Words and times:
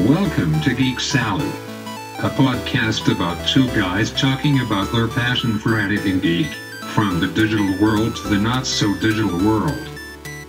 Welcome 0.00 0.60
to 0.60 0.74
Geek 0.74 1.00
Salad, 1.00 1.48
a 2.18 2.28
podcast 2.28 3.10
about 3.10 3.48
two 3.48 3.66
guys 3.68 4.12
talking 4.12 4.60
about 4.60 4.92
their 4.92 5.08
passion 5.08 5.58
for 5.58 5.78
anything 5.78 6.20
geek, 6.20 6.48
from 6.88 7.18
the 7.18 7.28
digital 7.28 7.66
world 7.80 8.14
to 8.16 8.28
the 8.28 8.36
not 8.36 8.66
so 8.66 8.92
digital 9.00 9.38
world. 9.38 9.88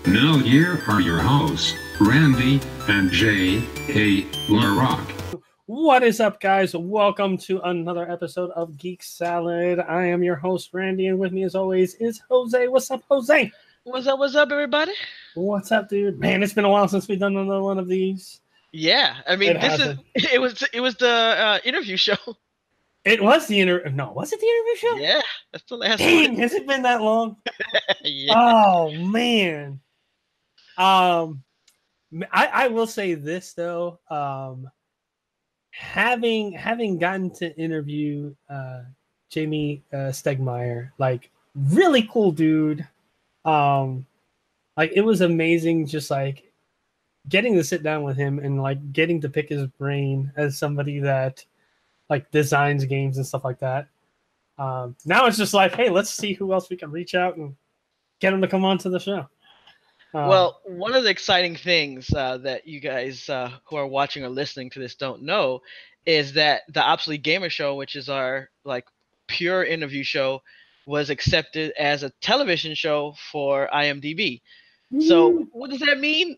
Now, 0.06 0.38
here 0.38 0.84
are 0.90 1.00
your 1.00 1.20
hosts, 1.20 1.74
Randy 2.02 2.60
and 2.90 3.10
Jay 3.10 3.60
A. 3.88 4.24
LaRock. 4.50 5.42
What 5.66 6.04
is 6.04 6.20
up, 6.20 6.42
guys? 6.42 6.76
Welcome 6.76 7.38
to 7.38 7.62
another 7.62 8.12
episode 8.12 8.52
of 8.52 8.78
Geek 8.78 9.02
Salad. 9.02 9.80
I 9.80 10.08
am 10.08 10.24
your 10.24 10.36
host, 10.36 10.72
Randy, 10.74 11.08
and 11.08 11.20
with 11.20 11.32
me, 11.32 11.46
as 11.46 11.56
always, 11.56 11.96
is 11.96 12.22
Jose. 12.30 12.68
What's 12.68 12.92
up, 12.92 13.02
Jose? 13.10 13.50
What's 13.86 14.08
up? 14.08 14.20
What's 14.20 14.36
up, 14.36 14.52
everybody? 14.52 14.92
What's 15.36 15.72
up, 15.72 15.88
dude? 15.88 16.20
Man, 16.20 16.44
it's 16.44 16.52
been 16.52 16.66
a 16.66 16.70
while 16.70 16.90
since 16.90 17.08
we've 17.08 17.18
done 17.18 17.38
another 17.38 17.64
one 17.64 17.80
of 17.80 17.88
these. 17.88 18.42
Yeah, 18.80 19.18
I 19.28 19.36
mean, 19.36 19.52
It 19.56 19.62
this 19.62 19.72
hasn't. 19.72 20.00
is 20.14 20.26
it 20.34 20.40
was 20.40 20.64
it 20.72 20.82
was 20.82 20.96
the 20.98 21.10
uh, 21.10 21.60
interview 21.66 21.98
show. 21.98 22.16
It 23.06 23.24
was 23.24 23.48
the 23.48 23.62
interview. 23.62 23.90
No, 23.92 24.12
was 24.12 24.34
it 24.34 24.40
the 24.42 24.46
interview 24.46 24.76
show? 24.76 24.96
Yeah, 24.98 25.22
that's 25.54 25.64
the 25.64 25.78
last 25.78 26.00
Dang, 26.00 26.32
one. 26.34 26.40
has 26.42 26.54
it 26.54 26.68
been 26.68 26.82
that 26.82 27.02
long? 27.02 27.38
yeah. 28.04 28.34
Oh 28.36 28.92
man. 28.92 29.80
Um, 30.78 31.42
I 32.34 32.48
I 32.48 32.68
will 32.68 32.86
say 32.88 33.14
this 33.14 33.54
though. 33.54 34.00
Um, 34.10 34.70
having 35.72 36.52
having 36.52 37.00
gotten 37.00 37.30
to 37.36 37.56
interview 37.58 38.36
uh 38.50 38.82
Jamey 39.32 39.84
uh, 39.94 40.12
Stegmaier, 40.12 40.92
like 40.98 41.32
really 41.56 42.10
cool 42.12 42.34
dude. 42.34 42.86
Um, 43.46 44.06
like 44.76 44.92
it 44.94 45.02
was 45.02 45.22
amazing, 45.22 45.88
just 45.88 46.12
like 46.12 46.47
getting 47.30 47.56
to 47.56 47.64
sit 47.64 47.84
down 47.84 48.04
with 48.04 48.18
him 48.18 48.40
and 48.40 48.62
like 48.62 48.94
getting 48.94 49.22
to 49.22 49.30
pick 49.30 49.50
his 49.50 49.68
brain 49.68 50.32
as 50.36 50.58
somebody 50.58 51.00
that 51.00 51.44
like 52.10 52.30
designs 52.32 52.86
games 52.86 53.18
and 53.18 53.26
stuff 53.26 53.44
like 53.44 53.60
that. 53.60 53.88
Um, 54.58 54.96
now 55.06 55.28
it's 55.28 55.38
just 55.38 55.54
like, 55.54 55.76
hey, 55.76 55.90
let's 55.90 56.10
see 56.10 56.34
who 56.34 56.54
else 56.54 56.70
we 56.70 56.78
can 56.78 56.92
reach 56.92 57.16
out 57.16 57.38
and 57.38 57.56
get 58.20 58.34
him 58.34 58.42
to 58.42 58.48
come 58.48 58.66
on 58.66 58.78
to 58.80 58.90
the 58.90 59.00
show. 59.00 59.28
Uh, 60.14 60.26
Well, 60.28 60.62
one 60.66 60.94
of 60.94 61.04
the 61.04 61.10
exciting 61.10 61.56
things 61.56 62.12
uh, 62.14 62.38
that 62.40 62.68
you 62.68 62.80
guys 62.80 63.30
uh, 63.30 63.52
who 63.66 63.76
are 63.76 63.88
watching 63.88 64.24
or 64.24 64.30
listening 64.30 64.70
to 64.72 64.80
this 64.80 64.96
don't 64.96 65.22
know 65.22 65.62
is 66.06 66.34
that 66.34 66.62
the 66.74 66.82
Obsolete 66.82 67.22
Gamer 67.22 67.50
Show, 67.50 67.76
which 67.76 67.96
is 67.96 68.10
our 68.10 68.50
like 68.64 68.86
pure 69.28 69.64
interview 69.64 70.04
show, 70.04 70.42
was 70.86 71.10
accepted 71.10 71.74
as 71.78 72.04
a 72.04 72.10
television 72.22 72.74
show 72.74 73.14
for 73.32 73.70
IMDb. 73.74 74.42
So, 75.02 75.46
what 75.52 75.70
does 75.70 75.82
that 75.82 76.00
mean? 76.00 76.38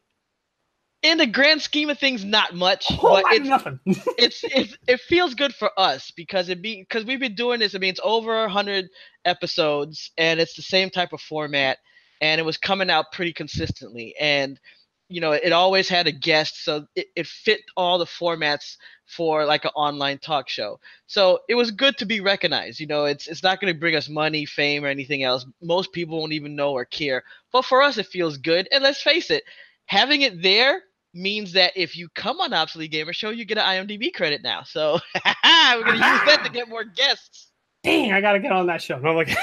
In 1.02 1.17
the 1.17 1.28
grand 1.28 1.61
scheme 1.61 1.89
of 1.89 1.97
things, 1.97 2.25
not 2.25 2.53
much, 2.55 2.86
whole 2.88 3.22
but 3.22 3.23
it's 3.31 3.47
nothing. 3.47 3.80
it's 3.86 4.44
it, 4.44 4.78
it 4.86 5.00
feels 5.00 5.33
good 5.33 5.55
for 5.55 5.72
us 5.78 6.11
because 6.11 6.50
it 6.50 6.61
be 6.61 6.81
because 6.81 7.05
we've 7.05 7.22
been 7.22 7.36
doing 7.36 7.59
this. 7.59 7.73
I 7.73 7.78
mean, 7.78 7.92
it's 7.92 8.02
over 8.03 8.47
hundred 8.50 8.89
episodes, 9.23 10.11
and 10.17 10.42
it's 10.42 10.55
the 10.55 10.61
same 10.61 10.89
type 10.89 11.14
of 11.14 11.22
format, 11.22 11.77
and 12.20 12.39
it 12.39 12.44
was 12.44 12.58
coming 12.58 12.89
out 12.89 13.14
pretty 13.14 13.31
consistently. 13.31 14.14
And 14.20 14.59
you 15.08 15.22
know, 15.22 15.31
it 15.31 15.53
always 15.53 15.88
had 15.88 16.05
a 16.05 16.11
guest, 16.11 16.66
so 16.66 16.86
it, 16.95 17.08
it 17.16 17.27
fit 17.27 17.61
all 17.77 17.97
the 17.97 18.05
formats 18.05 18.75
for 19.05 19.45
like 19.45 19.64
an 19.64 19.72
online 19.75 20.20
talk 20.20 20.50
show. 20.50 20.80
So 21.08 21.39
it 21.50 21.55
was 21.55 21.72
good 21.72 21.97
to 21.97 22.05
be 22.05 22.20
recognized. 22.20 22.80
You 22.81 22.88
know, 22.88 23.05
it's 23.05 23.27
it's 23.27 23.42
not 23.42 23.61
going 23.61 23.73
to 23.73 23.80
bring 23.80 23.95
us 23.95 24.09
money, 24.09 24.45
fame, 24.45 24.83
or 24.83 24.88
anything 24.88 25.23
else. 25.23 25.45
Most 25.61 25.94
people 25.94 26.20
won't 26.20 26.33
even 26.33 26.58
know 26.58 26.73
or 26.73 26.83
care, 26.83 27.23
but 27.53 27.64
for 27.64 27.81
us, 27.81 27.97
it 27.97 28.05
feels 28.05 28.38
good. 28.38 28.67
And 28.72 28.83
let's 28.83 29.02
face 29.02 29.31
it, 29.31 29.44
having 29.86 30.22
it 30.22 30.42
there 30.42 30.81
means 31.13 31.53
that 31.53 31.71
if 31.75 31.95
you 31.95 32.09
come 32.15 32.39
on 32.39 32.53
Obsolete 32.53 32.91
Gamer 32.91 33.13
Show, 33.13 33.29
you 33.29 33.45
get 33.45 33.57
an 33.57 33.65
IMDb 33.65 34.13
credit 34.13 34.41
now. 34.43 34.63
So 34.63 34.99
we're 35.15 35.83
gonna 35.83 35.93
use 35.93 36.25
that 36.25 36.41
to 36.45 36.52
get 36.52 36.69
more 36.69 36.83
guests. 36.83 37.52
Dang, 37.83 38.14
I 38.14 38.21
gotta 38.21 38.39
get 38.39 38.52
on 38.52 38.67
that 38.67 38.81
show. 38.81 38.99
No, 38.99 39.09
I'm 39.09 39.15
like, 39.15 39.36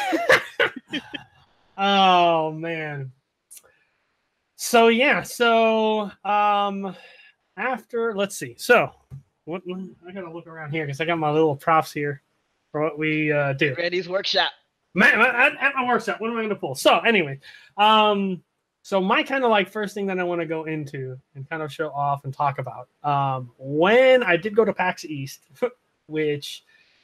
oh 1.78 2.52
man. 2.52 3.12
So 4.56 4.88
yeah, 4.88 5.22
so 5.22 6.10
um, 6.24 6.96
after 7.56 8.14
let's 8.14 8.36
see. 8.36 8.54
So 8.58 8.90
what 9.44 9.62
I 10.06 10.12
gotta 10.12 10.32
look 10.32 10.46
around 10.46 10.72
here 10.72 10.86
because 10.86 11.00
I 11.00 11.04
got 11.04 11.18
my 11.18 11.30
little 11.30 11.56
props 11.56 11.92
here 11.92 12.22
for 12.72 12.82
what 12.82 12.98
we 12.98 13.32
uh, 13.32 13.54
do. 13.54 13.74
Randy's 13.76 14.08
workshop. 14.08 14.52
Man, 14.94 15.20
at, 15.20 15.52
at 15.60 15.74
my 15.74 15.86
workshop, 15.86 16.22
what 16.22 16.30
am 16.30 16.38
I 16.38 16.46
to 16.46 16.54
pull? 16.54 16.74
So, 16.74 17.00
anyway, 17.00 17.38
um, 17.76 18.42
so 18.86 19.00
my 19.00 19.24
kind 19.24 19.42
of 19.42 19.50
like 19.50 19.68
first 19.68 19.94
thing 19.94 20.06
that 20.06 20.20
I 20.20 20.22
want 20.22 20.40
to 20.40 20.46
go 20.46 20.62
into 20.62 21.18
and 21.34 21.50
kind 21.50 21.60
of 21.60 21.72
show 21.72 21.88
off 21.88 22.24
and 22.24 22.32
talk 22.32 22.60
about. 22.60 22.88
Um, 23.02 23.50
when 23.58 24.22
I 24.22 24.36
did 24.36 24.54
go 24.54 24.64
to 24.64 24.72
PAX 24.72 25.04
East, 25.04 25.40
which 26.06 26.62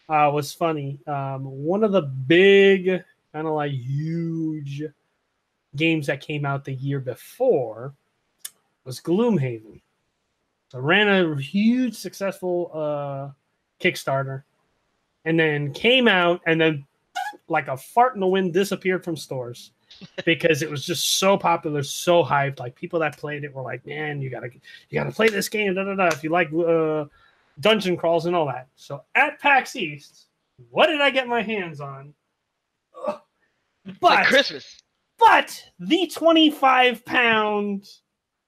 uh, 0.08 0.30
was 0.32 0.52
funny, 0.52 1.00
um, 1.08 1.42
one 1.42 1.82
of 1.82 1.90
the 1.90 2.02
big 2.02 3.02
kind 3.32 3.48
of 3.48 3.54
like 3.54 3.72
huge 3.72 4.84
games 5.74 6.06
that 6.06 6.20
came 6.20 6.46
out 6.46 6.64
the 6.64 6.72
year 6.72 7.00
before 7.00 7.94
was 8.84 9.00
Gloomhaven. 9.00 9.80
So, 10.68 10.78
ran 10.78 11.08
a 11.08 11.36
huge 11.36 11.96
successful 11.96 12.70
uh, 12.72 13.30
Kickstarter, 13.84 14.44
and 15.24 15.36
then 15.36 15.72
came 15.72 16.06
out 16.06 16.42
and 16.46 16.60
then 16.60 16.86
like 17.48 17.66
a 17.66 17.76
fart 17.76 18.14
in 18.14 18.20
the 18.20 18.26
wind 18.28 18.52
disappeared 18.52 19.02
from 19.02 19.16
stores 19.16 19.72
because 20.24 20.62
it 20.62 20.70
was 20.70 20.84
just 20.84 21.18
so 21.18 21.36
popular, 21.36 21.82
so 21.82 22.22
hyped. 22.24 22.58
Like 22.60 22.74
people 22.74 23.00
that 23.00 23.16
played 23.18 23.44
it 23.44 23.54
were 23.54 23.62
like, 23.62 23.84
"Man, 23.86 24.20
you 24.20 24.30
gotta, 24.30 24.48
you 24.88 24.98
gotta 24.98 25.12
play 25.12 25.28
this 25.28 25.48
game." 25.48 25.74
Da 25.74 25.84
da 25.84 25.94
da. 25.94 26.06
If 26.08 26.22
you 26.24 26.30
like 26.30 26.52
uh, 26.52 27.06
dungeon 27.60 27.96
crawls 27.96 28.26
and 28.26 28.34
all 28.36 28.46
that. 28.46 28.68
So 28.76 29.02
at 29.14 29.38
PAX 29.40 29.76
East, 29.76 30.26
what 30.70 30.86
did 30.86 31.00
I 31.00 31.10
get 31.10 31.28
my 31.28 31.42
hands 31.42 31.80
on? 31.80 32.14
Ugh. 33.06 33.20
It's 33.84 34.00
like 34.02 34.18
But 34.20 34.26
Christmas. 34.26 34.78
but 35.18 35.64
the 35.80 36.06
twenty-five 36.14 37.04
pound 37.04 37.88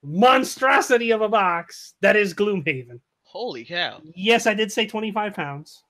monstrosity 0.02 1.10
of 1.12 1.22
a 1.22 1.28
box 1.28 1.94
that 2.00 2.14
is 2.16 2.34
Gloomhaven. 2.34 3.00
Holy 3.22 3.64
cow! 3.64 4.00
Yes, 4.14 4.46
I 4.46 4.54
did 4.54 4.70
say 4.70 4.86
25 4.86 5.34
pounds. 5.34 5.82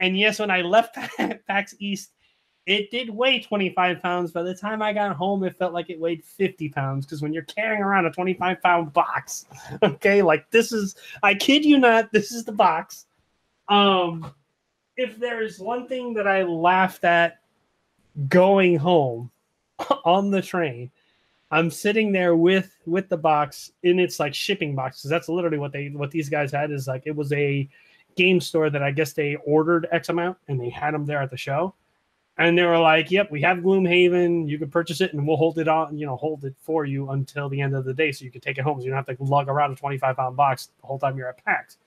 And 0.00 0.18
yes, 0.18 0.38
when 0.38 0.50
I 0.50 0.60
left 0.60 0.96
PAX 1.48 1.74
East, 1.78 2.12
it 2.68 2.90
did 2.90 3.08
weigh 3.08 3.40
25 3.40 4.02
pounds. 4.02 4.30
By 4.30 4.42
the 4.42 4.54
time 4.54 4.82
I 4.82 4.92
got 4.92 5.16
home, 5.16 5.42
it 5.42 5.56
felt 5.56 5.72
like 5.72 5.88
it 5.88 5.98
weighed 5.98 6.22
50 6.22 6.68
pounds. 6.68 7.06
Because 7.06 7.22
when 7.22 7.32
you're 7.32 7.44
carrying 7.44 7.82
around 7.82 8.04
a 8.04 8.10
25 8.10 8.60
pound 8.60 8.92
box, 8.92 9.46
okay, 9.82 10.20
like 10.20 10.48
this 10.50 10.70
is, 10.70 10.94
I 11.22 11.34
kid 11.34 11.64
you 11.64 11.78
not, 11.78 12.12
this 12.12 12.30
is 12.30 12.44
the 12.44 12.52
box. 12.52 13.06
Um, 13.68 14.32
if 14.98 15.18
there's 15.18 15.58
one 15.58 15.88
thing 15.88 16.12
that 16.14 16.26
I 16.26 16.42
laughed 16.42 17.04
at 17.04 17.40
going 18.28 18.76
home 18.76 19.30
on 20.04 20.30
the 20.30 20.42
train, 20.42 20.90
I'm 21.50 21.70
sitting 21.70 22.12
there 22.12 22.36
with 22.36 22.76
with 22.84 23.08
the 23.08 23.16
box 23.16 23.72
in 23.82 23.98
its 23.98 24.20
like 24.20 24.34
shipping 24.34 24.74
boxes. 24.74 25.10
That's 25.10 25.30
literally 25.30 25.56
what 25.56 25.72
they 25.72 25.88
what 25.88 26.10
these 26.10 26.28
guys 26.28 26.52
had 26.52 26.70
is 26.70 26.86
like 26.86 27.04
it 27.06 27.16
was 27.16 27.32
a 27.32 27.66
game 28.16 28.42
store 28.42 28.68
that 28.68 28.82
I 28.82 28.90
guess 28.90 29.14
they 29.14 29.36
ordered 29.46 29.88
X 29.90 30.10
amount 30.10 30.36
and 30.48 30.60
they 30.60 30.68
had 30.68 30.92
them 30.92 31.06
there 31.06 31.22
at 31.22 31.30
the 31.30 31.38
show. 31.38 31.74
And 32.38 32.56
they 32.56 32.62
were 32.62 32.78
like, 32.78 33.10
"Yep, 33.10 33.32
we 33.32 33.42
have 33.42 33.58
Gloomhaven. 33.58 34.48
You 34.48 34.58
can 34.58 34.70
purchase 34.70 35.00
it, 35.00 35.12
and 35.12 35.26
we'll 35.26 35.36
hold 35.36 35.58
it 35.58 35.66
on. 35.66 35.98
You 35.98 36.06
know, 36.06 36.16
hold 36.16 36.44
it 36.44 36.54
for 36.60 36.84
you 36.84 37.10
until 37.10 37.48
the 37.48 37.60
end 37.60 37.74
of 37.74 37.84
the 37.84 37.92
day, 37.92 38.12
so 38.12 38.24
you 38.24 38.30
can 38.30 38.40
take 38.40 38.58
it 38.58 38.62
home. 38.62 38.78
So 38.78 38.84
you 38.84 38.90
don't 38.90 39.04
have 39.04 39.16
to 39.16 39.24
lug 39.24 39.48
around 39.48 39.72
a 39.72 39.76
25 39.76 40.16
pound 40.16 40.36
box 40.36 40.70
the 40.80 40.86
whole 40.86 40.98
time 40.98 41.18
you're 41.18 41.28
at 41.28 41.44
PAX." 41.44 41.78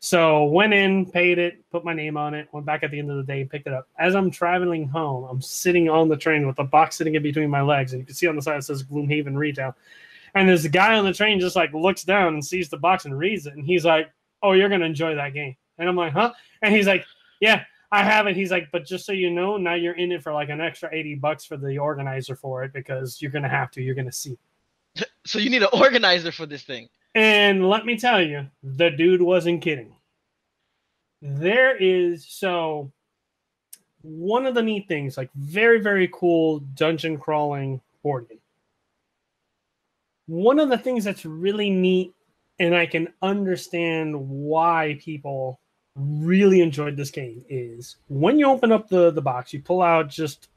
So 0.00 0.44
went 0.44 0.74
in, 0.74 1.06
paid 1.06 1.38
it, 1.38 1.68
put 1.70 1.84
my 1.84 1.94
name 1.94 2.16
on 2.16 2.34
it, 2.34 2.48
went 2.52 2.66
back 2.66 2.82
at 2.82 2.90
the 2.90 2.98
end 2.98 3.10
of 3.10 3.16
the 3.16 3.22
day, 3.22 3.44
picked 3.44 3.66
it 3.66 3.72
up. 3.72 3.88
As 3.98 4.14
I'm 4.14 4.30
traveling 4.30 4.88
home, 4.88 5.24
I'm 5.24 5.40
sitting 5.40 5.88
on 5.88 6.08
the 6.08 6.16
train 6.16 6.46
with 6.46 6.56
the 6.56 6.64
box 6.64 6.96
sitting 6.96 7.14
in 7.14 7.22
between 7.22 7.48
my 7.48 7.62
legs, 7.62 7.92
and 7.92 8.00
you 8.00 8.06
can 8.06 8.14
see 8.14 8.26
on 8.26 8.36
the 8.36 8.42
side 8.42 8.58
it 8.58 8.62
says 8.62 8.82
Gloomhaven 8.82 9.36
Retail. 9.36 9.74
And 10.34 10.48
this 10.48 10.66
guy 10.66 10.98
on 10.98 11.04
the 11.04 11.14
train 11.14 11.40
just 11.40 11.56
like 11.56 11.72
looks 11.72 12.04
down 12.04 12.34
and 12.34 12.44
sees 12.44 12.68
the 12.68 12.76
box 12.76 13.04
and 13.04 13.18
reads 13.18 13.46
it, 13.46 13.54
and 13.54 13.64
he's 13.64 13.84
like, 13.84 14.10
"Oh, 14.42 14.52
you're 14.52 14.68
gonna 14.68 14.84
enjoy 14.84 15.14
that 15.14 15.32
game." 15.32 15.56
And 15.78 15.88
I'm 15.88 15.96
like, 15.96 16.12
"Huh?" 16.12 16.32
And 16.60 16.74
he's 16.74 16.86
like, 16.86 17.04
"Yeah, 17.40 17.64
I 17.96 18.02
have 18.02 18.26
it." 18.26 18.36
He's 18.36 18.50
like, 18.50 18.68
"But 18.72 18.84
just 18.84 19.06
so 19.06 19.12
you 19.12 19.30
know, 19.30 19.56
now 19.56 19.74
you're 19.74 19.94
in 19.96 20.12
it 20.12 20.22
for 20.22 20.32
like 20.32 20.48
an 20.48 20.60
extra 20.60 20.88
eighty 20.92 21.14
bucks 21.14 21.44
for 21.44 21.56
the 21.56 21.78
organizer 21.78 22.36
for 22.36 22.64
it 22.64 22.72
because 22.72 23.20
you're 23.20 23.30
gonna 23.30 23.48
have 23.48 23.70
to. 23.72 23.82
You're 23.82 23.94
gonna 23.94 24.12
see." 24.12 24.36
So 25.26 25.40
you 25.40 25.50
need 25.50 25.64
an 25.64 25.70
organizer 25.72 26.30
for 26.30 26.46
this 26.46 26.62
thing. 26.62 26.88
And 27.16 27.68
let 27.68 27.84
me 27.84 27.98
tell 27.98 28.22
you, 28.22 28.46
the 28.62 28.90
dude 28.90 29.20
wasn't 29.20 29.60
kidding. 29.60 29.92
There 31.20 31.76
is 31.76 32.24
so 32.28 32.92
one 34.02 34.46
of 34.46 34.54
the 34.54 34.62
neat 34.62 34.86
things, 34.86 35.16
like 35.16 35.30
very, 35.34 35.80
very 35.80 36.08
cool 36.12 36.60
dungeon 36.60 37.18
crawling 37.18 37.80
board 38.02 38.28
game. 38.28 38.38
One 40.26 40.58
of 40.58 40.68
the 40.68 40.78
things 40.78 41.04
that's 41.04 41.24
really 41.24 41.70
neat, 41.70 42.12
and 42.58 42.74
I 42.74 42.86
can 42.86 43.12
understand 43.22 44.28
why 44.28 44.98
people 45.00 45.58
really 45.96 46.60
enjoyed 46.60 46.96
this 46.96 47.10
game, 47.10 47.44
is 47.48 47.96
when 48.08 48.38
you 48.38 48.46
open 48.46 48.70
up 48.70 48.88
the, 48.88 49.10
the 49.10 49.22
box, 49.22 49.52
you 49.52 49.60
pull 49.60 49.82
out 49.82 50.08
just 50.08 50.48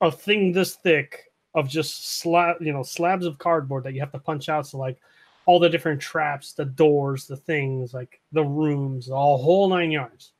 a 0.00 0.10
thing 0.10 0.52
this 0.52 0.74
thick 0.74 1.32
of 1.54 1.68
just 1.68 2.18
slab, 2.18 2.56
you 2.60 2.72
know, 2.72 2.82
slabs 2.82 3.26
of 3.26 3.38
cardboard 3.38 3.84
that 3.84 3.94
you 3.94 4.00
have 4.00 4.12
to 4.12 4.18
punch 4.18 4.48
out. 4.48 4.66
So 4.66 4.78
like 4.78 4.98
all 5.46 5.58
the 5.58 5.68
different 5.68 6.00
traps, 6.00 6.52
the 6.52 6.64
doors, 6.64 7.26
the 7.26 7.36
things, 7.36 7.92
like 7.94 8.20
the 8.32 8.44
rooms, 8.44 9.06
the 9.06 9.14
whole 9.14 9.68
nine 9.68 9.90
yards. 9.90 10.32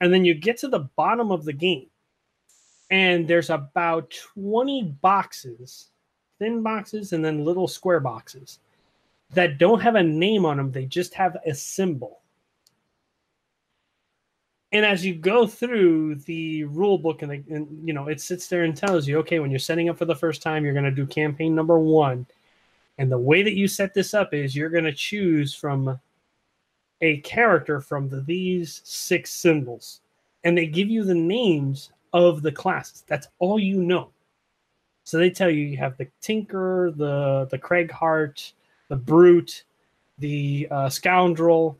And 0.00 0.12
then 0.12 0.24
you 0.24 0.34
get 0.34 0.58
to 0.58 0.68
the 0.68 0.90
bottom 0.96 1.32
of 1.32 1.44
the 1.44 1.54
game, 1.54 1.86
and 2.90 3.26
there's 3.26 3.50
about 3.50 4.14
20 4.34 4.96
boxes, 5.00 5.88
thin 6.38 6.62
boxes, 6.62 7.12
and 7.12 7.24
then 7.24 7.44
little 7.44 7.66
square 7.66 8.00
boxes 8.00 8.58
that 9.32 9.58
don't 9.58 9.80
have 9.80 9.94
a 9.94 10.02
name 10.02 10.44
on 10.44 10.58
them. 10.58 10.70
They 10.70 10.84
just 10.84 11.14
have 11.14 11.36
a 11.46 11.54
symbol. 11.54 12.20
And 14.76 14.84
as 14.84 15.04
you 15.04 15.14
go 15.14 15.46
through 15.46 16.16
the 16.16 16.64
rule 16.64 16.98
book, 16.98 17.22
and, 17.22 17.30
the, 17.30 17.54
and 17.54 17.86
you 17.86 17.92
know, 17.92 18.08
it 18.08 18.20
sits 18.20 18.46
there 18.48 18.64
and 18.64 18.76
tells 18.76 19.08
you, 19.08 19.18
okay, 19.18 19.38
when 19.38 19.50
you're 19.50 19.58
setting 19.58 19.88
up 19.88 19.98
for 19.98 20.04
the 20.04 20.14
first 20.14 20.42
time, 20.42 20.64
you're 20.64 20.74
going 20.74 20.84
to 20.84 20.90
do 20.90 21.06
campaign 21.06 21.54
number 21.54 21.78
one 21.78 22.26
and 22.98 23.12
the 23.12 23.18
way 23.18 23.42
that 23.42 23.54
you 23.54 23.68
set 23.68 23.94
this 23.94 24.14
up 24.14 24.32
is 24.32 24.56
you're 24.56 24.70
going 24.70 24.84
to 24.84 24.92
choose 24.92 25.54
from 25.54 26.00
a 27.02 27.18
character 27.18 27.80
from 27.80 28.08
the, 28.08 28.22
these 28.22 28.80
six 28.84 29.32
symbols. 29.32 30.00
And 30.44 30.56
they 30.56 30.66
give 30.66 30.88
you 30.88 31.04
the 31.04 31.14
names 31.14 31.92
of 32.12 32.42
the 32.42 32.52
classes. 32.52 33.04
That's 33.06 33.28
all 33.38 33.58
you 33.58 33.82
know. 33.82 34.10
So 35.04 35.18
they 35.18 35.30
tell 35.30 35.50
you 35.50 35.62
you 35.62 35.76
have 35.76 35.96
the 35.98 36.08
Tinker, 36.20 36.92
the 36.96 37.46
the 37.50 37.58
Cragheart, 37.58 38.52
the 38.88 38.96
Brute, 38.96 39.64
the 40.18 40.66
uh, 40.70 40.88
Scoundrel, 40.88 41.78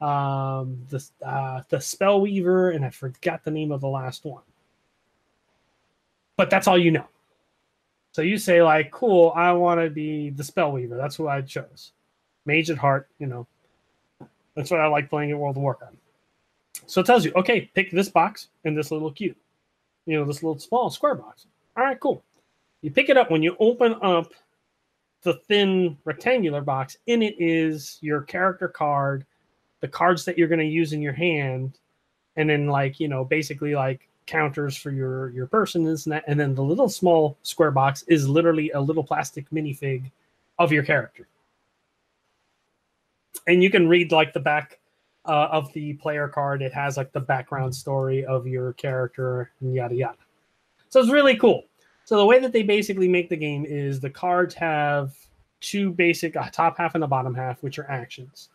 um, 0.00 0.78
the 0.90 1.04
uh, 1.24 1.62
the 1.68 1.78
Spellweaver, 1.78 2.74
and 2.74 2.84
I 2.84 2.90
forgot 2.90 3.44
the 3.44 3.50
name 3.50 3.72
of 3.72 3.80
the 3.80 3.88
last 3.88 4.24
one. 4.24 4.42
But 6.36 6.50
that's 6.50 6.68
all 6.68 6.78
you 6.78 6.90
know. 6.92 7.06
So 8.12 8.22
you 8.22 8.38
say 8.38 8.62
like, 8.62 8.90
cool, 8.90 9.32
I 9.34 9.52
want 9.52 9.80
to 9.80 9.90
be 9.90 10.30
the 10.30 10.42
Spellweaver. 10.42 10.96
That's 10.96 11.16
who 11.16 11.28
I 11.28 11.40
chose. 11.42 11.92
Mage 12.46 12.70
at 12.70 12.78
heart, 12.78 13.08
you 13.18 13.26
know. 13.26 13.46
That's 14.54 14.70
what 14.70 14.80
I 14.80 14.86
like 14.86 15.10
playing 15.10 15.30
in 15.30 15.38
World 15.38 15.56
of 15.56 15.62
Warcraft. 15.62 15.94
So 16.86 17.00
it 17.00 17.06
tells 17.06 17.24
you, 17.24 17.32
okay, 17.36 17.70
pick 17.74 17.90
this 17.90 18.08
box 18.08 18.48
and 18.64 18.76
this 18.76 18.90
little 18.90 19.12
cube. 19.12 19.36
You 20.06 20.18
know, 20.18 20.24
this 20.24 20.42
little 20.42 20.58
small 20.58 20.90
square 20.90 21.14
box. 21.14 21.46
All 21.76 21.84
right, 21.84 22.00
cool. 22.00 22.22
You 22.82 22.90
pick 22.90 23.08
it 23.08 23.16
up 23.16 23.30
when 23.30 23.42
you 23.42 23.56
open 23.60 23.94
up 24.00 24.32
the 25.22 25.34
thin 25.34 25.96
rectangular 26.04 26.62
box. 26.62 26.96
In 27.06 27.22
it 27.22 27.34
is 27.38 27.98
your 28.00 28.22
character 28.22 28.68
card, 28.68 29.26
the 29.80 29.88
cards 29.88 30.24
that 30.24 30.36
you're 30.36 30.48
going 30.48 30.58
to 30.58 30.64
use 30.64 30.92
in 30.92 31.02
your 31.02 31.12
hand, 31.12 31.78
and 32.36 32.48
then 32.48 32.66
like, 32.66 33.00
you 33.00 33.08
know, 33.08 33.24
basically 33.24 33.74
like 33.74 34.08
counters 34.26 34.76
for 34.76 34.90
your 34.90 35.30
your 35.30 35.46
person 35.46 35.86
and 35.86 35.98
that 36.06 36.22
and 36.26 36.38
then 36.38 36.54
the 36.54 36.62
little 36.62 36.88
small 36.88 37.38
square 37.42 37.70
box 37.70 38.02
is 38.08 38.28
literally 38.28 38.70
a 38.72 38.80
little 38.80 39.02
plastic 39.02 39.48
minifig 39.50 40.10
of 40.58 40.70
your 40.70 40.82
character. 40.82 41.26
And 43.46 43.62
you 43.62 43.70
can 43.70 43.88
read 43.88 44.12
like 44.12 44.34
the 44.34 44.40
back 44.40 44.78
uh, 45.24 45.48
of 45.50 45.72
the 45.72 45.94
player 45.94 46.28
card. 46.28 46.60
It 46.62 46.72
has 46.74 46.96
like 46.96 47.12
the 47.12 47.20
background 47.20 47.74
story 47.74 48.24
of 48.24 48.46
your 48.46 48.74
character 48.74 49.50
and 49.60 49.74
yada 49.74 49.94
yada. 49.94 50.18
So 50.90 51.00
it's 51.00 51.10
really 51.10 51.36
cool. 51.36 51.64
So 52.04 52.16
the 52.16 52.26
way 52.26 52.38
that 52.38 52.52
they 52.52 52.62
basically 52.62 53.08
make 53.08 53.28
the 53.28 53.36
game 53.36 53.64
is 53.66 54.00
the 54.00 54.10
cards 54.10 54.54
have 54.54 55.14
two 55.60 55.90
basic 55.90 56.36
uh, 56.36 56.48
top 56.50 56.78
half 56.78 56.94
and 56.94 57.02
the 57.02 57.06
bottom 57.06 57.34
half 57.34 57.62
which 57.62 57.78
are 57.78 57.90
actions 57.90 58.50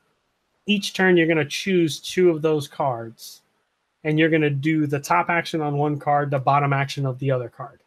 each 0.66 0.94
turn 0.94 1.18
you're 1.18 1.28
going 1.28 1.38
to 1.38 1.46
choose 1.46 2.00
two 2.00 2.30
of 2.30 2.42
those 2.42 2.68
cards 2.68 3.42
and 4.04 4.20
you're 4.20 4.30
going 4.30 4.42
to 4.42 4.50
do 4.50 4.86
the 4.86 5.00
top 5.00 5.30
action 5.30 5.62
on 5.62 5.78
one 5.78 6.00
card, 6.00 6.32
the 6.32 6.40
bottom 6.40 6.74
action 6.74 7.06
of 7.06 7.20
the 7.20 7.32
other 7.32 7.50
card. 7.50 7.80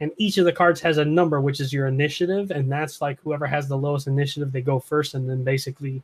And 0.00 0.10
each 0.18 0.38
of 0.38 0.44
the 0.44 0.52
cards 0.52 0.80
has 0.80 0.98
a 0.98 1.04
number, 1.04 1.40
which 1.40 1.60
is 1.60 1.72
your 1.72 1.86
initiative. 1.86 2.50
And 2.50 2.70
that's 2.70 3.00
like 3.00 3.18
whoever 3.20 3.46
has 3.46 3.66
the 3.66 3.78
lowest 3.78 4.06
initiative, 4.06 4.52
they 4.52 4.60
go 4.60 4.78
first. 4.78 5.14
And 5.14 5.28
then 5.28 5.42
basically, 5.42 6.02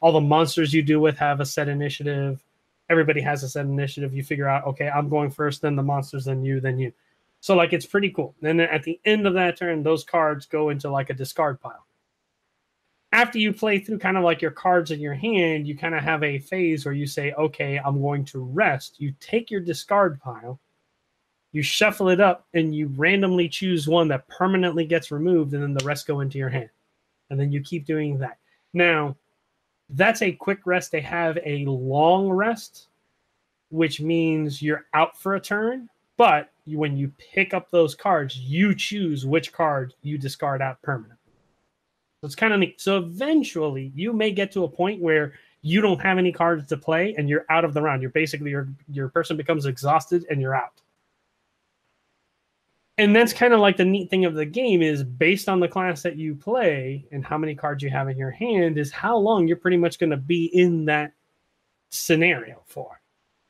all 0.00 0.12
the 0.12 0.20
monsters 0.20 0.72
you 0.72 0.82
do 0.82 1.00
with 1.00 1.16
have 1.16 1.40
a 1.40 1.46
set 1.46 1.68
initiative. 1.68 2.40
Everybody 2.88 3.20
has 3.20 3.42
a 3.42 3.48
set 3.48 3.64
initiative. 3.64 4.14
You 4.14 4.22
figure 4.22 4.48
out, 4.48 4.66
okay, 4.66 4.88
I'm 4.88 5.08
going 5.08 5.30
first, 5.30 5.62
then 5.62 5.76
the 5.76 5.82
monsters, 5.82 6.24
then 6.24 6.44
you, 6.44 6.60
then 6.60 6.78
you. 6.78 6.92
So, 7.40 7.56
like, 7.56 7.72
it's 7.72 7.86
pretty 7.86 8.10
cool. 8.10 8.34
And 8.42 8.60
then 8.60 8.68
at 8.68 8.84
the 8.84 9.00
end 9.04 9.26
of 9.26 9.34
that 9.34 9.56
turn, 9.56 9.82
those 9.82 10.04
cards 10.04 10.46
go 10.46 10.68
into 10.68 10.88
like 10.90 11.10
a 11.10 11.14
discard 11.14 11.60
pile 11.60 11.84
after 13.12 13.38
you 13.38 13.52
play 13.52 13.78
through 13.78 13.98
kind 13.98 14.16
of 14.16 14.24
like 14.24 14.40
your 14.40 14.50
cards 14.50 14.90
in 14.90 14.98
your 14.98 15.14
hand, 15.14 15.66
you 15.66 15.76
kind 15.76 15.94
of 15.94 16.02
have 16.02 16.22
a 16.22 16.38
phase 16.38 16.84
where 16.84 16.94
you 16.94 17.06
say, 17.06 17.32
okay, 17.32 17.78
I'm 17.78 18.00
going 18.00 18.24
to 18.26 18.40
rest. 18.40 18.96
You 18.98 19.14
take 19.20 19.50
your 19.50 19.60
discard 19.60 20.18
pile, 20.20 20.58
you 21.52 21.62
shuffle 21.62 22.08
it 22.08 22.20
up, 22.20 22.46
and 22.54 22.74
you 22.74 22.88
randomly 22.96 23.48
choose 23.48 23.86
one 23.86 24.08
that 24.08 24.26
permanently 24.28 24.86
gets 24.86 25.10
removed, 25.10 25.52
and 25.52 25.62
then 25.62 25.74
the 25.74 25.84
rest 25.84 26.06
go 26.06 26.20
into 26.20 26.38
your 26.38 26.48
hand. 26.48 26.70
And 27.28 27.38
then 27.38 27.52
you 27.52 27.60
keep 27.60 27.84
doing 27.84 28.18
that. 28.18 28.38
Now, 28.72 29.16
that's 29.90 30.22
a 30.22 30.32
quick 30.32 30.60
rest. 30.64 30.90
They 30.90 31.02
have 31.02 31.38
a 31.44 31.66
long 31.66 32.30
rest, 32.30 32.88
which 33.70 34.00
means 34.00 34.62
you're 34.62 34.86
out 34.94 35.20
for 35.20 35.34
a 35.34 35.40
turn. 35.40 35.88
But 36.16 36.50
you, 36.64 36.78
when 36.78 36.96
you 36.96 37.12
pick 37.18 37.52
up 37.52 37.70
those 37.70 37.94
cards, 37.94 38.38
you 38.38 38.74
choose 38.74 39.26
which 39.26 39.52
card 39.52 39.94
you 40.02 40.16
discard 40.16 40.62
out 40.62 40.80
permanently. 40.82 41.21
It's 42.22 42.34
kind 42.34 42.52
of 42.52 42.60
neat. 42.60 42.80
So 42.80 42.98
eventually, 42.98 43.92
you 43.94 44.12
may 44.12 44.30
get 44.30 44.52
to 44.52 44.64
a 44.64 44.68
point 44.68 45.00
where 45.00 45.34
you 45.62 45.80
don't 45.80 46.00
have 46.00 46.18
any 46.18 46.32
cards 46.32 46.68
to 46.68 46.76
play 46.76 47.14
and 47.16 47.28
you're 47.28 47.46
out 47.48 47.64
of 47.64 47.74
the 47.74 47.82
round. 47.82 48.02
You're 48.02 48.10
basically 48.10 48.50
your 48.50 48.68
your 48.88 49.08
person 49.08 49.36
becomes 49.36 49.66
exhausted 49.66 50.24
and 50.30 50.40
you're 50.40 50.54
out. 50.54 50.80
And 52.98 53.16
that's 53.16 53.32
kind 53.32 53.54
of 53.54 53.60
like 53.60 53.76
the 53.76 53.84
neat 53.84 54.10
thing 54.10 54.24
of 54.24 54.34
the 54.34 54.44
game 54.44 54.82
is 54.82 55.02
based 55.02 55.48
on 55.48 55.60
the 55.60 55.68
class 55.68 56.02
that 56.02 56.16
you 56.16 56.34
play 56.34 57.06
and 57.10 57.24
how 57.24 57.38
many 57.38 57.54
cards 57.54 57.82
you 57.82 57.90
have 57.90 58.08
in 58.08 58.18
your 58.18 58.30
hand 58.30 58.76
is 58.76 58.92
how 58.92 59.16
long 59.16 59.48
you're 59.48 59.56
pretty 59.56 59.78
much 59.78 59.98
going 59.98 60.10
to 60.10 60.16
be 60.16 60.46
in 60.46 60.84
that 60.84 61.12
scenario 61.88 62.62
for. 62.66 63.00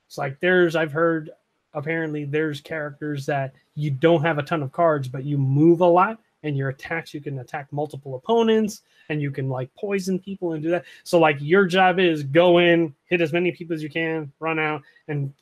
It's 0.07 0.17
like 0.17 0.39
there's 0.41 0.77
I've 0.77 0.93
heard 0.93 1.31
apparently 1.75 2.25
there's 2.25 2.61
characters 2.61 3.27
that 3.27 3.55
you 3.75 3.91
don't 3.91 4.23
have 4.23 4.39
a 4.39 4.43
ton 4.43 4.63
of 4.63 4.73
cards 4.73 5.09
but 5.09 5.25
you 5.25 5.39
move 5.39 5.81
a 5.81 5.87
lot 5.87 6.19
and 6.43 6.57
your 6.57 6.71
attacks 6.71 7.15
you 7.15 7.21
can 7.21 7.39
attack 7.39 7.73
multiple 7.73 8.17
opponents 8.17 8.83
and 9.09 9.23
you 9.23 9.31
can 9.31 9.49
like 9.49 9.73
poison 9.75 10.19
people 10.19 10.53
and 10.53 10.63
do 10.63 10.71
that. 10.71 10.85
So 11.05 11.19
like 11.19 11.37
your 11.41 11.67
job 11.67 11.99
is 11.99 12.23
go 12.23 12.59
in 12.59 12.95
hit 13.07 13.21
as 13.21 13.33
many 13.33 13.53
people 13.53 13.75
as 13.75 13.83
you 13.83 13.91
can 13.91 14.33
run 14.41 14.59
out 14.59 14.83
and 15.09 15.33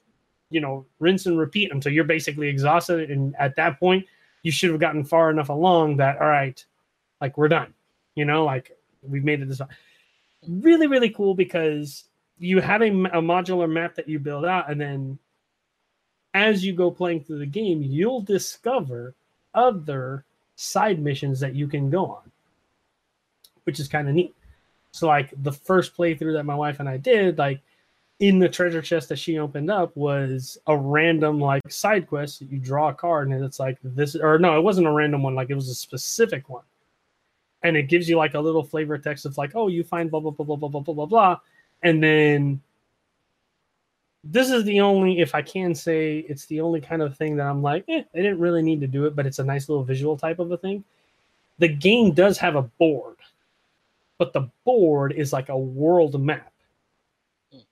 you 0.51 0.61
know 0.61 0.87
rinse 0.99 1.27
and 1.27 1.39
repeat 1.39 1.73
until 1.73 1.93
you're 1.93 2.05
basically 2.05 2.49
exhausted. 2.49 3.11
And 3.11 3.35
at 3.37 3.57
that 3.57 3.79
point 3.79 4.07
you 4.43 4.51
should 4.51 4.71
have 4.71 4.81
gotten 4.81 5.05
far 5.05 5.31
enough 5.31 5.49
along 5.49 5.97
that 5.99 6.19
all 6.21 6.29
right 6.29 6.63
like 7.21 7.37
we're 7.39 7.49
done. 7.49 7.73
You 8.15 8.25
know 8.25 8.45
like 8.45 8.77
we've 9.03 9.25
made 9.25 9.41
it 9.41 9.49
this 9.49 9.59
far. 9.59 9.69
Really 10.49 10.87
really 10.87 11.11
cool 11.11 11.35
because 11.35 12.05
you 12.39 12.61
have 12.61 12.81
a, 12.81 12.89
a 12.89 13.23
modular 13.23 13.71
map 13.71 13.95
that 13.95 14.09
you 14.09 14.19
build 14.19 14.45
out 14.45 14.71
and 14.71 14.81
then 14.81 15.19
as 16.33 16.65
you 16.65 16.73
go 16.73 16.91
playing 16.91 17.23
through 17.23 17.39
the 17.41 17.47
game 17.47 17.83
you'll 17.83 18.23
discover 18.23 19.15
other 19.53 20.25
side 20.61 21.01
missions 21.01 21.41
that 21.41 21.55
you 21.55 21.67
can 21.67 21.89
go 21.89 22.07
on, 22.07 22.31
which 23.65 23.81
is 23.81 23.89
kind 23.89 24.09
of 24.09 24.15
neat. 24.15 24.35
So, 24.93 25.07
like 25.07 25.33
the 25.43 25.53
first 25.53 25.97
playthrough 25.97 26.35
that 26.35 26.45
my 26.45 26.55
wife 26.55 26.81
and 26.81 26.89
I 26.89 26.97
did, 26.97 27.39
like 27.39 27.61
in 28.19 28.39
the 28.39 28.49
treasure 28.49 28.83
chest 28.83 29.09
that 29.09 29.19
she 29.19 29.39
opened 29.39 29.71
up 29.71 29.97
was 29.97 30.59
a 30.67 30.77
random 30.77 31.41
like 31.41 31.63
side 31.71 32.07
quest. 32.07 32.41
That 32.41 32.51
you 32.51 32.59
draw 32.59 32.89
a 32.89 32.95
card 32.95 33.29
and 33.29 33.45
it's 33.45 33.61
like 33.61 33.79
this, 33.83 34.17
or 34.17 34.39
no, 34.39 34.59
it 34.59 34.63
wasn't 34.63 34.87
a 34.87 34.93
random 34.93 35.23
one. 35.23 35.35
Like 35.35 35.51
it 35.51 35.55
was 35.55 35.69
a 35.69 35.75
specific 35.75 36.49
one, 36.49 36.65
and 37.63 37.77
it 37.77 37.89
gives 37.89 38.09
you 38.09 38.17
like 38.17 38.35
a 38.35 38.41
little 38.41 38.65
flavor 38.65 38.99
text 38.99 39.25
of 39.27 39.39
like, 39.39 39.53
oh, 39.55 39.69
you 39.69 39.83
find 39.83 40.11
blah 40.11 40.21
blah 40.21 40.33
blah 40.33 40.45
blah 40.45 40.57
blah 40.57 40.81
blah 40.81 40.95
blah 40.95 41.07
blah 41.07 41.39
and 41.83 42.03
then 42.03 42.61
this 44.23 44.51
is 44.51 44.65
the 44.65 44.81
only, 44.81 45.21
if 45.21 45.35
I 45.35 45.43
can 45.43 45.75
say, 45.75 46.19
it's 46.29 46.47
the 46.47 46.61
only 46.61 46.81
kind 46.81 47.03
of 47.03 47.17
thing 47.17 47.37
that 47.37 47.47
I'm 47.47 47.63
like, 47.63 47.85
eh, 47.89 48.03
they 48.13 48.23
didn't 48.23 48.41
really 48.41 48.63
need 48.63 48.81
to 48.81 48.87
do 48.87 49.07
it, 49.07 49.17
but 49.17 49.27
it's 49.27 49.39
a 49.39 49.45
nice 49.45 49.69
little 49.69 49.85
visual 49.85 50.17
type 50.17 50.39
of 50.39 50.53
a 50.53 50.59
thing. 50.59 50.85
The 51.59 51.69
game 51.69 52.13
does 52.13 52.39
have 52.39 52.57
a 52.57 52.63
board, 52.63 53.17
but 54.19 54.33
the 54.33 54.51
board 54.65 55.13
is 55.13 55.33
like 55.33 55.49
a 55.49 55.59
world 55.59 56.21
map. 56.21 56.53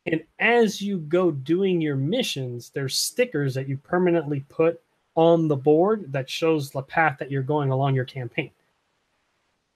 And 0.06 0.22
as 0.38 0.82
you 0.82 0.98
go 0.98 1.30
doing 1.30 1.80
your 1.80 1.96
missions, 1.96 2.70
there's 2.70 2.96
stickers 2.96 3.54
that 3.54 3.68
you 3.68 3.76
permanently 3.76 4.44
put 4.48 4.80
on 5.14 5.48
the 5.48 5.56
board 5.56 6.12
that 6.12 6.28
shows 6.28 6.70
the 6.70 6.82
path 6.82 7.16
that 7.18 7.30
you're 7.30 7.42
going 7.42 7.70
along 7.70 7.94
your 7.94 8.04
campaign. 8.04 8.50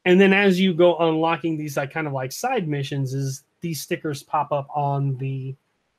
And 0.05 0.21
then 0.21 0.33
as 0.33 0.59
you 0.59 0.75
go 0.75 0.97
unlocking 0.99 1.57
these 1.57 1.77
like 1.77 1.93
kind 1.93 2.07
of 2.07 2.13
like 2.13 2.33
side 2.33 2.67
missions, 2.67 3.15
is 3.15 3.45
these 3.61 3.81
stickers 3.81 4.23
pop 4.23 4.51
up 4.51 4.69
on 4.75 5.17
the 5.19 5.55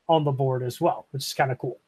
on 0.08 0.24
the 0.24 0.32
board 0.32 0.64
as 0.64 0.82
well, 0.82 1.08
which 1.12 1.24
is 1.24 1.34
kind 1.34 1.52
of 1.52 1.58
cool. 1.58 1.80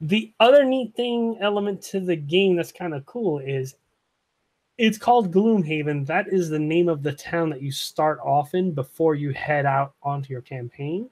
The 0.00 0.32
other 0.40 0.64
neat 0.64 0.94
thing 0.94 1.38
element 1.40 1.82
to 1.84 2.00
the 2.00 2.16
game 2.16 2.56
that's 2.56 2.72
kind 2.72 2.94
of 2.94 3.06
cool 3.06 3.38
is 3.38 3.76
it's 4.78 4.98
called 4.98 5.32
Gloomhaven. 5.32 6.06
That 6.06 6.28
is 6.28 6.50
the 6.50 6.58
name 6.58 6.88
of 6.88 7.02
the 7.02 7.12
town 7.12 7.48
that 7.50 7.62
you 7.62 7.72
start 7.72 8.18
off 8.22 8.54
in 8.54 8.72
before 8.72 9.14
you 9.14 9.32
head 9.32 9.64
out 9.64 9.94
onto 10.02 10.32
your 10.32 10.42
campaign. 10.42 11.08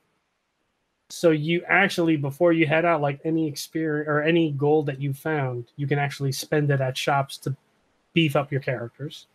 So 1.09 1.31
you 1.31 1.63
actually, 1.69 2.17
before 2.17 2.53
you 2.53 2.67
head 2.67 2.85
out, 2.85 3.01
like 3.01 3.21
any 3.25 3.47
experience 3.49 4.09
or 4.09 4.23
any 4.23 4.53
gold 4.53 4.87
that 4.87 5.01
you 5.01 5.15
found, 5.15 5.71
you 5.77 5.87
can 5.87 5.99
actually 5.99 6.33
spend 6.33 6.71
it 6.71 6.81
at 6.81 6.97
shops 6.97 7.39
to 7.39 7.57
beef 8.13 8.37
up 8.37 8.53
your 8.53 8.61
characters. 8.61 9.27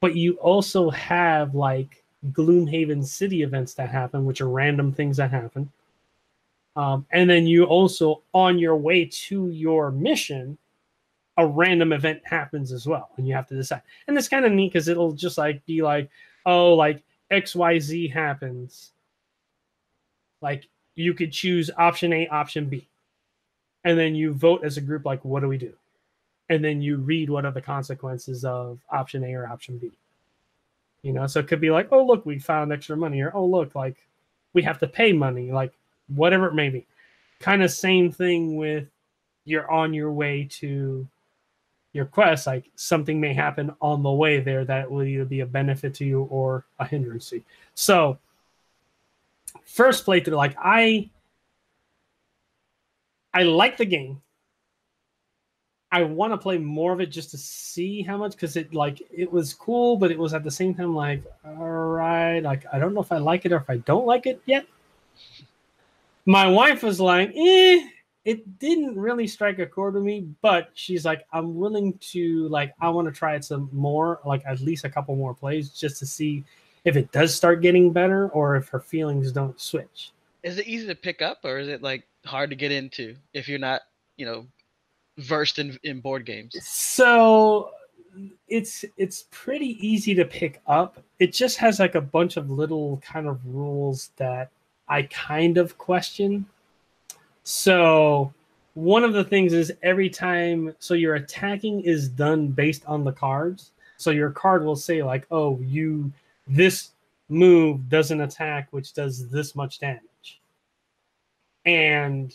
but 0.00 0.16
you 0.16 0.34
also 0.34 0.90
have 0.90 1.54
like 1.54 2.01
Gloomhaven 2.30 3.04
City 3.04 3.42
events 3.42 3.74
that 3.74 3.88
happen, 3.88 4.24
which 4.24 4.40
are 4.40 4.48
random 4.48 4.92
things 4.92 5.16
that 5.16 5.30
happen. 5.30 5.70
Um, 6.76 7.04
and 7.10 7.28
then 7.28 7.46
you 7.46 7.64
also, 7.64 8.22
on 8.32 8.58
your 8.58 8.76
way 8.76 9.04
to 9.04 9.48
your 9.48 9.90
mission, 9.90 10.56
a 11.36 11.46
random 11.46 11.92
event 11.92 12.20
happens 12.24 12.72
as 12.72 12.86
well, 12.86 13.10
and 13.16 13.26
you 13.26 13.34
have 13.34 13.48
to 13.48 13.54
decide. 13.54 13.82
And 14.06 14.16
it's 14.16 14.28
kind 14.28 14.44
of 14.44 14.52
neat 14.52 14.72
because 14.72 14.88
it'll 14.88 15.12
just 15.12 15.38
like 15.38 15.64
be 15.66 15.82
like, 15.82 16.08
oh, 16.46 16.74
like 16.74 17.02
X 17.30 17.54
Y 17.54 17.78
Z 17.78 18.08
happens. 18.08 18.92
Like 20.40 20.68
you 20.94 21.14
could 21.14 21.32
choose 21.32 21.70
option 21.76 22.12
A, 22.12 22.28
option 22.28 22.66
B, 22.66 22.86
and 23.84 23.98
then 23.98 24.14
you 24.14 24.32
vote 24.32 24.64
as 24.64 24.76
a 24.76 24.82
group. 24.82 25.04
Like, 25.04 25.24
what 25.24 25.40
do 25.40 25.48
we 25.48 25.58
do? 25.58 25.72
And 26.48 26.62
then 26.62 26.82
you 26.82 26.96
read 26.98 27.30
what 27.30 27.46
are 27.46 27.52
the 27.52 27.62
consequences 27.62 28.44
of 28.44 28.78
option 28.90 29.24
A 29.24 29.34
or 29.34 29.46
option 29.46 29.78
B. 29.78 29.90
You 31.02 31.12
know, 31.12 31.26
so 31.26 31.40
it 31.40 31.48
could 31.48 31.60
be 31.60 31.70
like, 31.70 31.88
oh 31.90 32.04
look, 32.04 32.24
we 32.24 32.38
found 32.38 32.72
extra 32.72 32.96
money, 32.96 33.20
or 33.20 33.34
oh 33.34 33.46
look, 33.46 33.74
like 33.74 33.96
we 34.52 34.62
have 34.62 34.78
to 34.80 34.86
pay 34.86 35.12
money, 35.12 35.50
like 35.50 35.72
whatever 36.08 36.46
it 36.46 36.54
may 36.54 36.68
be. 36.68 36.86
Kind 37.40 37.62
of 37.62 37.70
same 37.70 38.12
thing 38.12 38.56
with 38.56 38.86
you're 39.44 39.70
on 39.70 39.92
your 39.92 40.12
way 40.12 40.46
to 40.50 41.06
your 41.92 42.04
quest, 42.06 42.46
like 42.46 42.70
something 42.74 43.20
may 43.20 43.34
happen 43.34 43.74
on 43.80 44.02
the 44.02 44.12
way 44.12 44.40
there 44.40 44.64
that 44.64 44.90
will 44.90 45.02
either 45.02 45.24
be 45.24 45.40
a 45.40 45.46
benefit 45.46 45.94
to 45.94 46.04
you 46.04 46.22
or 46.24 46.64
a 46.78 46.86
hindrance 46.86 47.30
to 47.30 47.36
you. 47.36 47.44
So, 47.74 48.18
first 49.64 50.06
playthrough, 50.06 50.36
like 50.36 50.56
I, 50.58 51.10
I 53.34 53.42
like 53.42 53.76
the 53.76 53.84
game. 53.84 54.22
I 55.92 56.02
want 56.02 56.32
to 56.32 56.38
play 56.38 56.56
more 56.56 56.94
of 56.94 57.02
it 57.02 57.10
just 57.10 57.30
to 57.32 57.38
see 57.38 58.00
how 58.00 58.16
much 58.16 58.32
because 58.32 58.56
it 58.56 58.72
like 58.72 59.02
it 59.12 59.30
was 59.30 59.52
cool, 59.52 59.98
but 59.98 60.10
it 60.10 60.18
was 60.18 60.32
at 60.32 60.42
the 60.42 60.50
same 60.50 60.74
time 60.74 60.94
like, 60.94 61.22
all 61.44 61.68
right, 61.68 62.40
like 62.40 62.64
I 62.72 62.78
don't 62.78 62.94
know 62.94 63.02
if 63.02 63.12
I 63.12 63.18
like 63.18 63.44
it 63.44 63.52
or 63.52 63.56
if 63.56 63.68
I 63.68 63.76
don't 63.76 64.06
like 64.06 64.24
it 64.24 64.40
yet. 64.46 64.66
My 66.24 66.46
wife 66.46 66.82
was 66.82 66.98
like, 66.98 67.30
eh, 67.36 67.86
it 68.24 68.58
didn't 68.58 68.98
really 68.98 69.26
strike 69.26 69.58
a 69.58 69.66
chord 69.66 69.92
with 69.92 70.02
me, 70.02 70.28
but 70.40 70.70
she's 70.72 71.04
like, 71.04 71.26
I'm 71.30 71.56
willing 71.56 71.98
to 72.12 72.48
like 72.48 72.72
I 72.80 72.88
want 72.88 73.06
to 73.06 73.12
try 73.12 73.34
it 73.34 73.44
some 73.44 73.68
more, 73.70 74.20
like 74.24 74.42
at 74.46 74.60
least 74.60 74.86
a 74.86 74.90
couple 74.90 75.14
more 75.14 75.34
plays 75.34 75.68
just 75.68 75.98
to 75.98 76.06
see 76.06 76.42
if 76.86 76.96
it 76.96 77.12
does 77.12 77.34
start 77.34 77.60
getting 77.60 77.92
better 77.92 78.30
or 78.30 78.56
if 78.56 78.66
her 78.68 78.80
feelings 78.80 79.30
don't 79.30 79.60
switch. 79.60 80.12
Is 80.42 80.56
it 80.56 80.66
easy 80.66 80.86
to 80.86 80.94
pick 80.94 81.20
up 81.20 81.40
or 81.44 81.58
is 81.58 81.68
it 81.68 81.82
like 81.82 82.06
hard 82.24 82.48
to 82.48 82.56
get 82.56 82.72
into 82.72 83.14
if 83.34 83.46
you're 83.46 83.58
not, 83.58 83.82
you 84.16 84.24
know, 84.24 84.46
versed 85.18 85.58
in, 85.58 85.78
in 85.82 86.00
board 86.00 86.26
games? 86.26 86.56
So 86.66 87.70
it's 88.48 88.84
it's 88.96 89.26
pretty 89.30 89.78
easy 89.86 90.14
to 90.14 90.24
pick 90.24 90.60
up. 90.66 91.02
It 91.18 91.32
just 91.32 91.56
has 91.58 91.78
like 91.78 91.94
a 91.94 92.00
bunch 92.00 92.36
of 92.36 92.50
little 92.50 93.02
kind 93.04 93.26
of 93.26 93.40
rules 93.46 94.10
that 94.16 94.50
I 94.88 95.02
kind 95.04 95.58
of 95.58 95.78
question 95.78 96.46
so 97.44 98.32
one 98.74 99.04
of 99.04 99.12
the 99.12 99.24
things 99.24 99.52
is 99.52 99.72
every 99.82 100.08
time 100.08 100.74
so 100.78 100.94
your 100.94 101.16
attacking 101.16 101.80
is 101.82 102.08
done 102.08 102.48
based 102.48 102.84
on 102.86 103.04
the 103.04 103.12
cards. 103.12 103.72
So 103.96 104.10
your 104.10 104.30
card 104.30 104.64
will 104.64 104.76
say 104.76 105.02
like, 105.02 105.26
"Oh, 105.30 105.58
you 105.60 106.12
this 106.46 106.90
move 107.28 107.88
doesn't 107.88 108.20
attack 108.20 108.68
which 108.70 108.92
does 108.92 109.28
this 109.28 109.54
much 109.54 109.78
damage." 109.78 110.40
And 111.64 112.34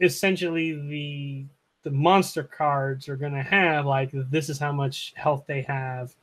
essentially 0.00 0.72
the 0.88 1.44
the 1.82 1.90
monster 1.90 2.44
cards 2.44 3.08
are 3.08 3.16
going 3.16 3.32
to 3.32 3.42
have 3.42 3.86
like 3.86 4.10
this 4.12 4.48
is 4.48 4.58
how 4.58 4.72
much 4.72 5.12
health 5.16 5.44
they 5.46 5.62
have, 5.62 6.14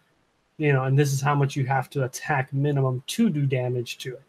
you 0.57 0.71
know, 0.71 0.85
and 0.85 0.97
this 0.97 1.11
is 1.11 1.21
how 1.21 1.35
much 1.35 1.55
you 1.55 1.65
have 1.65 1.89
to 1.89 2.05
attack 2.05 2.53
minimum 2.53 3.03
to 3.07 3.29
do 3.29 3.45
damage 3.45 3.97
to 3.97 4.13
it. 4.13 4.23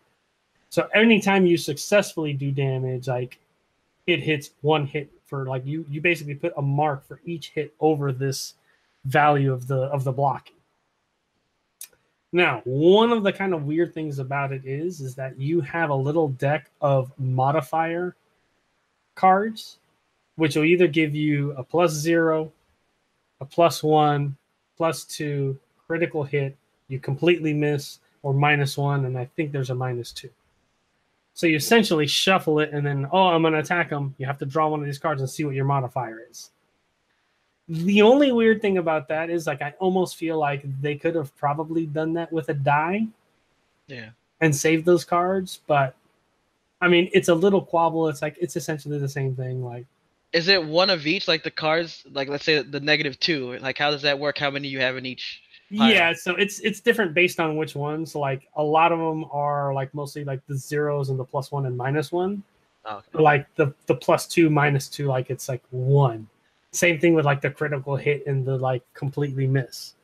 So 0.71 0.89
anytime 0.95 1.47
you 1.47 1.57
successfully 1.57 2.33
do 2.33 2.51
damage, 2.51 3.09
like 3.09 3.39
it 4.07 4.21
hits 4.21 4.51
one 4.63 4.87
hit 4.87 5.11
for 5.27 5.47
like 5.47 5.65
you 5.65 5.85
you 5.89 6.01
basically 6.01 6.35
put 6.35 6.53
a 6.57 6.63
mark 6.63 7.07
for 7.07 7.21
each 7.25 7.51
hit 7.51 7.75
over 7.81 8.13
this 8.13 8.55
value 9.05 9.53
of 9.53 9.67
the 9.67 9.83
of 9.85 10.05
the 10.05 10.13
blocking. 10.13 10.57
Now, 12.33 12.63
one 12.65 13.11
of 13.11 13.25
the 13.25 13.33
kind 13.33 13.53
of 13.55 13.65
weird 13.65 13.93
things 13.93 14.21
about 14.21 14.53
it 14.53 14.65
is 14.65 15.01
is 15.01 15.15
that 15.17 15.39
you 15.39 15.61
have 15.63 15.91
a 15.91 15.95
little 15.95 16.29
deck 16.29 16.71
of 16.81 17.13
modifier 17.19 18.15
cards, 19.15 19.79
which 20.37 20.57
will 20.57 20.65
either 20.65 20.87
give 20.87 21.15
you 21.15 21.53
a 21.53 21.63
plus 21.63 21.93
zero, 21.93 22.53
a 23.41 23.45
plus 23.45 23.83
one, 23.83 24.37
plus 24.77 25.05
two, 25.05 25.59
critical 25.87 26.25
hit, 26.25 26.57
you 26.89 26.99
completely 26.99 27.53
miss, 27.53 28.01
or 28.23 28.33
minus 28.33 28.77
one, 28.77 29.05
and 29.05 29.17
I 29.17 29.27
think 29.37 29.53
there's 29.53 29.71
a 29.71 29.75
minus 29.75 30.13
two. 30.13 30.31
So 31.35 31.47
you 31.47 31.57
essentially 31.57 32.07
shuffle 32.07 32.59
it, 32.61 32.71
and 32.73 32.85
then 32.85 33.07
oh, 33.13 33.29
I'm 33.29 33.43
going 33.43 33.55
to 33.55 33.61
attack 33.61 33.91
them. 33.91 34.15
You 34.19 34.27
have 34.27 34.39
to 34.39 34.47
draw 34.47 34.69
one 34.69 34.81
of 34.81 34.87
these 34.87 34.99
cards 34.99 35.21
and 35.21 35.31
see 35.31 35.45
what 35.45 35.55
your 35.55 35.65
modifier 35.65 36.21
is. 36.29 36.51
The 37.69 38.03
only 38.03 38.33
weird 38.33 38.61
thing 38.61 38.79
about 38.79 39.09
that 39.09 39.31
is 39.31 39.47
like 39.47 39.63
I 39.63 39.75
almost 39.79 40.17
feel 40.17 40.39
like 40.39 40.65
they 40.81 40.97
could 40.97 41.15
have 41.15 41.35
probably 41.37 41.87
done 41.87 42.13
that 42.15 42.33
with 42.33 42.49
a 42.49 42.55
die. 42.55 43.07
Yeah. 43.87 44.11
And 44.41 44.55
saved 44.55 44.87
those 44.87 45.05
cards, 45.05 45.61
but 45.67 45.95
I 46.81 46.89
mean, 46.89 47.11
it's 47.13 47.29
a 47.29 47.35
little 47.35 47.65
quabble. 47.65 48.09
It's 48.09 48.23
like 48.23 48.37
it's 48.41 48.57
essentially 48.57 48.99
the 48.99 49.09
same 49.09 49.35
thing. 49.37 49.65
Like, 49.65 49.87
is 50.33 50.49
it 50.49 50.65
one 50.65 50.91
of 50.91 51.07
each? 51.07 51.29
Like 51.29 51.43
the 51.43 51.51
cards, 51.51 52.05
like 52.13 52.29
let's 52.29 52.45
say 52.45 52.63
the 52.63 52.81
negative 52.81 53.19
two. 53.21 53.59
Like, 53.59 53.79
how 53.79 53.91
does 53.91 54.03
that 54.03 54.19
work? 54.19 54.39
How 54.39 54.51
many 54.51 54.69
you 54.69 54.81
have 54.81 54.97
in 54.97 55.07
each? 55.07 55.43
Yeah, 55.71 56.13
so 56.15 56.35
it's 56.35 56.59
it's 56.61 56.81
different 56.81 57.15
based 57.15 57.39
on 57.39 57.57
which 57.57 57.77
ones. 57.77 58.17
Like 58.17 58.49
a 58.57 58.63
lot 58.63 58.91
of 58.91 58.99
them 58.99 59.25
are 59.31 59.73
like 59.73 59.95
mostly 59.95 60.25
like 60.25 60.45
the 60.49 60.57
zeros 60.57 61.11
and 61.11 61.19
the 61.19 61.25
plus 61.25 61.53
one 61.53 61.67
and 61.67 61.77
minus 61.77 62.11
one. 62.11 62.43
Oh, 62.85 62.97
okay. 62.97 63.23
Like 63.23 63.55
the 63.55 63.73
the 63.87 63.95
plus 63.95 64.27
two 64.27 64.51
minus 64.51 64.89
two, 64.89 65.07
like 65.07 65.31
it's 65.31 65.49
like 65.49 65.63
one. 65.71 66.27
Same 66.73 66.99
thing 66.99 67.15
with 67.15 67.25
like 67.25 67.41
the 67.41 67.51
critical 67.51 67.95
hit 67.95 68.27
and 68.27 68.45
the 68.45 68.57
like 68.57 68.83
completely 68.95 69.47
miss. 69.47 69.95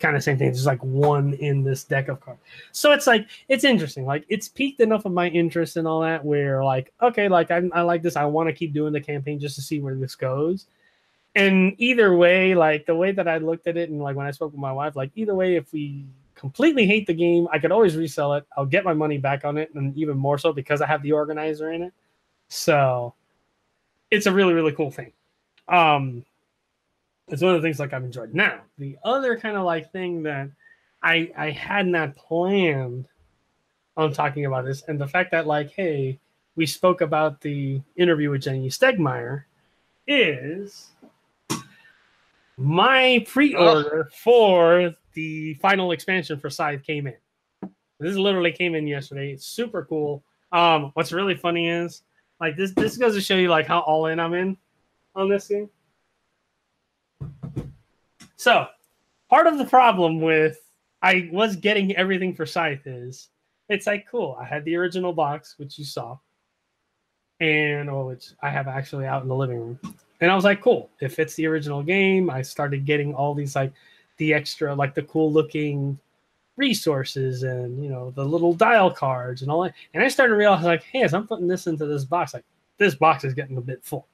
Kind 0.00 0.16
of 0.16 0.22
same 0.22 0.36
thing. 0.36 0.48
There's 0.48 0.66
like 0.66 0.82
one 0.82 1.34
in 1.34 1.62
this 1.62 1.84
deck 1.84 2.08
of 2.08 2.20
cards. 2.20 2.40
So 2.72 2.92
it's 2.92 3.06
like 3.06 3.28
it's 3.48 3.64
interesting. 3.64 4.04
Like 4.06 4.24
it's 4.28 4.48
piqued 4.48 4.80
enough 4.80 5.04
of 5.04 5.12
my 5.12 5.28
interest 5.28 5.76
and 5.76 5.86
all 5.86 6.00
that 6.00 6.24
where 6.24 6.64
like 6.64 6.92
okay, 7.00 7.28
like 7.28 7.50
I, 7.50 7.62
I 7.72 7.82
like 7.82 8.02
this. 8.02 8.16
I 8.16 8.24
want 8.24 8.48
to 8.48 8.52
keep 8.52 8.72
doing 8.72 8.92
the 8.92 9.00
campaign 9.00 9.38
just 9.38 9.54
to 9.54 9.62
see 9.62 9.80
where 9.80 9.94
this 9.94 10.14
goes 10.14 10.66
and 11.34 11.74
either 11.78 12.14
way, 12.16 12.54
like 12.54 12.86
the 12.86 12.94
way 12.94 13.12
that 13.12 13.26
I 13.26 13.38
looked 13.38 13.66
at 13.66 13.76
it, 13.76 13.90
and 13.90 14.00
like 14.00 14.16
when 14.16 14.26
I 14.26 14.30
spoke 14.30 14.52
with 14.52 14.60
my 14.60 14.72
wife, 14.72 14.94
like 14.96 15.10
either 15.14 15.34
way, 15.34 15.56
if 15.56 15.72
we 15.72 16.06
completely 16.34 16.86
hate 16.86 17.06
the 17.06 17.14
game, 17.14 17.48
I 17.52 17.58
could 17.58 17.72
always 17.72 17.96
resell 17.96 18.34
it. 18.34 18.46
I'll 18.56 18.66
get 18.66 18.84
my 18.84 18.94
money 18.94 19.18
back 19.18 19.44
on 19.44 19.58
it, 19.58 19.74
and 19.74 19.96
even 19.96 20.16
more 20.16 20.38
so 20.38 20.52
because 20.52 20.80
I 20.80 20.86
have 20.86 21.02
the 21.02 21.12
organizer 21.12 21.72
in 21.72 21.82
it. 21.82 21.92
So 22.48 23.14
it's 24.10 24.26
a 24.26 24.32
really 24.32 24.54
really 24.54 24.72
cool 24.72 24.90
thing. 24.90 25.12
Um, 25.68 26.24
it's 27.28 27.42
one 27.42 27.54
of 27.54 27.62
the 27.62 27.66
things 27.66 27.78
like 27.78 27.92
I've 27.92 28.04
enjoyed. 28.04 28.34
Now 28.34 28.60
the 28.78 28.96
other 29.04 29.38
kind 29.38 29.56
of 29.56 29.64
like 29.64 29.92
thing 29.92 30.22
that 30.24 30.50
I 31.02 31.30
I 31.36 31.50
had 31.50 31.86
not 31.86 32.16
planned 32.16 33.06
on 33.96 34.12
talking 34.12 34.46
about 34.46 34.64
this, 34.64 34.82
and 34.88 35.00
the 35.00 35.06
fact 35.06 35.30
that 35.30 35.46
like 35.46 35.70
hey, 35.70 36.18
we 36.56 36.66
spoke 36.66 37.00
about 37.00 37.40
the 37.40 37.80
interview 37.96 38.30
with 38.30 38.42
Jamey 38.42 38.66
Stegmaier 38.66 39.44
is 40.06 40.90
my 42.56 43.24
pre-order 43.26 44.08
oh. 44.08 44.14
for 44.14 44.94
the 45.14 45.54
final 45.54 45.92
expansion 45.92 46.38
for 46.38 46.50
Scythe 46.50 46.82
came 46.84 47.06
in. 47.06 47.16
This 48.00 48.16
literally 48.16 48.52
came 48.52 48.74
in 48.74 48.86
yesterday. 48.86 49.32
It's 49.32 49.46
super 49.46 49.84
cool. 49.84 50.22
Um, 50.52 50.90
what's 50.94 51.12
really 51.12 51.36
funny 51.36 51.68
is 51.68 52.02
like 52.40 52.56
this. 52.56 52.72
This 52.72 52.96
goes 52.96 53.14
to 53.14 53.20
show 53.20 53.36
you 53.36 53.48
like 53.48 53.66
how 53.66 53.80
all 53.80 54.06
in 54.06 54.20
I'm 54.20 54.34
in 54.34 54.56
on 55.14 55.28
this 55.28 55.48
game. 55.48 55.70
So, 58.44 58.66
part 59.30 59.46
of 59.46 59.56
the 59.56 59.64
problem 59.64 60.20
with 60.20 60.58
I 61.00 61.30
was 61.32 61.56
getting 61.56 61.96
everything 61.96 62.34
for 62.34 62.44
Scythe 62.44 62.86
is 62.86 63.30
it's 63.70 63.86
like 63.86 64.06
cool. 64.06 64.36
I 64.38 64.44
had 64.44 64.66
the 64.66 64.76
original 64.76 65.14
box, 65.14 65.54
which 65.56 65.78
you 65.78 65.84
saw, 65.86 66.18
and 67.40 67.88
oh, 67.88 68.08
which 68.08 68.32
I 68.42 68.50
have 68.50 68.68
actually 68.68 69.06
out 69.06 69.22
in 69.22 69.30
the 69.30 69.34
living 69.34 69.58
room 69.58 69.80
and 70.20 70.30
I 70.30 70.34
was 70.34 70.44
like, 70.44 70.60
cool. 70.60 70.90
If 71.00 71.18
it's 71.18 71.34
the 71.36 71.46
original 71.46 71.82
game, 71.82 72.28
I 72.28 72.42
started 72.42 72.84
getting 72.84 73.14
all 73.14 73.32
these 73.32 73.56
like 73.56 73.72
the 74.18 74.34
extra, 74.34 74.74
like 74.74 74.94
the 74.94 75.04
cool 75.04 75.32
looking 75.32 75.98
resources 76.58 77.44
and 77.44 77.82
you 77.82 77.88
know 77.88 78.10
the 78.10 78.26
little 78.26 78.52
dial 78.52 78.90
cards 78.90 79.40
and 79.40 79.50
all 79.50 79.62
that. 79.62 79.72
And 79.94 80.02
I 80.02 80.08
started 80.08 80.32
to 80.32 80.36
realize 80.36 80.64
like, 80.64 80.82
hey, 80.82 81.00
as 81.00 81.14
I'm 81.14 81.26
putting 81.26 81.48
this 81.48 81.66
into 81.66 81.86
this 81.86 82.04
box, 82.04 82.34
like 82.34 82.44
this 82.76 82.94
box 82.94 83.24
is 83.24 83.32
getting 83.32 83.56
a 83.56 83.62
bit 83.62 83.82
full. 83.82 84.06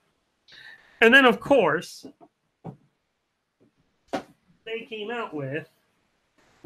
And 1.01 1.13
then 1.13 1.25
of 1.25 1.41
course, 1.41 2.07
they 4.71 4.85
came 4.85 5.11
out 5.11 5.35
with 5.35 5.69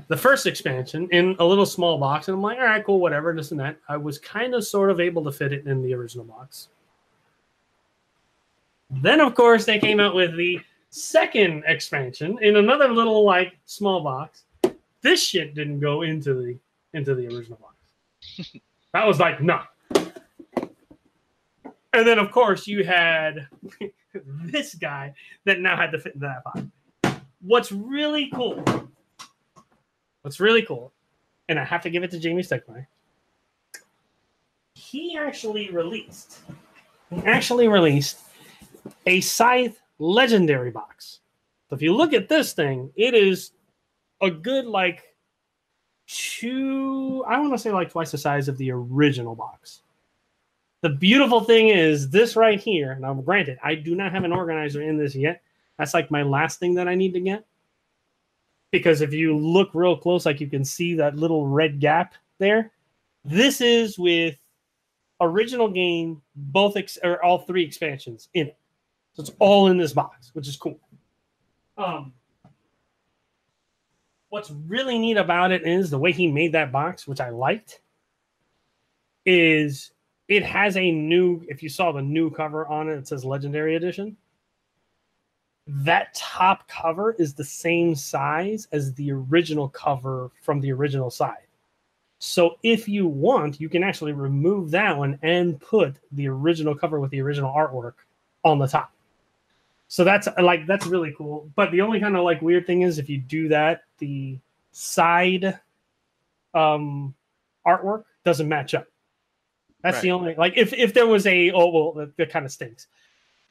the 0.08 0.16
first 0.16 0.46
expansion 0.46 1.08
in 1.12 1.36
a 1.38 1.44
little 1.44 1.66
small 1.66 1.98
box, 1.98 2.28
and 2.28 2.36
I'm 2.36 2.42
like, 2.42 2.58
all 2.58 2.64
right, 2.64 2.84
cool, 2.84 3.00
whatever, 3.00 3.34
this 3.34 3.50
and 3.52 3.60
that. 3.60 3.76
I 3.88 3.96
was 3.96 4.18
kind 4.18 4.54
of 4.54 4.66
sort 4.66 4.90
of 4.90 5.00
able 5.00 5.24
to 5.24 5.32
fit 5.32 5.52
it 5.52 5.66
in 5.66 5.82
the 5.82 5.94
original 5.94 6.24
box. 6.24 6.68
Then, 8.90 9.20
of 9.20 9.34
course, 9.34 9.64
they 9.64 9.78
came 9.78 10.00
out 10.00 10.14
with 10.14 10.36
the 10.36 10.60
second 10.90 11.64
expansion 11.66 12.38
in 12.42 12.56
another 12.56 12.88
little 12.88 13.24
like 13.24 13.56
small 13.64 14.02
box. 14.02 14.44
This 15.00 15.22
shit 15.22 15.54
didn't 15.54 15.80
go 15.80 16.02
into 16.02 16.34
the 16.34 16.58
into 16.92 17.14
the 17.14 17.26
original 17.26 17.58
box. 17.58 18.50
that 18.92 19.06
was 19.06 19.18
like 19.18 19.42
no. 19.42 19.60
And 21.92 22.06
then 22.06 22.18
of 22.18 22.30
course 22.30 22.66
you 22.66 22.84
had 22.84 23.48
this 24.44 24.74
guy 24.76 25.14
that 25.44 25.60
now 25.60 25.76
had 25.76 25.90
to 25.92 25.98
fit 25.98 26.14
into 26.14 26.26
that 26.26 26.44
box. 26.44 26.62
What's 27.46 27.70
really 27.70 28.30
cool? 28.34 28.64
What's 30.22 30.40
really 30.40 30.62
cool, 30.62 30.92
and 31.48 31.58
I 31.58 31.64
have 31.64 31.82
to 31.82 31.90
give 31.90 32.02
it 32.02 32.10
to 32.12 32.18
Jamey 32.18 32.40
Stegmaier. 32.40 32.86
He 34.74 35.16
actually 35.18 35.70
released. 35.70 36.38
He 37.10 37.20
actually 37.26 37.68
released 37.68 38.20
a 39.06 39.20
Scythe 39.20 39.78
legendary 39.98 40.70
box. 40.70 41.20
So 41.68 41.76
if 41.76 41.82
you 41.82 41.94
look 41.94 42.14
at 42.14 42.28
this 42.28 42.54
thing, 42.54 42.90
it 42.96 43.12
is 43.12 43.52
a 44.22 44.30
good 44.30 44.64
like 44.64 45.14
two, 46.06 47.24
I 47.26 47.38
want 47.40 47.52
to 47.52 47.58
say 47.58 47.72
like 47.72 47.90
twice 47.90 48.10
the 48.10 48.18
size 48.18 48.48
of 48.48 48.56
the 48.56 48.70
original 48.70 49.34
box. 49.34 49.82
The 50.80 50.90
beautiful 50.90 51.40
thing 51.40 51.68
is 51.68 52.10
this 52.10 52.36
right 52.36 52.60
here. 52.60 52.96
Now, 53.00 53.14
granted, 53.14 53.58
I 53.62 53.74
do 53.74 53.94
not 53.94 54.12
have 54.12 54.24
an 54.24 54.32
organizer 54.32 54.82
in 54.82 54.96
this 54.96 55.14
yet. 55.14 55.42
That's 55.78 55.94
like 55.94 56.10
my 56.10 56.22
last 56.22 56.60
thing 56.60 56.74
that 56.74 56.88
I 56.88 56.94
need 56.94 57.14
to 57.14 57.20
get. 57.20 57.44
Because 58.70 59.00
if 59.00 59.12
you 59.12 59.36
look 59.36 59.70
real 59.74 59.96
close, 59.96 60.26
like 60.26 60.40
you 60.40 60.48
can 60.48 60.64
see 60.64 60.94
that 60.94 61.16
little 61.16 61.46
red 61.46 61.80
gap 61.80 62.14
there. 62.38 62.72
This 63.24 63.60
is 63.60 63.98
with 63.98 64.36
original 65.20 65.68
game, 65.68 66.20
both 66.34 66.76
ex- 66.76 66.98
or 67.02 67.22
all 67.24 67.38
three 67.38 67.64
expansions 67.64 68.28
in 68.34 68.48
it. 68.48 68.58
So 69.14 69.22
it's 69.22 69.32
all 69.38 69.68
in 69.68 69.78
this 69.78 69.92
box, 69.92 70.30
which 70.34 70.48
is 70.48 70.56
cool. 70.56 70.78
Um, 71.78 72.12
what's 74.28 74.50
really 74.50 74.98
neat 74.98 75.16
about 75.16 75.52
it 75.52 75.66
is 75.66 75.90
the 75.90 75.98
way 75.98 76.10
he 76.10 76.26
made 76.26 76.52
that 76.52 76.72
box, 76.72 77.06
which 77.06 77.20
I 77.20 77.30
liked, 77.30 77.80
is 79.24 79.92
it 80.26 80.42
has 80.42 80.76
a 80.76 80.90
new, 80.90 81.44
if 81.48 81.62
you 81.62 81.68
saw 81.68 81.92
the 81.92 82.02
new 82.02 82.30
cover 82.30 82.66
on 82.66 82.88
it, 82.88 82.98
it 82.98 83.06
says 83.06 83.24
Legendary 83.24 83.76
Edition. 83.76 84.16
That 85.66 86.14
top 86.14 86.68
cover 86.68 87.12
is 87.12 87.34
the 87.34 87.44
same 87.44 87.94
size 87.94 88.68
as 88.72 88.92
the 88.94 89.12
original 89.12 89.68
cover 89.68 90.30
from 90.42 90.60
the 90.60 90.72
original 90.72 91.10
Scythe. 91.10 91.48
So 92.18 92.58
if 92.62 92.88
you 92.88 93.06
want, 93.06 93.60
you 93.60 93.68
can 93.68 93.82
actually 93.82 94.12
remove 94.12 94.70
that 94.70 94.96
one 94.96 95.18
and 95.22 95.60
put 95.60 95.96
the 96.12 96.28
original 96.28 96.74
cover 96.74 97.00
with 97.00 97.10
the 97.10 97.20
original 97.20 97.52
artwork 97.52 97.94
on 98.44 98.58
the 98.58 98.66
top. 98.66 98.92
So 99.88 100.04
that's 100.04 100.28
like 100.40 100.66
that's 100.66 100.86
really 100.86 101.14
cool. 101.16 101.50
But 101.54 101.70
the 101.70 101.82
only 101.82 102.00
kind 102.00 102.16
of 102.16 102.24
like 102.24 102.42
weird 102.42 102.66
thing 102.66 102.82
is 102.82 102.98
if 102.98 103.08
you 103.08 103.18
do 103.18 103.48
that, 103.48 103.84
the 103.98 104.38
side 104.72 105.60
um 106.54 107.14
artwork 107.66 108.04
doesn't 108.24 108.48
match 108.48 108.74
up. 108.74 108.86
That's 109.82 109.96
right. 109.96 110.02
the 110.02 110.10
only 110.12 110.34
like 110.34 110.54
if 110.56 110.72
if 110.72 110.94
there 110.94 111.06
was 111.06 111.26
a 111.26 111.50
oh 111.52 111.70
well 111.70 111.92
that, 111.92 112.16
that 112.16 112.30
kind 112.30 112.46
of 112.46 112.52
stinks. 112.52 112.86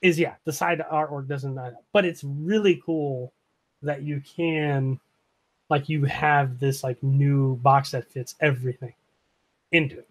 Is 0.04 0.20
yeah, 0.20 0.36
the 0.46 0.54
side 0.54 0.84
artwork 0.92 1.28
doesn't. 1.28 1.58
But 1.92 2.06
it's 2.06 2.24
really 2.24 2.82
cool 2.86 3.34
that 3.82 4.04
you 4.04 4.22
can 4.22 5.00
like 5.70 5.90
you 5.90 6.06
have 6.06 6.60
this 6.60 6.84
like 6.84 7.02
new 7.02 7.56
box 7.56 7.92
that 7.92 8.12
fits 8.12 8.36
everything 8.40 8.94
into 9.72 9.98
it. 9.98 10.10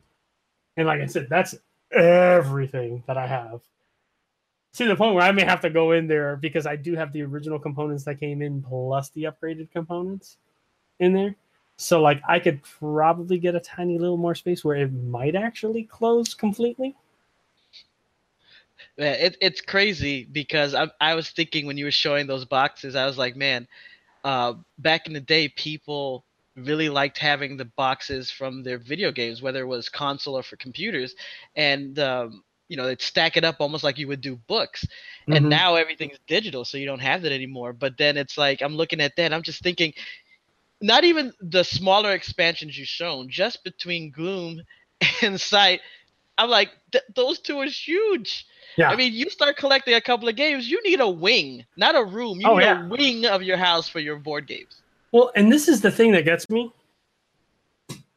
And 0.76 0.88
like 0.88 1.00
I 1.00 1.06
said, 1.06 1.28
that's 1.28 1.54
everything 1.92 3.04
that 3.06 3.16
I 3.16 3.26
have 3.26 3.60
to 4.74 4.88
the 4.88 4.96
point 4.96 5.14
where 5.14 5.24
I 5.24 5.32
may 5.32 5.44
have 5.44 5.60
to 5.60 5.70
go 5.70 5.92
in 5.92 6.06
there 6.06 6.36
because 6.36 6.66
I 6.66 6.76
do 6.76 6.94
have 6.96 7.12
the 7.12 7.22
original 7.22 7.58
components 7.58 8.04
that 8.04 8.20
came 8.20 8.40
in 8.40 8.62
plus 8.62 9.10
the 9.10 9.24
upgraded 9.24 9.70
components 9.70 10.38
in 10.98 11.12
there. 11.12 11.36
So 11.76 12.00
like 12.00 12.22
I 12.26 12.38
could 12.38 12.62
probably 12.62 13.38
get 13.38 13.54
a 13.54 13.60
tiny 13.60 13.98
little 13.98 14.16
more 14.16 14.34
space 14.34 14.64
where 14.64 14.76
it 14.76 14.92
might 14.92 15.34
actually 15.34 15.84
close 15.84 16.32
completely. 16.32 16.96
Yeah, 18.96 19.12
it, 19.12 19.36
it's 19.40 19.60
crazy 19.60 20.24
because 20.30 20.74
I, 20.74 20.90
I 21.00 21.14
was 21.14 21.30
thinking 21.30 21.66
when 21.66 21.76
you 21.76 21.84
were 21.84 21.90
showing 21.90 22.26
those 22.26 22.44
boxes, 22.44 22.96
I 22.96 23.06
was 23.06 23.18
like, 23.18 23.36
man, 23.36 23.66
uh, 24.24 24.54
back 24.78 25.06
in 25.06 25.12
the 25.12 25.20
day, 25.20 25.48
people 25.48 26.24
really 26.56 26.88
liked 26.88 27.18
having 27.18 27.56
the 27.56 27.64
boxes 27.64 28.30
from 28.30 28.62
their 28.62 28.78
video 28.78 29.10
games, 29.10 29.40
whether 29.40 29.60
it 29.60 29.66
was 29.66 29.88
console 29.88 30.38
or 30.38 30.42
for 30.42 30.56
computers. 30.56 31.14
And 31.56 31.98
um, 31.98 32.44
you 32.68 32.76
know, 32.76 32.86
they'd 32.86 33.02
stack 33.02 33.36
it 33.36 33.44
up 33.44 33.56
almost 33.60 33.84
like 33.84 33.98
you 33.98 34.08
would 34.08 34.20
do 34.20 34.36
books. 34.46 34.84
Mm-hmm. 34.84 35.32
And 35.34 35.48
now 35.48 35.74
everything's 35.74 36.18
digital, 36.26 36.64
so 36.64 36.78
you 36.78 36.86
don't 36.86 37.00
have 37.00 37.22
that 37.22 37.32
anymore. 37.32 37.72
But 37.72 37.98
then 37.98 38.16
it's 38.16 38.38
like 38.38 38.62
I'm 38.62 38.76
looking 38.76 39.00
at 39.00 39.16
that, 39.16 39.32
I'm 39.32 39.42
just 39.42 39.62
thinking, 39.62 39.92
not 40.80 41.04
even 41.04 41.32
the 41.40 41.64
smaller 41.64 42.12
expansions 42.12 42.78
you've 42.78 42.88
shown, 42.88 43.28
just 43.28 43.62
between 43.64 44.10
Gloom 44.10 44.62
and 45.22 45.40
Scythe, 45.40 45.80
I'm 46.38 46.50
like, 46.50 46.70
th- 46.90 47.04
those 47.14 47.38
two 47.38 47.58
are 47.58 47.66
huge. 47.66 48.46
Yeah. 48.76 48.90
I 48.90 48.96
mean, 48.96 49.12
you 49.12 49.28
start 49.30 49.56
collecting 49.56 49.94
a 49.94 50.00
couple 50.00 50.28
of 50.28 50.36
games, 50.36 50.70
you 50.70 50.82
need 50.82 51.00
a 51.00 51.08
wing, 51.08 51.64
not 51.76 51.94
a 51.94 52.04
room. 52.04 52.40
You 52.40 52.48
oh, 52.48 52.56
need 52.56 52.64
yeah. 52.64 52.84
a 52.84 52.88
wing 52.88 53.26
of 53.26 53.42
your 53.42 53.56
house 53.56 53.88
for 53.88 54.00
your 54.00 54.16
board 54.16 54.46
games. 54.46 54.82
Well, 55.12 55.30
and 55.34 55.52
this 55.52 55.68
is 55.68 55.80
the 55.80 55.90
thing 55.90 56.12
that 56.12 56.24
gets 56.24 56.48
me 56.48 56.72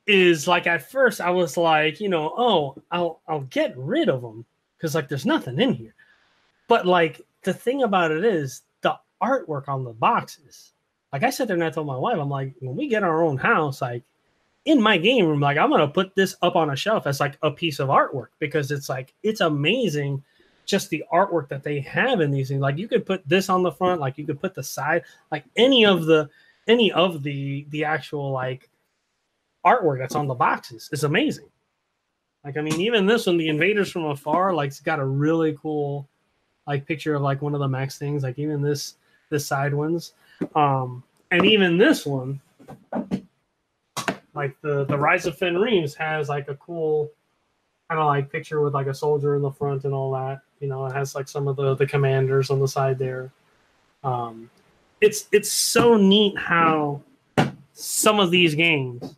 is 0.08 0.48
like 0.48 0.68
at 0.68 0.90
first 0.90 1.20
I 1.20 1.30
was 1.30 1.58
like, 1.58 2.00
you 2.00 2.10
know, 2.10 2.34
oh, 2.38 2.76
I'll 2.92 3.22
I'll 3.28 3.42
get 3.42 3.78
rid 3.78 4.10
of 4.10 4.22
them 4.22 4.46
because 4.78 4.96
like 4.96 5.10
there's 5.10 5.26
nothing 5.26 5.60
in 5.60 5.74
here. 5.74 5.94
But 6.68 6.86
like 6.86 7.22
the 7.44 7.54
thing 7.54 7.84
about 7.84 8.12
it 8.12 8.24
is 8.24 8.62
the 8.82 8.98
artwork 9.22 9.68
on 9.68 9.84
the 9.84 9.94
boxes. 9.94 10.72
Like 11.12 11.24
I 11.24 11.30
said 11.30 11.48
there 11.48 11.56
and 11.56 11.64
I 11.64 11.70
told 11.70 11.88
my 11.88 11.98
wife, 11.98 12.18
I'm 12.20 12.30
like, 12.30 12.56
when 12.60 12.76
we 12.76 12.88
get 12.88 13.04
our 13.04 13.24
own 13.24 13.38
house, 13.38 13.82
like 13.82 14.04
in 14.66 14.82
my 14.82 14.98
game 14.98 15.26
room, 15.26 15.40
like 15.40 15.58
I'm 15.58 15.70
gonna 15.70 15.88
put 15.88 16.16
this 16.16 16.36
up 16.42 16.56
on 16.56 16.70
a 16.70 16.76
shelf 16.76 17.08
as 17.08 17.20
like 17.20 17.38
a 17.42 17.52
piece 17.52 17.80
of 17.80 17.90
artwork 17.90 18.30
because 18.40 18.72
it's 18.72 18.90
like 18.90 19.14
it's 19.24 19.42
amazing 19.42 20.24
just 20.66 20.90
the 20.90 21.04
artwork 21.12 21.48
that 21.50 21.64
they 21.64 21.80
have 21.82 22.22
in 22.22 22.32
these 22.32 22.50
things. 22.50 22.62
Like 22.62 22.78
you 22.78 22.88
could 22.88 23.06
put 23.06 23.28
this 23.28 23.50
on 23.50 23.64
the 23.64 23.72
front, 23.72 24.02
like 24.02 24.18
you 24.18 24.26
could 24.26 24.40
put 24.40 24.56
the 24.56 24.64
side, 24.64 25.04
like 25.32 25.44
any 25.56 25.86
of 25.86 26.06
the 26.06 26.30
any 26.68 26.92
of 26.92 27.24
the 27.24 27.66
the 27.70 27.86
actual 27.86 28.32
like 28.32 28.70
artwork 29.66 30.00
that's 30.00 30.16
on 30.16 30.28
the 30.28 30.34
boxes 30.34 30.90
is 30.92 31.04
amazing. 31.04 31.50
Like 32.44 32.58
I 32.58 32.62
mean, 32.62 32.80
even 32.80 33.06
this 33.06 33.26
one, 33.26 33.38
the 33.38 33.50
invaders 33.50 33.92
from 33.92 34.06
afar, 34.06 34.54
like 34.54 34.68
it's 34.68 34.80
got 34.80 35.00
a 35.00 35.06
really 35.06 35.58
cool 35.62 36.08
like 36.68 36.86
picture 36.86 37.16
of 37.16 37.22
like 37.22 37.42
one 37.42 37.54
of 37.54 37.60
the 37.60 37.68
max 37.68 37.98
things. 37.98 38.24
Like 38.24 38.38
even 38.38 38.62
this 38.62 38.96
this 39.30 39.48
Scythe 39.48 39.74
ones, 39.74 40.14
um, 40.56 41.04
and 41.32 41.46
even 41.46 41.78
this 41.78 42.06
one, 42.06 42.40
like 44.34 44.56
the 44.62 44.86
the 44.86 44.98
rise 44.98 45.26
of 45.26 45.38
Fenris 45.38 45.96
has 45.96 46.30
like 46.30 46.48
a 46.48 46.56
cool 46.56 47.12
kind 47.90 48.00
of 48.00 48.08
like 48.08 48.32
picture 48.32 48.62
with 48.62 48.74
like 48.74 48.88
a 48.88 48.94
soldier 48.94 49.36
in 49.36 49.42
the 49.42 49.52
front 49.52 49.84
and 49.86 49.94
all 49.94 50.12
that. 50.12 50.42
You 50.60 50.68
know, 50.68 50.86
it 50.86 50.94
has 50.94 51.16
like 51.16 51.28
some 51.28 51.48
of 51.48 51.56
the 51.56 51.76
the 51.76 51.86
commanders 51.86 52.50
on 52.50 52.60
the 52.60 52.68
side 52.68 52.98
there. 52.98 53.32
Um, 54.04 54.50
it's 55.02 55.28
it's 55.32 55.52
so 55.52 55.98
neat 55.98 56.38
how 56.38 57.02
some 57.74 58.20
of 58.20 58.32
these 58.32 58.56
games 58.56 59.16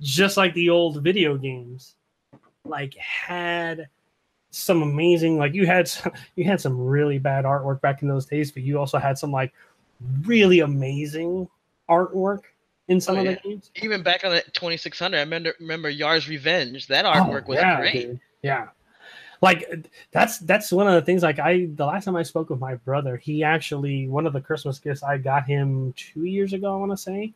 just 0.00 0.36
like 0.36 0.54
the 0.54 0.70
old 0.70 1.02
video 1.02 1.36
games, 1.36 1.94
like 2.64 2.94
had 2.96 3.88
some 4.50 4.82
amazing 4.82 5.36
like 5.36 5.54
you 5.54 5.66
had 5.66 5.88
some, 5.88 6.12
you 6.36 6.44
had 6.44 6.60
some 6.60 6.78
really 6.78 7.18
bad 7.18 7.44
artwork 7.44 7.80
back 7.80 8.02
in 8.02 8.08
those 8.08 8.26
days, 8.26 8.52
but 8.52 8.62
you 8.62 8.78
also 8.78 8.98
had 8.98 9.18
some 9.18 9.32
like 9.32 9.52
really 10.22 10.60
amazing 10.60 11.48
artwork 11.88 12.40
in 12.88 13.00
some 13.00 13.16
oh, 13.16 13.20
of 13.20 13.24
yeah. 13.24 13.34
the 13.34 13.48
games. 13.48 13.70
Even 13.76 14.02
back 14.02 14.24
on 14.24 14.32
the 14.32 14.42
2600, 14.52 15.16
I 15.16 15.20
remember 15.20 15.54
remember 15.58 15.88
Yar's 15.88 16.28
Revenge. 16.28 16.86
That 16.88 17.04
artwork 17.04 17.44
oh, 17.46 17.50
was 17.50 17.58
yeah, 17.58 17.80
great. 17.80 17.92
Dude. 17.92 18.20
Yeah. 18.42 18.68
Like 19.44 19.90
that's 20.10 20.38
that's 20.38 20.72
one 20.72 20.88
of 20.88 20.94
the 20.94 21.02
things 21.02 21.22
like 21.22 21.38
I 21.38 21.68
the 21.74 21.84
last 21.84 22.06
time 22.06 22.16
I 22.16 22.22
spoke 22.22 22.48
with 22.48 22.60
my 22.60 22.76
brother, 22.76 23.18
he 23.18 23.44
actually 23.44 24.08
one 24.08 24.26
of 24.26 24.32
the 24.32 24.40
Christmas 24.40 24.78
gifts 24.78 25.02
I 25.02 25.18
got 25.18 25.44
him 25.46 25.92
2 25.98 26.24
years 26.24 26.54
ago, 26.54 26.72
I 26.72 26.78
want 26.78 26.92
to 26.92 26.96
say, 26.96 27.34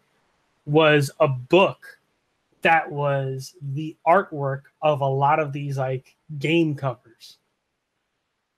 was 0.65 1.11
a 1.21 1.29
book 1.29 1.99
that 2.63 2.91
was 2.91 3.55
the 3.75 3.95
artwork 4.07 4.63
of 4.81 5.03
a 5.03 5.07
lot 5.07 5.39
of 5.39 5.53
these 5.53 5.77
like 5.77 6.17
game 6.39 6.75
covers. 6.75 7.37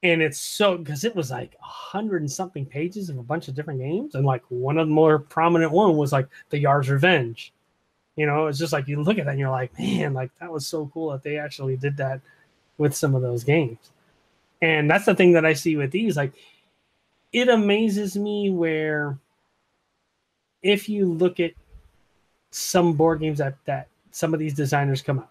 And 0.05 0.23
it's 0.23 0.39
so 0.39 0.79
because 0.79 1.03
it 1.03 1.17
was 1.17 1.33
like 1.33 1.57
a 1.61 1.65
hundred 1.65 2.23
and 2.23 2.31
something 2.31 2.65
pages 2.65 3.11
of 3.11 3.19
a 3.19 3.23
bunch 3.25 3.49
of 3.49 3.57
different 3.57 3.81
games, 3.81 4.15
and 4.15 4.25
like 4.25 4.45
one 4.49 4.79
of 4.79 4.87
the 4.87 4.95
more 4.95 5.19
prominent 5.19 5.73
one 5.73 5.97
was 5.97 6.13
like 6.13 6.29
the 6.51 6.59
Yar's 6.61 6.89
Revenge. 6.89 7.53
You 8.15 8.27
know, 8.27 8.47
it's 8.47 8.61
just 8.61 8.73
like 8.73 8.87
you 8.87 9.03
look 9.03 9.19
at 9.19 9.25
that 9.25 9.33
and 9.33 9.41
you're 9.41 9.51
like, 9.51 9.77
man, 9.77 10.15
like 10.15 10.31
that 10.39 10.53
was 10.53 10.69
so 10.69 10.89
cool 10.95 11.11
that 11.11 11.25
they 11.25 11.37
actually 11.37 11.77
did 11.77 11.97
that 11.97 12.21
with 12.81 12.97
some 12.97 13.15
of 13.15 13.23
those 13.23 13.45
games. 13.45 13.79
And 14.63 14.91
that's 14.91 15.05
the 15.05 15.15
thing 15.15 15.33
that 15.33 15.45
I 15.45 15.53
see 15.53 15.77
with 15.77 15.91
these. 15.91 16.17
Like, 16.17 16.33
it 17.33 17.49
amazes 17.49 18.17
me 18.17 18.51
where 18.51 19.19
if 20.63 20.89
you 20.89 21.07
look 21.07 21.39
at 21.39 21.53
some 22.51 22.95
board 22.95 23.21
games 23.21 23.39
that 23.39 23.55
that 23.67 23.87
some 24.11 24.35
of 24.35 24.41
these 24.41 24.55
designers 24.55 25.03
come 25.03 25.21
out. 25.21 25.31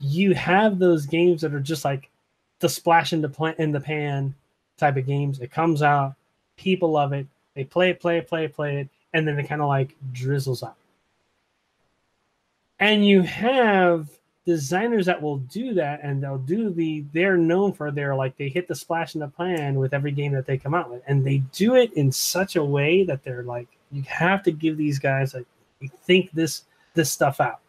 You 0.00 0.34
have 0.34 0.78
those 0.78 1.06
games 1.06 1.42
that 1.42 1.54
are 1.54 1.60
just 1.60 1.84
like 1.84 2.10
the 2.58 2.68
splash 2.68 3.12
in 3.12 3.20
the 3.20 3.54
in 3.58 3.70
the 3.72 3.80
pan 3.80 4.34
type 4.76 4.96
of 4.96 5.06
games. 5.06 5.40
It 5.40 5.52
comes 5.52 5.82
out, 5.82 6.16
People 6.56 6.90
love 6.90 7.12
it. 7.12 7.26
They 7.54 7.64
play 7.64 7.90
it, 7.90 8.00
play 8.00 8.18
it, 8.18 8.28
play 8.28 8.44
it, 8.44 8.54
play 8.54 8.80
it, 8.80 8.88
and 9.12 9.26
then 9.26 9.38
it 9.38 9.48
kind 9.48 9.62
of 9.62 9.68
like 9.68 9.94
drizzles 10.12 10.62
out. 10.62 10.76
And 12.78 13.06
you 13.06 13.22
have 13.22 14.08
designers 14.46 15.06
that 15.06 15.20
will 15.20 15.38
do 15.38 15.74
that 15.74 16.00
and 16.04 16.22
they'll 16.22 16.38
do 16.38 16.70
the 16.70 17.04
they're 17.12 17.36
known 17.36 17.72
for 17.72 17.90
their 17.90 18.14
like 18.14 18.36
they 18.36 18.48
hit 18.48 18.68
the 18.68 18.74
splash 18.74 19.14
in 19.14 19.20
the 19.20 19.28
plan 19.28 19.74
with 19.74 19.92
every 19.92 20.12
game 20.12 20.32
that 20.32 20.46
they 20.46 20.56
come 20.56 20.72
out 20.72 20.88
with. 20.88 21.02
And 21.08 21.24
they 21.24 21.38
do 21.52 21.74
it 21.74 21.92
in 21.94 22.12
such 22.12 22.54
a 22.54 22.64
way 22.64 23.04
that 23.04 23.24
they're 23.24 23.42
like 23.42 23.68
you 23.90 24.02
have 24.02 24.42
to 24.44 24.52
give 24.52 24.76
these 24.76 24.98
guys 25.00 25.34
like 25.34 25.46
think 26.04 26.30
this 26.30 26.62
this 26.94 27.10
stuff 27.10 27.40
out. 27.40 27.60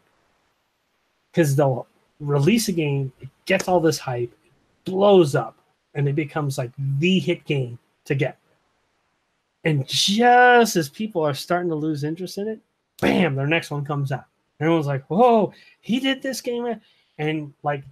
Because 1.31 1.55
they'll 1.55 1.87
release 2.19 2.67
a 2.67 2.71
game 2.71 3.11
it 3.19 3.29
gets 3.45 3.67
all 3.67 3.79
this 3.79 3.99
hype 3.99 4.31
it 4.43 4.51
blows 4.85 5.35
up 5.35 5.57
and 5.93 6.07
it 6.07 6.15
becomes 6.15 6.57
like 6.57 6.71
the 6.99 7.19
hit 7.19 7.43
game 7.45 7.79
to 8.05 8.13
get. 8.15 8.37
And 9.63 9.85
just 9.87 10.75
as 10.75 10.89
people 10.89 11.23
are 11.23 11.33
starting 11.33 11.69
to 11.69 11.75
lose 11.75 12.03
interest 12.03 12.37
in 12.37 12.47
it 12.47 12.59
bam 12.99 13.35
their 13.35 13.47
next 13.47 13.71
one 13.71 13.85
comes 13.85 14.11
out 14.11 14.25
Everyone's 14.59 14.87
like, 14.87 15.05
whoa, 15.05 15.53
he 15.81 15.99
did 15.99 16.21
this 16.21 16.41
game. 16.41 16.79
And 17.17 17.53
like, 17.63 17.83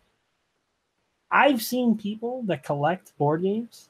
I've 1.32 1.62
seen 1.62 1.98
people 1.98 2.44
that 2.44 2.64
collect 2.64 3.16
board 3.18 3.44
games. 3.44 3.90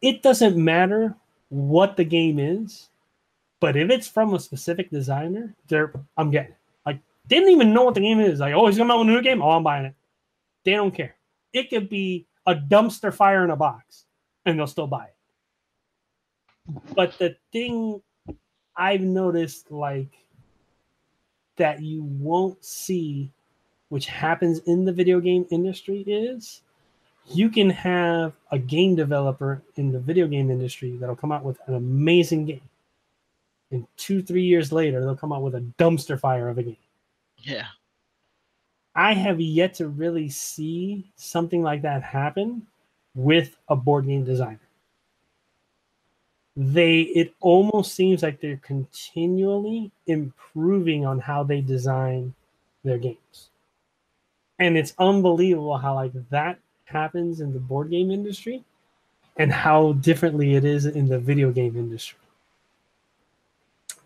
It 0.00 0.22
doesn't 0.22 0.56
matter 0.56 1.14
what 1.50 1.96
the 1.96 2.04
game 2.04 2.38
is, 2.38 2.88
but 3.60 3.76
if 3.76 3.90
it's 3.90 4.08
from 4.08 4.32
a 4.32 4.40
specific 4.40 4.90
designer, 4.90 5.54
they're 5.68 5.92
I'm 6.16 6.30
getting 6.30 6.52
it. 6.52 6.58
Like, 6.86 7.00
didn't 7.28 7.50
even 7.50 7.74
know 7.74 7.82
what 7.82 7.94
the 7.94 8.00
game 8.00 8.20
is. 8.20 8.40
Like, 8.40 8.54
oh, 8.54 8.66
he's 8.66 8.80
out 8.80 8.86
with 8.98 9.08
a 9.08 9.10
new 9.10 9.20
game. 9.20 9.42
Oh, 9.42 9.50
I'm 9.50 9.62
buying 9.62 9.86
it. 9.86 9.94
They 10.64 10.72
don't 10.72 10.94
care. 10.94 11.16
It 11.52 11.68
could 11.68 11.88
be 11.88 12.26
a 12.46 12.54
dumpster 12.54 13.12
fire 13.12 13.44
in 13.44 13.50
a 13.50 13.56
box, 13.56 14.06
and 14.46 14.58
they'll 14.58 14.66
still 14.66 14.86
buy 14.86 15.06
it. 15.06 15.14
But 16.94 17.18
the 17.18 17.36
thing 17.52 18.00
I've 18.76 19.00
noticed, 19.00 19.70
like, 19.70 20.12
that 21.56 21.82
you 21.82 22.02
won't 22.02 22.64
see, 22.64 23.30
which 23.88 24.06
happens 24.06 24.60
in 24.60 24.84
the 24.84 24.92
video 24.92 25.20
game 25.20 25.46
industry, 25.50 26.02
is 26.06 26.62
you 27.26 27.48
can 27.48 27.70
have 27.70 28.32
a 28.50 28.58
game 28.58 28.96
developer 28.96 29.62
in 29.76 29.92
the 29.92 29.98
video 29.98 30.26
game 30.26 30.50
industry 30.50 30.96
that'll 30.96 31.16
come 31.16 31.32
out 31.32 31.44
with 31.44 31.58
an 31.66 31.74
amazing 31.74 32.46
game. 32.46 32.62
And 33.70 33.86
two, 33.96 34.22
three 34.22 34.42
years 34.42 34.72
later, 34.72 35.00
they'll 35.00 35.16
come 35.16 35.32
out 35.32 35.42
with 35.42 35.54
a 35.54 35.64
dumpster 35.78 36.18
fire 36.18 36.48
of 36.48 36.58
a 36.58 36.62
game. 36.62 36.76
Yeah. 37.38 37.66
I 38.94 39.14
have 39.14 39.40
yet 39.40 39.74
to 39.74 39.88
really 39.88 40.28
see 40.28 41.10
something 41.14 41.62
like 41.62 41.82
that 41.82 42.02
happen 42.02 42.66
with 43.14 43.56
a 43.68 43.76
board 43.76 44.06
game 44.06 44.24
designer 44.24 44.60
they 46.56 47.00
it 47.02 47.34
almost 47.40 47.94
seems 47.94 48.22
like 48.22 48.40
they're 48.40 48.60
continually 48.62 49.90
improving 50.06 51.06
on 51.06 51.18
how 51.18 51.42
they 51.42 51.60
design 51.60 52.34
their 52.84 52.98
games. 52.98 53.50
And 54.58 54.76
it's 54.76 54.94
unbelievable 54.98 55.78
how 55.78 55.94
like 55.94 56.12
that 56.30 56.58
happens 56.84 57.40
in 57.40 57.52
the 57.52 57.60
board 57.60 57.90
game 57.90 58.10
industry 58.10 58.64
and 59.36 59.52
how 59.52 59.92
differently 59.94 60.54
it 60.54 60.64
is 60.64 60.86
in 60.86 61.08
the 61.08 61.18
video 61.18 61.50
game 61.50 61.76
industry. 61.76 62.18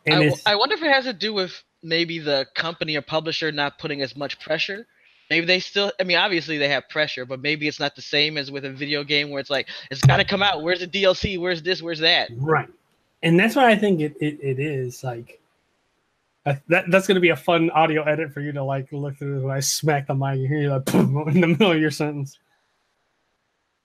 And 0.07 0.33
I, 0.47 0.53
I 0.53 0.57
wonder 0.57 0.75
if 0.75 0.83
it 0.83 0.93
has 0.93 1.05
to 1.05 1.13
do 1.13 1.33
with 1.33 1.63
maybe 1.83 2.19
the 2.19 2.47
company 2.55 2.97
or 2.97 3.03
publisher 3.03 3.51
not 3.51 3.79
putting 3.79 4.03
as 4.03 4.17
much 4.17 4.39
pressure 4.39 4.87
Maybe 5.31 5.47
they 5.47 5.61
still. 5.61 5.91
I 5.99 6.05
mean, 6.05 6.17
obviously 6.19 6.59
they 6.59 6.69
have 6.69 6.89
pressure, 6.89 7.25
but 7.25 7.41
maybe 7.41 7.67
it's 7.67 7.81
not 7.81 7.97
the 7.97 8.03
same 8.03 8.37
as 8.37 8.51
with 8.51 8.65
a 8.65 8.71
video 8.71 9.03
game 9.05 9.31
where 9.31 9.41
it's 9.41 9.51
like 9.51 9.69
it's 9.91 10.03
got 10.03 10.19
to 10.19 10.25
come 10.25 10.43
out. 10.43 10.63
Where's 10.63 10.81
the 10.81 10.87
DLC? 10.87 11.39
Where's 11.39 11.63
this? 11.63 11.83
Where's 11.83 12.01
that? 12.01 12.29
Right, 12.37 12.69
and 13.23 13.39
that's 13.39 13.57
why 13.57 13.71
I 13.71 13.77
think 13.77 14.01
it 14.01 14.17
it, 14.21 14.39
it 14.43 14.59
is 14.59 15.03
like 15.03 15.41
that. 16.45 16.63
That's 16.69 17.07
going 17.07 17.15
to 17.15 17.21
be 17.21 17.31
a 17.31 17.37
fun 17.37 17.71
audio 17.71 18.03
edit 18.03 18.33
for 18.33 18.41
you 18.41 18.53
to 18.53 18.63
like 18.63 18.93
look 18.93 19.17
through. 19.17 19.43
When 19.43 19.57
I 19.57 19.61
smack 19.61 20.09
the 20.09 20.15
mic, 20.15 20.39
you 20.39 20.47
hear 20.47 20.71
like 20.71 20.85
boom, 20.93 21.25
in 21.29 21.41
the 21.41 21.49
middle 21.49 21.73
of 21.73 21.81
your 21.81 21.91
sentence. 21.91 22.39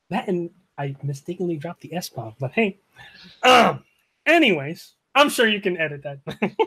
That 0.10 0.28
and 0.28 0.50
I 0.78 0.96
mistakenly 1.04 1.56
dropped 1.56 1.82
the 1.82 1.94
S 1.96 2.10
bomb, 2.10 2.36
but 2.40 2.52
hey. 2.52 2.78
Um. 3.44 3.84
Anyways, 4.26 4.94
I'm 5.16 5.30
sure 5.30 5.48
you 5.48 5.62
can 5.62 5.78
edit 5.78 6.04
that. 6.04 6.20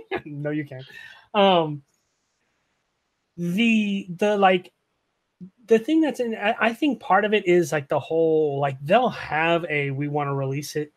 no, 0.25 0.51
you 0.51 0.65
can't. 0.65 0.85
Um 1.35 1.83
the 3.37 4.07
the 4.17 4.37
like 4.37 4.73
the 5.67 5.79
thing 5.79 6.01
that's 6.01 6.21
in 6.21 6.35
I 6.35 6.73
think 6.73 7.01
part 7.01 7.25
of 7.25 7.33
it 7.35 7.47
is 7.47 7.73
like 7.73 7.89
the 7.89 8.01
whole 8.01 8.61
like 8.61 8.77
they'll 8.83 9.09
have 9.09 9.65
a 9.69 9.91
we 9.91 10.09
want 10.09 10.29
to 10.29 10.35
release 10.35 10.77
it 10.77 10.93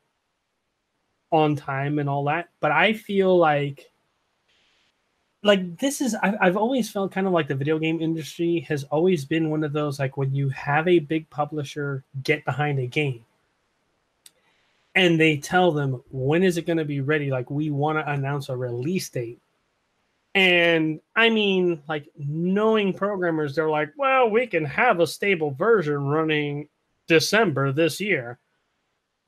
on 1.32 1.56
time 1.56 2.00
and 2.00 2.10
all 2.10 2.24
that, 2.26 2.50
but 2.60 2.72
I 2.72 2.94
feel 2.94 3.38
like 3.38 3.92
like 5.44 5.78
this 5.78 6.02
is 6.02 6.16
I've, 6.24 6.58
always 6.58 6.90
felt 6.90 7.12
kind 7.12 7.28
of 7.28 7.34
like 7.34 7.48
the 7.48 7.56
video 7.56 7.78
game 7.78 8.02
industry 8.02 8.66
has 8.68 8.84
always 8.86 9.26
been 9.26 9.52
one 9.52 9.64
of 9.64 9.74
those 9.74 10.00
like 10.00 10.18
when 10.18 10.34
you 10.34 10.50
have 10.50 10.88
a 10.88 11.00
big 11.00 11.30
publisher 11.30 12.04
get 12.24 12.44
behind 12.46 12.80
a 12.80 12.88
game 12.88 13.24
and 14.96 15.20
they 15.20 15.38
tell 15.38 15.72
them 15.72 16.02
when 16.10 16.42
is 16.42 16.58
it 16.58 16.66
going 16.66 16.78
to 16.78 16.86
be 16.86 17.02
ready? 17.02 17.30
Like 17.30 17.52
we 17.52 17.70
want 17.70 18.00
to 18.00 18.12
announce 18.12 18.50
a 18.50 18.58
release 18.58 19.08
date 19.10 19.40
and 20.36 21.00
I 21.16 21.30
mean, 21.30 21.82
like 21.88 22.10
knowing 22.18 22.94
programmers, 22.94 23.56
they're 23.56 23.70
like, 23.70 23.94
well, 23.96 24.30
we 24.30 24.46
can 24.46 24.66
have 24.66 25.00
a 25.00 25.08
stable 25.08 25.52
version 25.52 26.06
running 26.06 26.68
December 27.08 27.72
this 27.72 28.02
year. 28.02 28.38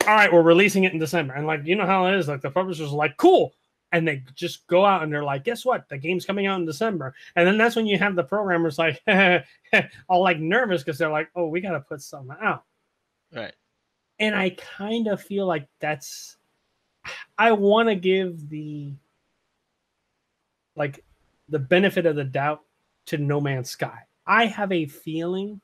All 0.05 0.13
right, 0.13 0.31
we're 0.31 0.41
releasing 0.41 0.83
it 0.83 0.91
in 0.91 0.99
December. 0.99 1.33
And 1.33 1.47
like, 1.47 1.65
you 1.65 1.77
know 1.77 1.85
how 1.85 2.07
it 2.07 2.15
is. 2.15 2.27
Like 2.27 2.41
the 2.41 2.51
publishers 2.51 2.91
are 2.91 2.95
like, 2.95 3.15
cool. 3.15 3.53
And 3.93 4.05
they 4.05 4.21
just 4.35 4.67
go 4.67 4.85
out 4.85 5.01
and 5.01 5.11
they're 5.11 5.23
like, 5.23 5.45
guess 5.45 5.63
what? 5.63 5.87
The 5.87 5.97
game's 5.97 6.25
coming 6.25 6.45
out 6.45 6.59
in 6.59 6.65
December. 6.65 7.15
And 7.37 7.47
then 7.47 7.57
that's 7.57 7.77
when 7.77 7.87
you 7.87 7.97
have 7.97 8.15
the 8.17 8.23
programmers 8.23 8.77
like 8.77 9.01
all 10.09 10.21
like 10.21 10.39
nervous 10.39 10.83
because 10.83 10.97
they're 10.97 11.09
like, 11.09 11.29
oh, 11.37 11.47
we 11.47 11.61
got 11.61 11.71
to 11.71 11.79
put 11.79 12.01
something 12.01 12.35
out. 12.41 12.65
Right. 13.33 13.53
And 14.19 14.35
I 14.35 14.49
kind 14.49 15.07
of 15.07 15.21
feel 15.21 15.45
like 15.45 15.69
that's, 15.79 16.35
I 17.37 17.53
want 17.53 17.87
to 17.87 17.95
give 17.95 18.49
the 18.49 18.93
like 20.77 21.03
the 21.49 21.59
benefit 21.59 22.05
of 22.05 22.15
the 22.15 22.23
doubt 22.23 22.61
to 23.07 23.17
No 23.17 23.41
Man's 23.41 23.69
Sky. 23.69 23.99
I 24.25 24.45
have 24.45 24.71
a 24.71 24.85
feeling 24.85 25.59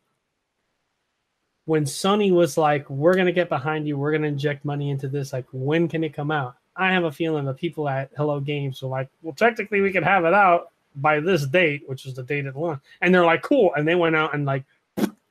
when 1.65 1.85
Sony 1.85 2.31
was 2.31 2.57
like, 2.57 2.89
"We're 2.89 3.15
gonna 3.15 3.31
get 3.31 3.47
behind 3.47 3.87
you. 3.87 3.97
We're 3.97 4.11
gonna 4.11 4.27
inject 4.27 4.65
money 4.65 4.89
into 4.89 5.07
this. 5.07 5.31
Like, 5.31 5.45
when 5.53 5.87
can 5.87 6.03
it 6.03 6.13
come 6.13 6.31
out?" 6.31 6.55
I 6.75 6.91
have 6.91 7.03
a 7.03 7.11
feeling 7.11 7.45
the 7.45 7.53
people 7.53 7.87
at 7.87 8.09
Hello 8.17 8.39
Games 8.39 8.81
were 8.81 8.89
like, 8.89 9.09
"Well, 9.21 9.35
technically, 9.35 9.81
we 9.81 9.91
can 9.91 10.03
have 10.03 10.25
it 10.25 10.33
out 10.33 10.71
by 10.95 11.19
this 11.19 11.45
date, 11.45 11.87
which 11.87 12.05
is 12.05 12.15
the 12.15 12.23
date 12.23 12.45
of 12.45 12.55
the 12.55 12.59
launch." 12.59 12.81
And 13.01 13.13
they're 13.13 13.25
like, 13.25 13.43
"Cool," 13.43 13.73
and 13.75 13.87
they 13.87 13.95
went 13.95 14.15
out 14.15 14.33
and 14.33 14.45
like, 14.45 14.65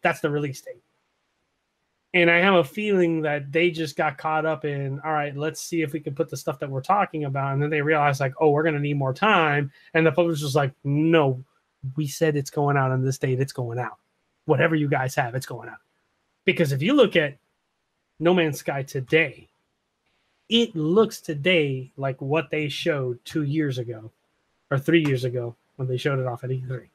that's 0.02 0.20
the 0.20 0.30
release 0.30 0.60
date. 0.60 0.82
And 2.14 2.30
I 2.30 2.38
have 2.38 2.54
a 2.54 2.64
feeling 2.64 3.22
that 3.22 3.50
they 3.50 3.70
just 3.70 3.96
got 3.96 4.18
caught 4.18 4.44
up 4.44 4.66
in, 4.66 5.00
all 5.00 5.12
right, 5.12 5.34
let's 5.34 5.62
see 5.62 5.80
if 5.80 5.94
we 5.94 6.00
can 6.00 6.14
put 6.14 6.28
the 6.28 6.36
stuff 6.36 6.58
that 6.58 6.68
we're 6.68 6.82
talking 6.82 7.24
about. 7.24 7.54
And 7.54 7.62
then 7.62 7.70
they 7.70 7.80
realized, 7.80 8.20
like, 8.20 8.34
oh, 8.38 8.50
we're 8.50 8.62
going 8.62 8.74
to 8.74 8.80
need 8.80 8.98
more 8.98 9.14
time. 9.14 9.72
And 9.94 10.04
the 10.04 10.12
publisher's 10.12 10.54
like, 10.54 10.72
no, 10.84 11.42
we 11.96 12.06
said 12.06 12.36
it's 12.36 12.50
going 12.50 12.76
out 12.76 12.90
on 12.90 13.02
this 13.02 13.16
date. 13.16 13.40
It's 13.40 13.52
going 13.52 13.78
out. 13.78 13.96
Whatever 14.44 14.74
you 14.74 14.88
guys 14.88 15.14
have, 15.14 15.34
it's 15.34 15.46
going 15.46 15.70
out. 15.70 15.78
Because 16.44 16.72
if 16.72 16.82
you 16.82 16.92
look 16.92 17.16
at 17.16 17.38
No 18.20 18.34
Man's 18.34 18.58
Sky 18.58 18.82
today, 18.82 19.48
it 20.50 20.76
looks 20.76 21.20
today 21.22 21.92
like 21.96 22.20
what 22.20 22.50
they 22.50 22.68
showed 22.68 23.24
two 23.24 23.44
years 23.44 23.78
ago 23.78 24.10
or 24.70 24.78
three 24.78 25.02
years 25.06 25.24
ago 25.24 25.56
when 25.76 25.88
they 25.88 25.96
showed 25.96 26.18
it 26.18 26.26
off 26.26 26.44
at 26.44 26.50
E3. 26.50 26.88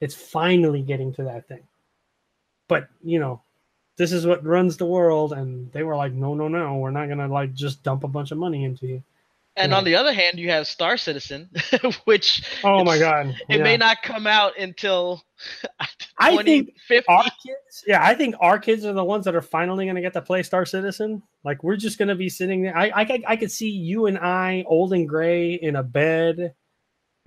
It's 0.00 0.14
finally 0.14 0.82
getting 0.82 1.12
to 1.14 1.24
that 1.24 1.48
thing. 1.48 1.62
But, 2.68 2.88
you 3.02 3.18
know, 3.18 3.42
this 3.96 4.12
is 4.12 4.26
what 4.26 4.44
runs 4.44 4.76
the 4.76 4.86
world. 4.86 5.32
And 5.32 5.70
they 5.72 5.82
were 5.82 5.96
like 5.96 6.12
no 6.12 6.34
no 6.34 6.48
no 6.48 6.76
we're 6.76 6.90
not 6.90 7.08
gonna 7.08 7.28
like 7.28 7.54
just 7.54 7.82
dump 7.82 8.04
a 8.04 8.08
bunch 8.08 8.30
of 8.30 8.38
money 8.38 8.64
into 8.64 8.86
you. 8.86 9.02
And 9.56 9.72
on 9.72 9.84
the 9.84 9.94
other 9.94 10.12
hand 10.12 10.38
you 10.38 10.50
have 10.50 10.66
star 10.66 10.96
citizen 10.96 11.48
which 12.04 12.42
oh 12.64 12.82
my 12.82 12.98
god. 12.98 13.28
it 13.48 13.58
yeah. 13.58 13.62
may 13.62 13.76
not 13.76 14.02
come 14.02 14.26
out 14.26 14.58
until 14.58 15.22
i 16.18 16.42
think 16.42 16.74
our 17.08 17.22
kids 17.22 17.84
yeah 17.86 18.04
i 18.04 18.14
think 18.14 18.34
our 18.40 18.58
kids 18.58 18.84
are 18.84 18.92
the 18.92 19.04
ones 19.04 19.24
that 19.24 19.36
are 19.36 19.42
finally 19.42 19.84
going 19.84 19.94
to 19.94 20.02
get 20.02 20.12
to 20.12 20.20
play 20.20 20.42
star 20.42 20.66
citizen. 20.66 21.22
Like 21.44 21.62
we're 21.62 21.76
just 21.76 21.98
going 21.98 22.08
to 22.08 22.16
be 22.16 22.28
sitting 22.28 22.62
there. 22.62 22.76
I, 22.76 22.90
I 23.02 23.22
i 23.28 23.36
could 23.36 23.52
see 23.52 23.70
you 23.70 24.06
and 24.06 24.18
i 24.18 24.64
old 24.66 24.92
and 24.92 25.08
gray 25.08 25.54
in 25.54 25.76
a 25.76 25.84
bed 25.84 26.52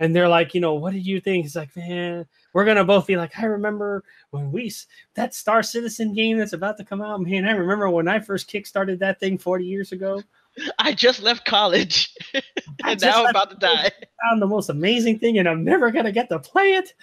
and 0.00 0.14
they're 0.14 0.28
like, 0.28 0.54
you 0.54 0.60
know, 0.60 0.74
what 0.74 0.92
did 0.92 1.06
you 1.06 1.20
think? 1.20 1.44
He's 1.44 1.56
like, 1.56 1.74
man, 1.76 2.26
we're 2.52 2.64
gonna 2.64 2.84
both 2.84 3.06
be 3.06 3.16
like, 3.16 3.38
I 3.38 3.46
remember 3.46 4.04
when 4.30 4.52
we 4.52 4.72
that 5.14 5.34
Star 5.34 5.62
Citizen 5.62 6.12
game 6.14 6.38
that's 6.38 6.52
about 6.52 6.76
to 6.78 6.84
come 6.84 7.02
out. 7.02 7.20
Man, 7.20 7.46
I 7.46 7.52
remember 7.52 7.90
when 7.90 8.08
I 8.08 8.20
first 8.20 8.50
kickstarted 8.50 8.98
that 9.00 9.20
thing 9.20 9.38
40 9.38 9.64
years 9.64 9.92
ago. 9.92 10.22
I 10.78 10.92
just 10.92 11.22
left 11.22 11.44
college, 11.44 12.14
and 12.84 13.00
now 13.00 13.24
I'm 13.24 13.30
about 13.30 13.50
to 13.50 13.56
die. 13.56 13.90
Found 14.28 14.42
the 14.42 14.46
most 14.46 14.70
amazing 14.70 15.18
thing, 15.18 15.38
and 15.38 15.48
I'm 15.48 15.64
never 15.64 15.90
gonna 15.90 16.12
get 16.12 16.28
to 16.30 16.38
play 16.38 16.74
it. 16.74 16.94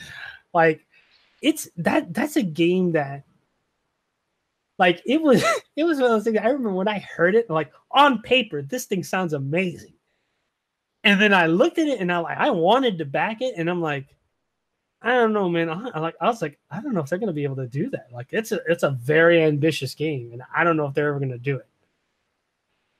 Like, 0.53 0.86
it's 1.41 1.69
that 1.77 2.13
that's 2.13 2.36
a 2.36 2.43
game 2.43 2.93
that 2.93 3.23
like 4.77 5.01
it 5.05 5.21
was 5.21 5.43
it 5.75 5.84
was 5.84 5.97
one 5.97 6.05
of 6.05 6.12
those 6.12 6.23
things. 6.23 6.38
I 6.38 6.47
remember 6.47 6.71
when 6.71 6.88
I 6.88 6.99
heard 6.99 7.36
it, 7.36 7.49
like 7.49 7.71
on 7.91 8.21
paper, 8.21 8.62
this 8.62 8.86
thing 8.86 9.03
sounds 9.03 9.34
amazing. 9.34 9.94
And 11.06 11.22
then 11.22 11.34
I 11.34 11.46
looked 11.46 11.78
at 11.78 11.88
it 11.88 12.00
and 12.00 12.12
I 12.12 12.18
like 12.18 12.38
I 12.38 12.50
wanted 12.50 12.98
to 12.98 13.06
back 13.06 13.41
it, 13.41 13.54
and 13.58 13.70
I'm 13.70 13.82
like, 13.82 14.08
I 15.02 15.13
don't 15.13 15.34
know, 15.34 15.48
man. 15.48 15.70
I, 15.70 16.00
like 16.00 16.15
I 16.20 16.26
was 16.26 16.41
like, 16.41 16.58
I 16.72 16.82
don't 16.82 16.94
know 16.94 17.02
if 17.02 17.10
they're 17.10 17.20
gonna 17.20 17.32
be 17.32 17.44
able 17.44 17.58
to 17.58 17.68
do 17.68 17.89
that. 17.91 18.08
Like 18.12 18.28
it's 18.32 18.52
a 18.52 18.60
it's 18.68 18.84
a 18.84 18.91
very 18.91 19.41
ambitious 19.44 19.94
game, 19.96 20.32
and 20.34 20.41
I 20.54 20.63
don't 20.63 20.78
know 20.78 20.88
if 20.88 20.94
they're 20.94 21.10
ever 21.10 21.20
gonna 21.20 21.38
do 21.38 21.58
it. 21.58 21.68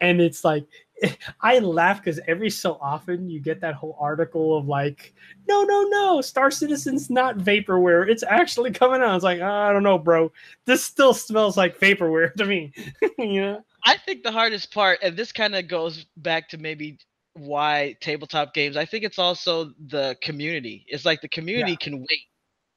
And 0.02 0.22
it's 0.22 0.44
like 0.46 0.65
I 1.41 1.60
laugh 1.60 2.04
because 2.04 2.20
every 2.28 2.50
so 2.50 2.78
often 2.82 3.30
you 3.30 3.39
get 3.39 3.62
that 3.62 3.76
whole 3.76 3.98
article 4.00 4.58
of 4.58 4.68
like, 4.68 5.13
no, 5.48 5.63
no, 5.63 5.84
no, 5.84 6.22
Star 6.22 6.52
Citizen's 6.52 7.10
not 7.10 7.38
vaporware. 7.38 8.08
It's 8.08 8.24
actually 8.24 8.72
coming 8.72 9.02
out. 9.02 9.15
It's 9.15 9.24
like, 9.24 9.39
oh, 9.39 9.46
I 9.46 9.74
don't 9.74 9.84
know, 9.84 9.98
bro. 9.98 10.32
This 10.65 10.84
still 10.84 11.13
smells 11.13 11.58
like 11.58 11.80
vaporware 11.80 12.34
to 12.38 12.46
me. 12.46 12.74
yeah. 13.18 13.58
I 13.84 13.98
think 13.98 14.24
the 14.24 14.32
hardest 14.32 14.74
part, 14.74 15.00
and 15.04 15.15
this 15.15 15.32
kind 15.32 15.56
of 15.56 15.68
goes 15.68 16.06
back 16.18 16.50
to 16.50 16.58
maybe 16.58 16.98
why 17.36 17.95
tabletop 18.02 18.54
games. 18.54 18.78
I 18.78 18.86
think 18.86 19.04
it's 19.04 19.19
also 19.19 19.74
the 19.88 20.15
community. 20.21 20.86
It's 20.88 21.06
like 21.06 21.21
the 21.21 21.30
community 21.30 21.71
yeah. 21.71 21.78
can 21.78 22.00
wait 22.00 22.28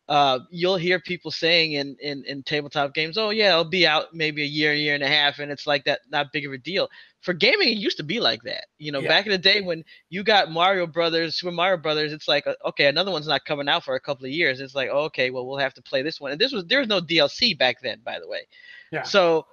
uh, 0.08 0.38
you'll 0.50 0.76
hear 0.76 0.98
people 0.98 1.30
saying 1.30 1.72
in, 1.72 1.94
in 2.00 2.24
in 2.24 2.42
tabletop 2.42 2.94
games, 2.94 3.18
"Oh 3.18 3.28
yeah, 3.28 3.50
it'll 3.50 3.64
be 3.64 3.86
out 3.86 4.14
maybe 4.14 4.42
a 4.42 4.46
year, 4.46 4.72
year 4.72 4.94
and 4.94 5.04
a 5.04 5.08
half," 5.08 5.38
and 5.38 5.52
it's 5.52 5.66
like 5.66 5.84
that, 5.84 6.00
not 6.10 6.32
big 6.32 6.46
of 6.46 6.52
a 6.52 6.58
deal. 6.58 6.88
For 7.20 7.34
gaming, 7.34 7.68
it 7.68 7.76
used 7.76 7.98
to 7.98 8.02
be 8.02 8.18
like 8.18 8.40
that. 8.44 8.64
You 8.78 8.90
know, 8.90 9.00
yeah. 9.00 9.08
back 9.08 9.26
in 9.26 9.32
the 9.32 9.38
day 9.38 9.60
when 9.60 9.84
you 10.08 10.22
got 10.22 10.50
Mario 10.50 10.86
Brothers, 10.86 11.38
Super 11.38 11.52
Mario 11.52 11.76
Brothers, 11.76 12.14
it's 12.14 12.26
like, 12.26 12.46
uh, 12.46 12.54
okay, 12.64 12.86
another 12.86 13.10
one's 13.10 13.26
not 13.26 13.44
coming 13.44 13.68
out 13.68 13.84
for 13.84 13.96
a 13.96 14.00
couple 14.00 14.24
of 14.24 14.30
years. 14.30 14.60
It's 14.60 14.74
like, 14.74 14.88
oh, 14.90 15.04
okay, 15.04 15.28
well, 15.28 15.46
we'll 15.46 15.58
have 15.58 15.74
to 15.74 15.82
play 15.82 16.00
this 16.00 16.20
one. 16.20 16.32
And 16.32 16.40
this 16.40 16.52
was 16.52 16.64
there 16.64 16.78
was 16.78 16.88
no 16.88 17.02
DLC 17.02 17.58
back 17.58 17.82
then, 17.82 18.00
by 18.02 18.18
the 18.18 18.28
way. 18.28 18.46
Yeah. 18.90 19.02
So 19.02 19.44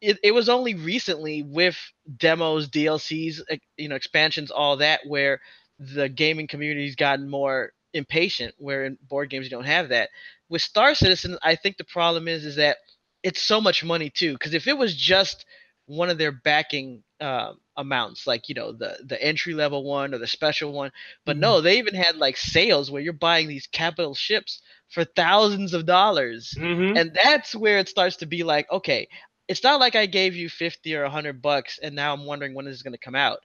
it, 0.00 0.18
it 0.22 0.34
was 0.34 0.48
only 0.48 0.74
recently 0.74 1.42
with 1.42 1.76
demos, 2.16 2.68
DLCs, 2.68 3.40
you 3.76 3.88
know, 3.88 3.96
expansions, 3.96 4.50
all 4.50 4.76
that, 4.78 5.00
where 5.06 5.40
the 5.78 6.08
gaming 6.08 6.46
community's 6.46 6.96
gotten 6.96 7.28
more 7.28 7.72
impatient 7.94 8.54
where 8.58 8.84
in 8.84 8.96
board 9.08 9.28
games 9.28 9.44
you 9.44 9.50
don't 9.50 9.64
have 9.64 9.90
that 9.90 10.08
with 10.48 10.62
star 10.62 10.94
citizen 10.94 11.36
i 11.42 11.54
think 11.54 11.76
the 11.76 11.84
problem 11.84 12.26
is 12.26 12.44
is 12.46 12.56
that 12.56 12.78
it's 13.22 13.42
so 13.42 13.60
much 13.60 13.84
money 13.84 14.08
too 14.08 14.32
because 14.32 14.54
if 14.54 14.66
it 14.66 14.76
was 14.76 14.96
just 14.96 15.44
one 15.86 16.08
of 16.08 16.16
their 16.16 16.32
backing 16.32 17.02
uh, 17.20 17.52
amounts 17.76 18.26
like 18.26 18.48
you 18.48 18.54
know 18.54 18.72
the 18.72 18.96
the 19.04 19.22
entry 19.22 19.52
level 19.52 19.84
one 19.84 20.14
or 20.14 20.18
the 20.18 20.26
special 20.26 20.72
one 20.72 20.90
but 21.26 21.34
mm-hmm. 21.34 21.42
no 21.42 21.60
they 21.60 21.78
even 21.78 21.94
had 21.94 22.16
like 22.16 22.36
sales 22.36 22.90
where 22.90 23.02
you're 23.02 23.12
buying 23.12 23.46
these 23.46 23.66
capital 23.66 24.14
ships 24.14 24.62
for 24.88 25.04
thousands 25.04 25.74
of 25.74 25.86
dollars 25.86 26.54
mm-hmm. 26.56 26.96
and 26.96 27.12
that's 27.22 27.54
where 27.54 27.78
it 27.78 27.88
starts 27.88 28.16
to 28.16 28.26
be 28.26 28.42
like 28.42 28.70
okay 28.70 29.06
it's 29.52 29.62
not 29.62 29.78
like 29.78 29.94
i 29.94 30.06
gave 30.06 30.34
you 30.34 30.48
50 30.48 30.96
or 30.96 31.02
100 31.02 31.40
bucks 31.40 31.78
and 31.82 31.94
now 31.94 32.12
i'm 32.12 32.24
wondering 32.24 32.54
when 32.54 32.64
this 32.64 32.74
is 32.74 32.82
going 32.82 32.92
to 32.92 32.98
come 32.98 33.14
out 33.14 33.38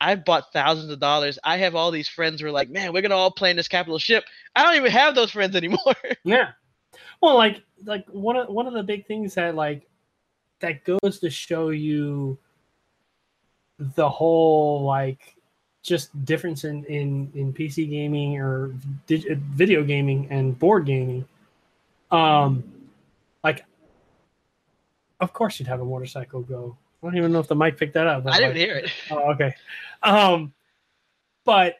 I've 0.00 0.24
bought 0.24 0.52
thousands 0.52 0.90
of 0.90 0.98
dollars. 0.98 1.38
I 1.44 1.58
have 1.58 1.74
all 1.74 1.90
these 1.90 2.08
friends 2.08 2.40
who 2.40 2.46
are 2.46 2.52
like, 2.52 2.70
man, 2.70 2.92
we're 2.92 3.02
gonna 3.02 3.16
all 3.16 3.30
play 3.30 3.50
in 3.50 3.56
this 3.56 3.68
capital 3.68 3.98
ship. 3.98 4.24
I 4.56 4.62
don't 4.62 4.76
even 4.76 4.90
have 4.90 5.14
those 5.14 5.30
friends 5.30 5.54
anymore. 5.56 5.94
yeah. 6.24 6.52
Well, 7.20 7.36
like 7.36 7.62
like 7.84 8.06
one 8.08 8.36
of 8.36 8.48
one 8.48 8.66
of 8.66 8.72
the 8.72 8.82
big 8.82 9.06
things 9.06 9.34
that 9.34 9.54
like 9.54 9.86
that 10.60 10.84
goes 10.84 11.20
to 11.20 11.28
show 11.28 11.68
you 11.68 12.38
the 13.78 14.08
whole 14.08 14.84
like 14.84 15.36
just 15.82 16.24
difference 16.24 16.64
in 16.64 16.84
in 16.84 17.30
in 17.34 17.52
PC 17.52 17.88
gaming 17.88 18.40
or 18.40 18.74
video 19.06 19.84
gaming 19.84 20.28
and 20.30 20.58
board 20.58 20.86
gaming. 20.86 21.26
Um, 22.10 22.64
of 25.20 25.32
course 25.32 25.58
you'd 25.58 25.68
have 25.68 25.80
a 25.80 25.84
motorcycle 25.84 26.42
go 26.42 26.76
I 27.02 27.06
don't 27.06 27.16
even 27.16 27.32
know 27.32 27.40
if 27.40 27.48
the 27.48 27.56
mic 27.56 27.78
picked 27.78 27.94
that 27.94 28.06
up. 28.06 28.26
I 28.26 28.38
didn't 28.38 28.48
like, 28.50 28.56
hear 28.56 28.76
it. 28.76 28.90
Oh, 29.10 29.32
okay. 29.32 29.54
Um, 30.02 30.52
but 31.44 31.76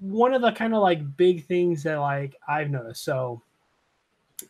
one 0.00 0.34
of 0.34 0.42
the 0.42 0.50
kind 0.52 0.74
of 0.74 0.82
like 0.82 1.16
big 1.16 1.46
things 1.46 1.82
that 1.84 1.96
like 1.96 2.34
I've 2.48 2.70
noticed. 2.70 3.04
So 3.04 3.42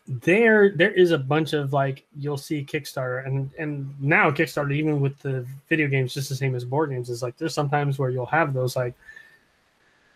there, 0.06 0.70
there 0.70 0.92
is 0.92 1.10
a 1.10 1.18
bunch 1.18 1.52
of 1.52 1.72
like 1.72 2.06
you'll 2.16 2.38
see 2.38 2.64
Kickstarter 2.64 3.26
and 3.26 3.50
and 3.58 3.94
now 4.00 4.30
Kickstarter 4.30 4.72
even 4.72 5.00
with 5.00 5.18
the 5.18 5.46
video 5.68 5.88
games 5.88 6.14
just 6.14 6.28
the 6.28 6.34
same 6.34 6.54
as 6.54 6.64
board 6.64 6.90
games 6.90 7.10
is 7.10 7.22
like 7.22 7.36
there's 7.36 7.54
sometimes 7.54 7.98
where 7.98 8.10
you'll 8.10 8.26
have 8.26 8.54
those 8.54 8.76
like 8.76 8.94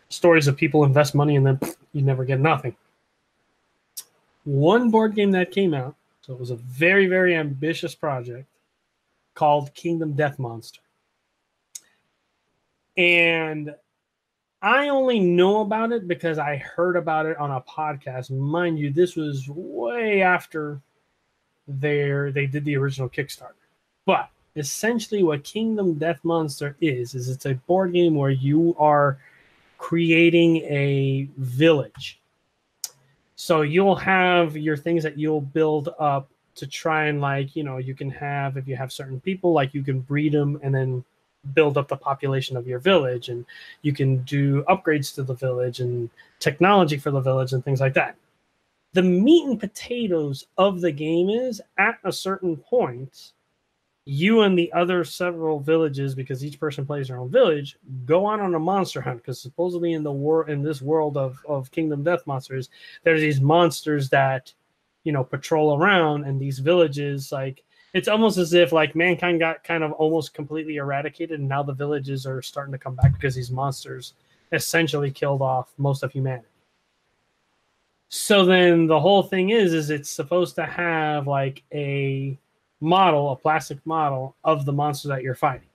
stories 0.08 0.46
of 0.46 0.56
people 0.56 0.84
invest 0.84 1.14
money 1.14 1.36
and 1.36 1.44
then 1.46 1.60
you 1.92 2.02
never 2.02 2.24
get 2.24 2.40
nothing. 2.40 2.74
One 4.44 4.90
board 4.90 5.14
game 5.14 5.32
that 5.32 5.50
came 5.50 5.74
out, 5.74 5.94
so 6.24 6.32
it 6.32 6.40
was 6.40 6.50
a 6.50 6.56
very 6.56 7.06
very 7.06 7.34
ambitious 7.34 7.94
project 7.94 8.48
called 9.34 9.74
Kingdom 9.74 10.14
Death 10.14 10.38
Monster. 10.38 10.80
And 12.96 13.74
I 14.62 14.88
only 14.88 15.20
know 15.20 15.60
about 15.60 15.92
it 15.92 16.08
because 16.08 16.38
I 16.38 16.56
heard 16.56 16.96
about 16.96 17.26
it 17.26 17.36
on 17.36 17.50
a 17.50 17.60
podcast. 17.60 18.30
Mind 18.30 18.78
you, 18.78 18.90
this 18.90 19.16
was 19.16 19.46
way 19.48 20.22
after 20.22 20.80
their 21.66 22.30
they 22.30 22.46
did 22.46 22.64
the 22.64 22.76
original 22.76 23.08
Kickstarter. 23.08 23.52
But 24.06 24.30
essentially 24.56 25.22
what 25.22 25.44
Kingdom 25.44 25.94
Death 25.94 26.20
Monster 26.22 26.76
is 26.80 27.14
is 27.14 27.28
it's 27.28 27.46
a 27.46 27.54
board 27.66 27.92
game 27.92 28.14
where 28.14 28.30
you 28.30 28.74
are 28.78 29.18
creating 29.78 30.58
a 30.58 31.28
village. 31.36 32.20
So 33.36 33.62
you'll 33.62 33.96
have 33.96 34.56
your 34.56 34.76
things 34.76 35.02
that 35.02 35.18
you'll 35.18 35.40
build 35.40 35.90
up 35.98 36.28
to 36.54 36.66
try 36.66 37.06
and 37.06 37.20
like 37.20 37.56
you 37.56 37.64
know 37.64 37.78
you 37.78 37.94
can 37.94 38.08
have 38.10 38.56
if 38.56 38.68
you 38.68 38.76
have 38.76 38.92
certain 38.92 39.20
people 39.20 39.52
like 39.52 39.74
you 39.74 39.82
can 39.82 40.00
breed 40.00 40.32
them 40.32 40.58
and 40.62 40.74
then 40.74 41.04
build 41.52 41.76
up 41.76 41.88
the 41.88 41.96
population 41.96 42.56
of 42.56 42.66
your 42.66 42.78
village 42.78 43.28
and 43.28 43.44
you 43.82 43.92
can 43.92 44.18
do 44.22 44.62
upgrades 44.68 45.14
to 45.14 45.22
the 45.22 45.34
village 45.34 45.80
and 45.80 46.08
technology 46.38 46.96
for 46.96 47.10
the 47.10 47.20
village 47.20 47.52
and 47.52 47.64
things 47.64 47.80
like 47.80 47.92
that. 47.94 48.16
The 48.94 49.02
meat 49.02 49.46
and 49.46 49.60
potatoes 49.60 50.46
of 50.56 50.80
the 50.80 50.92
game 50.92 51.28
is 51.28 51.60
at 51.76 51.98
a 52.04 52.12
certain 52.12 52.56
point 52.56 53.32
you 54.06 54.42
and 54.42 54.58
the 54.58 54.72
other 54.72 55.02
several 55.02 55.58
villages 55.60 56.14
because 56.14 56.44
each 56.44 56.60
person 56.60 56.84
plays 56.84 57.08
their 57.08 57.18
own 57.18 57.30
village 57.30 57.78
go 58.04 58.24
on 58.24 58.40
on 58.40 58.54
a 58.54 58.58
monster 58.58 59.00
hunt 59.00 59.18
because 59.18 59.40
supposedly 59.40 59.94
in 59.94 60.02
the 60.02 60.12
war 60.12 60.48
in 60.48 60.62
this 60.62 60.82
world 60.82 61.16
of, 61.16 61.38
of 61.48 61.70
kingdom 61.70 62.02
death 62.02 62.26
monsters 62.26 62.68
there's 63.02 63.20
these 63.20 63.40
monsters 63.40 64.10
that 64.10 64.52
you 65.04 65.12
know 65.12 65.24
patrol 65.24 65.76
around 65.76 66.24
and 66.24 66.38
these 66.38 66.58
villages 66.58 67.32
like 67.32 67.64
it's 67.94 68.08
almost 68.08 68.36
as 68.36 68.52
if 68.52 68.72
like 68.72 68.94
mankind 68.94 69.38
got 69.38 69.64
kind 69.64 69.84
of 69.84 69.92
almost 69.92 70.34
completely 70.34 70.76
eradicated 70.76 71.38
and 71.38 71.48
now 71.48 71.62
the 71.62 71.72
villages 71.72 72.26
are 72.26 72.42
starting 72.42 72.72
to 72.72 72.78
come 72.78 72.96
back 72.96 73.12
because 73.14 73.34
these 73.34 73.52
monsters 73.52 74.14
essentially 74.52 75.10
killed 75.10 75.40
off 75.40 75.72
most 75.78 76.02
of 76.02 76.12
humanity. 76.12 76.48
So 78.08 78.44
then 78.44 78.86
the 78.86 79.00
whole 79.00 79.22
thing 79.22 79.50
is 79.50 79.72
is 79.72 79.90
it's 79.90 80.10
supposed 80.10 80.56
to 80.56 80.66
have 80.66 81.26
like 81.26 81.62
a 81.72 82.38
model 82.80 83.32
a 83.32 83.36
plastic 83.36 83.78
model 83.86 84.34
of 84.44 84.64
the 84.64 84.72
monster 84.72 85.08
that 85.08 85.22
you're 85.22 85.34
fighting 85.34 85.68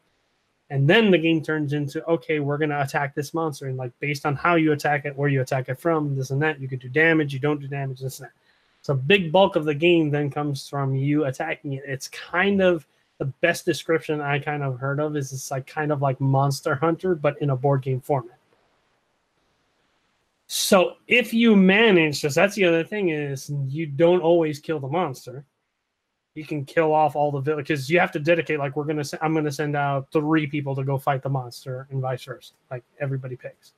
and 0.70 0.88
then 0.88 1.10
the 1.10 1.18
game 1.18 1.42
turns 1.42 1.74
into 1.74 2.04
okay 2.06 2.40
we're 2.40 2.58
to 2.58 2.82
attack 2.82 3.16
this 3.16 3.34
monster 3.34 3.68
and 3.68 3.78
like 3.78 3.92
based 4.00 4.26
on 4.26 4.36
how 4.36 4.56
you 4.56 4.72
attack 4.72 5.06
it 5.06 5.16
where 5.16 5.30
you 5.30 5.42
attack 5.42 5.70
it 5.70 5.80
from 5.80 6.16
this 6.16 6.30
and 6.30 6.42
that 6.42 6.60
you 6.60 6.68
can 6.68 6.78
do 6.78 6.90
damage 6.90 7.34
you 7.34 7.40
don't 7.40 7.62
do 7.62 7.68
damage 7.68 8.00
this 8.00 8.20
and 8.20 8.28
that 8.28 8.34
so 8.82 8.94
big 8.94 9.32
bulk 9.32 9.56
of 9.56 9.66
the 9.66 9.74
game 9.74 10.10
then 10.10 10.30
comes 10.30 10.68
from 10.68 10.96
you 10.96 11.26
attacking 11.26 11.74
it. 11.74 11.84
It's 11.86 12.08
kind 12.08 12.62
of 12.62 12.88
the 13.18 13.26
best 13.26 13.66
description 13.66 14.22
I 14.22 14.40
kind 14.40 14.64
of 14.64 14.80
heard 14.80 15.00
of 15.00 15.18
is 15.18 15.34
it's 15.34 15.52
like 15.52 15.68
kind 15.68 15.92
of 15.92 16.02
like 16.02 16.20
Monster 16.22 16.76
Hunter, 16.76 17.16
but 17.16 17.42
in 17.42 17.50
a 17.50 17.56
board 17.56 17.82
game 17.82 18.00
format. 18.00 18.38
So 20.48 20.96
if 21.08 21.34
you 21.34 21.56
manage, 21.56 22.22
because 22.22 22.34
that's 22.34 22.56
the 22.56 22.66
other 22.66 22.84
thing 22.84 23.10
is 23.10 23.52
you 23.68 23.86
don't 23.86 24.22
always 24.22 24.60
kill 24.60 24.80
the 24.80 24.88
monster. 24.88 25.46
You 26.40 26.46
can 26.46 26.66
kill 26.66 26.94
off 26.94 27.16
all 27.16 27.32
the 27.32 27.40
villages 27.40 27.68
because 27.68 27.90
you 27.90 28.00
have 28.00 28.12
to 28.14 28.20
dedicate. 28.20 28.60
Like 28.60 28.76
we're 28.76 28.86
gonna, 28.86 29.04
I'm 29.22 29.34
gonna 29.34 29.52
send 29.52 29.76
out 29.76 30.08
three 30.12 30.48
people 30.48 30.76
to 30.76 30.84
go 30.84 30.98
fight 30.98 31.22
the 31.22 31.30
monster, 31.30 31.88
and 31.92 32.02
vice 32.02 32.24
versa. 32.24 32.54
Like 32.72 32.84
everybody 33.00 33.36
picks 33.36 33.74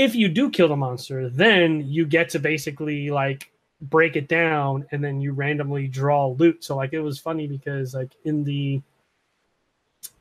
if 0.00 0.14
you 0.14 0.28
do 0.28 0.48
kill 0.50 0.68
the 0.68 0.76
monster, 0.76 1.28
then 1.28 1.86
you 1.86 2.06
get 2.06 2.30
to 2.30 2.38
basically 2.38 3.10
like 3.10 3.50
break 3.82 4.16
it 4.16 4.28
down 4.28 4.86
and 4.92 5.02
then 5.04 5.20
you 5.20 5.32
randomly 5.32 5.88
draw 5.88 6.28
loot. 6.28 6.64
So 6.64 6.76
like 6.76 6.94
it 6.94 7.00
was 7.00 7.18
funny 7.18 7.46
because 7.46 7.94
like 7.94 8.12
in 8.24 8.42
the 8.42 8.80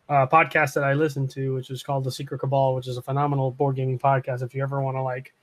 uh, 0.10 0.28
podcast 0.28 0.74
that 0.74 0.84
I 0.84 0.94
listened 0.94 1.30
to, 1.32 1.54
which 1.54 1.70
is 1.70 1.82
called 1.82 2.04
The 2.04 2.12
Secret 2.12 2.40
Cabal, 2.40 2.76
which 2.76 2.88
is 2.90 2.98
a 2.98 3.02
phenomenal 3.02 3.52
board 3.52 3.78
gaming 3.78 4.00
podcast. 4.00 4.42
If 4.42 4.54
you 4.54 4.64
ever 4.64 4.82
want 4.82 4.98
to 4.98 5.02
like 5.02 5.34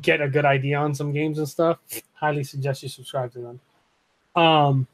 get 0.00 0.20
a 0.20 0.28
good 0.28 0.44
idea 0.44 0.78
on 0.78 0.94
some 0.94 1.12
games 1.12 1.38
and 1.38 1.48
stuff, 1.48 1.78
highly 2.14 2.44
suggest 2.44 2.84
you 2.84 2.88
subscribe 2.88 3.32
to 3.32 3.40
them. 3.40 3.60
Um, 4.36 4.86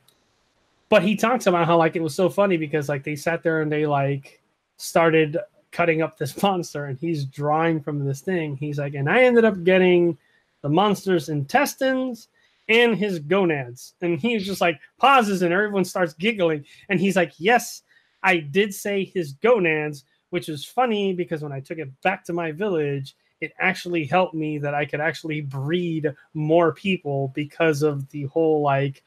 but 0.89 1.03
he 1.03 1.17
talks 1.17 1.47
about 1.47 1.67
how 1.67 1.77
like 1.77 1.97
it 1.97 2.03
was 2.03 2.15
so 2.15 2.29
funny 2.29 2.57
because 2.57 2.89
like 2.89 3.03
they 3.03 3.17
sat 3.17 3.43
there 3.43 3.63
and 3.63 3.73
they 3.73 3.87
like 3.87 4.41
started 4.77 5.39
cutting 5.71 6.03
up 6.03 6.19
this 6.19 6.41
monster 6.43 6.87
and 6.87 6.99
he's 6.99 7.25
drawing 7.25 7.81
from 7.81 8.05
this 8.05 8.21
thing. 8.21 8.57
He's 8.57 8.79
like, 8.79 8.95
and 8.95 9.11
I 9.11 9.25
ended 9.25 9.45
up 9.45 9.65
getting 9.65 10.17
the 10.61 10.69
monster's 10.69 11.29
intestines 11.29 12.29
and 12.69 12.97
his 12.97 13.19
gonads. 13.19 13.95
And 14.01 14.21
he's 14.21 14.47
just 14.47 14.61
like 14.61 14.81
pauses 14.99 15.43
and 15.43 15.53
everyone 15.53 15.85
starts 15.85 16.15
giggling. 16.15 16.65
And 16.89 17.01
he's 17.01 17.17
like, 17.17 17.33
Yes, 17.39 17.83
I 18.23 18.37
did 18.39 18.73
say 18.73 19.05
his 19.05 19.33
gonads, 19.33 20.05
which 20.31 20.49
is 20.49 20.65
funny 20.65 21.13
because 21.13 21.43
when 21.43 21.53
I 21.53 21.61
took 21.61 21.79
it 21.79 21.89
back 22.03 22.25
to 22.25 22.33
my 22.33 22.53
village, 22.53 23.17
it 23.41 23.53
actually 23.59 24.05
helped 24.05 24.35
me 24.35 24.59
that 24.59 24.75
I 24.75 24.85
could 24.85 25.01
actually 25.01 25.41
breed 25.41 26.15
more 26.33 26.73
people 26.73 27.33
because 27.35 27.83
of 27.83 28.09
the 28.11 28.25
whole 28.25 28.63
like 28.63 29.03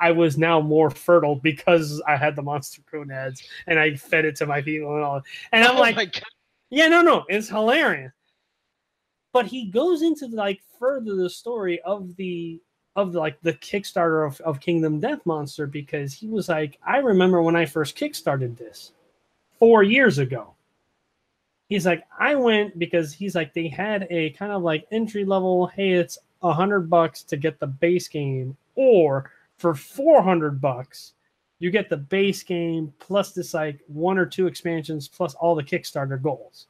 I 0.00 0.10
was 0.10 0.38
now 0.38 0.60
more 0.60 0.90
fertile 0.90 1.36
because 1.36 2.02
I 2.06 2.16
had 2.16 2.34
the 2.34 2.42
monster 2.42 2.82
gonads 2.90 3.42
and 3.66 3.78
I 3.78 3.94
fed 3.94 4.24
it 4.24 4.36
to 4.36 4.46
my 4.46 4.62
people 4.62 4.94
and 4.94 5.04
all. 5.04 5.22
And 5.52 5.64
I'm 5.64 5.76
Oh 5.76 5.80
like, 5.80 6.22
yeah, 6.70 6.88
no, 6.88 7.02
no, 7.02 7.24
it's 7.28 7.48
hilarious. 7.48 8.12
But 9.32 9.46
he 9.46 9.66
goes 9.66 10.02
into 10.02 10.26
like 10.26 10.60
further 10.78 11.14
the 11.14 11.30
story 11.30 11.80
of 11.82 12.16
the 12.16 12.60
of 12.96 13.12
the, 13.12 13.20
like 13.20 13.40
the 13.42 13.52
Kickstarter 13.52 14.26
of, 14.26 14.40
of 14.40 14.60
Kingdom 14.60 14.98
Death 14.98 15.24
Monster 15.24 15.66
because 15.66 16.12
he 16.12 16.26
was 16.26 16.48
like, 16.48 16.78
I 16.84 16.98
remember 16.98 17.40
when 17.40 17.54
I 17.54 17.64
first 17.64 17.96
kickstarted 17.96 18.56
this 18.56 18.92
four 19.58 19.82
years 19.82 20.18
ago. 20.18 20.54
He's 21.68 21.86
like, 21.86 22.02
I 22.18 22.34
went 22.34 22.76
because 22.78 23.12
he's 23.12 23.36
like 23.36 23.54
they 23.54 23.68
had 23.68 24.08
a 24.10 24.30
kind 24.30 24.50
of 24.50 24.62
like 24.62 24.88
entry 24.90 25.24
level, 25.24 25.68
hey, 25.68 25.92
it's 25.92 26.18
a 26.42 26.52
hundred 26.52 26.90
bucks 26.90 27.22
to 27.24 27.36
get 27.36 27.60
the 27.60 27.66
base 27.68 28.08
game, 28.08 28.56
or 28.74 29.30
for 29.60 29.74
four 29.74 30.22
hundred 30.22 30.60
bucks, 30.60 31.12
you 31.60 31.70
get 31.70 31.90
the 31.90 31.96
base 31.96 32.42
game 32.42 32.92
plus 32.98 33.32
this 33.32 33.54
like 33.54 33.80
one 33.86 34.18
or 34.18 34.26
two 34.26 34.46
expansions 34.46 35.06
plus 35.06 35.34
all 35.34 35.54
the 35.54 35.62
Kickstarter 35.62 36.20
goals. 36.20 36.66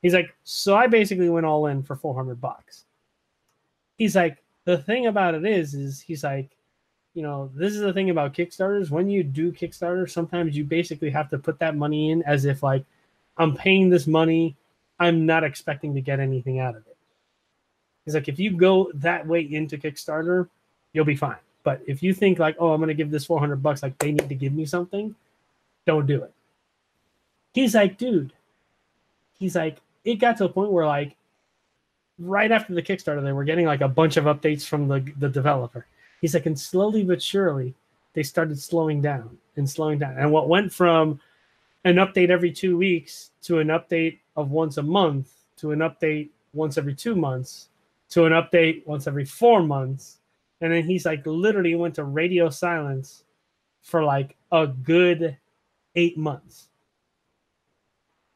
He's 0.00 0.14
like, 0.14 0.34
so 0.44 0.74
I 0.74 0.86
basically 0.86 1.28
went 1.28 1.44
all 1.44 1.66
in 1.66 1.82
for 1.82 1.94
400 1.94 2.40
bucks. 2.40 2.86
He's 3.98 4.16
like, 4.16 4.38
the 4.64 4.78
thing 4.78 5.06
about 5.06 5.34
it 5.34 5.44
is, 5.44 5.74
is 5.74 6.00
he's 6.00 6.24
like, 6.24 6.48
you 7.12 7.22
know, 7.22 7.50
this 7.54 7.74
is 7.74 7.80
the 7.80 7.92
thing 7.92 8.08
about 8.08 8.32
Kickstarters. 8.32 8.88
When 8.88 9.10
you 9.10 9.22
do 9.22 9.52
Kickstarter, 9.52 10.08
sometimes 10.08 10.56
you 10.56 10.64
basically 10.64 11.10
have 11.10 11.28
to 11.30 11.38
put 11.38 11.58
that 11.58 11.76
money 11.76 12.10
in 12.10 12.22
as 12.22 12.46
if 12.46 12.62
like, 12.62 12.84
I'm 13.36 13.54
paying 13.54 13.90
this 13.90 14.06
money, 14.06 14.56
I'm 14.98 15.26
not 15.26 15.44
expecting 15.44 15.94
to 15.94 16.00
get 16.00 16.18
anything 16.18 16.60
out 16.60 16.76
of 16.76 16.86
it. 16.86 16.96
He's 18.06 18.14
like, 18.14 18.28
if 18.28 18.38
you 18.38 18.56
go 18.56 18.90
that 18.94 19.26
way 19.26 19.42
into 19.42 19.76
Kickstarter, 19.76 20.48
you'll 20.94 21.04
be 21.04 21.16
fine. 21.16 21.36
But 21.62 21.82
if 21.86 22.02
you 22.02 22.14
think 22.14 22.38
like, 22.38 22.56
oh, 22.58 22.72
I'm 22.72 22.80
gonna 22.80 22.94
give 22.94 23.10
this 23.10 23.26
400 23.26 23.62
bucks, 23.62 23.82
like 23.82 23.98
they 23.98 24.12
need 24.12 24.28
to 24.28 24.34
give 24.34 24.52
me 24.52 24.66
something, 24.66 25.14
don't 25.86 26.06
do 26.06 26.22
it. 26.22 26.32
He's 27.52 27.74
like, 27.74 27.98
dude, 27.98 28.32
he's 29.38 29.56
like, 29.56 29.78
it 30.04 30.16
got 30.16 30.36
to 30.38 30.44
a 30.44 30.48
point 30.48 30.70
where 30.72 30.86
like 30.86 31.16
right 32.18 32.50
after 32.50 32.74
the 32.74 32.82
Kickstarter, 32.82 33.22
they 33.22 33.32
were 33.32 33.44
getting 33.44 33.66
like 33.66 33.80
a 33.80 33.88
bunch 33.88 34.16
of 34.16 34.24
updates 34.24 34.66
from 34.66 34.88
the 34.88 35.00
the 35.18 35.28
developer. 35.28 35.86
He's 36.20 36.34
like, 36.34 36.46
and 36.46 36.58
slowly 36.58 37.02
but 37.02 37.22
surely, 37.22 37.74
they 38.12 38.22
started 38.22 38.58
slowing 38.58 39.00
down 39.00 39.38
and 39.56 39.68
slowing 39.68 39.98
down. 39.98 40.16
And 40.18 40.30
what 40.30 40.48
went 40.48 40.72
from 40.72 41.20
an 41.84 41.96
update 41.96 42.30
every 42.30 42.52
two 42.52 42.76
weeks 42.76 43.30
to 43.42 43.58
an 43.58 43.68
update 43.68 44.18
of 44.36 44.50
once 44.50 44.76
a 44.76 44.82
month 44.82 45.30
to 45.56 45.72
an 45.72 45.80
update 45.80 46.28
once 46.52 46.76
every 46.78 46.94
two 46.94 47.14
months 47.14 47.68
to 48.10 48.26
an 48.26 48.32
update 48.32 48.86
once 48.86 49.06
every 49.06 49.24
four 49.24 49.62
months. 49.62 50.18
And 50.60 50.72
then 50.72 50.84
he's 50.84 51.06
like 51.06 51.26
literally 51.26 51.74
went 51.74 51.94
to 51.96 52.04
radio 52.04 52.50
silence 52.50 53.24
for 53.82 54.04
like 54.04 54.36
a 54.52 54.66
good 54.66 55.36
eight 55.94 56.18
months. 56.18 56.68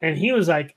And 0.01 0.17
he 0.17 0.31
was 0.31 0.47
like, 0.47 0.75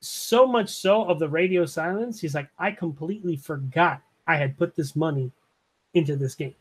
so 0.00 0.46
much 0.46 0.68
so 0.68 1.04
of 1.04 1.18
the 1.18 1.28
radio 1.28 1.66
silence, 1.66 2.20
he's 2.20 2.34
like, 2.34 2.48
I 2.58 2.70
completely 2.70 3.36
forgot 3.36 4.02
I 4.26 4.36
had 4.36 4.58
put 4.58 4.76
this 4.76 4.94
money 4.94 5.32
into 5.94 6.16
this 6.16 6.34
game. 6.34 6.54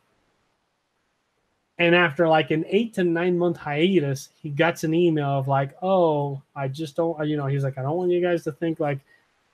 And 1.78 1.94
after 1.94 2.28
like 2.28 2.52
an 2.52 2.64
eight 2.70 2.94
to 2.94 3.04
nine 3.04 3.38
month 3.38 3.58
hiatus, 3.58 4.30
he 4.42 4.50
gets 4.50 4.84
an 4.86 4.94
email 4.94 5.28
of 5.30 5.48
like, 5.48 5.76
oh, 5.82 6.42
I 6.56 6.70
just 6.70 6.96
don't, 6.96 7.20
uh, 7.20 7.24
you 7.24 7.36
know, 7.36 7.48
he's 7.48 7.64
like, 7.64 7.78
I 7.78 7.82
don't 7.82 7.98
want 7.98 8.12
you 8.12 8.22
guys 8.22 8.44
to 8.46 8.54
think 8.54 8.80
like 8.80 9.00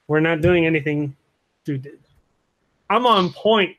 we're 0.08 0.20
not 0.20 0.42
doing 0.42 0.66
anything. 0.66 1.16
Dude, 1.66 2.00
I'm 2.90 3.08
on 3.08 3.34
point. 3.34 3.76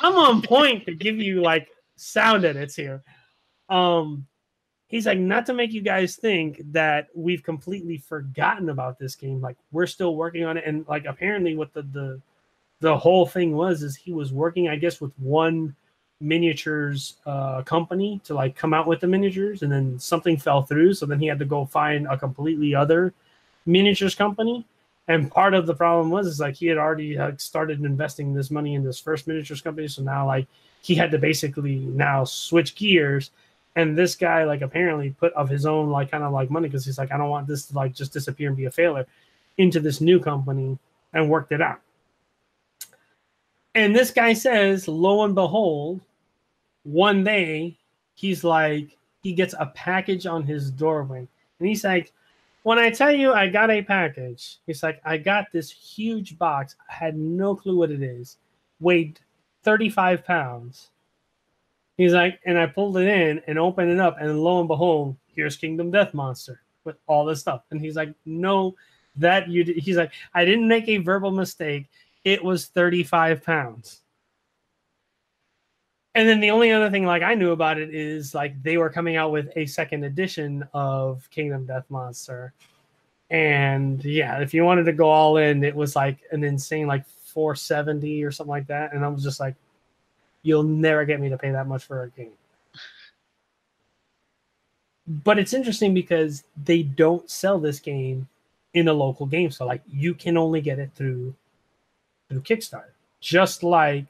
I'm 0.00 0.14
on 0.16 0.42
point 0.42 0.86
to 0.86 0.94
give 0.94 1.16
you 1.16 1.42
like 1.42 1.68
sound 1.96 2.44
edits 2.44 2.76
here. 2.76 3.02
Um, 3.68 4.26
he's 4.88 5.06
like, 5.06 5.18
not 5.18 5.46
to 5.46 5.54
make 5.54 5.72
you 5.72 5.82
guys 5.82 6.16
think 6.16 6.60
that 6.72 7.08
we've 7.14 7.42
completely 7.42 7.98
forgotten 7.98 8.68
about 8.70 8.98
this 8.98 9.14
game. 9.14 9.40
Like 9.40 9.56
we're 9.72 9.86
still 9.86 10.16
working 10.16 10.44
on 10.44 10.56
it. 10.56 10.64
And 10.66 10.86
like 10.88 11.04
apparently 11.06 11.56
what 11.56 11.72
the 11.72 11.82
the 11.82 12.20
the 12.80 12.96
whole 12.96 13.26
thing 13.26 13.52
was 13.54 13.82
is 13.82 13.96
he 13.96 14.12
was 14.12 14.32
working, 14.32 14.68
I 14.68 14.76
guess, 14.76 15.00
with 15.00 15.12
one 15.18 15.74
miniatures 16.20 17.14
uh 17.26 17.62
company 17.62 18.20
to 18.24 18.34
like 18.34 18.56
come 18.56 18.74
out 18.74 18.88
with 18.88 18.98
the 18.98 19.06
miniatures 19.06 19.62
and 19.62 19.70
then 19.70 19.96
something 20.00 20.36
fell 20.36 20.62
through 20.62 20.92
so 20.92 21.06
then 21.06 21.20
he 21.20 21.28
had 21.28 21.38
to 21.38 21.44
go 21.44 21.64
find 21.64 22.08
a 22.08 22.18
completely 22.18 22.74
other 22.74 23.14
miniatures 23.66 24.16
company 24.16 24.66
and 25.08 25.30
part 25.30 25.54
of 25.54 25.66
the 25.66 25.74
problem 25.74 26.10
was 26.10 26.26
is 26.26 26.38
like 26.38 26.54
he 26.54 26.66
had 26.66 26.76
already 26.76 27.16
like, 27.16 27.40
started 27.40 27.82
investing 27.82 28.34
this 28.34 28.50
money 28.50 28.74
in 28.74 28.84
this 28.84 29.00
first 29.00 29.26
miniatures 29.26 29.62
company. 29.62 29.88
So 29.88 30.02
now 30.02 30.26
like 30.26 30.46
he 30.82 30.94
had 30.94 31.10
to 31.12 31.18
basically 31.18 31.76
now 31.76 32.24
switch 32.24 32.74
gears. 32.74 33.30
And 33.74 33.96
this 33.96 34.14
guy 34.14 34.44
like 34.44 34.60
apparently 34.60 35.10
put 35.18 35.32
of 35.32 35.48
his 35.48 35.64
own 35.64 35.88
like 35.88 36.10
kind 36.10 36.24
of 36.24 36.32
like 36.32 36.50
money 36.50 36.68
because 36.68 36.84
he's 36.84 36.98
like 36.98 37.12
i 37.12 37.16
don't 37.16 37.30
want 37.30 37.46
this 37.46 37.66
to 37.66 37.74
like 37.74 37.94
just 37.94 38.12
disappear 38.12 38.48
and 38.48 38.56
be 38.56 38.64
a 38.64 38.70
failure 38.70 39.06
into 39.56 39.78
this 39.78 40.00
new 40.00 40.18
company 40.20 40.78
and 41.12 41.30
worked 41.30 41.52
it 41.52 41.62
out. 41.62 41.80
And 43.74 43.94
this 43.94 44.10
guy 44.10 44.34
says 44.34 44.88
lo 44.88 45.24
and 45.24 45.34
behold 45.34 46.00
one 46.82 47.24
day 47.24 47.78
he's 48.14 48.44
like 48.44 48.96
he 49.22 49.32
gets 49.32 49.54
a 49.58 49.66
package 49.74 50.26
on 50.26 50.42
his 50.42 50.70
doorway. 50.70 51.26
And 51.58 51.68
he's 51.68 51.84
like 51.84 52.12
when 52.62 52.78
i 52.78 52.90
tell 52.90 53.12
you 53.12 53.32
i 53.32 53.48
got 53.48 53.70
a 53.70 53.82
package 53.82 54.58
he's 54.66 54.82
like 54.82 55.00
i 55.04 55.16
got 55.16 55.46
this 55.52 55.70
huge 55.70 56.38
box 56.38 56.76
i 56.90 56.92
had 56.92 57.16
no 57.16 57.54
clue 57.54 57.76
what 57.76 57.90
it 57.90 58.02
is 58.02 58.38
weighed 58.80 59.18
35 59.62 60.24
pounds 60.24 60.90
He's 61.98 62.12
like, 62.12 62.38
and 62.46 62.56
I 62.56 62.66
pulled 62.66 62.96
it 62.96 63.08
in 63.08 63.42
and 63.48 63.58
opened 63.58 63.90
it 63.90 63.98
up, 63.98 64.18
and 64.20 64.40
lo 64.40 64.60
and 64.60 64.68
behold, 64.68 65.16
here's 65.26 65.56
Kingdom 65.56 65.90
Death 65.90 66.14
Monster 66.14 66.62
with 66.84 66.96
all 67.08 67.24
this 67.24 67.40
stuff. 67.40 67.64
And 67.72 67.80
he's 67.80 67.96
like, 67.96 68.14
no, 68.24 68.76
that 69.16 69.48
you. 69.48 69.64
Did. 69.64 69.78
He's 69.78 69.96
like, 69.96 70.12
I 70.32 70.44
didn't 70.44 70.68
make 70.68 70.88
a 70.88 70.98
verbal 70.98 71.32
mistake. 71.32 71.90
It 72.22 72.42
was 72.42 72.66
35 72.66 73.42
pounds. 73.42 74.02
And 76.18 76.28
then 76.28 76.40
the 76.40 76.50
only 76.50 76.72
other 76.72 76.90
thing 76.90 77.06
like 77.06 77.22
I 77.22 77.34
knew 77.34 77.52
about 77.52 77.78
it 77.78 77.94
is 77.94 78.34
like 78.34 78.60
they 78.64 78.76
were 78.76 78.90
coming 78.90 79.14
out 79.14 79.30
with 79.30 79.52
a 79.54 79.66
second 79.66 80.02
edition 80.02 80.66
of 80.74 81.30
Kingdom 81.30 81.64
Death 81.64 81.84
Monster. 81.90 82.52
And 83.30 84.04
yeah, 84.04 84.40
if 84.40 84.52
you 84.52 84.64
wanted 84.64 84.82
to 84.86 84.92
go 84.92 85.08
all 85.08 85.36
in, 85.36 85.62
it 85.62 85.76
was 85.76 85.94
like 85.94 86.18
an 86.32 86.42
insane 86.42 86.88
like 86.88 87.06
470 87.06 88.24
or 88.24 88.32
something 88.32 88.50
like 88.50 88.66
that. 88.66 88.92
And 88.92 89.04
I 89.04 89.08
was 89.08 89.22
just 89.22 89.38
like, 89.38 89.54
you'll 90.42 90.64
never 90.64 91.04
get 91.04 91.20
me 91.20 91.28
to 91.28 91.38
pay 91.38 91.52
that 91.52 91.68
much 91.68 91.84
for 91.84 92.02
a 92.02 92.10
game. 92.10 92.32
But 95.06 95.38
it's 95.38 95.54
interesting 95.54 95.94
because 95.94 96.42
they 96.64 96.82
don't 96.82 97.30
sell 97.30 97.60
this 97.60 97.78
game 97.78 98.26
in 98.74 98.88
a 98.88 98.92
local 98.92 99.24
game 99.24 99.52
store. 99.52 99.68
Like 99.68 99.82
you 99.88 100.14
can 100.14 100.36
only 100.36 100.62
get 100.62 100.80
it 100.80 100.90
through 100.96 101.32
through 102.28 102.40
Kickstarter. 102.40 102.90
Just 103.20 103.62
like 103.62 104.06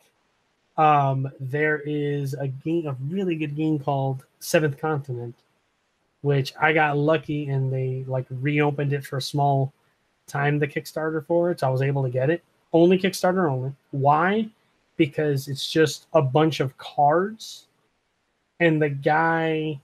um, 0.78 1.30
there 1.40 1.80
is 1.84 2.34
a 2.34 2.48
game, 2.48 2.86
a 2.86 2.96
really 3.08 3.36
good 3.36 3.54
game 3.56 3.78
called 3.78 4.24
Seventh 4.40 4.78
Continent, 4.78 5.34
which 6.22 6.54
I 6.60 6.72
got 6.72 6.96
lucky 6.96 7.48
and 7.48 7.72
they 7.72 8.04
like 8.06 8.26
reopened 8.30 8.92
it 8.92 9.04
for 9.04 9.18
a 9.18 9.22
small 9.22 9.72
time 10.26 10.58
the 10.58 10.68
Kickstarter 10.68 11.26
for 11.26 11.50
it, 11.50 11.60
so 11.60 11.66
I 11.66 11.70
was 11.70 11.82
able 11.82 12.02
to 12.04 12.10
get 12.10 12.30
it. 12.30 12.42
Only 12.72 12.98
Kickstarter 12.98 13.50
only. 13.50 13.72
Why? 13.90 14.48
because 14.98 15.48
it's 15.48 15.70
just 15.70 16.08
a 16.12 16.20
bunch 16.20 16.60
of 16.60 16.76
cards 16.76 17.68
and 18.60 18.82
the 18.82 18.90
guy 18.90 19.80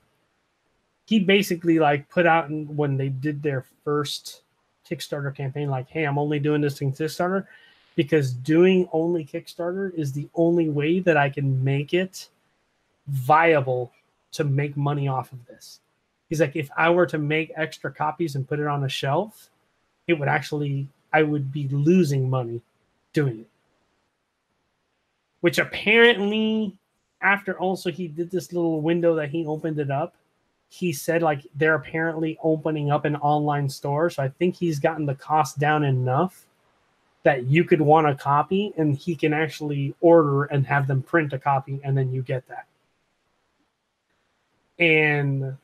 he 1.06 1.20
basically 1.20 1.78
like 1.78 2.06
put 2.10 2.26
out 2.26 2.50
when 2.50 2.98
they 2.98 3.08
did 3.08 3.42
their 3.42 3.64
first 3.84 4.42
kickstarter 4.88 5.34
campaign 5.34 5.70
like 5.70 5.88
hey 5.88 6.04
i'm 6.04 6.18
only 6.18 6.38
doing 6.38 6.60
this 6.60 6.82
in 6.82 6.92
kickstarter 6.92 7.46
because 7.96 8.32
doing 8.32 8.88
only 8.92 9.24
kickstarter 9.24 9.92
is 9.94 10.12
the 10.12 10.28
only 10.34 10.68
way 10.68 11.00
that 11.00 11.16
i 11.16 11.28
can 11.28 11.62
make 11.62 11.94
it 11.94 12.28
viable 13.08 13.92
to 14.32 14.44
make 14.44 14.76
money 14.76 15.06
off 15.06 15.32
of 15.32 15.44
this. 15.46 15.80
He's 16.28 16.40
like 16.40 16.56
if 16.56 16.70
i 16.76 16.90
were 16.90 17.06
to 17.06 17.18
make 17.18 17.52
extra 17.56 17.92
copies 17.92 18.34
and 18.34 18.48
put 18.48 18.58
it 18.58 18.66
on 18.66 18.84
a 18.84 18.88
shelf 18.88 19.50
it 20.06 20.14
would 20.14 20.28
actually 20.28 20.88
i 21.12 21.22
would 21.22 21.52
be 21.52 21.68
losing 21.68 22.28
money 22.28 22.60
doing 23.12 23.40
it. 23.40 23.48
Which 25.40 25.58
apparently 25.58 26.76
after 27.20 27.58
also 27.58 27.90
he 27.90 28.08
did 28.08 28.30
this 28.30 28.52
little 28.52 28.80
window 28.80 29.14
that 29.14 29.30
he 29.30 29.46
opened 29.46 29.78
it 29.78 29.90
up 29.90 30.14
he 30.70 30.92
said 30.92 31.22
like 31.22 31.46
they're 31.54 31.76
apparently 31.76 32.36
opening 32.42 32.90
up 32.90 33.04
an 33.04 33.16
online 33.16 33.68
store. 33.68 34.10
So 34.10 34.22
i 34.22 34.28
think 34.28 34.56
he's 34.56 34.80
gotten 34.80 35.06
the 35.06 35.14
cost 35.14 35.58
down 35.58 35.84
enough 35.84 36.46
that 37.24 37.44
you 37.44 37.64
could 37.64 37.80
want 37.80 38.06
a 38.06 38.14
copy 38.14 38.72
and 38.76 38.94
he 38.94 39.16
can 39.16 39.32
actually 39.32 39.94
order 40.00 40.44
and 40.44 40.66
have 40.66 40.86
them 40.86 41.02
print 41.02 41.32
a 41.32 41.38
copy 41.38 41.80
and 41.82 41.96
then 41.96 42.12
you 42.12 42.22
get 42.22 42.46
that. 42.48 42.66
And 44.78 45.56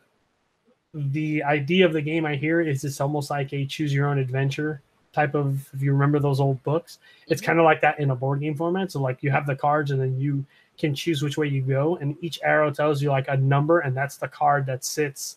the 0.94 1.42
idea 1.42 1.84
of 1.84 1.92
the 1.92 2.00
game 2.00 2.26
I 2.26 2.34
hear 2.34 2.60
is 2.60 2.82
it's 2.82 3.00
almost 3.00 3.30
like 3.30 3.52
a 3.52 3.66
choose 3.66 3.92
your 3.92 4.08
own 4.08 4.18
adventure 4.18 4.82
type 5.12 5.34
of 5.34 5.68
if 5.74 5.82
you 5.82 5.92
remember 5.92 6.18
those 6.18 6.40
old 6.40 6.62
books. 6.62 6.98
It's 7.28 7.42
mhm. 7.42 7.46
kind 7.46 7.58
of 7.58 7.64
like 7.66 7.82
that 7.82 8.00
in 8.00 8.10
a 8.10 8.16
board 8.16 8.40
game 8.40 8.56
format. 8.56 8.90
So 8.90 9.00
like 9.00 9.22
you 9.22 9.30
have 9.30 9.46
the 9.46 9.56
cards 9.56 9.90
and 9.90 10.00
then 10.00 10.18
you 10.18 10.44
can 10.78 10.94
choose 10.94 11.22
which 11.22 11.36
way 11.36 11.46
you 11.46 11.60
go 11.60 11.96
and 11.96 12.16
each 12.22 12.40
arrow 12.42 12.70
tells 12.70 13.02
you 13.02 13.10
like 13.10 13.28
a 13.28 13.36
number 13.36 13.80
and 13.80 13.94
that's 13.94 14.16
the 14.16 14.28
card 14.28 14.64
that 14.64 14.82
sits 14.82 15.36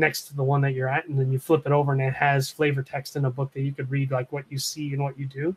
next 0.00 0.22
to 0.22 0.36
the 0.36 0.42
one 0.42 0.62
that 0.62 0.72
you're 0.72 0.88
at 0.88 1.06
and 1.06 1.18
then 1.18 1.30
you 1.30 1.38
flip 1.38 1.66
it 1.66 1.72
over 1.72 1.92
and 1.92 2.00
it 2.00 2.14
has 2.14 2.50
flavor 2.50 2.82
text 2.82 3.14
in 3.14 3.26
a 3.26 3.30
book 3.30 3.52
that 3.52 3.60
you 3.60 3.72
could 3.72 3.90
read 3.90 4.10
like 4.10 4.32
what 4.32 4.44
you 4.48 4.58
see 4.58 4.92
and 4.92 5.02
what 5.02 5.18
you 5.18 5.26
do. 5.26 5.54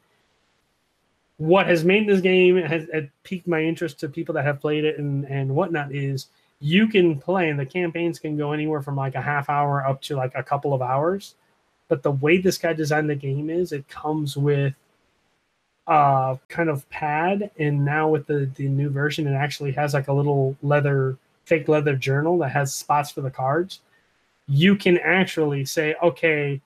What 1.37 1.65
has 1.65 1.83
made 1.83 2.07
this 2.07 2.21
game 2.21 2.57
has, 2.57 2.87
has 2.93 3.05
piqued 3.23 3.47
my 3.47 3.63
interest 3.63 3.99
to 4.01 4.09
people 4.09 4.35
that 4.35 4.45
have 4.45 4.61
played 4.61 4.85
it 4.85 4.99
and 4.99 5.25
and 5.25 5.55
whatnot 5.55 5.95
is 5.95 6.27
you 6.59 6.87
can 6.87 7.19
play 7.19 7.49
and 7.49 7.59
the 7.59 7.65
campaigns 7.65 8.19
can 8.19 8.37
go 8.37 8.51
anywhere 8.51 8.81
from 8.81 8.95
like 8.95 9.15
a 9.15 9.21
half 9.21 9.49
hour 9.49 9.85
up 9.85 10.01
to 10.03 10.15
like 10.15 10.31
a 10.35 10.43
couple 10.43 10.73
of 10.73 10.81
hours. 10.81 11.35
But 11.87 12.03
the 12.03 12.11
way 12.11 12.37
this 12.37 12.57
guy 12.57 12.73
designed 12.73 13.09
the 13.09 13.15
game 13.15 13.49
is 13.49 13.71
it 13.71 13.87
comes 13.87 14.37
with 14.37 14.73
uh 15.87 16.37
kind 16.47 16.69
of 16.69 16.89
pad 16.89 17.51
and 17.59 17.83
now 17.83 18.07
with 18.07 18.25
the 18.25 18.49
the 18.55 18.69
new 18.69 18.89
version 18.89 19.27
it 19.27 19.33
actually 19.33 19.73
has 19.73 19.93
like 19.93 20.07
a 20.07 20.13
little 20.13 20.55
leather 20.61 21.17
fake 21.43 21.67
leather 21.67 21.95
journal 21.95 22.37
that 22.37 22.51
has 22.51 22.73
spots 22.73 23.11
for 23.11 23.19
the 23.19 23.29
cards 23.29 23.81
you 24.47 24.75
can 24.75 24.97
actually 24.99 25.65
say, 25.65 25.95
okay, 26.03 26.61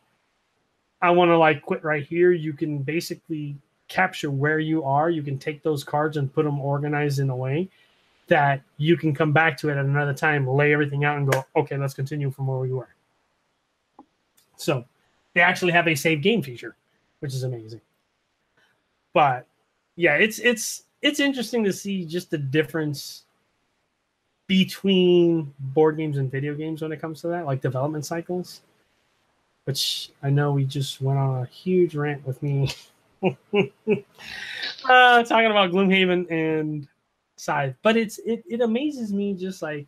I 1.01 1.11
want 1.11 1.29
to 1.29 1.37
like 1.37 1.61
quit 1.61 1.83
right 1.83 2.05
here. 2.05 2.31
You 2.31 2.53
can 2.53 2.79
basically 2.79 3.55
capture 3.87 4.31
where 4.31 4.59
you 4.59 4.83
are. 4.83 5.09
You 5.09 5.23
can 5.23 5.37
take 5.37 5.63
those 5.63 5.83
cards 5.83 6.17
and 6.17 6.33
put 6.33 6.45
them 6.45 6.59
organized 6.59 7.19
in 7.19 7.29
a 7.29 7.35
way 7.35 7.69
that 8.27 8.61
you 8.77 8.97
can 8.97 9.13
come 9.13 9.31
back 9.31 9.57
to 9.57 9.69
it 9.69 9.77
at 9.77 9.85
another 9.85 10.13
time, 10.13 10.47
lay 10.47 10.73
everything 10.73 11.05
out, 11.05 11.17
and 11.17 11.31
go, 11.31 11.45
okay, 11.55 11.77
let's 11.77 11.93
continue 11.93 12.29
from 12.29 12.47
where 12.47 12.59
we 12.59 12.73
were. 12.73 12.89
So 14.57 14.83
they 15.33 15.41
actually 15.41 15.71
have 15.71 15.87
a 15.87 15.95
save 15.95 16.21
game 16.21 16.41
feature, 16.41 16.75
which 17.19 17.33
is 17.33 17.43
amazing. 17.43 17.81
But 19.13 19.47
yeah, 19.95 20.15
it's 20.15 20.39
it's 20.39 20.83
it's 21.01 21.19
interesting 21.19 21.63
to 21.63 21.71
see 21.71 22.05
just 22.05 22.31
the 22.31 22.37
difference 22.37 23.23
between 24.47 25.53
board 25.59 25.97
games 25.97 26.17
and 26.17 26.31
video 26.31 26.55
games 26.55 26.81
when 26.81 26.91
it 26.91 27.01
comes 27.01 27.21
to 27.21 27.27
that, 27.27 27.45
like 27.45 27.61
development 27.61 28.05
cycles. 28.05 28.61
Which 29.65 30.11
I 30.23 30.29
know 30.29 30.53
we 30.53 30.63
just 30.63 31.01
went 31.01 31.19
on 31.19 31.43
a 31.43 31.45
huge 31.45 31.93
rant 31.93 32.25
with 32.25 32.41
me 32.41 32.69
uh, 33.23 33.33
talking 35.23 35.51
about 35.51 35.71
Gloomhaven 35.71 36.31
and 36.31 36.87
Scythe, 37.35 37.75
but 37.81 37.97
it's 37.97 38.17
it, 38.19 38.43
it 38.49 38.61
amazes 38.61 39.11
me 39.11 39.33
just 39.33 39.61
like 39.61 39.85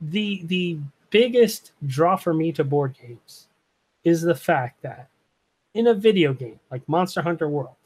the 0.00 0.42
the 0.46 0.78
biggest 1.10 1.72
draw 1.86 2.16
for 2.16 2.32
me 2.32 2.52
to 2.52 2.64
board 2.64 2.96
games 3.00 3.48
is 4.04 4.22
the 4.22 4.34
fact 4.34 4.82
that 4.82 5.08
in 5.74 5.88
a 5.88 5.94
video 5.94 6.32
game 6.32 6.58
like 6.70 6.86
Monster 6.88 7.22
Hunter 7.22 7.48
World, 7.48 7.76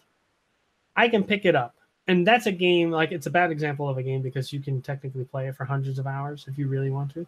I 0.94 1.08
can 1.08 1.24
pick 1.24 1.44
it 1.44 1.54
up 1.54 1.75
and 2.08 2.26
that's 2.26 2.46
a 2.46 2.52
game 2.52 2.90
like 2.90 3.12
it's 3.12 3.26
a 3.26 3.30
bad 3.30 3.50
example 3.50 3.88
of 3.88 3.98
a 3.98 4.02
game 4.02 4.22
because 4.22 4.52
you 4.52 4.60
can 4.60 4.80
technically 4.80 5.24
play 5.24 5.48
it 5.48 5.56
for 5.56 5.64
hundreds 5.64 5.98
of 5.98 6.06
hours 6.06 6.46
if 6.48 6.58
you 6.58 6.68
really 6.68 6.90
want 6.90 7.12
to 7.12 7.26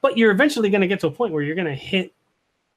but 0.00 0.16
you're 0.16 0.30
eventually 0.30 0.70
going 0.70 0.80
to 0.80 0.86
get 0.86 1.00
to 1.00 1.06
a 1.06 1.10
point 1.10 1.32
where 1.32 1.42
you're 1.42 1.54
going 1.54 1.66
to 1.66 1.74
hit 1.74 2.12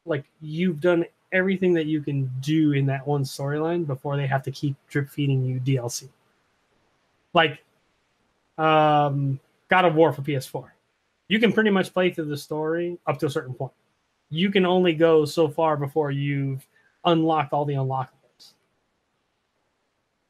like 0.05 0.25
you've 0.41 0.79
done 0.79 1.05
everything 1.31 1.73
that 1.73 1.85
you 1.85 2.01
can 2.01 2.29
do 2.41 2.73
in 2.73 2.85
that 2.87 3.05
one 3.05 3.23
storyline 3.23 3.85
before 3.85 4.17
they 4.17 4.27
have 4.27 4.43
to 4.43 4.51
keep 4.51 4.75
drip 4.89 5.09
feeding 5.09 5.43
you 5.45 5.59
DLC. 5.59 6.09
Like 7.33 7.63
um 8.57 9.39
God 9.69 9.85
of 9.85 9.95
War 9.95 10.11
for 10.11 10.21
PS4. 10.21 10.69
You 11.27 11.39
can 11.39 11.53
pretty 11.53 11.69
much 11.69 11.93
play 11.93 12.09
through 12.09 12.25
the 12.25 12.37
story 12.37 12.97
up 13.05 13.19
to 13.19 13.27
a 13.27 13.29
certain 13.29 13.53
point. 13.53 13.71
You 14.31 14.51
can 14.51 14.65
only 14.65 14.93
go 14.93 15.25
so 15.25 15.47
far 15.47 15.77
before 15.77 16.11
you've 16.11 16.65
unlocked 17.05 17.53
all 17.53 17.65
the 17.65 17.75
unlockables 17.75 18.18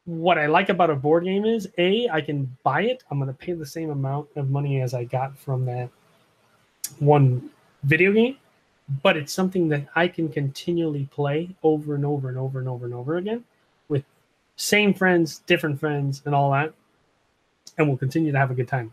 what 0.10 0.40
I 0.40 0.48
like 0.48 0.70
about 0.70 0.90
a 0.90 0.96
board 0.96 1.26
game 1.26 1.46
is 1.46 1.70
a 1.78 2.10
I 2.10 2.22
can 2.22 2.58
buy 2.64 2.82
it. 2.82 3.04
I'm 3.10 3.20
going 3.20 3.32
to 3.32 3.38
pay 3.38 3.54
the 3.54 3.66
same 3.66 3.92
amount 3.92 4.28
of 4.36 4.50
money 4.50 4.82
as 4.82 4.96
I 4.96 5.04
got 5.04 5.38
from 5.38 5.66
that 5.66 5.90
one 6.98 7.52
video 7.84 8.12
game, 8.12 8.38
but 9.04 9.16
it's 9.16 9.32
something 9.32 9.70
that 9.70 9.88
I 9.96 10.08
can 10.08 10.28
continually 10.30 11.08
play 11.12 11.56
over 11.62 11.94
and 11.94 12.06
over 12.06 12.28
and 12.28 12.40
over 12.40 12.58
and 12.58 12.68
over 12.68 12.86
and 12.86 12.94
over 12.96 13.18
again 13.18 13.44
with 13.88 14.04
same 14.56 14.96
friends, 14.96 15.40
different 15.46 15.80
friends, 15.80 16.24
and 16.26 16.34
all 16.34 16.52
that, 16.54 16.74
and 17.78 17.88
we'll 17.88 17.98
continue 17.98 18.32
to 18.32 18.38
have 18.40 18.50
a 18.50 18.56
good 18.56 18.68
time. 18.68 18.92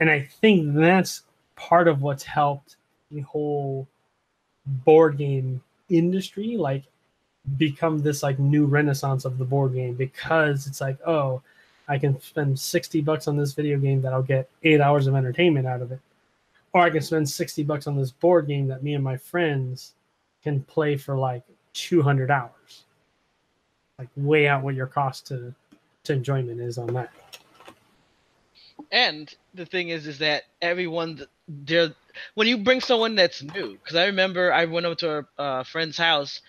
And 0.00 0.10
I 0.10 0.28
think 0.40 0.74
that's 0.74 1.22
part 1.54 1.86
of 1.86 2.02
what's 2.02 2.24
helped 2.24 2.76
the 3.12 3.20
whole 3.20 3.86
board 4.66 5.18
game 5.18 5.62
industry. 5.88 6.56
Like 6.56 6.82
become 7.56 7.98
this 7.98 8.22
like 8.22 8.38
new 8.38 8.66
renaissance 8.66 9.24
of 9.24 9.38
the 9.38 9.44
board 9.44 9.74
game 9.74 9.94
because 9.94 10.66
it's 10.66 10.80
like, 10.80 10.98
oh, 11.06 11.42
I 11.88 11.98
can 11.98 12.20
spend 12.20 12.58
60 12.58 13.02
bucks 13.02 13.28
on 13.28 13.36
this 13.36 13.52
video 13.52 13.78
game 13.78 14.00
that 14.02 14.12
I'll 14.12 14.22
get 14.22 14.48
eight 14.62 14.80
hours 14.80 15.06
of 15.06 15.14
entertainment 15.14 15.66
out 15.66 15.82
of 15.82 15.92
it. 15.92 16.00
Or 16.72 16.80
I 16.80 16.90
can 16.90 17.02
spend 17.02 17.28
60 17.28 17.62
bucks 17.64 17.86
on 17.86 17.96
this 17.96 18.10
board 18.10 18.48
game 18.48 18.66
that 18.68 18.82
me 18.82 18.94
and 18.94 19.04
my 19.04 19.16
friends 19.16 19.92
can 20.42 20.62
play 20.62 20.96
for 20.96 21.16
like 21.16 21.42
200 21.74 22.30
hours. 22.30 22.84
Like 23.98 24.08
weigh 24.16 24.48
out 24.48 24.62
what 24.62 24.74
your 24.74 24.86
cost 24.86 25.26
to, 25.28 25.54
to 26.04 26.12
enjoyment 26.12 26.60
is 26.60 26.78
on 26.78 26.88
that. 26.94 27.12
And 28.90 29.32
the 29.54 29.66
thing 29.66 29.90
is, 29.90 30.06
is 30.06 30.18
that 30.18 30.44
everyone, 30.62 31.24
there, 31.48 31.92
when 32.34 32.48
you 32.48 32.58
bring 32.58 32.80
someone 32.80 33.14
that's 33.14 33.42
new, 33.42 33.72
because 33.72 33.96
I 33.96 34.06
remember 34.06 34.52
I 34.52 34.64
went 34.64 34.86
over 34.86 34.94
to 34.96 35.26
a 35.38 35.42
uh, 35.42 35.64
friend's 35.64 35.96
house 35.96 36.40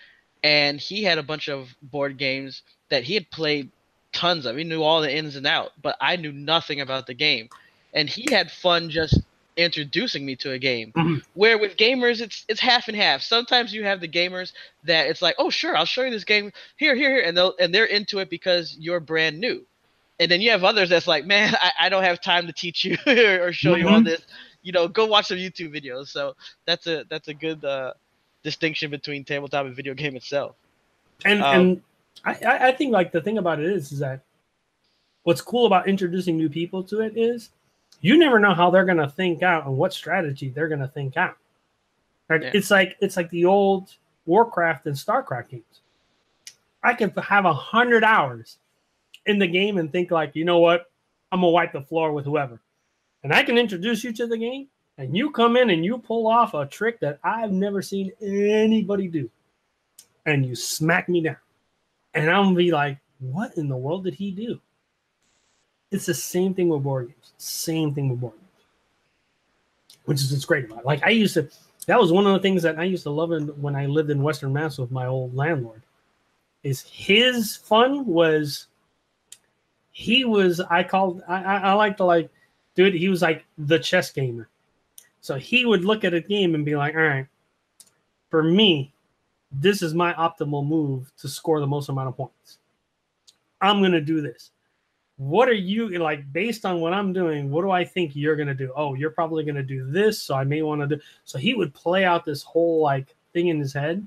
and 0.42 0.80
he 0.80 1.02
had 1.02 1.18
a 1.18 1.22
bunch 1.22 1.48
of 1.48 1.74
board 1.82 2.18
games 2.18 2.62
that 2.88 3.04
he 3.04 3.14
had 3.14 3.30
played 3.30 3.70
tons 4.12 4.46
of. 4.46 4.56
He 4.56 4.64
knew 4.64 4.82
all 4.82 5.00
the 5.00 5.14
ins 5.14 5.36
and 5.36 5.46
out, 5.46 5.72
but 5.82 5.96
I 6.00 6.16
knew 6.16 6.32
nothing 6.32 6.80
about 6.80 7.06
the 7.06 7.14
game, 7.14 7.48
and 7.92 8.08
he 8.08 8.32
had 8.32 8.50
fun 8.50 8.90
just 8.90 9.20
introducing 9.56 10.24
me 10.24 10.36
to 10.36 10.52
a 10.52 10.58
game. 10.58 10.92
Mm-hmm. 10.96 11.18
Where 11.34 11.58
with 11.58 11.76
gamers, 11.76 12.20
it's 12.20 12.44
it's 12.48 12.60
half 12.60 12.88
and 12.88 12.96
half. 12.96 13.22
Sometimes 13.22 13.72
you 13.72 13.84
have 13.84 14.00
the 14.00 14.08
gamers 14.08 14.52
that 14.84 15.08
it's 15.08 15.22
like, 15.22 15.36
oh 15.38 15.50
sure, 15.50 15.76
I'll 15.76 15.84
show 15.84 16.02
you 16.02 16.10
this 16.10 16.24
game 16.24 16.52
here, 16.76 16.94
here, 16.94 17.10
here, 17.10 17.24
and 17.24 17.36
they'll 17.36 17.54
and 17.58 17.74
they're 17.74 17.86
into 17.86 18.18
it 18.18 18.30
because 18.30 18.76
you're 18.78 19.00
brand 19.00 19.38
new. 19.40 19.64
And 20.18 20.30
then 20.30 20.40
you 20.40 20.50
have 20.50 20.64
others 20.64 20.88
that's 20.88 21.06
like, 21.06 21.26
man, 21.26 21.54
I, 21.60 21.72
I 21.82 21.88
don't 21.88 22.04
have 22.04 22.20
time 22.20 22.46
to 22.46 22.52
teach 22.52 22.84
you 22.84 22.96
or 23.06 23.52
show 23.52 23.72
mm-hmm. 23.72 23.80
you 23.80 23.88
all 23.88 23.94
mm-hmm. 23.96 24.04
this. 24.04 24.22
You 24.62 24.72
know, 24.72 24.88
go 24.88 25.06
watch 25.06 25.26
some 25.26 25.38
YouTube 25.38 25.74
videos. 25.74 26.08
So 26.08 26.34
that's 26.66 26.86
a 26.86 27.04
that's 27.08 27.28
a 27.28 27.34
good 27.34 27.64
uh, 27.64 27.92
distinction 28.46 28.92
between 28.92 29.24
tabletop 29.24 29.66
and 29.66 29.74
video 29.74 29.92
game 29.92 30.14
itself. 30.14 30.54
And 31.24 31.42
um, 31.42 31.54
and 31.56 31.82
I, 32.24 32.68
I 32.68 32.72
think 32.72 32.92
like 32.92 33.10
the 33.10 33.20
thing 33.20 33.38
about 33.38 33.58
it 33.58 33.66
is 33.66 33.90
is 33.90 33.98
that 33.98 34.20
what's 35.24 35.40
cool 35.40 35.66
about 35.66 35.88
introducing 35.88 36.36
new 36.36 36.48
people 36.48 36.84
to 36.84 37.00
it 37.00 37.16
is 37.16 37.50
you 38.00 38.16
never 38.16 38.38
know 38.38 38.54
how 38.54 38.70
they're 38.70 38.84
gonna 38.84 39.10
think 39.10 39.42
out 39.42 39.66
and 39.66 39.76
what 39.76 39.92
strategy 39.92 40.48
they're 40.48 40.68
gonna 40.68 40.86
think 40.86 41.16
out. 41.16 41.36
Right? 42.28 42.42
Yeah. 42.42 42.52
It's 42.54 42.70
like 42.70 42.96
it's 43.00 43.16
like 43.16 43.30
the 43.30 43.46
old 43.46 43.92
Warcraft 44.26 44.86
and 44.86 44.94
Starcraft 44.94 45.48
games. 45.48 45.80
I 46.84 46.94
could 46.94 47.12
have 47.18 47.46
a 47.46 47.52
hundred 47.52 48.04
hours 48.04 48.58
in 49.26 49.40
the 49.40 49.48
game 49.48 49.78
and 49.78 49.90
think 49.90 50.12
like, 50.12 50.36
you 50.36 50.44
know 50.44 50.58
what, 50.58 50.88
I'm 51.32 51.40
gonna 51.40 51.50
wipe 51.50 51.72
the 51.72 51.82
floor 51.82 52.12
with 52.12 52.24
whoever, 52.24 52.60
and 53.24 53.34
I 53.34 53.42
can 53.42 53.58
introduce 53.58 54.04
you 54.04 54.12
to 54.12 54.28
the 54.28 54.38
game, 54.38 54.68
and 54.98 55.16
you 55.16 55.30
come 55.30 55.56
in 55.56 55.70
and 55.70 55.84
you 55.84 55.98
pull 55.98 56.26
off 56.26 56.54
a 56.54 56.66
trick 56.66 57.00
that 57.00 57.18
I've 57.22 57.52
never 57.52 57.82
seen 57.82 58.12
anybody 58.20 59.08
do, 59.08 59.30
and 60.24 60.44
you 60.44 60.54
smack 60.54 61.08
me 61.08 61.20
down, 61.22 61.36
and 62.14 62.30
I'm 62.30 62.44
gonna 62.44 62.56
be 62.56 62.72
like, 62.72 62.98
what 63.18 63.56
in 63.56 63.68
the 63.68 63.76
world 63.76 64.04
did 64.04 64.14
he 64.14 64.30
do? 64.30 64.60
It's 65.90 66.06
the 66.06 66.14
same 66.14 66.54
thing 66.54 66.68
with 66.68 66.82
board 66.82 67.08
games. 67.08 67.32
Same 67.38 67.94
thing 67.94 68.08
with 68.08 68.20
board 68.20 68.34
games, 68.34 68.66
which 70.04 70.20
is 70.20 70.32
what's 70.32 70.44
great 70.44 70.64
about 70.64 70.80
it. 70.80 70.86
Like 70.86 71.04
I 71.04 71.10
used 71.10 71.34
to, 71.34 71.48
that 71.86 72.00
was 72.00 72.12
one 72.12 72.26
of 72.26 72.32
the 72.32 72.40
things 72.40 72.62
that 72.62 72.78
I 72.78 72.84
used 72.84 73.04
to 73.04 73.10
love 73.10 73.30
when 73.60 73.76
I 73.76 73.86
lived 73.86 74.10
in 74.10 74.22
Western 74.22 74.52
Mass 74.52 74.78
with 74.78 74.90
my 74.90 75.06
old 75.06 75.34
landlord. 75.34 75.82
Is 76.62 76.82
his 76.82 77.56
fun 77.56 78.04
was 78.06 78.66
he 79.92 80.24
was 80.24 80.60
I 80.60 80.82
called 80.82 81.22
I, 81.28 81.42
I, 81.42 81.56
I 81.58 81.72
like 81.74 81.96
to 81.98 82.04
like 82.04 82.28
dude 82.74 82.92
he 82.92 83.08
was 83.08 83.22
like 83.22 83.44
the 83.56 83.78
chess 83.78 84.10
gamer 84.10 84.48
so 85.26 85.34
he 85.34 85.66
would 85.66 85.84
look 85.84 86.04
at 86.04 86.14
a 86.14 86.20
game 86.20 86.54
and 86.54 86.64
be 86.64 86.76
like, 86.76 86.94
all 86.94 87.00
right, 87.00 87.26
for 88.30 88.44
me, 88.44 88.92
this 89.50 89.82
is 89.82 89.92
my 89.92 90.14
optimal 90.14 90.64
move 90.64 91.10
to 91.18 91.28
score 91.28 91.58
the 91.58 91.66
most 91.66 91.88
amount 91.88 92.10
of 92.10 92.16
points. 92.16 92.58
I'm 93.60 93.80
going 93.80 93.90
to 93.90 94.00
do 94.00 94.20
this. 94.20 94.52
What 95.16 95.48
are 95.48 95.52
you 95.52 95.98
like 95.98 96.32
based 96.32 96.64
on 96.64 96.80
what 96.80 96.92
I'm 96.92 97.12
doing? 97.12 97.50
What 97.50 97.62
do 97.62 97.72
I 97.72 97.84
think 97.84 98.14
you're 98.14 98.36
going 98.36 98.46
to 98.46 98.54
do? 98.54 98.72
Oh, 98.76 98.94
you're 98.94 99.10
probably 99.10 99.42
going 99.42 99.56
to 99.56 99.64
do 99.64 99.90
this. 99.90 100.22
So 100.22 100.36
I 100.36 100.44
may 100.44 100.62
want 100.62 100.80
to 100.82 100.96
do. 100.96 101.02
So 101.24 101.38
he 101.38 101.54
would 101.54 101.74
play 101.74 102.04
out 102.04 102.24
this 102.24 102.44
whole 102.44 102.80
like 102.82 103.16
thing 103.32 103.48
in 103.48 103.58
his 103.58 103.72
head. 103.72 104.06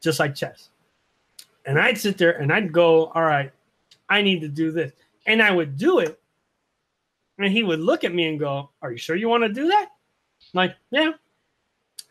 just 0.00 0.20
like 0.20 0.34
chess. 0.34 0.70
And 1.66 1.78
I'd 1.78 1.98
sit 1.98 2.18
there 2.18 2.32
and 2.38 2.52
I'd 2.52 2.72
go, 2.72 3.06
all 3.06 3.22
right, 3.22 3.50
I 4.08 4.22
need 4.22 4.40
to 4.40 4.48
do 4.48 4.70
this. 4.72 4.92
And 5.26 5.42
I 5.42 5.50
would 5.50 5.76
do 5.76 5.98
it. 6.00 6.20
And 7.38 7.52
he 7.52 7.62
would 7.62 7.80
look 7.80 8.04
at 8.04 8.14
me 8.14 8.28
and 8.28 8.38
go, 8.38 8.70
Are 8.82 8.90
you 8.90 8.98
sure 8.98 9.16
you 9.16 9.28
want 9.28 9.44
to 9.44 9.48
do 9.48 9.68
that? 9.68 9.88
I'm 10.54 10.58
like, 10.58 10.76
yeah. 10.90 11.12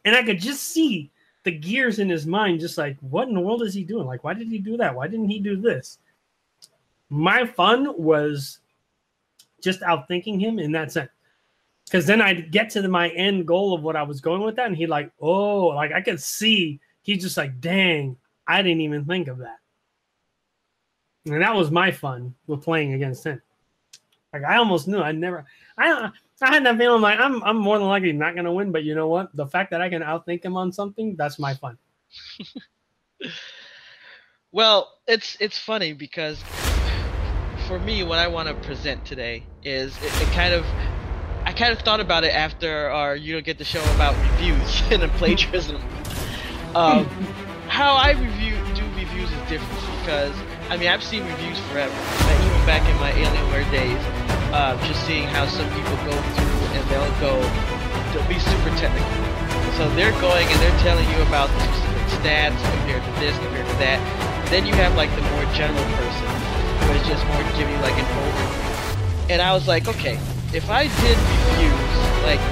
And 0.06 0.16
I 0.16 0.24
could 0.24 0.40
just 0.40 0.64
see 0.64 1.12
the 1.44 1.52
gears 1.52 2.00
in 2.00 2.10
his 2.10 2.26
mind, 2.26 2.60
just 2.60 2.78
like, 2.78 2.98
what 3.02 3.28
in 3.28 3.34
the 3.34 3.42
world 3.42 3.62
is 3.62 3.74
he 3.74 3.84
doing? 3.84 4.06
Like, 4.06 4.24
why 4.24 4.34
did 4.34 4.50
he 4.50 4.60
do 4.60 4.78
that? 4.78 4.96
Why 4.96 5.08
didn't 5.08 5.30
he 5.30 5.40
do 5.40 5.56
this? 5.56 6.00
My 7.10 7.46
fun 7.46 7.94
was 7.98 8.60
just 9.62 9.82
outthinking 9.82 10.40
him 10.40 10.60
in 10.60 10.72
that 10.74 10.92
sense. 10.92 11.10
Because 11.86 12.06
then 12.06 12.22
I'd 12.22 12.52
get 12.52 12.70
to 12.72 12.82
the, 12.82 12.90
my 12.90 13.10
end 13.10 13.48
goal 13.48 13.74
of 13.74 13.82
what 13.82 13.96
I 13.96 14.04
was 14.04 14.20
going 14.20 14.42
with 14.42 14.58
that, 14.58 14.68
and 14.68 14.76
he'd 14.76 14.88
like, 14.88 15.10
oh, 15.22 15.68
like 15.68 15.94
I 15.94 16.02
could 16.02 16.22
see 16.22 16.82
he's 17.02 17.24
just 17.24 17.38
like, 17.38 17.62
dang, 17.62 18.18
I 18.46 18.62
didn't 18.62 18.82
even 18.82 19.06
think 19.06 19.30
of 19.30 19.38
that. 19.38 19.60
And 21.26 21.42
that 21.42 21.56
was 21.56 21.72
my 21.72 21.92
fun 21.92 22.36
with 22.46 22.62
playing 22.62 22.94
against 22.94 23.24
him. 23.24 23.42
Like 24.42 24.52
I 24.52 24.58
almost 24.58 24.88
knew 24.88 25.00
I 25.00 25.12
never 25.12 25.46
I 25.78 26.10
I 26.42 26.54
had 26.54 26.66
that 26.66 26.78
feeling 26.78 27.02
like 27.02 27.20
I'm 27.20 27.42
I'm 27.44 27.58
more 27.58 27.80
than 27.80 27.88
likely 27.88 28.12
not 28.12 28.36
gonna 28.36 28.54
win, 28.54 28.72
but 28.72 28.84
you 28.84 28.96
know 28.96 29.08
what? 29.08 29.36
The 29.36 29.48
fact 29.48 29.72
that 29.72 29.82
I 29.82 29.90
can 29.90 30.02
outthink 30.02 30.44
him 30.44 30.56
on 30.56 30.72
something, 30.72 31.16
that's 31.16 31.40
my 31.40 31.56
fun. 31.56 31.78
well, 34.52 34.94
it's 35.08 35.38
it's 35.40 35.58
funny 35.58 35.94
because 35.94 36.44
for 37.68 37.80
me 37.80 38.04
what 38.04 38.20
I 38.20 38.28
want 38.28 38.48
to 38.48 38.54
present 38.66 39.04
today 39.04 39.44
is 39.64 39.98
it, 39.98 40.22
it, 40.22 40.32
kind 40.32 40.54
of 40.54 40.66
I 41.44 41.54
kind 41.54 41.74
of 41.74 41.80
thought 41.80 42.00
about 42.00 42.24
it 42.24 42.34
after 42.34 42.90
our 42.90 43.16
you 43.16 43.34
don't 43.34 43.46
get 43.46 43.58
the 43.58 43.66
show 43.66 43.84
about 43.96 44.16
reviews 44.32 44.82
and 44.92 45.12
plagiarism. 45.14 45.78
um, 46.76 47.06
how 47.68 47.96
I 47.96 48.12
review 48.12 48.56
do 48.76 48.86
reviews 48.96 49.32
is 49.32 49.50
different 49.50 49.82
because 50.02 50.36
I 50.70 50.76
mean, 50.76 50.90
I've 50.90 51.04
seen 51.04 51.24
reviews 51.24 51.58
forever. 51.72 51.96
even 51.96 52.62
back 52.68 52.84
in 52.92 52.96
my 53.00 53.12
Alienware 53.16 53.64
days, 53.72 54.04
uh, 54.52 54.76
just 54.84 55.00
seeing 55.08 55.24
how 55.24 55.48
some 55.48 55.64
people 55.72 55.96
go 56.04 56.12
through 56.12 56.60
and 56.76 56.84
they'll 56.92 57.16
go, 57.24 57.40
they'll 58.12 58.28
be 58.28 58.36
super 58.36 58.72
technical. 58.76 59.16
So 59.80 59.88
they're 59.96 60.12
going 60.20 60.44
and 60.44 60.60
they're 60.60 60.80
telling 60.84 61.08
you 61.16 61.24
about 61.24 61.48
the 61.56 61.60
specific 61.72 62.08
stats 62.20 62.60
compared 62.76 63.00
to 63.00 63.12
this, 63.24 63.32
compared 63.40 63.64
to 63.64 63.78
that. 63.80 64.04
Then 64.52 64.68
you 64.68 64.76
have 64.76 64.92
like 65.00 65.08
the 65.16 65.24
more 65.32 65.48
general 65.56 65.88
person 65.96 66.28
who 66.84 67.00
is 67.00 67.04
just 67.08 67.24
more 67.32 67.44
giving 67.56 67.80
like 67.80 67.96
an 67.96 68.04
overview. 68.04 69.32
And 69.32 69.42
I 69.42 69.56
was 69.56 69.72
like, 69.72 69.88
okay, 69.88 70.20
if 70.52 70.68
I 70.68 70.92
did 71.00 71.16
reviews, 71.16 71.96
like 72.28 72.44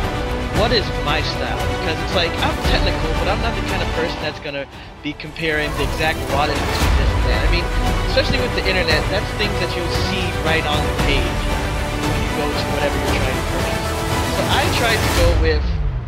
what 0.55 0.72
is 0.72 0.88
my 1.03 1.20
style? 1.36 1.59
Because 1.84 1.99
it's 1.99 2.16
like 2.16 2.32
I'm 2.39 2.55
technical, 2.72 3.11
but 3.20 3.28
I'm 3.28 3.43
not 3.43 3.51
the 3.59 3.68
kind 3.68 3.84
of 3.84 3.89
person 3.99 4.16
that's 4.24 4.39
gonna 4.39 4.63
be 5.03 5.11
comparing 5.11 5.68
the 5.76 5.84
exact 5.84 6.20
wattage 6.32 6.55
between 6.55 6.95
this 6.95 7.14
that. 7.28 7.41
I 7.45 7.49
mean, 7.51 7.65
especially 8.09 8.39
with 8.39 8.53
the 8.55 8.65
internet, 8.67 9.01
that's 9.11 9.30
things 9.38 9.53
that 9.59 9.71
you'll 9.76 9.95
see 10.09 10.23
right 10.45 10.65
on 10.65 10.80
the 10.80 10.95
page 11.03 11.39
when 12.01 12.19
you 12.21 12.30
go 12.38 12.45
to 12.47 12.65
whatever 12.73 12.95
you're 12.95 13.19
trying 13.19 13.39
to 13.39 13.47
purchase. 13.51 13.86
So 14.36 14.41
I 14.51 14.63
tried 14.78 14.99
to 14.99 15.11
go 15.19 15.41
with 15.41 15.63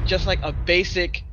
just 0.07 0.27
like 0.27 0.39
a 0.43 0.51
basic, 0.51 1.23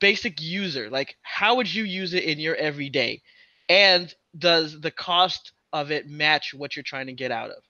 basic 0.00 0.40
user. 0.40 0.90
Like, 0.90 1.16
how 1.22 1.56
would 1.56 1.72
you 1.72 1.84
use 1.84 2.14
it 2.14 2.24
in 2.24 2.38
your 2.38 2.56
everyday? 2.56 3.22
And 3.68 4.12
does 4.36 4.80
the 4.80 4.90
cost 4.90 5.52
of 5.72 5.90
it 5.90 6.08
match 6.08 6.52
what 6.54 6.76
you're 6.76 6.82
trying 6.82 7.06
to 7.06 7.12
get 7.12 7.30
out 7.30 7.50
of? 7.50 7.62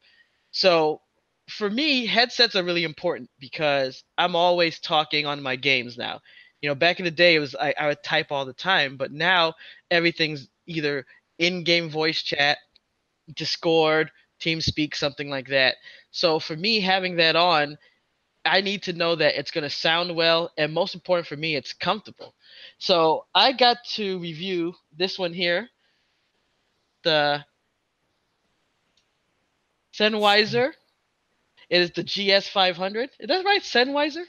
So 0.50 1.00
for 1.48 1.68
me, 1.68 2.06
headsets 2.06 2.56
are 2.56 2.62
really 2.62 2.84
important 2.84 3.30
because 3.38 4.04
I'm 4.16 4.36
always 4.36 4.78
talking 4.80 5.26
on 5.26 5.42
my 5.42 5.56
games 5.56 5.98
now. 5.98 6.20
You 6.60 6.68
know, 6.68 6.74
back 6.74 7.00
in 7.00 7.04
the 7.04 7.10
day, 7.10 7.34
it 7.34 7.40
was 7.40 7.56
I, 7.56 7.74
I 7.78 7.88
would 7.88 8.02
type 8.02 8.28
all 8.30 8.44
the 8.44 8.52
time, 8.52 8.96
but 8.96 9.12
now 9.12 9.54
everything's 9.90 10.48
either 10.66 11.04
in-game 11.42 11.90
voice 11.90 12.22
chat, 12.22 12.58
Discord, 13.34 14.10
TeamSpeak, 14.40 14.94
something 14.94 15.28
like 15.28 15.48
that. 15.48 15.76
So 16.10 16.38
for 16.38 16.56
me, 16.56 16.80
having 16.80 17.16
that 17.16 17.36
on, 17.36 17.78
I 18.44 18.60
need 18.60 18.82
to 18.84 18.92
know 18.92 19.14
that 19.14 19.38
it's 19.38 19.50
going 19.50 19.62
to 19.62 19.70
sound 19.70 20.14
well, 20.16 20.50
and 20.58 20.72
most 20.72 20.94
important 20.94 21.26
for 21.26 21.36
me, 21.36 21.54
it's 21.54 21.72
comfortable. 21.72 22.34
So 22.78 23.26
I 23.34 23.52
got 23.52 23.78
to 23.94 24.18
review 24.18 24.74
this 24.96 25.18
one 25.18 25.32
here, 25.32 25.68
the 27.04 27.44
Sennheiser 29.92 30.72
it 31.72 31.80
is 31.80 31.90
the 31.92 32.04
GS500. 32.04 33.08
Is 33.18 33.28
that 33.28 33.44
right? 33.46 33.62
Sennheiser? 33.62 34.24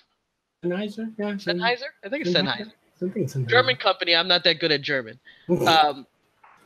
Sennheiser? 0.63 1.11
Yeah. 1.19 1.33
Sennheiser? 1.33 1.91
I 2.01 2.07
think 2.07 2.25
it's 2.25 2.33
Sennheiser. 2.33 2.71
Sennheiser. 3.01 3.47
German 3.49 3.75
company. 3.75 4.15
I'm 4.15 4.29
not 4.29 4.45
that 4.45 4.61
good 4.61 4.71
at 4.71 4.81
German. 4.81 5.19
um, 5.67 6.07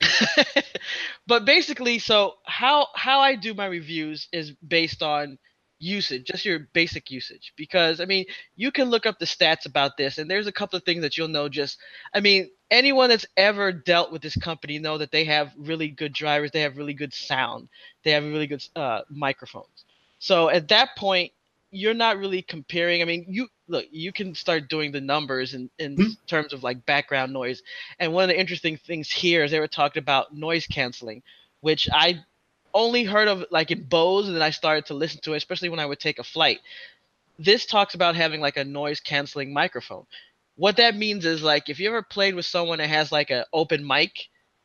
but 1.27 1.45
basically, 1.45 1.99
so 1.99 2.35
how 2.45 2.87
how 2.95 3.19
I 3.19 3.35
do 3.35 3.53
my 3.53 3.65
reviews 3.65 4.27
is 4.31 4.51
based 4.51 5.01
on 5.01 5.37
usage, 5.79 6.25
just 6.25 6.45
your 6.45 6.59
basic 6.73 7.11
usage. 7.11 7.53
Because 7.55 8.01
I 8.01 8.05
mean, 8.05 8.25
you 8.55 8.71
can 8.71 8.89
look 8.89 9.05
up 9.05 9.19
the 9.19 9.25
stats 9.25 9.65
about 9.65 9.97
this, 9.97 10.17
and 10.17 10.29
there's 10.29 10.47
a 10.47 10.51
couple 10.51 10.77
of 10.77 10.83
things 10.83 11.01
that 11.01 11.17
you'll 11.17 11.27
know. 11.27 11.49
Just, 11.49 11.79
I 12.13 12.19
mean, 12.19 12.49
anyone 12.71 13.09
that's 13.09 13.25
ever 13.35 13.71
dealt 13.71 14.11
with 14.11 14.21
this 14.21 14.35
company 14.37 14.79
know 14.79 14.97
that 14.97 15.11
they 15.11 15.25
have 15.25 15.53
really 15.57 15.89
good 15.89 16.13
drivers, 16.13 16.51
they 16.51 16.61
have 16.61 16.77
really 16.77 16.93
good 16.93 17.13
sound, 17.13 17.69
they 18.03 18.11
have 18.11 18.23
really 18.23 18.47
good 18.47 18.63
uh, 18.75 19.01
microphones. 19.09 19.85
So 20.19 20.49
at 20.49 20.67
that 20.69 20.89
point, 20.97 21.31
you're 21.71 21.93
not 21.93 22.17
really 22.17 22.41
comparing. 22.41 23.01
I 23.01 23.05
mean, 23.05 23.25
you 23.27 23.47
look, 23.67 23.85
you 23.91 24.11
can 24.13 24.33
start 24.33 24.69
doing 24.69 24.91
the 24.91 25.01
numbers 25.01 25.53
in, 25.53 25.69
in 25.79 25.95
mm-hmm. 25.95 26.11
terms 26.25 26.53
of 26.53 26.63
like 26.63 26.85
background 26.85 27.33
noise. 27.33 27.61
And 27.99 28.13
one 28.13 28.23
of 28.23 28.29
the 28.29 28.39
interesting 28.39 28.77
things 28.77 29.11
here 29.11 29.43
is 29.43 29.51
they 29.51 29.59
were 29.59 29.67
talking 29.67 30.01
about 30.01 30.35
noise 30.35 30.65
canceling, 30.67 31.23
which 31.61 31.89
I 31.91 32.23
only 32.73 33.03
heard 33.03 33.27
of 33.27 33.45
like 33.51 33.71
in 33.71 33.83
Bose, 33.83 34.27
and 34.27 34.35
then 34.35 34.43
I 34.43 34.51
started 34.51 34.85
to 34.87 34.93
listen 34.93 35.19
to 35.23 35.33
it, 35.33 35.37
especially 35.37 35.69
when 35.69 35.79
I 35.79 35.85
would 35.85 35.99
take 35.99 36.19
a 36.19 36.23
flight. 36.23 36.59
This 37.39 37.65
talks 37.65 37.93
about 37.93 38.15
having 38.15 38.41
like 38.41 38.57
a 38.57 38.63
noise 38.63 38.99
canceling 38.99 39.53
microphone. 39.53 40.05
What 40.55 40.77
that 40.77 40.95
means 40.95 41.25
is 41.25 41.43
like 41.43 41.69
if 41.69 41.79
you 41.79 41.87
ever 41.87 42.01
played 42.01 42.35
with 42.35 42.45
someone 42.45 42.79
that 42.79 42.89
has 42.89 43.11
like 43.11 43.29
an 43.29 43.43
open 43.53 43.85
mic 43.85 44.11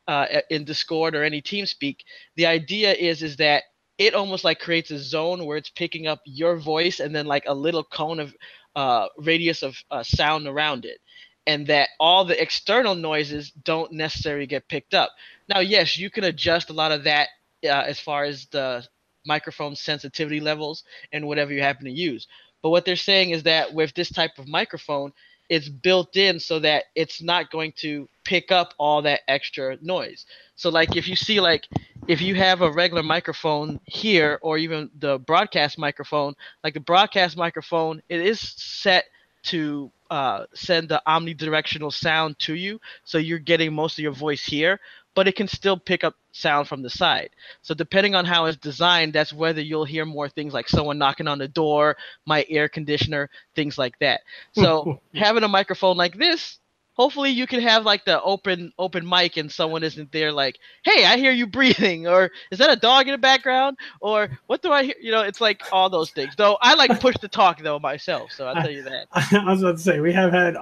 uh, 0.07 0.25
in 0.49 0.63
Discord 0.63 1.15
or 1.15 1.23
any 1.23 1.41
TeamSpeak, 1.41 1.97
the 2.35 2.45
idea 2.45 2.93
is 2.93 3.21
is 3.21 3.37
that 3.37 3.63
it 3.97 4.13
almost 4.13 4.43
like 4.43 4.59
creates 4.59 4.91
a 4.91 4.99
zone 4.99 5.45
where 5.45 5.57
it's 5.57 5.69
picking 5.69 6.07
up 6.07 6.21
your 6.25 6.57
voice 6.57 6.99
and 6.99 7.15
then 7.15 7.25
like 7.25 7.43
a 7.47 7.53
little 7.53 7.83
cone 7.83 8.19
of 8.19 8.35
uh, 8.75 9.07
radius 9.17 9.63
of 9.63 9.77
uh, 9.91 10.03
sound 10.03 10.47
around 10.47 10.85
it 10.85 10.99
and 11.45 11.67
that 11.67 11.89
all 11.99 12.25
the 12.25 12.41
external 12.41 12.95
noises 12.95 13.51
don't 13.51 13.91
necessarily 13.91 14.47
get 14.47 14.67
picked 14.67 14.93
up. 14.93 15.11
Now 15.49 15.59
yes 15.59 15.97
you 15.97 16.09
can 16.09 16.23
adjust 16.23 16.69
a 16.69 16.73
lot 16.73 16.91
of 16.91 17.03
that 17.03 17.29
uh, 17.63 17.67
as 17.85 17.99
far 17.99 18.23
as 18.23 18.45
the 18.47 18.85
microphone 19.25 19.75
sensitivity 19.75 20.39
levels 20.39 20.83
and 21.11 21.27
whatever 21.27 21.53
you 21.53 21.61
happen 21.61 21.85
to 21.85 21.91
use 21.91 22.27
but 22.63 22.69
what 22.69 22.85
they're 22.85 22.95
saying 22.95 23.31
is 23.31 23.43
that 23.43 23.73
with 23.73 23.93
this 23.93 24.09
type 24.09 24.39
of 24.39 24.47
microphone 24.47 25.13
it's 25.49 25.69
built 25.69 26.15
in 26.15 26.39
so 26.39 26.59
that 26.59 26.85
it's 26.95 27.21
not 27.21 27.51
going 27.51 27.73
to 27.77 28.07
pick 28.23 28.51
up 28.51 28.73
all 28.77 29.01
that 29.01 29.21
extra 29.27 29.77
noise. 29.81 30.25
So 30.55 30.69
like 30.69 30.95
if 30.95 31.07
you 31.07 31.15
see 31.15 31.39
like 31.39 31.67
if 32.07 32.21
you 32.21 32.35
have 32.35 32.61
a 32.61 32.71
regular 32.71 33.03
microphone 33.03 33.79
here 33.85 34.39
or 34.41 34.57
even 34.57 34.89
the 34.99 35.19
broadcast 35.19 35.77
microphone, 35.77 36.33
like 36.63 36.73
the 36.73 36.79
broadcast 36.79 37.37
microphone, 37.37 38.01
it 38.09 38.21
is 38.21 38.39
set 38.39 39.05
to 39.43 39.91
uh, 40.09 40.45
send 40.53 40.87
the 40.87 41.01
omnidirectional 41.07 41.91
sound 41.91 42.37
to 42.39 42.53
you, 42.55 42.79
so 43.03 43.17
you're 43.17 43.39
getting 43.39 43.73
most 43.73 43.97
of 43.97 44.03
your 44.03 44.13
voice 44.13 44.45
here 44.45 44.79
but 45.15 45.27
it 45.27 45.35
can 45.35 45.47
still 45.47 45.77
pick 45.77 46.03
up 46.03 46.15
sound 46.31 46.67
from 46.67 46.81
the 46.81 46.89
side. 46.89 47.29
So 47.61 47.73
depending 47.73 48.15
on 48.15 48.25
how 48.25 48.45
it's 48.45 48.57
designed, 48.57 49.13
that's 49.13 49.33
whether 49.33 49.61
you'll 49.61 49.85
hear 49.85 50.05
more 50.05 50.29
things 50.29 50.53
like 50.53 50.67
someone 50.67 50.97
knocking 50.97 51.27
on 51.27 51.37
the 51.37 51.47
door, 51.47 51.97
my 52.25 52.45
air 52.49 52.67
conditioner, 52.67 53.29
things 53.55 53.77
like 53.77 53.97
that. 53.99 54.21
So 54.53 54.99
having 55.13 55.43
a 55.43 55.47
microphone 55.47 55.97
like 55.97 56.17
this, 56.17 56.59
hopefully 56.93 57.31
you 57.31 57.47
can 57.47 57.61
have 57.61 57.85
like 57.85 58.05
the 58.05 58.21
open 58.21 58.71
open 58.77 59.07
mic 59.07 59.37
and 59.37 59.51
someone 59.51 59.83
isn't 59.83 60.11
there 60.11 60.31
like, 60.31 60.57
"Hey, 60.83 61.05
I 61.05 61.17
hear 61.17 61.31
you 61.31 61.47
breathing," 61.57 62.07
or 62.07 62.31
"Is 62.51 62.59
that 62.59 62.71
a 62.71 62.75
dog 62.75 63.07
in 63.07 63.11
the 63.11 63.17
background?" 63.17 63.77
or 63.99 64.39
"What 64.47 64.61
do 64.61 64.71
I 64.71 64.83
hear?" 64.83 64.95
You 65.01 65.11
know, 65.11 65.21
it's 65.21 65.41
like 65.41 65.63
all 65.71 65.89
those 65.89 66.11
things. 66.11 66.35
Though 66.35 66.57
I 66.61 66.75
like 66.75 66.99
push 66.99 67.15
the 67.21 67.27
talk 67.27 67.61
though 67.61 67.79
myself, 67.79 68.31
so 68.31 68.47
I'll 68.47 68.55
tell 68.55 68.71
you 68.71 68.83
that. 68.83 69.07
I, 69.13 69.51
was 69.51 69.61
about 69.61 69.77
to 69.77 69.83
say 69.83 69.99
we 69.99 70.13
have 70.13 70.31
had 70.31 70.55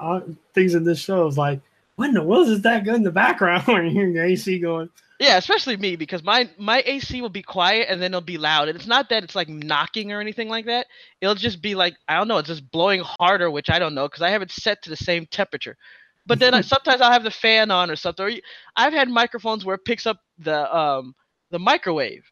things 0.53 0.75
in 0.75 0.83
this 0.83 0.99
show 0.99 1.27
like 1.27 1.61
what 2.01 2.09
in 2.09 2.15
the 2.15 2.23
world 2.23 2.47
is 2.47 2.63
that 2.63 2.83
good 2.83 2.95
in 2.95 3.03
the 3.03 3.11
background 3.11 3.63
when 3.67 3.85
you 3.85 3.91
hear 3.91 4.09
your 4.09 4.25
AC 4.25 4.57
going? 4.57 4.89
Yeah, 5.19 5.37
especially 5.37 5.77
me 5.77 5.95
because 5.95 6.23
my 6.23 6.49
my 6.57 6.81
AC 6.83 7.21
will 7.21 7.29
be 7.29 7.43
quiet 7.43 7.89
and 7.89 8.01
then 8.01 8.09
it'll 8.09 8.21
be 8.21 8.39
loud. 8.39 8.69
And 8.69 8.75
it's 8.75 8.87
not 8.87 9.09
that 9.09 9.23
it's 9.23 9.35
like 9.35 9.47
knocking 9.47 10.11
or 10.11 10.19
anything 10.19 10.49
like 10.49 10.65
that. 10.65 10.87
It'll 11.21 11.35
just 11.35 11.61
be 11.61 11.75
like 11.75 11.93
I 12.07 12.17
don't 12.17 12.27
know, 12.27 12.39
it's 12.39 12.47
just 12.47 12.71
blowing 12.71 13.01
harder, 13.01 13.51
which 13.51 13.69
I 13.69 13.77
don't 13.77 13.93
know 13.93 14.07
because 14.07 14.23
I 14.23 14.31
have 14.31 14.41
it 14.41 14.49
set 14.49 14.81
to 14.81 14.89
the 14.89 14.95
same 14.95 15.27
temperature. 15.27 15.77
But 16.25 16.39
then 16.39 16.55
I, 16.55 16.61
sometimes 16.73 17.01
I'll 17.01 17.11
have 17.11 17.23
the 17.23 17.29
fan 17.29 17.69
on 17.69 17.91
or 17.91 17.95
something. 17.95 18.25
Or 18.25 18.31
I've 18.75 18.93
had 18.93 19.09
microphones 19.09 19.63
where 19.63 19.75
it 19.75 19.85
picks 19.85 20.07
up 20.07 20.17
the 20.39 20.75
um 20.75 21.13
the 21.51 21.59
microwave. 21.59 22.23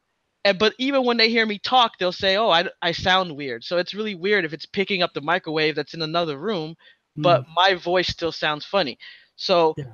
And 0.45 0.57
but 0.57 0.73
even 0.79 1.05
when 1.05 1.17
they 1.17 1.29
hear 1.29 1.45
me 1.45 1.59
talk, 1.59 1.91
they'll 1.99 2.11
say, 2.11 2.37
"Oh, 2.37 2.49
I, 2.49 2.67
I 2.81 2.91
sound 2.91 3.35
weird." 3.35 3.63
So 3.63 3.77
it's 3.77 3.93
really 3.93 4.15
weird 4.15 4.45
if 4.45 4.53
it's 4.53 4.65
picking 4.65 5.03
up 5.03 5.13
the 5.13 5.21
microwave 5.21 5.75
that's 5.75 5.93
in 5.93 6.01
another 6.01 6.39
room, 6.39 6.73
but 7.15 7.43
mm. 7.43 7.47
my 7.55 7.75
voice 7.75 8.07
still 8.07 8.31
sounds 8.31 8.65
funny. 8.65 8.97
So 9.39 9.73
yeah. 9.77 9.85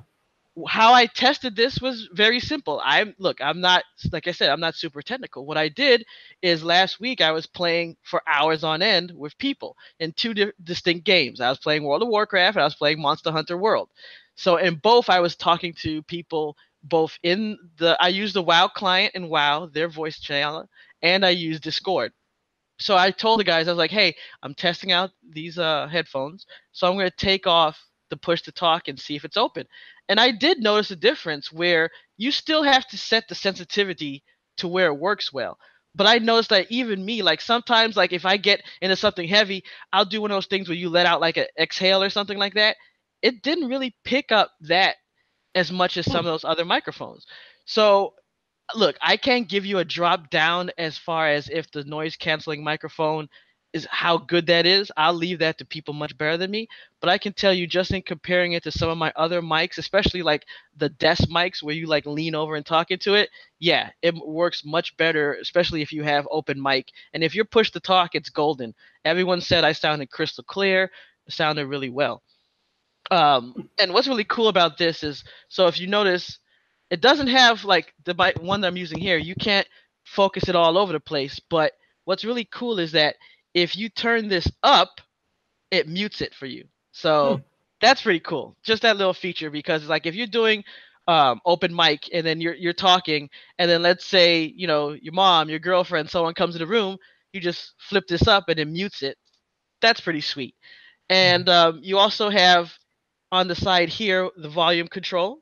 how 0.66 0.92
I 0.92 1.06
tested 1.06 1.54
this 1.54 1.80
was 1.80 2.08
very 2.12 2.40
simple. 2.40 2.82
I'm 2.84 3.14
look, 3.18 3.40
I'm 3.40 3.60
not 3.60 3.84
like 4.12 4.26
I 4.26 4.32
said, 4.32 4.50
I'm 4.50 4.60
not 4.60 4.74
super 4.74 5.02
technical. 5.02 5.46
What 5.46 5.56
I 5.56 5.68
did 5.68 6.04
is 6.42 6.64
last 6.64 6.98
week 6.98 7.20
I 7.20 7.30
was 7.30 7.46
playing 7.46 7.96
for 8.02 8.20
hours 8.26 8.64
on 8.64 8.82
end 8.82 9.12
with 9.14 9.38
people 9.38 9.76
in 10.00 10.12
two 10.12 10.34
di- 10.34 10.52
distinct 10.64 11.04
games. 11.04 11.40
I 11.40 11.48
was 11.48 11.58
playing 11.58 11.84
World 11.84 12.02
of 12.02 12.08
Warcraft 12.08 12.56
and 12.56 12.62
I 12.62 12.66
was 12.66 12.74
playing 12.74 13.00
Monster 13.00 13.30
Hunter 13.30 13.56
World. 13.56 13.88
So 14.34 14.56
in 14.56 14.74
both 14.74 15.08
I 15.08 15.20
was 15.20 15.36
talking 15.36 15.72
to 15.82 16.02
people 16.02 16.56
both 16.82 17.16
in 17.22 17.56
the 17.78 17.96
I 18.00 18.08
used 18.08 18.34
the 18.34 18.42
WoW 18.42 18.66
client 18.66 19.12
and 19.14 19.30
WoW, 19.30 19.66
their 19.66 19.88
voice 19.88 20.18
channel, 20.18 20.68
and 21.02 21.24
I 21.24 21.30
used 21.30 21.62
Discord. 21.62 22.12
So 22.78 22.96
I 22.96 23.12
told 23.12 23.38
the 23.40 23.44
guys 23.44 23.68
I 23.68 23.70
was 23.70 23.78
like, 23.78 23.92
"Hey, 23.92 24.14
I'm 24.42 24.54
testing 24.54 24.90
out 24.92 25.12
these 25.30 25.56
uh, 25.56 25.86
headphones, 25.86 26.46
so 26.72 26.88
I'm 26.88 26.94
going 26.94 27.08
to 27.08 27.16
take 27.16 27.46
off 27.46 27.78
the 28.10 28.16
push 28.16 28.42
to 28.42 28.52
talk 28.52 28.88
and 28.88 28.98
see 29.00 29.16
if 29.16 29.24
it's 29.24 29.36
open." 29.36 29.66
And 30.08 30.20
I 30.20 30.30
did 30.30 30.58
notice 30.58 30.90
a 30.90 30.96
difference 30.96 31.52
where 31.52 31.90
you 32.16 32.30
still 32.30 32.62
have 32.62 32.86
to 32.88 32.98
set 32.98 33.28
the 33.28 33.34
sensitivity 33.34 34.22
to 34.58 34.68
where 34.68 34.86
it 34.86 34.98
works 34.98 35.32
well. 35.32 35.58
But 35.94 36.06
I 36.06 36.18
noticed 36.18 36.50
that 36.50 36.70
even 36.70 37.04
me, 37.04 37.22
like 37.22 37.40
sometimes, 37.40 37.96
like 37.96 38.12
if 38.12 38.26
I 38.26 38.36
get 38.36 38.62
into 38.82 38.96
something 38.96 39.26
heavy, 39.26 39.64
I'll 39.92 40.04
do 40.04 40.20
one 40.20 40.30
of 40.30 40.36
those 40.36 40.46
things 40.46 40.68
where 40.68 40.76
you 40.76 40.90
let 40.90 41.06
out 41.06 41.20
like 41.20 41.38
an 41.38 41.46
exhale 41.58 42.02
or 42.02 42.10
something 42.10 42.38
like 42.38 42.54
that. 42.54 42.76
It 43.22 43.42
didn't 43.42 43.68
really 43.68 43.96
pick 44.04 44.30
up 44.30 44.52
that 44.62 44.96
as 45.54 45.72
much 45.72 45.96
as 45.96 46.04
some 46.04 46.18
of 46.18 46.24
those 46.26 46.44
other 46.44 46.66
microphones. 46.66 47.26
So 47.64 48.14
look, 48.74 48.96
I 49.00 49.16
can't 49.16 49.48
give 49.48 49.64
you 49.64 49.78
a 49.78 49.84
drop 49.84 50.28
down 50.30 50.70
as 50.76 50.98
far 50.98 51.28
as 51.28 51.48
if 51.48 51.70
the 51.70 51.84
noise 51.84 52.16
canceling 52.16 52.62
microphone 52.62 53.28
is 53.76 53.86
how 53.90 54.16
good 54.16 54.46
that 54.46 54.66
is. 54.66 54.90
I'll 54.96 55.12
leave 55.12 55.38
that 55.40 55.58
to 55.58 55.64
people 55.64 55.94
much 55.94 56.16
better 56.16 56.36
than 56.36 56.50
me. 56.50 56.66
But 57.00 57.10
I 57.10 57.18
can 57.18 57.32
tell 57.34 57.52
you 57.52 57.66
just 57.66 57.92
in 57.92 58.02
comparing 58.02 58.52
it 58.52 58.62
to 58.64 58.72
some 58.72 58.88
of 58.88 58.98
my 58.98 59.12
other 59.14 59.42
mics, 59.42 59.78
especially 59.78 60.22
like 60.22 60.46
the 60.76 60.88
desk 60.88 61.28
mics 61.28 61.62
where 61.62 61.74
you 61.74 61.86
like 61.86 62.06
lean 62.06 62.34
over 62.34 62.56
and 62.56 62.64
talk 62.64 62.90
into 62.90 63.14
it, 63.14 63.28
yeah, 63.60 63.90
it 64.02 64.14
works 64.14 64.64
much 64.64 64.96
better, 64.96 65.34
especially 65.34 65.82
if 65.82 65.92
you 65.92 66.02
have 66.02 66.26
open 66.30 66.60
mic. 66.60 66.88
And 67.12 67.22
if 67.22 67.34
you're 67.34 67.44
pushed 67.44 67.74
to 67.74 67.80
talk, 67.80 68.14
it's 68.14 68.30
golden. 68.30 68.74
Everyone 69.04 69.40
said 69.40 69.62
I 69.62 69.72
sounded 69.72 70.10
crystal 70.10 70.44
clear, 70.44 70.90
sounded 71.28 71.66
really 71.66 71.90
well. 71.90 72.22
Um, 73.10 73.68
and 73.78 73.92
what's 73.92 74.08
really 74.08 74.24
cool 74.24 74.48
about 74.48 74.78
this 74.78 75.04
is 75.04 75.22
so 75.48 75.66
if 75.66 75.78
you 75.78 75.86
notice, 75.86 76.38
it 76.90 77.00
doesn't 77.00 77.28
have 77.28 77.64
like 77.64 77.92
the 78.04 78.14
mic 78.14 78.40
one 78.40 78.60
that 78.62 78.68
I'm 78.68 78.76
using 78.76 78.98
here, 78.98 79.18
you 79.18 79.34
can't 79.34 79.66
focus 80.04 80.48
it 80.48 80.56
all 80.56 80.78
over 80.78 80.92
the 80.92 81.00
place. 81.00 81.40
But 81.50 81.72
what's 82.04 82.24
really 82.24 82.44
cool 82.44 82.78
is 82.78 82.92
that 82.92 83.16
if 83.56 83.74
you 83.74 83.88
turn 83.88 84.28
this 84.28 84.46
up, 84.62 85.00
it 85.70 85.88
mutes 85.88 86.20
it 86.20 86.34
for 86.34 86.44
you. 86.44 86.66
So 86.92 87.36
hmm. 87.36 87.42
that's 87.80 88.02
pretty 88.02 88.20
cool. 88.20 88.54
Just 88.62 88.82
that 88.82 88.98
little 88.98 89.14
feature 89.14 89.50
because 89.50 89.88
like 89.88 90.04
if 90.04 90.14
you're 90.14 90.26
doing 90.26 90.62
um, 91.08 91.40
open 91.46 91.74
mic 91.74 92.08
and 92.12 92.24
then 92.26 92.40
you're 92.40 92.54
you're 92.54 92.74
talking 92.74 93.30
and 93.58 93.70
then 93.70 93.80
let's 93.80 94.04
say 94.04 94.42
you 94.44 94.66
know 94.66 94.90
your 94.90 95.14
mom, 95.14 95.48
your 95.48 95.58
girlfriend, 95.58 96.10
someone 96.10 96.34
comes 96.34 96.54
in 96.54 96.60
the 96.60 96.66
room, 96.66 96.98
you 97.32 97.40
just 97.40 97.72
flip 97.78 98.06
this 98.06 98.28
up 98.28 98.44
and 98.50 98.60
it 98.60 98.68
mutes 98.68 99.02
it. 99.02 99.16
That's 99.80 100.00
pretty 100.00 100.20
sweet. 100.20 100.54
And 101.08 101.48
um, 101.48 101.80
you 101.82 101.96
also 101.96 102.28
have 102.28 102.72
on 103.32 103.48
the 103.48 103.54
side 103.54 103.88
here 103.88 104.28
the 104.36 104.50
volume 104.50 104.88
control, 104.88 105.38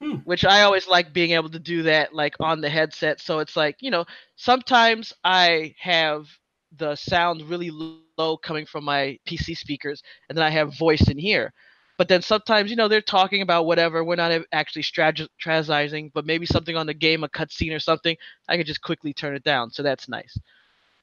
hmm. 0.00 0.18
which 0.24 0.44
I 0.44 0.62
always 0.62 0.86
like 0.86 1.12
being 1.12 1.32
able 1.32 1.50
to 1.50 1.58
do 1.58 1.82
that 1.84 2.14
like 2.14 2.36
on 2.38 2.60
the 2.60 2.70
headset. 2.70 3.20
So 3.20 3.40
it's 3.40 3.56
like 3.56 3.78
you 3.80 3.90
know 3.90 4.04
sometimes 4.36 5.12
I 5.24 5.74
have 5.80 6.28
the 6.76 6.94
sound 6.96 7.42
really 7.42 7.70
low 7.70 8.36
coming 8.36 8.66
from 8.66 8.84
my 8.84 9.18
PC 9.26 9.56
speakers, 9.56 10.02
and 10.28 10.36
then 10.36 10.44
I 10.44 10.50
have 10.50 10.76
voice 10.76 11.08
in 11.08 11.18
here. 11.18 11.52
But 11.98 12.08
then 12.08 12.20
sometimes, 12.20 12.70
you 12.70 12.76
know, 12.76 12.88
they're 12.88 13.00
talking 13.00 13.40
about 13.40 13.64
whatever. 13.64 14.04
We're 14.04 14.16
not 14.16 14.42
actually 14.52 14.82
strategizing, 14.82 16.12
but 16.12 16.26
maybe 16.26 16.44
something 16.44 16.76
on 16.76 16.86
the 16.86 16.94
game, 16.94 17.24
a 17.24 17.28
cutscene 17.28 17.74
or 17.74 17.78
something. 17.80 18.16
I 18.48 18.56
can 18.56 18.66
just 18.66 18.82
quickly 18.82 19.14
turn 19.14 19.34
it 19.34 19.44
down, 19.44 19.70
so 19.70 19.82
that's 19.82 20.08
nice. 20.08 20.38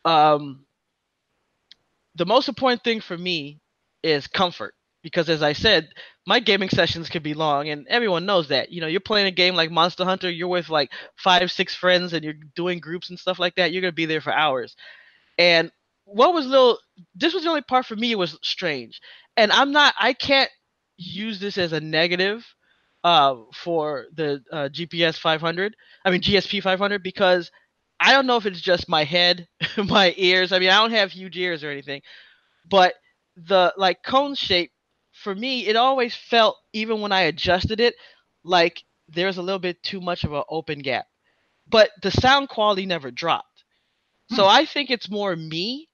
Um, 0.05 0.65
the 2.15 2.25
most 2.25 2.47
important 2.47 2.83
thing 2.83 3.01
for 3.01 3.17
me 3.17 3.59
is 4.03 4.27
comfort 4.27 4.75
because 5.01 5.29
as 5.29 5.41
I 5.43 5.53
said, 5.53 5.89
my 6.25 6.39
gaming 6.39 6.69
sessions 6.69 7.09
can 7.09 7.23
be 7.23 7.33
long, 7.33 7.69
and 7.69 7.87
everyone 7.87 8.25
knows 8.25 8.47
that. 8.49 8.71
You 8.71 8.81
know, 8.81 8.87
you're 8.87 9.01
playing 9.01 9.27
a 9.27 9.31
game 9.31 9.55
like 9.55 9.71
Monster 9.71 10.05
Hunter, 10.05 10.29
you're 10.29 10.47
with 10.47 10.69
like 10.69 10.91
five, 11.15 11.51
six 11.51 11.75
friends, 11.75 12.13
and 12.13 12.23
you're 12.23 12.35
doing 12.55 12.79
groups 12.79 13.09
and 13.09 13.19
stuff 13.19 13.39
like 13.39 13.55
that. 13.55 13.71
You're 13.71 13.81
gonna 13.81 13.91
be 13.91 14.05
there 14.05 14.21
for 14.21 14.31
hours. 14.31 14.75
And 15.37 15.71
what 16.05 16.33
was 16.33 16.45
little 16.45 16.79
this 17.15 17.33
was 17.33 17.43
the 17.43 17.49
only 17.49 17.61
part 17.61 17.85
for 17.85 17.95
me 17.95 18.11
it 18.11 18.17
was 18.17 18.37
strange. 18.43 18.99
And 19.37 19.51
I'm 19.51 19.71
not 19.71 19.93
I 19.99 20.13
can't 20.13 20.49
use 20.97 21.39
this 21.39 21.57
as 21.57 21.73
a 21.73 21.79
negative 21.81 22.45
uh, 23.03 23.35
for 23.53 24.05
the 24.13 24.43
uh, 24.51 24.69
GPS 24.71 25.17
500. 25.17 25.75
I 26.05 26.11
mean 26.11 26.21
GSP 26.21 26.61
500 26.61 27.03
because 27.03 27.51
I 27.99 28.11
don't 28.11 28.27
know 28.27 28.37
if 28.37 28.45
it's 28.45 28.61
just 28.61 28.89
my 28.89 29.03
head, 29.03 29.47
my 29.77 30.13
ears. 30.17 30.51
I 30.51 30.59
mean, 30.59 30.69
I 30.69 30.77
don't 30.77 30.91
have 30.91 31.11
huge 31.11 31.37
ears 31.37 31.63
or 31.63 31.69
anything, 31.71 32.01
but 32.69 32.95
the 33.35 33.73
like 33.77 34.03
cone 34.03 34.35
shape 34.35 34.71
for 35.11 35.33
me, 35.35 35.67
it 35.67 35.75
always 35.75 36.15
felt 36.15 36.57
even 36.73 37.01
when 37.01 37.11
I 37.11 37.21
adjusted 37.21 37.79
it, 37.79 37.95
like 38.43 38.83
there's 39.07 39.37
a 39.37 39.41
little 39.41 39.59
bit 39.59 39.81
too 39.83 40.01
much 40.01 40.23
of 40.23 40.33
an 40.33 40.43
open 40.49 40.79
gap. 40.79 41.05
But 41.67 41.91
the 42.01 42.11
sound 42.11 42.49
quality 42.49 42.85
never 42.85 43.11
dropped. 43.11 43.52
So. 44.29 44.47
I 44.47 44.65
think 44.65 44.89
it's 44.89 45.09
more 45.09 45.35
me 45.35 45.89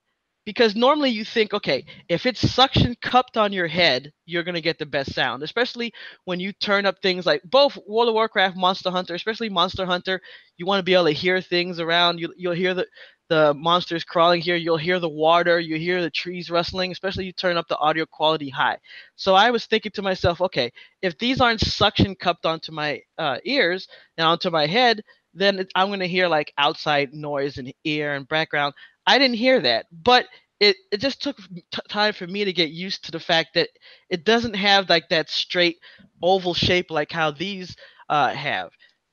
because 0.46 0.76
normally 0.76 1.10
you 1.12 1.24
think, 1.24 1.54
okay, 1.54 1.86
if 2.08 2.26
it's 2.26 2.40
suction 2.50 2.96
cupped 3.02 3.38
on 3.38 3.54
your 3.54 3.68
head, 3.68 4.12
you're 4.26 4.44
gonna 4.44 4.62
get 4.62 4.80
the 4.80 4.86
best 4.86 5.14
sound, 5.14 5.44
especially 5.44 5.94
when 6.26 6.40
you 6.40 6.52
turn 6.54 6.86
up 6.86 7.02
things 7.02 7.26
like 7.26 7.42
both 7.44 7.78
World 7.88 8.08
of 8.10 8.14
Warcraft, 8.16 8.58
Monster 8.58 8.90
Hunter, 8.92 9.14
especially 9.16 9.50
Monster 9.50 9.86
Hunter. 9.86 10.22
You 10.58 10.66
want 10.66 10.80
to 10.80 10.84
be 10.84 10.94
able 10.94 11.06
to 11.06 11.12
hear 11.12 11.42
things 11.42 11.80
around. 11.80 12.20
You 12.20 12.34
you'll 12.38 12.54
hear 12.54 12.74
the 12.74 12.88
the 13.30 13.54
monsters 13.54 14.04
crawling 14.04 14.42
here. 14.42 14.56
You'll 14.56 14.78
hear 14.78 15.00
the 15.00 15.10
water. 15.10 15.60
You 15.60 15.78
hear 15.78 16.02
the 16.02 16.10
trees 16.10 16.50
rustling. 16.50 16.92
Especially 16.92 17.26
you 17.26 17.32
turn 17.34 17.58
up 17.58 17.68
the 17.68 17.78
audio 17.78 18.06
quality 18.06 18.50
high. 18.50 18.78
So 19.16 19.36
I 19.36 19.52
was 19.52 19.66
thinking 19.66 19.92
to 19.94 20.02
myself, 20.02 20.42
okay, 20.42 20.72
if 21.02 21.18
these 21.18 21.40
aren't 21.42 21.62
suction 21.62 22.16
cupped 22.16 22.46
onto 22.46 22.72
my 22.72 23.02
uh, 23.18 23.38
ears 23.44 23.88
and 24.18 24.26
onto 24.28 24.50
my 24.50 24.66
head, 24.68 25.02
then 25.34 25.66
I'm 25.76 25.88
going 25.88 26.00
to 26.00 26.08
hear 26.08 26.28
like 26.28 26.54
outside 26.58 27.14
noise 27.14 27.58
and 27.58 27.74
ear 27.84 28.14
and 28.14 28.28
background. 28.28 28.74
I 29.06 29.18
didn't 29.18 29.38
hear 29.38 29.60
that, 29.62 29.86
but 29.92 30.26
it, 30.60 30.76
it 30.92 31.00
just 31.00 31.22
took 31.22 31.38
t- 31.38 31.64
time 31.90 32.14
for 32.14 32.28
me 32.28 32.46
to 32.46 32.54
get 32.54 32.70
used 32.70 33.06
to 33.06 33.12
the 33.12 33.20
fact 33.20 33.50
that 33.56 33.70
it 34.10 34.26
doesn't 34.26 34.56
have 34.56 34.90
like 34.90 35.10
that 35.10 35.30
straight 35.30 35.78
oval 36.22 36.54
shape 36.54 36.92
like 36.92 37.12
how 37.12 37.32
these 37.32 37.76
uh, 38.10 38.34
have. 38.34 38.72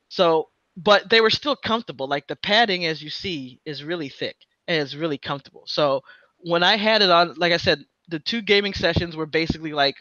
So, 0.09 0.49
but 0.77 1.09
they 1.11 1.21
were 1.21 1.31
still 1.31 1.57
comfortable. 1.57 2.09
Like 2.09 2.27
the 2.27 2.37
padding, 2.37 2.85
as 2.87 3.03
you 3.03 3.11
see, 3.11 3.61
is 3.65 3.85
really 3.85 4.09
thick 4.09 4.37
and 4.67 4.81
it's 4.81 4.95
really 4.95 5.19
comfortable. 5.19 5.65
So 5.67 6.03
when 6.39 6.63
I 6.63 6.77
had 6.77 7.03
it 7.03 7.11
on, 7.11 7.35
like 7.37 7.53
I 7.53 7.57
said, 7.59 7.85
the 8.09 8.19
two 8.21 8.43
gaming 8.43 8.75
sessions 8.75 9.17
were 9.17 9.27
basically 9.27 9.73
like 9.73 9.97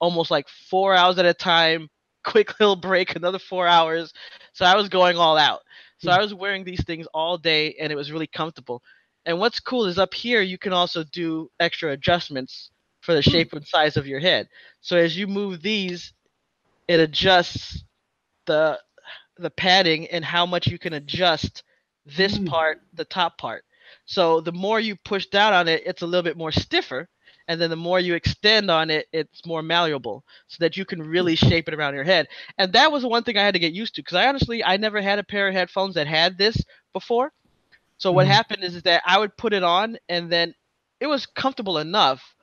almost 0.00 0.30
like 0.30 0.48
four 0.48 0.94
hours 0.94 1.18
at 1.18 1.26
a 1.26 1.34
time 1.34 1.88
quick 2.24 2.48
little 2.60 2.76
break, 2.76 3.14
another 3.14 3.38
four 3.38 3.66
hours. 3.66 4.12
So 4.52 4.64
I 4.64 4.76
was 4.76 4.88
going 4.88 5.16
all 5.16 5.36
out. 5.36 5.60
So 5.98 6.10
I 6.10 6.16
hmm. 6.16 6.22
was 6.22 6.34
wearing 6.34 6.64
these 6.64 6.84
things 6.84 7.06
all 7.14 7.38
day 7.38 7.74
and 7.80 7.92
it 7.92 7.96
was 7.96 8.12
really 8.12 8.26
comfortable. 8.26 8.82
And 9.26 9.38
what's 9.38 9.60
cool 9.60 9.86
is 9.86 9.98
up 9.98 10.12
here 10.12 10.42
you 10.42 10.58
can 10.58 10.72
also 10.72 11.04
do 11.04 11.50
extra 11.60 11.92
adjustments 11.92 12.70
for 13.00 13.14
the 13.14 13.22
hmm. 13.22 13.30
shape 13.30 13.52
and 13.52 13.66
size 13.66 13.96
of 13.96 14.06
your 14.06 14.20
head. 14.20 14.48
So 14.80 14.96
as 14.96 15.16
you 15.16 15.26
move 15.26 15.62
these, 15.62 16.12
it 16.88 17.00
adjusts 17.00 17.84
the 18.46 18.78
the 19.36 19.50
padding 19.50 20.06
and 20.08 20.24
how 20.24 20.46
much 20.46 20.68
you 20.68 20.78
can 20.78 20.92
adjust 20.92 21.64
this 22.06 22.36
hmm. 22.36 22.44
part, 22.44 22.80
the 22.92 23.04
top 23.04 23.38
part. 23.38 23.64
So 24.06 24.40
the 24.40 24.52
more 24.52 24.80
you 24.80 24.96
push 24.96 25.26
down 25.26 25.52
on 25.52 25.68
it, 25.68 25.82
it's 25.86 26.02
a 26.02 26.06
little 26.06 26.22
bit 26.22 26.36
more 26.36 26.52
stiffer 26.52 27.08
and 27.48 27.60
then 27.60 27.70
the 27.70 27.76
more 27.76 28.00
you 28.00 28.14
extend 28.14 28.70
on 28.70 28.90
it 28.90 29.06
it's 29.12 29.46
more 29.46 29.62
malleable 29.62 30.24
so 30.48 30.56
that 30.60 30.76
you 30.76 30.84
can 30.84 31.02
really 31.02 31.34
shape 31.34 31.68
it 31.68 31.74
around 31.74 31.94
your 31.94 32.04
head 32.04 32.26
and 32.58 32.72
that 32.72 32.90
was 32.90 33.02
the 33.02 33.08
one 33.08 33.22
thing 33.22 33.36
i 33.36 33.42
had 33.42 33.54
to 33.54 33.60
get 33.60 33.72
used 33.72 33.94
to 33.94 34.02
because 34.02 34.16
i 34.16 34.26
honestly 34.26 34.62
i 34.64 34.76
never 34.76 35.00
had 35.00 35.18
a 35.18 35.24
pair 35.24 35.48
of 35.48 35.54
headphones 35.54 35.94
that 35.94 36.06
had 36.06 36.38
this 36.38 36.62
before 36.92 37.32
so 37.98 38.12
what 38.12 38.24
mm-hmm. 38.24 38.32
happened 38.32 38.64
is 38.64 38.82
that 38.82 39.02
i 39.06 39.18
would 39.18 39.36
put 39.36 39.52
it 39.52 39.62
on 39.62 39.96
and 40.08 40.30
then 40.30 40.54
it 41.00 41.06
was 41.06 41.26
comfortable 41.26 41.78
enough 41.78 42.34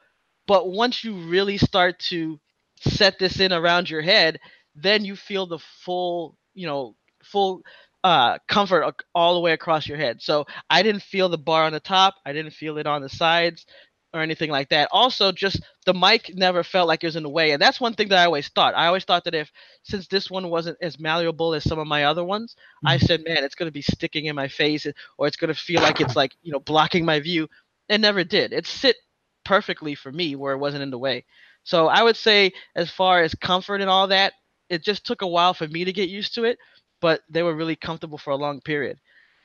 but 0.47 0.69
once 0.69 1.03
you 1.03 1.13
really 1.13 1.57
start 1.57 1.97
to 1.99 2.39
set 2.79 3.19
this 3.19 3.39
in 3.39 3.53
around 3.53 3.89
your 3.89 4.01
head 4.01 4.39
then 4.75 5.03
you 5.05 5.15
feel 5.15 5.45
the 5.45 5.59
full 5.83 6.35
you 6.53 6.67
know 6.67 6.95
full 7.23 7.61
uh, 8.03 8.39
comfort 8.47 8.95
all 9.13 9.35
the 9.35 9.39
way 9.39 9.53
across 9.53 9.87
your 9.87 9.95
head. 9.99 10.23
So 10.23 10.47
I 10.71 10.81
didn't 10.81 11.03
feel 11.03 11.29
the 11.29 11.37
bar 11.37 11.65
on 11.65 11.71
the 11.71 11.79
top. 11.79 12.15
I 12.25 12.33
didn't 12.33 12.53
feel 12.53 12.79
it 12.79 12.87
on 12.87 13.03
the 13.03 13.09
sides 13.09 13.67
or 14.13 14.21
anything 14.21 14.49
like 14.49 14.69
that. 14.69 14.89
Also, 14.91 15.31
just 15.31 15.61
the 15.85 15.93
mic 15.93 16.31
never 16.35 16.63
felt 16.63 16.87
like 16.87 17.03
it 17.03 17.07
was 17.07 17.15
in 17.15 17.23
the 17.23 17.29
way, 17.29 17.51
and 17.51 17.61
that's 17.61 17.79
one 17.79 17.93
thing 17.93 18.09
that 18.09 18.19
I 18.19 18.25
always 18.25 18.49
thought. 18.49 18.75
I 18.75 18.87
always 18.87 19.05
thought 19.05 19.23
that 19.23 19.35
if 19.35 19.51
since 19.83 20.07
this 20.07 20.29
one 20.29 20.49
wasn't 20.49 20.77
as 20.81 20.99
malleable 20.99 21.53
as 21.53 21.63
some 21.63 21.79
of 21.79 21.87
my 21.87 22.05
other 22.05 22.23
ones, 22.23 22.55
mm-hmm. 22.55 22.87
I 22.89 22.97
said, 22.97 23.23
man, 23.23 23.43
it's 23.43 23.55
gonna 23.55 23.71
be 23.71 23.81
sticking 23.81 24.25
in 24.25 24.35
my 24.35 24.47
face, 24.47 24.85
or 25.17 25.27
it's 25.27 25.37
gonna 25.37 25.53
feel 25.53 25.81
like 25.81 26.01
it's 26.01 26.15
like 26.15 26.35
you 26.41 26.51
know 26.51 26.59
blocking 26.59 27.05
my 27.05 27.19
view. 27.19 27.47
It 27.89 27.99
never 27.99 28.23
did. 28.23 28.53
It 28.53 28.67
sit 28.67 28.97
perfectly 29.43 29.95
for 29.95 30.11
me 30.11 30.35
where 30.35 30.53
it 30.53 30.59
wasn't 30.59 30.83
in 30.83 30.91
the 30.91 30.99
way. 30.99 31.25
So 31.63 31.87
I 31.87 32.03
would 32.03 32.15
say, 32.15 32.53
as 32.75 32.89
far 32.89 33.21
as 33.21 33.35
comfort 33.35 33.81
and 33.81 33.89
all 33.89 34.07
that, 34.07 34.33
it 34.69 34.83
just 34.83 35.05
took 35.05 35.21
a 35.21 35.27
while 35.27 35.53
for 35.53 35.67
me 35.67 35.85
to 35.85 35.93
get 35.93 36.09
used 36.09 36.35
to 36.35 36.43
it, 36.45 36.57
but 37.01 37.21
they 37.29 37.43
were 37.43 37.55
really 37.55 37.75
comfortable 37.75 38.17
for 38.17 38.31
a 38.31 38.35
long 38.37 38.61
period. 38.61 38.99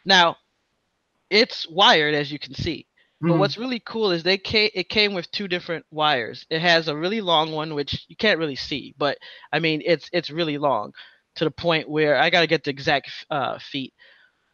Now, 0.04 0.36
it's 1.30 1.68
wired 1.68 2.14
as 2.14 2.30
you 2.30 2.38
can 2.38 2.54
see. 2.54 2.86
But 3.26 3.36
Mm. 3.36 3.38
what's 3.38 3.58
really 3.58 3.80
cool 3.80 4.10
is 4.12 4.22
they 4.22 4.38
came 4.38 4.70
it 4.74 4.88
came 4.88 5.14
with 5.14 5.30
two 5.30 5.48
different 5.48 5.84
wires. 5.90 6.46
It 6.50 6.60
has 6.60 6.88
a 6.88 6.96
really 6.96 7.20
long 7.20 7.52
one 7.52 7.74
which 7.74 8.04
you 8.08 8.16
can't 8.16 8.38
really 8.38 8.56
see, 8.56 8.94
but 8.98 9.18
I 9.52 9.58
mean 9.60 9.82
it's 9.84 10.08
it's 10.12 10.30
really 10.30 10.58
long 10.58 10.92
to 11.36 11.44
the 11.44 11.50
point 11.50 11.88
where 11.88 12.16
I 12.16 12.30
got 12.30 12.40
to 12.42 12.46
get 12.46 12.64
the 12.64 12.70
exact 12.70 13.10
uh, 13.30 13.58
feet. 13.58 13.94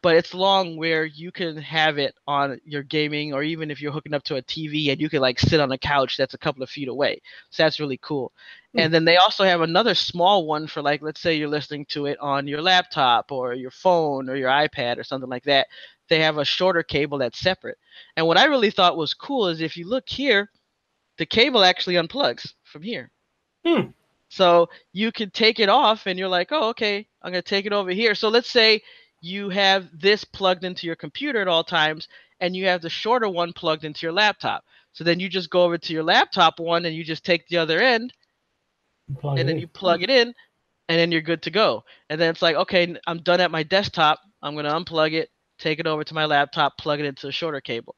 But 0.01 0.15
it's 0.15 0.33
long 0.33 0.77
where 0.77 1.05
you 1.05 1.31
can 1.31 1.57
have 1.57 1.97
it 1.97 2.15
on 2.27 2.59
your 2.65 2.83
gaming 2.83 3.33
or 3.33 3.43
even 3.43 3.71
if 3.71 3.81
you're 3.81 3.91
hooking 3.91 4.13
up 4.13 4.23
to 4.25 4.35
a 4.35 4.41
TV 4.41 4.89
and 4.91 4.99
you 5.01 5.09
can 5.09 5.21
like 5.21 5.39
sit 5.39 5.59
on 5.59 5.71
a 5.71 5.77
couch 5.77 6.17
that's 6.17 6.33
a 6.33 6.37
couple 6.37 6.61
of 6.63 6.69
feet 6.69 6.87
away. 6.89 7.21
So 7.51 7.63
that's 7.63 7.79
really 7.79 7.99
cool. 8.01 8.31
And 8.77 8.93
then 8.93 9.05
they 9.05 9.17
also 9.17 9.43
have 9.43 9.61
another 9.61 9.93
small 9.95 10.45
one 10.47 10.67
for 10.67 10.81
like 10.81 11.01
let's 11.01 11.21
say 11.21 11.35
you're 11.35 11.47
listening 11.47 11.85
to 11.89 12.05
it 12.05 12.17
on 12.19 12.47
your 12.47 12.61
laptop 12.61 13.31
or 13.31 13.53
your 13.53 13.71
phone 13.71 14.29
or 14.29 14.35
your 14.35 14.49
iPad 14.49 14.97
or 14.97 15.03
something 15.03 15.29
like 15.29 15.43
that. 15.43 15.67
They 16.13 16.19
have 16.19 16.37
a 16.37 16.45
shorter 16.45 16.83
cable 16.83 17.17
that's 17.17 17.39
separate. 17.39 17.79
And 18.15 18.27
what 18.27 18.37
I 18.37 18.45
really 18.45 18.69
thought 18.69 18.97
was 18.97 19.15
cool 19.15 19.47
is 19.47 19.61
if 19.61 19.75
you 19.75 19.89
look 19.89 20.07
here, 20.07 20.51
the 21.17 21.25
cable 21.25 21.63
actually 21.63 21.95
unplugs 21.95 22.53
from 22.65 22.83
here. 22.83 23.09
Hmm. 23.65 23.87
So 24.29 24.69
you 24.91 25.11
can 25.11 25.31
take 25.31 25.59
it 25.59 25.69
off 25.69 26.05
and 26.05 26.19
you're 26.19 26.27
like, 26.27 26.49
oh, 26.51 26.69
okay, 26.69 27.07
I'm 27.23 27.31
going 27.31 27.41
to 27.41 27.49
take 27.49 27.65
it 27.65 27.73
over 27.73 27.89
here. 27.89 28.13
So 28.13 28.29
let's 28.29 28.51
say 28.51 28.83
you 29.21 29.49
have 29.49 29.89
this 29.91 30.23
plugged 30.23 30.63
into 30.63 30.85
your 30.85 30.95
computer 30.95 31.41
at 31.41 31.47
all 31.47 31.63
times 31.63 32.07
and 32.39 32.55
you 32.55 32.67
have 32.67 32.83
the 32.83 32.91
shorter 32.91 33.27
one 33.27 33.51
plugged 33.51 33.83
into 33.83 34.05
your 34.05 34.13
laptop. 34.13 34.63
So 34.91 35.03
then 35.03 35.19
you 35.19 35.29
just 35.29 35.49
go 35.49 35.63
over 35.63 35.79
to 35.79 35.93
your 35.93 36.03
laptop 36.03 36.59
one 36.59 36.85
and 36.85 36.95
you 36.95 37.03
just 37.03 37.25
take 37.25 37.47
the 37.47 37.57
other 37.57 37.79
end 37.79 38.13
and 39.39 39.49
then 39.49 39.57
you 39.57 39.67
plug 39.67 40.03
it 40.03 40.11
in 40.11 40.31
and 40.89 40.99
then 40.99 41.11
you're 41.11 41.21
good 41.21 41.41
to 41.41 41.49
go. 41.49 41.83
And 42.11 42.21
then 42.21 42.29
it's 42.29 42.43
like, 42.43 42.55
okay, 42.55 42.95
I'm 43.07 43.23
done 43.23 43.41
at 43.41 43.49
my 43.49 43.63
desktop. 43.63 44.19
I'm 44.43 44.53
going 44.53 44.65
to 44.65 44.71
unplug 44.71 45.13
it, 45.13 45.31
take 45.63 45.79
it 45.79 45.87
over 45.87 46.03
to 46.03 46.13
my 46.13 46.25
laptop, 46.25 46.77
plug 46.77 46.99
it 46.99 47.05
into 47.05 47.25
the 47.27 47.31
shorter 47.31 47.61
cable. 47.61 47.95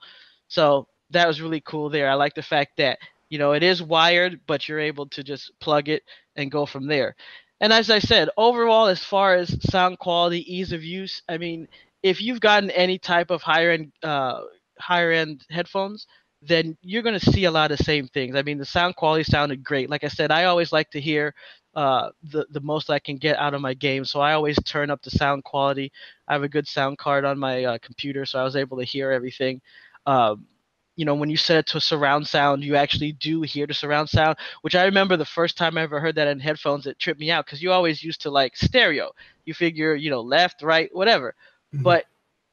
So 0.47 0.87
that 1.09 1.27
was 1.27 1.41
really 1.41 1.61
cool 1.61 1.89
there. 1.89 2.09
I 2.09 2.13
like 2.13 2.35
the 2.35 2.41
fact 2.41 2.77
that, 2.77 2.99
you 3.29 3.37
know, 3.39 3.53
it 3.53 3.63
is 3.63 3.81
wired, 3.81 4.39
but 4.47 4.67
you're 4.67 4.79
able 4.79 5.07
to 5.07 5.23
just 5.23 5.51
plug 5.59 5.89
it 5.89 6.03
and 6.35 6.51
go 6.51 6.65
from 6.65 6.87
there. 6.87 7.15
And 7.61 7.73
as 7.73 7.89
I 7.89 7.99
said, 7.99 8.29
overall, 8.37 8.87
as 8.87 9.03
far 9.03 9.35
as 9.35 9.57
sound 9.69 9.97
quality, 9.99 10.41
ease 10.53 10.71
of 10.71 10.83
use, 10.83 11.21
I 11.29 11.37
mean, 11.37 11.67
if 12.03 12.21
you've 12.21 12.41
gotten 12.41 12.69
any 12.71 12.99
type 12.99 13.31
of 13.31 13.41
higher 13.41 13.71
end, 13.71 13.91
uh, 14.03 14.41
higher 14.79 15.11
end 15.11 15.45
headphones, 15.49 16.05
then 16.41 16.77
you're 16.81 17.01
going 17.01 17.19
to 17.19 17.31
see 17.31 17.45
a 17.45 17.51
lot 17.51 17.71
of 17.71 17.77
the 17.77 17.83
same 17.83 18.07
things. 18.07 18.35
I 18.35 18.43
mean, 18.43 18.59
the 18.59 18.65
sound 18.65 18.95
quality 18.95 19.23
sounded 19.23 19.63
great. 19.63 19.89
Like 19.89 20.03
I 20.03 20.09
said, 20.09 20.31
I 20.31 20.45
always 20.45 20.71
like 20.71 20.91
to 20.91 21.01
hear 21.01 21.33
uh, 21.75 22.09
the 22.23 22.45
the 22.51 22.61
most 22.61 22.89
I 22.89 22.99
can 22.99 23.17
get 23.17 23.37
out 23.37 23.53
of 23.53 23.61
my 23.61 23.73
game, 23.73 24.05
so 24.05 24.19
I 24.21 24.33
always 24.33 24.57
turn 24.63 24.89
up 24.89 25.01
the 25.03 25.11
sound 25.11 25.43
quality. 25.43 25.91
I 26.27 26.33
have 26.33 26.43
a 26.43 26.49
good 26.49 26.67
sound 26.67 26.97
card 26.97 27.25
on 27.25 27.37
my 27.39 27.63
uh, 27.65 27.77
computer, 27.81 28.25
so 28.25 28.39
I 28.39 28.43
was 28.43 28.55
able 28.55 28.77
to 28.77 28.83
hear 28.85 29.11
everything. 29.11 29.61
Um, 30.05 30.45
you 30.95 31.05
know, 31.05 31.15
when 31.15 31.29
you 31.29 31.37
set 31.37 31.57
it 31.57 31.67
to 31.67 31.79
surround 31.81 32.27
sound, 32.27 32.63
you 32.63 32.75
actually 32.75 33.13
do 33.13 33.41
hear 33.41 33.67
the 33.67 33.73
surround 33.73 34.09
sound, 34.09 34.37
which 34.61 34.75
I 34.75 34.85
remember 34.85 35.17
the 35.17 35.25
first 35.25 35.57
time 35.57 35.77
I 35.77 35.81
ever 35.83 35.99
heard 35.99 36.15
that 36.15 36.27
in 36.27 36.39
headphones, 36.39 36.85
it 36.87 36.99
tripped 36.99 37.19
me 37.19 37.31
out 37.31 37.45
because 37.45 37.61
you 37.61 37.71
always 37.71 38.03
used 38.03 38.21
to 38.21 38.29
like 38.31 38.55
stereo. 38.55 39.11
You 39.45 39.53
figure, 39.53 39.95
you 39.95 40.09
know, 40.09 40.21
left, 40.21 40.61
right, 40.61 40.89
whatever. 40.93 41.35
Mhm. 41.73 41.81
But 41.83 42.05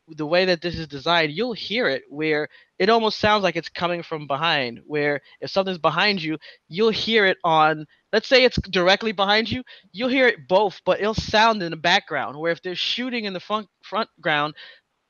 the 0.09 0.27
way 0.27 0.45
that 0.47 0.61
this 0.61 0.79
is 0.79 0.87
designed, 0.89 1.33
you'll 1.33 1.53
hear 1.53 1.89
it 1.89 2.05
where 2.09 2.49
it 2.83 2.91
almost 2.91 3.21
sounds 3.21 3.45
like 3.45 3.55
it's 3.55 3.69
coming 3.69 4.03
from 4.03 4.27
behind. 4.27 4.81
Where 4.87 5.21
if 5.41 5.51
something's 5.51 5.79
behind 5.79 6.21
you, 6.21 6.37
you'll 6.69 6.91
hear 6.91 7.27
it 7.27 7.39
on, 7.45 7.87
let's 8.13 8.27
say 8.27 8.43
it's 8.43 8.59
directly 8.71 9.13
behind 9.13 9.49
you, 9.49 9.63
you'll 9.93 10.09
hear 10.09 10.27
it 10.27 10.49
both, 10.49 10.81
but 10.85 10.99
it'll 10.99 11.15
sound 11.15 11.63
in 11.63 11.71
the 11.71 11.77
background. 11.77 12.37
Where 12.37 12.51
if 12.51 12.61
they're 12.61 12.75
shooting 12.75 13.25
in 13.25 13.35
the 13.35 13.39
front 13.39 13.69
front 13.85 14.11
ground, 14.21 14.55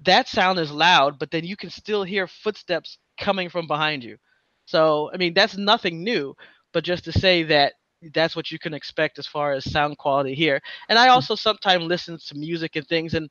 that 0.01 0.29
sound 0.29 0.59
is 0.59 0.71
loud, 0.71 1.19
but 1.19 1.31
then 1.31 1.45
you 1.45 1.57
can 1.57 1.71
still 1.71 2.05
hear 2.05 2.27
footsteps 2.27 2.99
coming 3.19 3.49
from 3.49 3.67
behind 3.67 4.05
you. 4.05 4.19
So, 4.67 5.11
I 5.15 5.17
mean, 5.17 5.33
that's 5.33 5.57
nothing 5.57 6.05
new, 6.05 6.35
but 6.75 6.85
just 6.85 7.05
to 7.05 7.13
say 7.13 7.43
that 7.45 7.73
that's 8.13 8.37
what 8.37 8.51
you 8.51 8.59
can 8.59 8.75
expect 8.75 9.19
as 9.19 9.27
far 9.27 9.55
as 9.55 9.71
sound 9.71 9.97
quality 9.97 10.35
here. 10.35 10.61
And 10.91 10.99
I 10.99 11.09
also 11.09 11.37
sometimes 11.37 11.85
listen 11.85 12.19
to 12.19 12.35
music 12.37 12.77
and 12.77 12.87
things, 12.87 13.15
and 13.15 13.31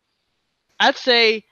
I'd 0.79 0.97
say 0.97 1.43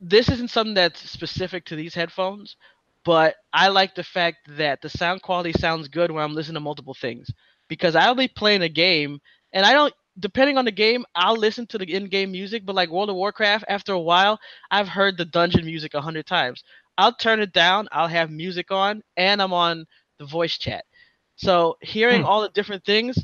this 0.00 0.28
isn't 0.28 0.50
something 0.50 0.74
that's 0.74 1.08
specific 1.08 1.64
to 1.66 1.76
these 1.76 1.94
headphones, 1.94 2.56
but 3.04 3.34
I 3.52 3.68
like 3.68 3.94
the 3.94 4.02
fact 4.04 4.38
that 4.56 4.80
the 4.82 4.88
sound 4.88 5.22
quality 5.22 5.52
sounds 5.52 5.88
good 5.88 6.10
when 6.10 6.22
I'm 6.22 6.34
listening 6.34 6.54
to 6.54 6.60
multiple 6.60 6.94
things 6.94 7.30
because 7.68 7.94
I'll 7.96 8.14
be 8.14 8.28
playing 8.28 8.62
a 8.62 8.68
game 8.68 9.20
and 9.52 9.64
I 9.64 9.72
don't 9.72 9.94
depending 10.18 10.56
on 10.58 10.64
the 10.64 10.70
game, 10.72 11.04
I'll 11.14 11.36
listen 11.36 11.66
to 11.68 11.78
the 11.78 11.92
in-game 11.92 12.30
music, 12.32 12.64
but 12.66 12.74
like 12.74 12.90
World 12.90 13.08
of 13.10 13.16
Warcraft, 13.16 13.64
after 13.68 13.92
a 13.92 14.00
while, 14.00 14.38
I've 14.70 14.88
heard 14.88 15.16
the 15.16 15.24
dungeon 15.24 15.64
music 15.64 15.94
a 15.94 16.00
hundred 16.00 16.26
times. 16.26 16.62
I'll 16.98 17.14
turn 17.14 17.40
it 17.40 17.52
down, 17.52 17.88
I'll 17.92 18.08
have 18.08 18.30
music 18.30 18.70
on, 18.70 19.02
and 19.16 19.40
I'm 19.40 19.52
on 19.52 19.86
the 20.18 20.26
voice 20.26 20.58
chat. 20.58 20.84
So 21.36 21.76
hearing 21.80 22.22
Hmm. 22.22 22.24
all 22.24 22.42
the 22.42 22.48
different 22.50 22.84
things, 22.84 23.16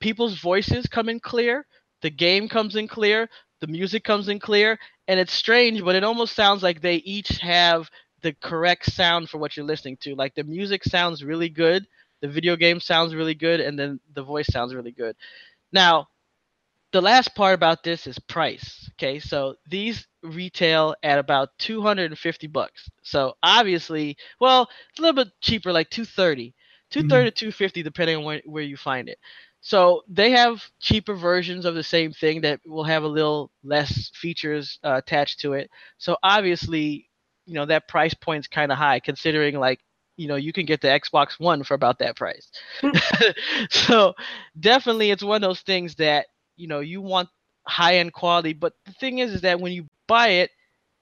people's 0.00 0.38
voices 0.38 0.86
come 0.86 1.08
in 1.08 1.20
clear, 1.20 1.66
the 2.02 2.10
game 2.10 2.48
comes 2.48 2.76
in 2.76 2.88
clear, 2.88 3.28
the 3.60 3.66
music 3.66 4.04
comes 4.04 4.28
in 4.28 4.38
clear, 4.38 4.78
and 5.06 5.18
it's 5.18 5.32
strange, 5.32 5.84
but 5.84 5.96
it 5.96 6.04
almost 6.04 6.34
sounds 6.34 6.62
like 6.62 6.80
they 6.80 6.96
each 6.96 7.38
have 7.38 7.90
the 8.22 8.32
correct 8.34 8.92
sound 8.92 9.30
for 9.30 9.38
what 9.38 9.56
you're 9.56 9.66
listening 9.66 9.96
to. 10.02 10.14
Like 10.14 10.34
the 10.34 10.44
music 10.44 10.84
sounds 10.84 11.24
really 11.24 11.48
good, 11.48 11.86
the 12.20 12.28
video 12.28 12.56
game 12.56 12.80
sounds 12.80 13.14
really 13.14 13.34
good, 13.34 13.60
and 13.60 13.78
then 13.78 14.00
the 14.14 14.22
voice 14.22 14.46
sounds 14.50 14.74
really 14.74 14.92
good. 14.92 15.16
Now, 15.72 16.08
the 16.92 17.02
last 17.02 17.34
part 17.34 17.54
about 17.54 17.82
this 17.82 18.06
is 18.06 18.18
price. 18.18 18.90
Okay, 18.94 19.18
so 19.18 19.56
these 19.68 20.06
retail 20.22 20.94
at 21.02 21.18
about 21.18 21.50
250 21.58 22.46
bucks. 22.48 22.90
So 23.02 23.34
obviously, 23.42 24.16
well, 24.40 24.68
it's 24.90 24.98
a 24.98 25.02
little 25.02 25.24
bit 25.24 25.32
cheaper, 25.40 25.72
like 25.72 25.90
230, 25.90 26.48
mm-hmm. 26.48 27.00
230 27.00 27.30
to 27.30 27.36
250, 27.36 27.82
depending 27.82 28.16
on 28.16 28.24
where, 28.24 28.42
where 28.46 28.62
you 28.62 28.76
find 28.76 29.08
it. 29.08 29.18
So 29.68 30.02
they 30.08 30.30
have 30.30 30.62
cheaper 30.80 31.14
versions 31.14 31.66
of 31.66 31.74
the 31.74 31.82
same 31.82 32.10
thing 32.10 32.40
that 32.40 32.58
will 32.64 32.84
have 32.84 33.02
a 33.02 33.06
little 33.06 33.50
less 33.62 34.10
features 34.14 34.78
uh, 34.82 34.94
attached 34.96 35.40
to 35.40 35.52
it. 35.52 35.68
So 35.98 36.16
obviously, 36.22 37.10
you 37.44 37.52
know 37.52 37.66
that 37.66 37.86
price 37.86 38.14
point's 38.14 38.46
kind 38.48 38.72
of 38.72 38.78
high, 38.78 38.98
considering 38.98 39.58
like 39.60 39.80
you 40.16 40.26
know 40.26 40.36
you 40.36 40.54
can 40.54 40.64
get 40.64 40.80
the 40.80 40.88
Xbox 40.88 41.38
One 41.38 41.64
for 41.64 41.74
about 41.74 41.98
that 41.98 42.16
price. 42.16 42.50
so 43.70 44.14
definitely, 44.58 45.10
it's 45.10 45.22
one 45.22 45.36
of 45.36 45.46
those 45.46 45.60
things 45.60 45.94
that 45.96 46.28
you 46.56 46.66
know 46.66 46.80
you 46.80 47.02
want 47.02 47.28
high 47.66 47.96
end 47.96 48.14
quality. 48.14 48.54
But 48.54 48.72
the 48.86 48.92
thing 48.92 49.18
is, 49.18 49.34
is 49.34 49.42
that 49.42 49.60
when 49.60 49.72
you 49.72 49.84
buy 50.06 50.28
it, 50.28 50.50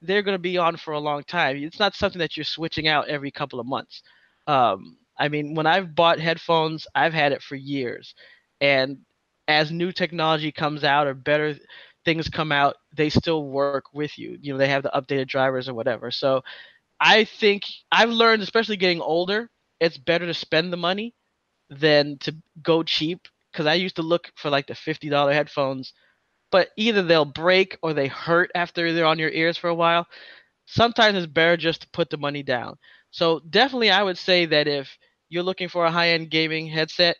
they're 0.02 0.22
going 0.22 0.34
to 0.34 0.42
be 0.42 0.58
on 0.58 0.76
for 0.76 0.92
a 0.92 0.98
long 0.98 1.22
time. 1.22 1.58
It's 1.58 1.78
not 1.78 1.94
something 1.94 2.18
that 2.18 2.36
you're 2.36 2.42
switching 2.42 2.88
out 2.88 3.06
every 3.06 3.30
couple 3.30 3.60
of 3.60 3.66
months. 3.66 4.02
Um, 4.48 4.96
I 5.16 5.28
mean, 5.28 5.54
when 5.54 5.66
I've 5.68 5.94
bought 5.94 6.18
headphones, 6.18 6.84
I've 6.96 7.14
had 7.14 7.30
it 7.30 7.42
for 7.42 7.54
years, 7.54 8.12
and 8.60 8.98
as 9.48 9.70
new 9.70 9.92
technology 9.92 10.52
comes 10.52 10.84
out 10.84 11.06
or 11.06 11.14
better 11.14 11.54
things 12.04 12.28
come 12.28 12.52
out, 12.52 12.76
they 12.96 13.08
still 13.10 13.44
work 13.44 13.76
with 13.82 14.06
you. 14.06 14.26
You 14.30 14.42
know, 14.42 14.48
they 14.48 14.58
have 14.58 14.72
the 14.72 14.80
updated 14.82 15.16
drivers 15.18 15.58
or 15.58 15.64
whatever. 15.66 16.04
So 16.04 16.42
I 17.00 17.24
think 17.24 17.64
I've 17.90 18.10
learned, 18.10 18.42
especially 18.42 18.76
getting 18.76 19.00
older, 19.00 19.50
it's 19.80 19.98
better 19.98 20.26
to 20.26 20.34
spend 20.34 20.72
the 20.72 20.76
money 20.76 21.14
than 21.70 22.18
to 22.20 22.34
go 22.62 22.82
cheap. 22.82 23.28
Because 23.52 23.66
I 23.66 23.74
used 23.74 23.96
to 23.96 24.02
look 24.02 24.30
for 24.36 24.50
like 24.50 24.66
the 24.66 24.74
fifty 24.74 25.08
dollar 25.08 25.32
headphones, 25.32 25.92
but 26.50 26.68
either 26.76 27.02
they'll 27.02 27.24
break 27.24 27.76
or 27.82 27.92
they 27.94 28.06
hurt 28.08 28.50
after 28.54 28.92
they're 28.92 29.06
on 29.06 29.18
your 29.18 29.30
ears 29.30 29.56
for 29.56 29.68
a 29.68 29.74
while. 29.74 30.06
Sometimes 30.66 31.16
it's 31.16 31.26
better 31.26 31.56
just 31.56 31.82
to 31.82 31.88
put 31.92 32.10
the 32.10 32.16
money 32.18 32.42
down. 32.42 32.76
So 33.10 33.40
definitely, 33.50 33.90
I 33.90 34.02
would 34.02 34.18
say 34.18 34.46
that 34.46 34.68
if 34.68 34.96
you're 35.28 35.42
looking 35.42 35.68
for 35.68 35.84
a 35.86 35.90
high 35.90 36.10
end 36.10 36.30
gaming 36.30 36.66
headset, 36.68 37.16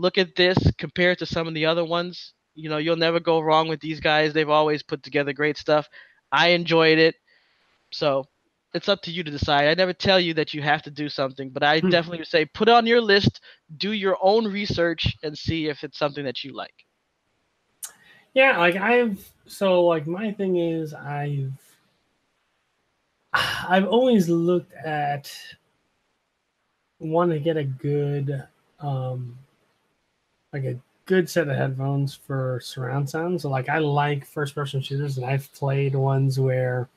look 0.00 0.18
at 0.18 0.34
this 0.36 0.58
compared 0.78 1.18
to 1.18 1.26
some 1.26 1.46
of 1.48 1.54
the 1.54 1.66
other 1.66 1.84
ones. 1.84 2.34
You 2.54 2.68
know, 2.70 2.78
you'll 2.78 2.96
never 2.96 3.20
go 3.20 3.40
wrong 3.40 3.68
with 3.68 3.80
these 3.80 4.00
guys. 4.00 4.32
They've 4.32 4.48
always 4.48 4.82
put 4.82 5.02
together 5.02 5.32
great 5.32 5.56
stuff. 5.58 5.88
I 6.32 6.48
enjoyed 6.48 6.98
it. 6.98 7.14
So 7.92 8.24
it's 8.74 8.88
up 8.88 9.02
to 9.02 9.10
you 9.12 9.22
to 9.24 9.30
decide. 9.30 9.68
I 9.68 9.74
never 9.74 9.92
tell 9.92 10.20
you 10.20 10.34
that 10.34 10.54
you 10.54 10.62
have 10.62 10.82
to 10.82 10.90
do 10.90 11.08
something, 11.08 11.50
but 11.50 11.62
I 11.62 11.80
Hmm. 11.80 11.90
definitely 11.90 12.18
would 12.18 12.28
say 12.28 12.46
put 12.46 12.68
it 12.68 12.74
on 12.74 12.86
your 12.86 13.00
list, 13.00 13.40
do 13.78 13.92
your 13.92 14.16
own 14.22 14.46
research, 14.46 15.16
and 15.22 15.36
see 15.36 15.68
if 15.68 15.84
it's 15.84 15.98
something 15.98 16.24
that 16.24 16.44
you 16.44 16.54
like. 16.54 16.74
Yeah, 18.34 18.58
like 18.58 18.76
I've 18.76 19.28
so 19.46 19.84
like 19.86 20.06
my 20.06 20.32
thing 20.32 20.56
is 20.56 20.94
I've 20.94 21.52
I've 23.32 23.86
always 23.88 24.28
looked 24.28 24.72
at 24.74 25.30
want 27.00 27.30
to 27.32 27.40
get 27.40 27.56
a 27.56 27.64
good 27.64 28.46
um 28.80 29.38
like 30.52 30.64
a 30.64 30.78
good 31.06 31.28
set 31.28 31.48
of 31.48 31.56
headphones 31.56 32.14
for 32.14 32.60
surround 32.62 33.08
sound. 33.08 33.40
So 33.40 33.48
like 33.48 33.68
I 33.68 33.78
like 33.78 34.26
first 34.26 34.54
person 34.54 34.80
shooters 34.80 35.16
and 35.16 35.26
I've 35.26 35.52
played 35.52 35.94
ones 35.94 36.38
where 36.38 36.88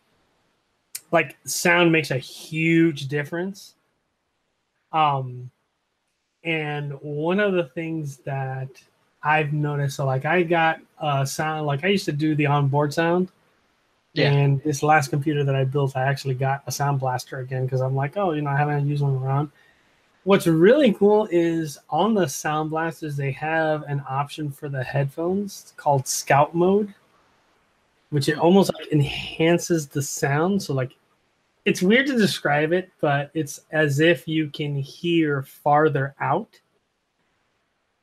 like 1.12 1.38
sound 1.46 1.92
makes 1.92 2.12
a 2.12 2.18
huge 2.18 3.08
difference. 3.08 3.76
Um 4.92 5.50
and 6.44 6.94
one 7.02 7.40
of 7.40 7.54
the 7.54 7.66
things 7.66 8.18
that 8.18 8.70
I've 9.24 9.54
noticed. 9.54 9.96
So 9.96 10.06
like 10.06 10.26
I 10.26 10.44
got 10.44 10.80
uh 11.00 11.26
sound 11.26 11.66
like 11.66 11.84
I 11.84 11.88
used 11.88 12.06
to 12.06 12.12
do 12.12 12.36
the 12.36 12.48
onboard 12.48 12.94
sound. 12.94 13.30
Yeah. 14.14 14.32
And 14.32 14.62
this 14.62 14.84
last 14.84 15.10
computer 15.10 15.44
that 15.44 15.56
I 15.56 15.64
built, 15.64 15.96
I 15.96 16.04
actually 16.04 16.36
got 16.36 16.62
a 16.68 16.72
sound 16.72 17.00
blaster 17.00 17.40
again 17.40 17.66
because 17.66 17.82
I'm 17.82 17.96
like, 17.96 18.16
oh, 18.16 18.34
you 18.34 18.44
know, 18.44 18.52
I 18.52 18.58
haven't 18.58 18.88
used 18.88 19.02
one 19.02 19.16
around. 19.16 19.50
What's 20.24 20.48
really 20.48 20.94
cool 20.94 21.28
is 21.32 21.78
on 21.90 22.14
the 22.14 22.28
sound 22.28 22.70
blasters, 22.70 23.18
they 23.18 23.32
have 23.32 23.84
an 23.84 24.02
option 24.08 24.52
for 24.52 24.70
the 24.70 24.84
headphones 24.84 25.74
called 25.76 26.08
Scout 26.08 26.56
Mode, 26.56 26.94
which 28.10 28.30
it 28.30 28.38
almost 28.38 28.74
like 28.74 28.92
enhances 28.92 29.88
the 29.88 30.02
sound. 30.02 30.64
So 30.64 30.74
like, 30.74 30.96
it's 31.66 31.82
weird 31.82 32.08
to 32.08 32.18
describe 32.18 32.72
it, 32.72 32.90
but 33.02 33.32
it's 33.34 33.62
as 33.72 34.00
if 34.00 34.28
you 34.28 34.50
can 34.50 34.76
hear 34.76 35.44
farther 35.44 36.16
out 36.20 36.60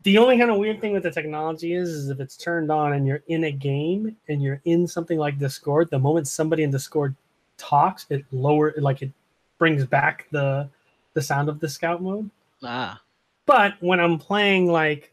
the 0.03 0.19
only 0.19 0.39
kind 0.39 0.51
of 0.51 0.57
weird 0.57 0.81
thing 0.81 0.93
with 0.93 1.03
the 1.03 1.11
technology 1.11 1.75
is, 1.75 1.91
is 1.91 2.09
if 2.09 2.21
it's 2.21 2.37
turned 2.37 2.71
on 2.71 2.95
and 2.95 3.07
you're 3.07 3.23
in 3.29 3.45
a 3.45 3.53
game 3.53 4.17
and 4.29 4.43
you're 4.43 4.61
in 4.65 4.87
something 4.87 5.19
like 5.19 5.39
Discord, 5.39 5.91
the 5.91 5.99
moment 5.99 6.27
somebody 6.27 6.63
in 6.63 6.71
Discord 6.71 7.15
talks, 7.59 8.07
it 8.09 8.25
lower 8.33 8.73
like 8.79 9.03
it 9.03 9.13
brings 9.59 9.85
back 9.85 10.27
the 10.31 10.69
the 11.15 11.23
sound 11.23 11.49
of 11.49 11.61
the 11.61 11.69
scout 11.69 12.03
mode. 12.03 12.31
Ah. 12.63 13.01
But 13.47 13.75
when 13.81 14.01
I'm 14.01 14.19
playing 14.19 14.71
like 14.71 15.13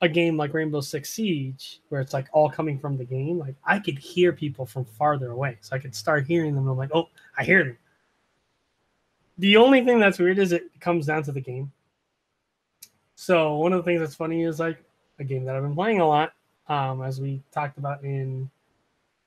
a 0.00 0.08
game 0.08 0.36
like 0.36 0.54
Rainbow 0.54 0.80
Six 0.80 1.10
Siege, 1.10 1.80
where 1.88 2.00
it's 2.00 2.12
like 2.12 2.28
all 2.32 2.48
coming 2.48 2.78
from 2.78 2.96
the 2.96 3.04
game, 3.04 3.38
like 3.38 3.56
I 3.64 3.78
could 3.78 3.98
hear 3.98 4.32
people 4.32 4.64
from 4.64 4.84
farther 4.84 5.32
away. 5.32 5.58
So 5.60 5.74
I 5.74 5.78
could 5.78 5.94
start 5.94 6.26
hearing 6.26 6.54
them. 6.54 6.64
And 6.64 6.70
I'm 6.70 6.78
like, 6.78 6.94
oh, 6.94 7.08
I 7.36 7.44
hear 7.44 7.64
them. 7.64 7.78
The 9.38 9.56
only 9.56 9.84
thing 9.84 9.98
that's 9.98 10.18
weird 10.18 10.38
is 10.38 10.52
it 10.52 10.68
comes 10.80 11.06
down 11.06 11.22
to 11.24 11.32
the 11.32 11.40
game. 11.40 11.72
So 13.14 13.56
one 13.56 13.72
of 13.72 13.78
the 13.78 13.82
things 13.82 14.00
that's 14.00 14.14
funny 14.14 14.44
is 14.44 14.60
like 14.60 14.78
a 15.18 15.24
game 15.24 15.44
that 15.44 15.56
I've 15.56 15.62
been 15.62 15.74
playing 15.74 16.00
a 16.00 16.06
lot, 16.06 16.34
um, 16.68 17.02
as 17.02 17.20
we 17.20 17.42
talked 17.50 17.78
about 17.78 18.02
in 18.04 18.48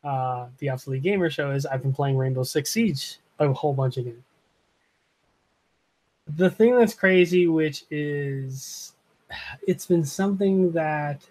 uh, 0.04 0.48
the 0.60 0.70
Obsolete 0.70 1.04
Gamer 1.04 1.30
Show, 1.30 1.52
is 1.52 1.66
I've 1.66 1.82
been 1.82 1.94
playing 1.94 2.18
Rainbow 2.18 2.44
Six 2.44 2.72
Siege 2.72 3.18
a 3.40 3.52
whole 3.52 3.74
bunch 3.74 3.98
of 3.98 4.06
games. 4.06 4.24
The 6.36 6.50
thing 6.50 6.78
that's 6.78 6.94
crazy, 6.94 7.48
which 7.48 7.86
is, 7.90 8.94
it's 9.68 9.86
been 9.86 10.06
something 10.06 10.72
that 10.74 11.28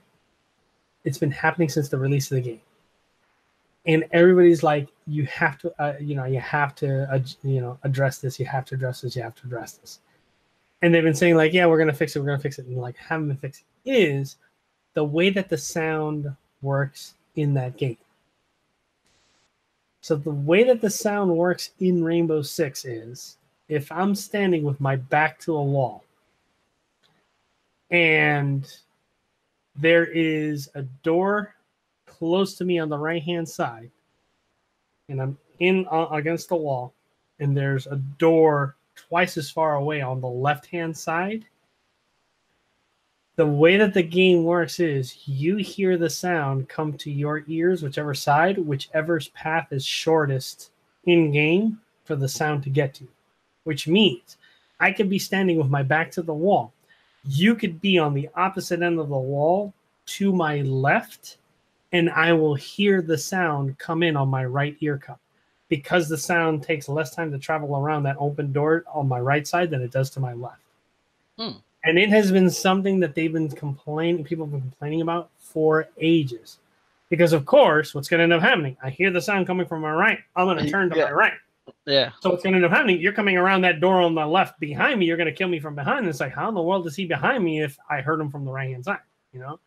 it's 1.04 1.18
been 1.18 1.30
happening 1.30 1.68
since 1.68 1.88
the 1.88 1.98
release 1.98 2.30
of 2.30 2.36
the 2.36 2.42
game, 2.42 2.60
and 3.86 4.04
everybody's 4.12 4.62
like, 4.62 4.88
you 5.06 5.26
have 5.26 5.58
to, 5.58 5.72
uh, 5.82 5.94
you 6.00 6.14
know, 6.14 6.24
you 6.24 6.40
have 6.40 6.74
to, 6.76 7.12
uh, 7.12 7.20
you 7.42 7.60
know, 7.60 7.78
address 7.82 8.18
this. 8.18 8.38
You 8.38 8.46
have 8.46 8.64
to 8.66 8.74
address 8.74 9.00
this. 9.00 9.16
You 9.16 9.22
have 9.22 9.34
to 9.36 9.46
address 9.46 9.72
this 9.74 10.00
and 10.82 10.94
they've 10.94 11.04
been 11.04 11.14
saying 11.14 11.36
like, 11.36 11.52
yeah, 11.52 11.66
we're 11.66 11.78
gonna 11.78 11.92
fix 11.92 12.16
it, 12.16 12.20
we're 12.20 12.26
gonna 12.26 12.38
fix 12.38 12.58
it, 12.58 12.66
and 12.66 12.76
like 12.76 12.96
haven't 12.96 13.28
been 13.28 13.36
fixed 13.36 13.64
is 13.84 14.36
the 14.94 15.04
way 15.04 15.30
that 15.30 15.48
the 15.48 15.58
sound 15.58 16.26
works 16.62 17.14
in 17.36 17.54
that 17.54 17.76
game. 17.76 17.98
So 20.00 20.16
the 20.16 20.30
way 20.30 20.64
that 20.64 20.80
the 20.80 20.90
sound 20.90 21.30
works 21.30 21.70
in 21.80 22.02
Rainbow 22.02 22.42
Six 22.42 22.84
is 22.84 23.36
if 23.70 23.90
I'm 23.92 24.16
standing 24.16 24.64
with 24.64 24.80
my 24.80 24.96
back 24.96 25.38
to 25.40 25.56
a 25.56 25.62
wall 25.62 26.04
and 27.90 28.66
there 29.76 30.06
is 30.06 30.68
a 30.74 30.82
door 31.04 31.54
close 32.04 32.56
to 32.56 32.64
me 32.64 32.80
on 32.80 32.88
the 32.88 32.98
right 32.98 33.22
hand 33.22 33.48
side 33.48 33.90
and 35.08 35.22
I'm 35.22 35.38
in 35.60 35.86
uh, 35.88 36.08
against 36.10 36.48
the 36.48 36.56
wall 36.56 36.92
and 37.38 37.56
there's 37.56 37.86
a 37.86 37.96
door 38.18 38.74
twice 38.96 39.36
as 39.36 39.50
far 39.50 39.76
away 39.76 40.00
on 40.00 40.20
the 40.20 40.28
left 40.28 40.66
hand 40.66 40.96
side. 40.96 41.44
The 43.36 43.46
way 43.46 43.76
that 43.76 43.94
the 43.94 44.02
game 44.02 44.42
works 44.42 44.80
is 44.80 45.28
you 45.28 45.56
hear 45.56 45.96
the 45.96 46.10
sound 46.10 46.68
come 46.68 46.92
to 46.94 47.10
your 47.10 47.44
ears, 47.46 47.82
whichever 47.82 48.14
side, 48.14 48.58
whichever's 48.58 49.28
path 49.28 49.68
is 49.70 49.86
shortest 49.86 50.72
in 51.04 51.30
game 51.30 51.80
for 52.04 52.16
the 52.16 52.28
sound 52.28 52.64
to 52.64 52.70
get 52.70 52.94
to. 52.94 53.08
Which 53.70 53.86
means 53.86 54.36
I 54.80 54.90
could 54.90 55.08
be 55.08 55.20
standing 55.20 55.56
with 55.56 55.68
my 55.68 55.84
back 55.84 56.10
to 56.10 56.22
the 56.22 56.34
wall. 56.34 56.72
You 57.24 57.54
could 57.54 57.80
be 57.80 57.98
on 58.00 58.14
the 58.14 58.28
opposite 58.34 58.82
end 58.82 58.98
of 58.98 59.08
the 59.08 59.16
wall 59.16 59.72
to 60.06 60.32
my 60.32 60.62
left, 60.62 61.36
and 61.92 62.10
I 62.10 62.32
will 62.32 62.56
hear 62.56 63.00
the 63.00 63.16
sound 63.16 63.78
come 63.78 64.02
in 64.02 64.16
on 64.16 64.26
my 64.28 64.44
right 64.44 64.76
ear 64.80 64.98
cup 64.98 65.20
because 65.68 66.08
the 66.08 66.18
sound 66.18 66.64
takes 66.64 66.88
less 66.88 67.14
time 67.14 67.30
to 67.30 67.38
travel 67.38 67.76
around 67.76 68.02
that 68.02 68.16
open 68.18 68.50
door 68.52 68.82
on 68.92 69.06
my 69.06 69.20
right 69.20 69.46
side 69.46 69.70
than 69.70 69.82
it 69.82 69.92
does 69.92 70.10
to 70.10 70.18
my 70.18 70.32
left. 70.32 70.62
Hmm. 71.38 71.58
And 71.84 71.96
it 71.96 72.08
has 72.08 72.32
been 72.32 72.50
something 72.50 72.98
that 72.98 73.14
they've 73.14 73.32
been 73.32 73.50
complaining, 73.50 74.24
people 74.24 74.46
have 74.46 74.50
been 74.50 74.62
complaining 74.62 75.02
about 75.02 75.30
for 75.38 75.86
ages. 76.00 76.58
Because 77.08 77.32
of 77.32 77.46
course, 77.46 77.94
what's 77.94 78.08
going 78.08 78.18
to 78.18 78.24
end 78.24 78.32
up 78.32 78.42
happening? 78.42 78.76
I 78.82 78.90
hear 78.90 79.12
the 79.12 79.22
sound 79.22 79.46
coming 79.46 79.66
from 79.68 79.82
my 79.82 79.92
right. 79.92 80.18
I'm 80.34 80.46
going 80.46 80.58
to 80.58 80.68
turn 80.68 80.90
to 80.90 80.96
Yeah. 80.96 81.04
my 81.04 81.12
right. 81.12 81.34
Yeah. 81.86 82.10
So 82.20 82.30
what's 82.30 82.42
going 82.42 82.52
to 82.52 82.56
end 82.56 82.64
up 82.64 82.72
happening? 82.72 83.00
You're 83.00 83.12
coming 83.12 83.36
around 83.36 83.62
that 83.62 83.80
door 83.80 84.00
on 84.00 84.14
the 84.14 84.26
left 84.26 84.58
behind 84.60 85.00
me. 85.00 85.06
You're 85.06 85.16
going 85.16 85.26
to 85.26 85.34
kill 85.34 85.48
me 85.48 85.60
from 85.60 85.74
behind. 85.74 86.00
And 86.00 86.08
it's 86.08 86.20
like, 86.20 86.32
how 86.32 86.48
in 86.48 86.54
the 86.54 86.62
world 86.62 86.86
is 86.86 86.96
he 86.96 87.06
behind 87.06 87.42
me 87.44 87.62
if 87.62 87.78
I 87.88 88.00
heard 88.00 88.20
him 88.20 88.30
from 88.30 88.44
the 88.44 88.52
right 88.52 88.70
hand 88.70 88.84
side? 88.84 88.98
You 89.32 89.40
know. 89.40 89.60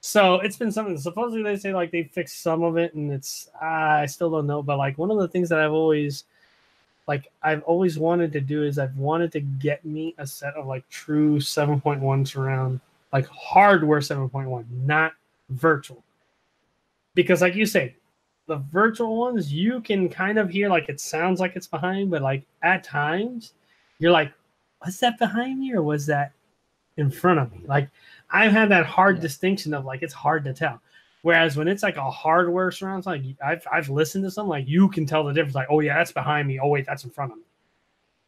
So 0.00 0.36
it's 0.36 0.56
been 0.56 0.70
something. 0.70 0.96
Supposedly 0.96 1.42
they 1.42 1.56
say 1.56 1.74
like 1.74 1.90
they 1.90 2.04
fixed 2.04 2.42
some 2.42 2.62
of 2.62 2.76
it, 2.76 2.94
and 2.94 3.12
it's 3.12 3.48
I 3.60 4.06
still 4.06 4.30
don't 4.30 4.46
know. 4.46 4.62
But 4.62 4.78
like 4.78 4.96
one 4.96 5.10
of 5.10 5.18
the 5.18 5.28
things 5.28 5.48
that 5.48 5.58
I've 5.58 5.72
always 5.72 6.24
like 7.08 7.30
I've 7.42 7.62
always 7.62 7.98
wanted 7.98 8.32
to 8.32 8.40
do 8.40 8.62
is 8.62 8.78
I've 8.78 8.96
wanted 8.96 9.32
to 9.32 9.40
get 9.40 9.84
me 9.84 10.14
a 10.18 10.26
set 10.26 10.54
of 10.54 10.66
like 10.66 10.88
true 10.88 11.38
7.1 11.38 12.28
surround, 12.28 12.80
like 13.12 13.26
hardware 13.26 14.00
7.1, 14.00 14.64
not 14.84 15.14
virtual. 15.48 16.04
Because 17.14 17.42
like 17.42 17.56
you 17.56 17.66
say, 17.66 17.96
the 18.48 18.58
virtual 18.58 19.18
ones 19.18 19.52
you 19.52 19.80
can 19.82 20.10
kind 20.10 20.38
of 20.38 20.50
hear 20.50 20.70
like 20.70 20.90
it 20.90 21.00
sounds 21.00 21.40
like 21.40 21.56
it's 21.56 21.68
behind, 21.68 22.10
but 22.10 22.22
like 22.22 22.44
at 22.62 22.84
times 22.84 23.54
you're 24.00 24.12
like, 24.12 24.32
was 24.86 25.00
that 25.00 25.18
behind 25.20 25.60
me 25.60 25.74
or 25.74 25.82
was 25.82 26.06
that 26.08 26.32
in 26.96 27.10
front 27.10 27.40
of 27.40 27.52
me? 27.52 27.62
Like 27.66 27.90
I've 28.30 28.52
had 28.52 28.70
that 28.70 28.86
hard 28.86 29.20
Yeah. 29.20 29.22
distinction 29.22 29.74
of 29.74 29.84
like 29.86 30.02
it's 30.02 30.14
hard 30.14 30.44
to 30.44 30.54
tell. 30.54 30.80
Whereas 31.22 31.56
when 31.56 31.68
it's 31.68 31.82
like 31.84 31.96
a 31.98 32.10
hardware 32.10 32.72
surround, 32.72 33.06
like 33.06 33.22
I've 33.44 33.66
I've 33.72 33.90
listened 33.90 34.24
to 34.24 34.32
some, 34.32 34.48
like 34.48 34.68
you 34.68 34.88
can 34.90 35.06
tell 35.06 35.24
the 35.24 35.34
difference. 35.34 35.56
Like, 35.56 35.68
oh 35.70 35.80
yeah, 35.80 35.98
that's 35.98 36.12
behind 36.12 36.48
me. 36.48 36.60
Oh 36.60 36.68
wait, 36.68 36.86
that's 36.86 37.04
in 37.04 37.10
front 37.10 37.32
of 37.32 37.38
me. 37.38 37.44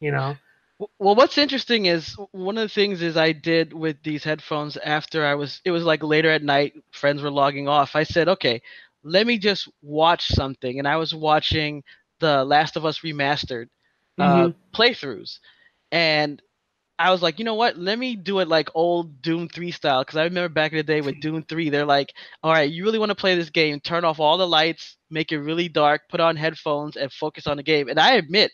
You 0.00 0.12
know? 0.12 0.38
Well, 0.98 1.14
what's 1.14 1.36
interesting 1.38 1.86
is 1.86 2.16
one 2.32 2.56
of 2.56 2.62
the 2.62 2.74
things 2.74 3.02
is 3.02 3.16
I 3.16 3.32
did 3.32 3.72
with 3.74 4.02
these 4.02 4.24
headphones 4.24 4.76
after 4.78 5.26
I 5.26 5.34
was 5.34 5.60
it 5.64 5.70
was 5.72 5.84
like 5.84 6.02
later 6.02 6.30
at 6.30 6.42
night, 6.42 6.74
friends 6.90 7.20
were 7.22 7.30
logging 7.30 7.68
off. 7.68 7.94
I 7.94 8.02
said, 8.04 8.28
"Okay, 8.28 8.62
let 9.02 9.26
me 9.26 9.38
just 9.38 9.68
watch 9.82 10.28
something." 10.28 10.78
And 10.78 10.88
I 10.88 10.96
was 10.96 11.14
watching 11.14 11.82
the 12.20 12.44
Last 12.44 12.76
of 12.76 12.84
Us 12.84 13.00
remastered 13.00 13.66
uh, 14.18 14.48
Mhm. 14.48 14.54
playthroughs. 14.74 15.38
And 15.92 16.40
I 16.98 17.10
was 17.10 17.22
like, 17.22 17.38
"You 17.38 17.44
know 17.44 17.54
what? 17.54 17.76
Let 17.78 17.98
me 17.98 18.14
do 18.16 18.38
it 18.40 18.48
like 18.48 18.68
old 18.74 19.20
Doom 19.22 19.48
3 19.48 19.70
style 19.72 20.04
cuz 20.04 20.16
I 20.16 20.24
remember 20.24 20.48
back 20.52 20.72
in 20.72 20.76
the 20.78 20.82
day 20.84 21.00
with 21.00 21.18
Doom 21.20 21.42
3, 21.44 21.68
they're 21.70 21.84
like, 21.86 22.12
"All 22.42 22.52
right, 22.52 22.70
you 22.70 22.84
really 22.84 22.98
want 22.98 23.10
to 23.10 23.14
play 23.16 23.34
this 23.34 23.50
game, 23.50 23.80
turn 23.80 24.04
off 24.04 24.20
all 24.20 24.36
the 24.38 24.46
lights, 24.46 24.96
make 25.10 25.32
it 25.32 25.38
really 25.38 25.68
dark, 25.68 26.02
put 26.08 26.20
on 26.20 26.36
headphones 26.36 26.96
and 26.96 27.12
focus 27.12 27.46
on 27.46 27.56
the 27.56 27.62
game." 27.62 27.88
And 27.88 27.98
I 27.98 28.14
admit 28.14 28.52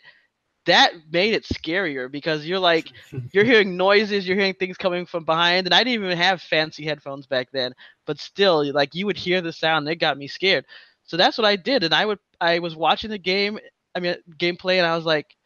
that 0.66 0.92
made 1.10 1.34
it 1.34 1.44
scarier 1.44 2.10
because 2.10 2.46
you're 2.46 2.58
like 2.60 2.92
you're 3.32 3.44
hearing 3.46 3.76
noises, 3.76 4.26
you're 4.26 4.36
hearing 4.36 4.54
things 4.54 4.76
coming 4.76 5.06
from 5.06 5.24
behind, 5.24 5.66
and 5.66 5.74
I 5.74 5.84
didn't 5.84 6.04
even 6.04 6.18
have 6.18 6.42
fancy 6.42 6.84
headphones 6.84 7.26
back 7.26 7.48
then, 7.52 7.72
but 8.06 8.18
still, 8.20 8.72
like 8.72 8.94
you 8.94 9.06
would 9.06 9.18
hear 9.18 9.40
the 9.40 9.52
sound, 9.52 9.88
it 9.88 9.96
got 9.96 10.18
me 10.18 10.28
scared. 10.28 10.66
So 11.04 11.16
that's 11.16 11.38
what 11.38 11.46
I 11.46 11.56
did, 11.56 11.84
and 11.84 11.94
I 11.94 12.06
would 12.06 12.18
I 12.40 12.58
was 12.60 12.76
watching 12.76 13.10
the 13.10 13.18
game, 13.18 13.58
I 13.94 14.00
mean 14.00 14.16
gameplay, 14.38 14.76
and 14.78 14.86
I 14.86 14.96
was 14.96 15.04
like, 15.06 15.36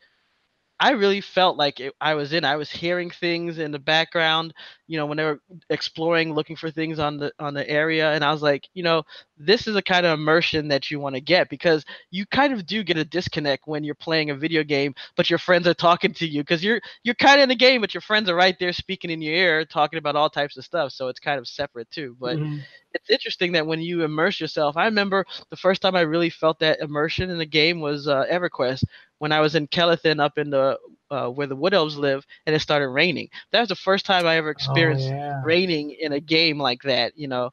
I 0.81 0.93
really 0.93 1.21
felt 1.21 1.57
like 1.59 1.81
it, 1.81 1.95
I 2.01 2.15
was 2.15 2.33
in. 2.33 2.45
I 2.45 2.57
was 2.57 2.71
hearing 2.71 3.11
things 3.11 3.59
in 3.59 3.71
the 3.71 3.79
background, 3.79 4.55
you 4.89 4.97
know, 4.99 5.07
when 5.07 5.19
they 5.19 5.25
were 5.25 5.41
exploring, 5.71 6.35
looking 6.35 6.57
for 6.57 6.71
things 6.71 6.99
on 6.99 7.19
the 7.19 7.33
on 7.39 7.55
the 7.55 7.69
area, 7.69 8.13
and 8.13 8.25
I 8.25 8.33
was 8.33 8.43
like, 8.43 8.69
you 8.75 8.83
know, 8.83 9.03
this 9.39 9.67
is 9.69 9.77
a 9.77 9.83
kind 9.83 10.07
of 10.07 10.19
immersion 10.19 10.69
that 10.69 10.91
you 10.91 10.99
want 11.01 11.17
to 11.17 11.21
get 11.21 11.51
because 11.51 11.85
you 12.11 12.27
kind 12.27 12.53
of 12.55 12.67
do 12.67 12.83
get 12.83 12.97
a 12.99 13.05
disconnect 13.05 13.67
when 13.67 13.85
you're 13.85 13.95
playing 13.95 14.31
a 14.31 14.35
video 14.37 14.65
game, 14.65 14.95
but 15.17 15.31
your 15.31 15.39
friends 15.39 15.67
are 15.69 15.75
talking 15.75 16.15
to 16.15 16.27
you 16.27 16.43
because 16.43 16.65
you're 16.65 16.81
you're 17.05 17.15
kind 17.17 17.41
of 17.41 17.45
in 17.45 17.49
the 17.51 17.57
game, 17.57 17.81
but 17.83 17.95
your 17.95 18.01
friends 18.03 18.29
are 18.31 18.35
right 18.37 18.57
there 18.59 18.73
speaking 18.73 19.11
in 19.11 19.21
your 19.23 19.35
ear, 19.35 19.65
talking 19.67 19.99
about 19.99 20.17
all 20.17 20.31
types 20.31 20.57
of 20.57 20.65
stuff. 20.65 20.93
So 20.93 21.09
it's 21.09 21.21
kind 21.21 21.39
of 21.39 21.47
separate 21.49 21.91
too. 21.91 22.17
But 22.21 22.39
Mhm. 22.39 22.67
It's 22.95 23.11
interesting 23.11 23.53
that 23.53 23.67
when 23.67 23.81
you 23.81 24.03
immerse 24.03 24.41
yourself, 24.41 24.77
I 24.77 24.85
remember 24.87 25.25
the 25.51 25.57
first 25.57 25.83
time 25.83 25.97
I 25.97 26.01
really 26.03 26.31
felt 26.31 26.59
that 26.61 26.81
immersion 26.81 27.31
in 27.31 27.39
the 27.39 27.47
game 27.47 27.81
was 27.81 28.07
uh, 28.09 28.25
EverQuest 28.31 28.85
when 29.19 29.33
I 29.33 29.41
was 29.41 29.55
in 29.55 29.67
Kelethin 29.69 30.21
up 30.21 30.39
in 30.39 30.51
the 30.51 30.79
uh, 31.11 31.29
where 31.29 31.47
the 31.47 31.57
Wood 31.57 31.75
Elves 31.75 31.97
live, 31.97 32.25
and 32.47 32.55
it 32.55 32.61
started 32.61 32.89
raining. 32.89 33.29
That 33.53 33.61
was 33.61 33.69
the 33.69 33.77
first 33.77 34.07
time 34.07 34.27
I 34.27 34.37
ever 34.37 34.51
experienced 34.51 35.15
Oh, 35.15 35.41
yeah. 35.43 35.43
raining 35.43 35.97
in 35.99 36.13
a 36.13 36.21
game 36.21 36.59
like 36.59 36.83
that, 36.83 37.13
you 37.17 37.29
know. 37.29 37.51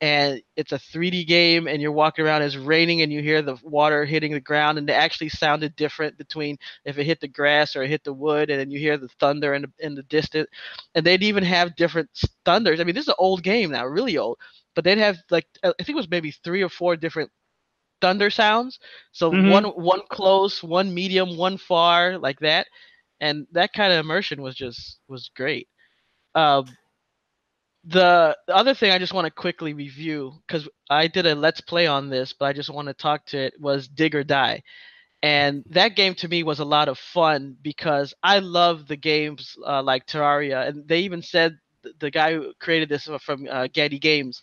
And 0.00 0.40
it's 0.56 0.72
a 0.72 0.78
3D 0.78 1.24
game, 1.24 1.66
and 1.68 1.80
you're 1.80 1.92
walking 1.92 2.24
around. 2.24 2.42
It's 2.42 2.56
raining, 2.56 3.02
and 3.02 3.12
you 3.12 3.22
hear 3.22 3.42
the 3.42 3.56
water 3.62 4.04
hitting 4.04 4.32
the 4.32 4.40
ground, 4.40 4.78
and 4.78 4.88
it 4.88 4.92
actually 4.94 5.28
sounded 5.30 5.76
different 5.76 6.16
between 6.18 6.56
if 6.84 6.98
it 6.98 7.04
hit 7.04 7.20
the 7.20 7.28
grass 7.28 7.74
or 7.76 7.82
it 7.82 7.90
hit 7.90 8.04
the 8.04 8.12
wood, 8.12 8.50
and 8.50 8.60
then 8.60 8.70
you 8.70 8.78
hear 8.78 8.96
the 8.98 9.08
thunder 9.20 9.54
in 9.54 9.62
the, 9.62 9.72
in 9.78 9.94
the 9.94 10.02
distance. 10.04 10.48
And 10.94 11.04
they'd 11.04 11.22
even 11.22 11.44
have 11.44 11.76
different 11.76 12.10
thunders. 12.44 12.80
I 12.80 12.84
mean, 12.84 12.94
this 12.94 13.04
is 13.04 13.08
an 13.08 13.14
old 13.18 13.42
game 13.42 13.70
now, 13.70 13.86
really 13.86 14.16
old, 14.18 14.38
but 14.74 14.84
they'd 14.84 14.98
have 14.98 15.16
like 15.30 15.46
I 15.64 15.72
think 15.78 15.90
it 15.90 15.96
was 15.96 16.10
maybe 16.10 16.30
three 16.30 16.62
or 16.62 16.68
four 16.68 16.96
different 16.96 17.30
thunder 18.00 18.30
sounds. 18.30 18.78
So 19.12 19.30
Mhm. 19.32 19.42
one 19.42 19.64
one 19.64 20.02
close, 20.10 20.62
one 20.62 20.92
medium, 20.94 21.36
one 21.36 21.56
far, 21.58 22.18
like 22.18 22.40
that, 22.40 22.66
and 23.20 23.46
that 23.52 23.72
kind 23.72 23.92
of 23.92 23.98
immersion 24.04 24.42
was 24.42 24.54
just 24.54 24.98
was 25.08 25.30
great. 25.36 25.68
Um, 26.34 26.66
the, 27.86 28.36
the 28.46 28.54
other 28.56 28.74
thing 28.74 28.90
I 28.90 28.98
just 28.98 29.12
want 29.14 29.26
to 29.26 29.30
quickly 29.30 29.74
review 29.74 30.32
because 30.46 30.68
I 30.90 31.06
did 31.08 31.26
a 31.26 31.34
let's 31.34 31.60
play 31.60 31.86
on 31.86 32.08
this, 32.10 32.32
but 32.32 32.46
I 32.46 32.52
just 32.52 32.70
want 32.70 32.88
to 32.88 32.94
talk 32.94 33.26
to 33.26 33.38
it 33.38 33.54
was 33.60 33.88
Dig 33.88 34.14
or 34.14 34.24
Die, 34.24 34.62
and 35.22 35.64
that 35.70 35.96
game 35.96 36.14
to 36.16 36.28
me 36.28 36.42
was 36.42 36.60
a 36.60 36.64
lot 36.64 36.88
of 36.88 36.98
fun 36.98 37.56
because 37.62 38.14
I 38.22 38.38
love 38.40 38.86
the 38.88 38.96
games 38.96 39.56
uh, 39.66 39.82
like 39.82 40.06
Terraria, 40.06 40.66
and 40.68 40.86
they 40.88 41.00
even 41.00 41.22
said 41.22 41.56
th- 41.82 41.94
the 42.00 42.10
guy 42.10 42.34
who 42.34 42.52
created 42.60 42.88
this 42.88 43.08
from 43.22 43.46
uh, 43.50 43.68
Gaddy 43.72 43.98
Games, 43.98 44.42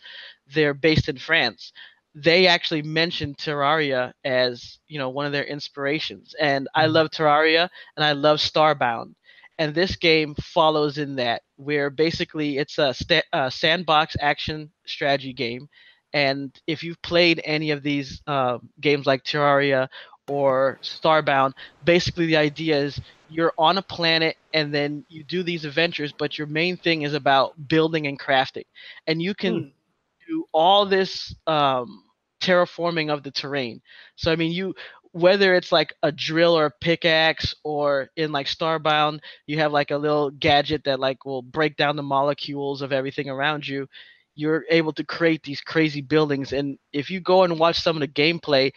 they're 0.54 0.74
based 0.74 1.10
in 1.10 1.18
France. 1.18 1.72
They 2.16 2.48
actually 2.48 2.82
mentioned 2.84 3.38
Terraria 3.38 4.14
as 4.24 4.80
you 4.88 5.00
know 5.00 5.10
one 5.10 5.26
of 5.26 5.32
their 5.32 5.46
inspirations, 5.46 6.34
and 6.40 6.68
I 6.76 6.86
Mhm. 6.86 6.88
love 6.88 7.10
Terraria 7.10 7.70
and 7.96 8.04
I 8.06 8.14
love 8.14 8.40
Starbound 8.40 9.14
and 9.62 9.76
this 9.76 9.98
game 9.98 10.36
follows 10.42 10.98
in 10.98 11.18
that 11.18 11.44
where 11.58 11.90
basically 11.92 12.58
it's 12.58 12.80
a, 12.80 12.94
sta- 12.94 13.30
a 13.34 13.52
sandbox 13.52 14.18
action 14.22 14.72
strategy 14.86 15.34
game. 15.34 15.70
And 16.14 16.54
if 16.68 16.84
you've 16.84 17.02
played 17.04 17.42
any 17.46 17.72
of 17.72 17.84
these 17.84 18.22
uh, 18.28 18.60
games 18.82 19.08
like 19.08 19.24
terraria 19.24 19.90
or 20.28 20.80
starbound 20.84 21.54
basically 21.84 22.28
the 22.28 22.38
idea 22.38 22.78
is 22.78 23.00
you're 23.28 23.54
on 23.58 23.78
a 23.78 23.84
planet 23.84 24.38
and 24.54 24.74
then 24.74 25.06
you 25.10 25.24
do 25.24 25.44
these 25.44 25.66
adventures 25.66 26.14
but 26.14 26.38
your 26.38 26.48
main 26.48 26.78
thing 26.78 27.04
is 27.04 27.14
about 27.14 27.54
building 27.68 28.08
and 28.08 28.20
crafting. 28.20 28.66
And 29.08 29.22
you 29.22 29.36
can 29.36 29.66
Hmm. 29.66 29.80
do 30.28 30.46
all 30.54 30.86
this 30.86 31.36
um, 31.48 32.04
terraforming 32.42 33.12
of 33.14 33.24
the 33.24 33.32
terrain. 33.32 33.82
So 34.16 34.32
i 34.32 34.36
mean 34.36 34.52
you 34.52 34.76
whether 35.14 35.54
it's 35.56 35.72
like 35.72 35.94
a 36.04 36.12
drill 36.12 36.58
or 36.58 36.66
a 36.66 36.72
pickaxe 36.82 37.54
or 37.64 38.10
in 38.16 38.32
like 38.32 38.48
starbound 38.48 39.20
you 39.46 39.58
have 39.60 39.72
like 39.72 39.92
a 39.92 39.98
little 39.98 40.30
gadget 40.32 40.84
that 40.86 41.00
like 41.00 41.26
will 41.26 41.42
break 41.42 41.76
down 41.78 41.96
the 41.96 42.04
molecules 42.04 42.82
of 42.82 42.92
everything 42.92 43.30
around 43.30 43.68
you 43.68 43.88
you're 44.36 44.64
able 44.70 44.94
to 44.94 45.04
create 45.04 45.44
these 45.44 45.62
crazy 45.62 46.02
buildings. 46.02 46.54
And 46.54 46.78
if 46.94 47.10
you 47.10 47.20
go 47.20 47.44
and 47.44 47.60
watch 47.60 47.80
some 47.80 47.98
of 47.98 48.02
the 48.02 48.08
gameplay 48.08 48.72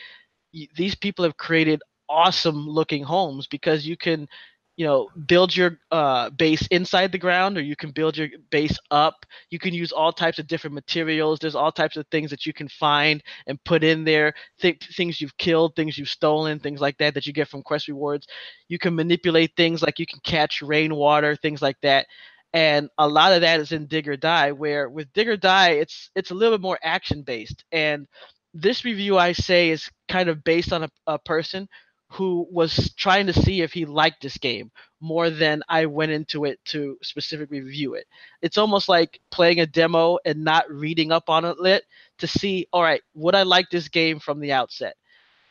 y- 0.54 0.68
these 0.76 0.94
people 0.94 1.24
have 1.24 1.36
created 1.36 1.82
awesome 2.08 2.68
looking 2.68 3.02
homes 3.04 3.46
because 3.46 3.86
you 3.86 3.96
can 3.96 4.28
you 4.76 4.84
know 4.86 5.08
build 5.26 5.54
your 5.56 5.78
uh, 5.90 6.30
base 6.30 6.66
inside 6.68 7.12
the 7.12 7.18
ground 7.18 7.56
or 7.56 7.62
you 7.62 7.76
can 7.76 7.90
build 7.90 8.16
your 8.16 8.28
base 8.50 8.76
up. 8.90 9.24
You 9.50 9.58
can 9.58 9.74
use 9.74 9.92
all 9.92 10.12
types 10.12 10.38
of 10.38 10.46
different 10.46 10.74
materials. 10.74 11.38
There's 11.38 11.54
all 11.54 11.72
types 11.72 11.96
of 11.96 12.06
things 12.10 12.30
that 12.30 12.46
you 12.46 12.52
can 12.52 12.68
find 12.68 13.22
and 13.46 13.62
put 13.64 13.84
in 13.84 14.04
there. 14.04 14.34
Th- 14.60 14.78
things 14.96 15.20
you've 15.20 15.36
killed 15.38 15.76
things 15.76 15.98
you've 15.98 16.08
stolen 16.08 16.58
things 16.60 16.80
like 16.80 16.98
that 16.98 17.14
that 17.14 17.26
you 17.26 17.32
get 17.32 17.48
from 17.48 17.62
quest 17.62 17.88
rewards. 17.88 18.26
You 18.68 18.78
can 18.78 18.94
manipulate 18.94 19.52
things 19.56 19.82
like 19.82 19.98
you 19.98 20.06
can 20.06 20.20
catch 20.24 20.62
rainwater 20.62 21.36
things 21.36 21.62
like 21.62 21.80
that. 21.82 22.06
And 22.52 22.88
a 22.98 23.08
lot 23.08 23.32
of 23.32 23.40
that 23.42 23.60
is 23.60 23.72
in 23.72 23.86
dig 23.86 24.08
or 24.08 24.16
die 24.16 24.52
where 24.52 24.88
with 24.88 25.12
dig 25.12 25.28
or 25.28 25.36
die 25.36 25.70
it's 25.70 26.10
it's 26.14 26.30
a 26.30 26.34
little 26.34 26.56
bit 26.56 26.62
more 26.62 26.78
action 26.82 27.22
based 27.22 27.64
and 27.72 28.06
this 28.54 28.84
review 28.84 29.18
i 29.18 29.32
say 29.32 29.70
is 29.70 29.90
kind 30.08 30.28
of 30.28 30.44
based 30.44 30.72
on 30.72 30.84
a, 30.84 30.88
a 31.06 31.18
person 31.18 31.68
who 32.14 32.46
was 32.50 32.94
trying 32.94 33.26
to 33.26 33.32
see 33.32 33.62
if 33.62 33.72
he 33.72 33.84
liked 33.86 34.22
this 34.22 34.38
game 34.38 34.70
more 35.00 35.30
than 35.30 35.62
I 35.68 35.86
went 35.86 36.12
into 36.12 36.44
it 36.44 36.58
to 36.66 36.98
specifically 37.02 37.60
review 37.60 37.94
it. 37.94 38.06
It's 38.42 38.58
almost 38.58 38.88
like 38.88 39.20
playing 39.30 39.60
a 39.60 39.66
demo 39.66 40.18
and 40.24 40.44
not 40.44 40.70
reading 40.70 41.12
up 41.12 41.28
on 41.28 41.44
it 41.44 41.58
lit 41.58 41.84
to 42.18 42.26
see, 42.26 42.66
all 42.72 42.82
right, 42.82 43.02
would 43.14 43.34
I 43.34 43.42
like 43.42 43.70
this 43.70 43.88
game 43.88 44.18
from 44.20 44.40
the 44.40 44.52
outset? 44.52 44.96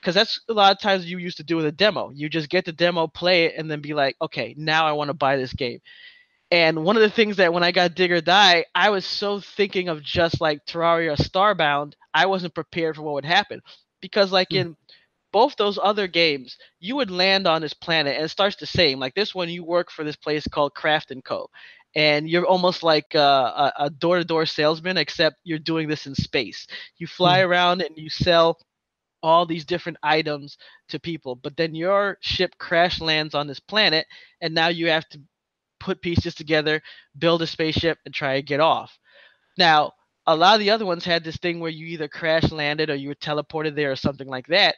Because 0.01 0.15
that's 0.15 0.39
a 0.49 0.53
lot 0.53 0.71
of 0.71 0.79
times 0.81 1.09
you 1.09 1.17
used 1.17 1.37
to 1.37 1.43
do 1.43 1.55
with 1.57 1.65
a 1.65 1.71
demo. 1.71 2.11
You 2.13 2.29
just 2.29 2.49
get 2.49 2.65
the 2.65 2.73
demo, 2.73 3.07
play 3.07 3.45
it, 3.45 3.55
and 3.57 3.69
then 3.69 3.81
be 3.81 3.93
like, 3.93 4.15
okay, 4.21 4.53
now 4.57 4.85
I 4.85 4.93
want 4.93 5.09
to 5.09 5.13
buy 5.13 5.37
this 5.37 5.53
game. 5.53 5.79
And 6.51 6.83
one 6.83 6.95
of 6.95 7.01
the 7.01 7.09
things 7.09 7.37
that 7.37 7.53
when 7.53 7.63
I 7.63 7.71
got 7.71 7.95
Dig 7.95 8.11
or 8.11 8.21
Die, 8.21 8.65
I 8.75 8.89
was 8.89 9.05
so 9.05 9.39
thinking 9.39 9.89
of 9.89 10.01
just 10.03 10.39
like 10.41 10.65
Terraria 10.65 11.15
Starbound, 11.17 11.93
I 12.13 12.25
wasn't 12.27 12.53
prepared 12.55 12.95
for 12.95 13.01
what 13.03 13.15
would 13.15 13.25
happen. 13.25 13.61
Because 14.01 14.31
like 14.31 14.53
Hmm. 14.53 14.55
in 14.55 14.75
both 15.33 15.55
those 15.57 15.79
other 15.81 16.07
games, 16.07 16.57
you 16.79 16.95
would 16.95 17.11
land 17.11 17.47
on 17.47 17.61
this 17.61 17.73
planet 17.73 18.15
and 18.15 18.23
it 18.23 18.29
starts 18.29 18.55
the 18.55 18.67
same. 18.67 18.99
Like 18.99 19.15
this 19.15 19.35
one, 19.35 19.49
you 19.49 19.65
work 19.65 19.91
for 19.91 20.05
this 20.05 20.15
place 20.15 20.47
called 20.47 20.75
Craft 20.75 21.11
and 21.11 21.25
Co. 21.25 21.49
And 21.95 22.29
you're 22.29 22.45
almost 22.45 22.83
like 22.83 23.13
a, 23.15 23.73
a 23.77 23.89
door-to-door 23.89 24.45
salesman, 24.45 24.97
except 24.97 25.37
you're 25.43 25.59
doing 25.59 25.87
this 25.87 26.07
in 26.07 26.15
space. 26.15 26.65
You 26.97 27.07
fly 27.07 27.41
hmm. 27.41 27.49
around 27.49 27.81
and 27.81 27.97
you 27.97 28.09
sell 28.09 28.59
all 29.21 29.45
these 29.45 29.65
different 29.65 29.97
items 30.03 30.57
to 30.89 30.99
people, 30.99 31.35
but 31.35 31.55
then 31.55 31.73
your 31.73 32.17
ship 32.21 32.55
crash 32.57 32.99
lands 32.99 33.33
on 33.33 33.47
this 33.47 33.59
planet, 33.59 34.05
and 34.41 34.53
now 34.53 34.67
you 34.67 34.89
have 34.89 35.07
to 35.09 35.19
put 35.79 36.01
pieces 36.01 36.35
together, 36.35 36.81
build 37.17 37.41
a 37.41 37.47
spaceship, 37.47 37.99
and 38.05 38.13
try 38.13 38.35
to 38.35 38.41
get 38.41 38.59
off. 38.59 38.99
Now, 39.57 39.93
a 40.27 40.35
lot 40.35 40.55
of 40.55 40.59
the 40.59 40.71
other 40.71 40.85
ones 40.85 41.05
had 41.05 41.23
this 41.23 41.37
thing 41.37 41.59
where 41.59 41.71
you 41.71 41.85
either 41.87 42.09
crash 42.09 42.51
landed 42.51 42.89
or 42.89 42.95
you 42.95 43.09
were 43.09 43.15
teleported 43.15 43.75
there 43.75 43.91
or 43.91 43.95
something 43.95 44.27
like 44.27 44.47
that 44.47 44.75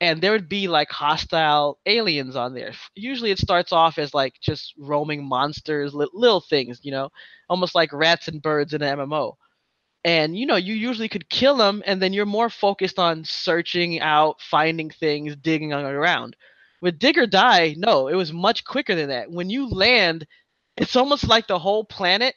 and 0.00 0.20
there 0.20 0.32
would 0.32 0.48
be 0.48 0.68
like 0.68 0.90
hostile 0.90 1.78
aliens 1.86 2.36
on 2.36 2.54
there. 2.54 2.72
Usually 2.94 3.30
it 3.30 3.38
starts 3.38 3.72
off 3.72 3.98
as 3.98 4.14
like 4.14 4.34
just 4.40 4.74
roaming 4.78 5.24
monsters, 5.24 5.94
li- 5.94 6.08
little 6.12 6.40
things, 6.40 6.80
you 6.82 6.90
know, 6.92 7.10
almost 7.48 7.74
like 7.74 7.92
rats 7.92 8.28
and 8.28 8.42
birds 8.42 8.74
in 8.74 8.82
an 8.82 8.98
MMO. 8.98 9.36
And 10.04 10.36
you 10.36 10.46
know, 10.46 10.56
you 10.56 10.74
usually 10.74 11.08
could 11.08 11.28
kill 11.30 11.56
them 11.56 11.82
and 11.86 12.02
then 12.02 12.12
you're 12.12 12.26
more 12.26 12.50
focused 12.50 12.98
on 12.98 13.24
searching 13.24 14.00
out, 14.00 14.40
finding 14.42 14.90
things, 14.90 15.36
digging 15.36 15.72
around. 15.72 16.36
With 16.82 16.98
Dig 16.98 17.16
or 17.18 17.26
Die, 17.26 17.74
no, 17.78 18.08
it 18.08 18.14
was 18.14 18.32
much 18.32 18.64
quicker 18.64 18.94
than 18.94 19.08
that. 19.08 19.30
When 19.30 19.48
you 19.48 19.68
land, 19.68 20.26
it's 20.76 20.96
almost 20.96 21.28
like 21.28 21.46
the 21.46 21.58
whole 21.58 21.84
planet 21.84 22.34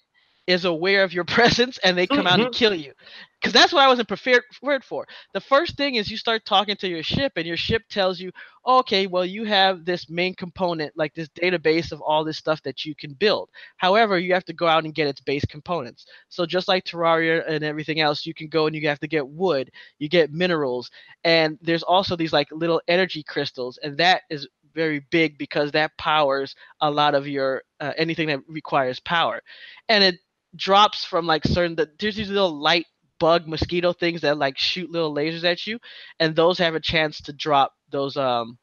is 0.48 0.66
aware 0.66 1.04
of 1.04 1.14
your 1.14 1.26
presence 1.38 1.78
and 1.84 1.98
they 1.98 2.08
come 2.08 2.26
out 2.26 2.40
and 2.40 2.52
kill 2.52 2.74
you. 2.74 2.94
Because 3.40 3.54
that's 3.54 3.72
what 3.72 3.84
I 3.84 3.88
wasn't 3.88 4.08
prepared 4.08 4.84
for. 4.84 5.06
The 5.34 5.40
first 5.40 5.78
thing 5.78 5.96
is 5.96 6.10
you 6.10 6.18
start 6.18 6.44
talking 6.46 6.76
to 6.78 6.88
your 6.88 7.04
ship, 7.04 7.34
and 7.36 7.46
your 7.46 7.56
ship 7.56 7.84
tells 7.88 8.20
you, 8.20 8.32
okay, 8.66 9.06
well, 9.06 9.26
you 9.26 9.44
have 9.44 9.86
this 9.86 10.10
main 10.10 10.34
component, 10.34 10.98
like 10.98 11.14
this 11.14 11.30
database 11.30 11.92
of 11.92 12.02
all 12.02 12.24
this 12.24 12.38
stuff 12.38 12.64
that 12.64 12.84
you 12.84 12.96
can 12.96 13.14
build. 13.14 13.50
However, 13.78 14.18
you 14.18 14.34
have 14.34 14.46
to 14.46 14.54
go 14.54 14.68
out 14.68 14.86
and 14.86 14.96
get 14.96 15.08
its 15.08 15.22
base 15.22 15.46
components. 15.46 16.08
So 16.30 16.48
just 16.48 16.68
like 16.68 16.84
Terraria 16.86 17.48
and 17.48 17.64
everything 17.64 18.00
else, 18.00 18.26
you 18.26 18.34
can 18.34 18.48
go 18.48 18.66
and 18.66 18.76
you 18.76 18.88
have 18.88 19.00
to 19.02 19.08
get 19.08 19.28
wood, 19.28 19.72
you 20.00 20.10
get 20.10 20.32
minerals, 20.34 20.90
and 21.24 21.60
there's 21.62 21.84
also 21.84 22.16
these 22.16 22.34
like 22.34 22.48
little 22.52 22.82
energy 22.88 23.22
crystals, 23.22 23.78
and 23.84 23.98
that 23.98 24.24
is 24.32 24.48
very 24.74 25.00
big 25.12 25.38
because 25.38 25.72
that 25.72 25.98
powers 25.98 26.56
a 26.82 26.90
lot 26.90 27.16
of 27.16 27.28
your 27.28 27.64
uh, 27.80 27.94
anything 27.98 28.28
that 28.28 28.40
requires 28.48 29.00
power, 29.00 29.42
and 29.90 30.04
it 30.04 30.16
drops 30.58 31.06
from 31.06 31.26
like 31.26 31.46
certain 31.46 31.76
that 31.76 31.98
there's 32.00 32.16
these 32.16 32.30
little 32.30 32.60
light 32.60 32.86
bug 33.20 33.48
mosquito 33.48 33.94
things 33.94 34.22
that 34.22 34.38
like 34.38 34.58
shoot 34.58 34.92
little 34.92 35.14
lasers 35.14 35.44
at 35.44 35.66
you 35.66 35.80
and 36.20 36.36
those 36.36 36.58
have 36.58 36.76
a 36.76 36.80
chance 36.80 37.22
to 37.22 37.34
drop 37.34 37.74
those 37.90 38.18
um 38.18 38.58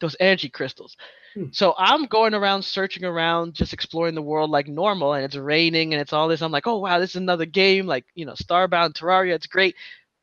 those 0.00 0.16
energy 0.20 0.48
crystals. 0.48 0.96
Hmm. 1.34 1.46
so 1.50 1.74
i'm 1.76 2.06
going 2.06 2.32
around 2.34 2.62
searching 2.62 3.04
around 3.04 3.54
just 3.54 3.72
exploring 3.72 4.14
the 4.14 4.22
world 4.22 4.50
like 4.50 4.66
normal 4.68 5.12
and 5.14 5.24
it's 5.24 5.36
raining 5.36 5.92
and 5.92 6.00
it's 6.00 6.12
all 6.12 6.28
this. 6.28 6.40
I'm 6.42 6.52
like 6.52 6.66
oh 6.66 6.78
wow 6.78 6.98
this 6.98 7.10
is 7.10 7.16
another 7.16 7.46
game 7.46 7.86
like 7.86 8.04
you 8.14 8.24
know 8.24 8.32
starbound 8.34 8.94
terraria 8.94 9.34
it's 9.34 9.46
great. 9.46 9.74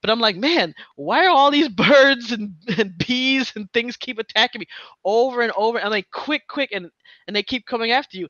But 0.02 0.12
i'm 0.12 0.20
like 0.20 0.36
man 0.36 0.74
why 0.96 1.26
are 1.26 1.32
all 1.32 1.52
these 1.52 1.70
birds 1.86 2.32
and, 2.32 2.56
and 2.78 2.98
bees 2.98 3.52
and 3.56 3.72
things 3.74 3.98
keep 3.98 4.20
attacking 4.20 4.60
me? 4.60 4.68
Over 5.04 5.42
and 5.42 5.52
over 5.58 5.80
and 5.80 5.90
like 5.92 6.10
quick 6.12 6.44
quick 6.48 6.72
and 6.72 6.90
and 7.28 7.36
they 7.36 7.44
keep 7.44 7.66
coming 7.66 7.92
after 7.92 8.18
you 8.18 8.28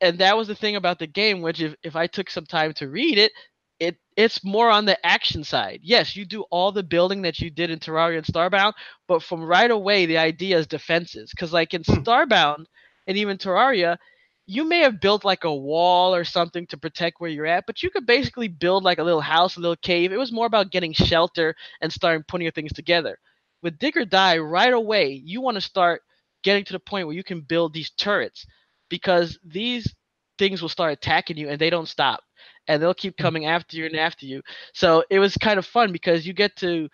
and 0.00 0.18
that 0.18 0.36
was 0.36 0.48
the 0.48 0.54
thing 0.54 0.76
about 0.76 0.98
the 0.98 1.06
game 1.06 1.40
which 1.40 1.60
if, 1.60 1.74
if 1.82 1.96
i 1.96 2.06
took 2.06 2.30
some 2.30 2.46
time 2.46 2.72
to 2.72 2.88
read 2.88 3.18
it 3.18 3.32
it 3.78 3.96
it's 4.16 4.44
more 4.44 4.70
on 4.70 4.84
the 4.84 5.06
action 5.06 5.42
side. 5.44 5.80
Yes 5.82 6.16
you 6.16 6.24
do 6.24 6.42
all 6.50 6.72
the 6.72 6.82
building 6.82 7.22
that 7.22 7.40
you 7.40 7.50
did 7.50 7.70
in 7.70 7.78
terraria 7.78 8.16
and 8.18 8.26
starbound 8.26 8.72
but 9.08 9.22
from 9.22 9.42
right 9.42 9.70
away 9.70 10.06
the 10.06 10.18
idea 10.18 10.58
is 10.58 10.66
defenses. 10.66 11.30
Because 11.30 11.52
like 11.52 11.74
in 11.74 11.82
Hmm. 11.88 12.04
starbound 12.04 12.64
and 13.06 13.16
even 13.16 13.38
terraria 13.38 13.96
you 14.46 14.64
may 14.64 14.80
have 14.80 15.00
built 15.00 15.24
like 15.24 15.44
a 15.44 15.54
wall 15.54 16.14
or 16.14 16.24
something 16.24 16.66
to 16.66 16.76
protect 16.78 17.20
where 17.20 17.30
you're 17.30 17.46
at 17.46 17.64
but 17.66 17.82
you 17.82 17.90
could 17.90 18.06
basically 18.06 18.48
build 18.48 18.84
like 18.84 18.98
a 18.98 19.02
little 19.04 19.20
house 19.20 19.56
a 19.56 19.60
little 19.60 19.76
cave. 19.76 20.12
It 20.12 20.18
was 20.18 20.32
more 20.32 20.46
about 20.46 20.70
getting 20.70 20.92
shelter 20.92 21.54
and 21.80 21.92
starting 21.92 22.24
putting 22.28 22.44
your 22.44 22.52
things 22.52 22.72
together. 22.72 23.18
With 23.62 23.78
dig 23.78 23.96
or 23.96 24.04
die 24.04 24.38
right 24.38 24.72
away 24.72 25.12
you 25.24 25.40
want 25.40 25.56
to 25.56 25.60
start 25.60 26.02
getting 26.42 26.64
to 26.64 26.72
the 26.72 26.78
point 26.80 27.06
where 27.06 27.16
you 27.16 27.24
can 27.24 27.40
build 27.42 27.72
these 27.72 27.90
turrets 27.90 28.46
because 28.90 29.38
these 29.44 29.94
things 30.38 30.60
will 30.60 30.68
start 30.68 30.92
attacking 30.92 31.38
you 31.38 31.48
and 31.48 31.58
they 31.58 31.70
don't 31.70 31.88
stop 31.88 32.22
and 32.68 32.82
they'll 32.82 32.94
keep 32.94 33.16
coming 33.16 33.46
after 33.46 33.76
you 33.76 33.86
and 33.86 33.96
after 33.96 34.26
you. 34.26 34.42
So 34.74 35.04
it 35.10 35.18
was 35.18 35.36
kind 35.36 35.58
of 35.58 35.66
fun 35.66 35.92
because 35.92 36.26
you 36.26 36.34
get 36.34 36.56
to 36.56 36.88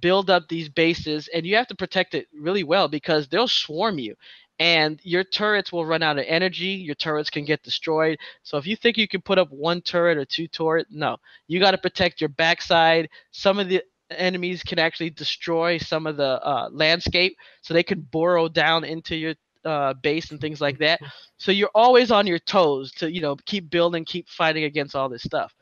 build 0.00 0.30
up 0.30 0.48
these 0.48 0.68
bases 0.68 1.28
and 1.34 1.46
you 1.46 1.56
have 1.56 1.68
to 1.68 1.74
protect 1.74 2.14
it 2.14 2.28
really 2.38 2.64
well 2.64 2.88
because 2.88 3.28
they'll 3.28 3.48
swarm 3.48 3.98
you 3.98 4.14
and 4.58 5.00
your 5.04 5.24
turrets 5.24 5.72
will 5.72 5.86
run 5.86 6.02
out 6.02 6.18
of 6.18 6.24
energy. 6.26 6.68
Your 6.68 6.94
turrets 6.96 7.30
can 7.30 7.44
get 7.44 7.62
destroyed. 7.62 8.18
So 8.42 8.58
if 8.58 8.66
you 8.66 8.76
think 8.76 8.96
you 8.96 9.08
can 9.08 9.22
put 9.22 9.38
up 9.38 9.50
one 9.50 9.80
turret 9.80 10.18
or 10.18 10.24
two 10.24 10.48
turret, 10.48 10.88
no, 10.90 11.16
you 11.46 11.60
got 11.60 11.72
to 11.72 11.78
protect 11.78 12.20
your 12.20 12.30
backside. 12.30 13.08
Some 13.30 13.58
of 13.58 13.68
the 13.68 13.82
enemies 14.10 14.62
can 14.62 14.78
actually 14.78 15.10
destroy 15.10 15.78
some 15.78 16.06
of 16.06 16.16
the 16.16 16.44
uh, 16.44 16.68
landscape, 16.72 17.36
so 17.62 17.72
they 17.72 17.82
can 17.82 18.00
burrow 18.00 18.48
down 18.48 18.84
into 18.84 19.14
your 19.16 19.34
uh, 19.68 19.94
base 19.94 20.30
and 20.30 20.40
things 20.40 20.60
like 20.60 20.78
that. 20.86 21.00
So 21.38 21.52
you're 21.52 21.70
always 21.74 22.10
on 22.10 22.26
your 22.26 22.38
toes 22.40 22.92
to 22.92 23.12
you 23.12 23.20
know 23.20 23.36
keep 23.46 23.70
building, 23.70 24.04
keep 24.04 24.28
fighting 24.28 24.64
against 24.64 24.96
all 24.96 25.08
this 25.08 25.22
stuff. 25.22 25.54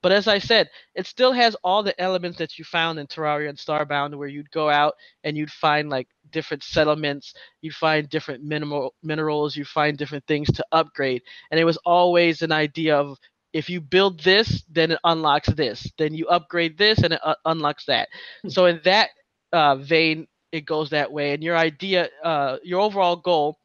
But 0.00 0.12
as 0.12 0.28
I 0.28 0.38
said, 0.38 0.68
it 0.94 1.06
still 1.06 1.32
has 1.32 1.56
all 1.64 1.82
the 1.82 2.00
elements 2.00 2.38
that 2.38 2.56
you 2.56 2.64
found 2.64 3.00
in 3.00 3.08
Terraria 3.08 3.48
and 3.48 3.58
Starbound, 3.58 4.14
where 4.14 4.28
you'd 4.28 4.50
go 4.52 4.70
out 4.70 4.94
and 5.24 5.36
you'd 5.36 5.50
find 5.50 5.90
like 5.90 6.06
different 6.30 6.62
settlements, 6.62 7.34
you'd 7.62 7.74
find 7.74 8.08
different 8.08 8.44
mineral 8.44 8.94
minerals, 9.02 9.56
you 9.56 9.64
find 9.64 9.98
different 9.98 10.24
things 10.26 10.48
to 10.52 10.64
upgrade, 10.70 11.22
and 11.50 11.58
it 11.58 11.64
was 11.64 11.78
always 11.78 12.42
an 12.42 12.52
idea 12.52 12.96
of 12.96 13.18
if 13.52 13.68
you 13.68 13.80
build 13.80 14.20
this, 14.20 14.62
then 14.70 14.92
it 14.92 15.00
unlocks 15.04 15.48
this. 15.48 15.90
Then 15.98 16.14
you 16.14 16.28
upgrade 16.28 16.76
this, 16.78 16.98
and 16.98 17.14
it 17.14 17.20
uh, 17.24 17.34
unlocks 17.44 17.84
that. 17.86 18.08
Hmm. 18.42 18.48
So 18.50 18.66
in 18.66 18.80
that 18.84 19.10
uh, 19.52 19.76
vein, 19.76 20.26
it 20.52 20.64
goes 20.66 20.90
that 20.90 21.12
way. 21.12 21.32
And 21.32 21.42
your 21.42 21.56
idea, 21.56 22.08
uh, 22.22 22.58
your 22.62 22.80
overall 22.80 23.16
goal, 23.16 23.58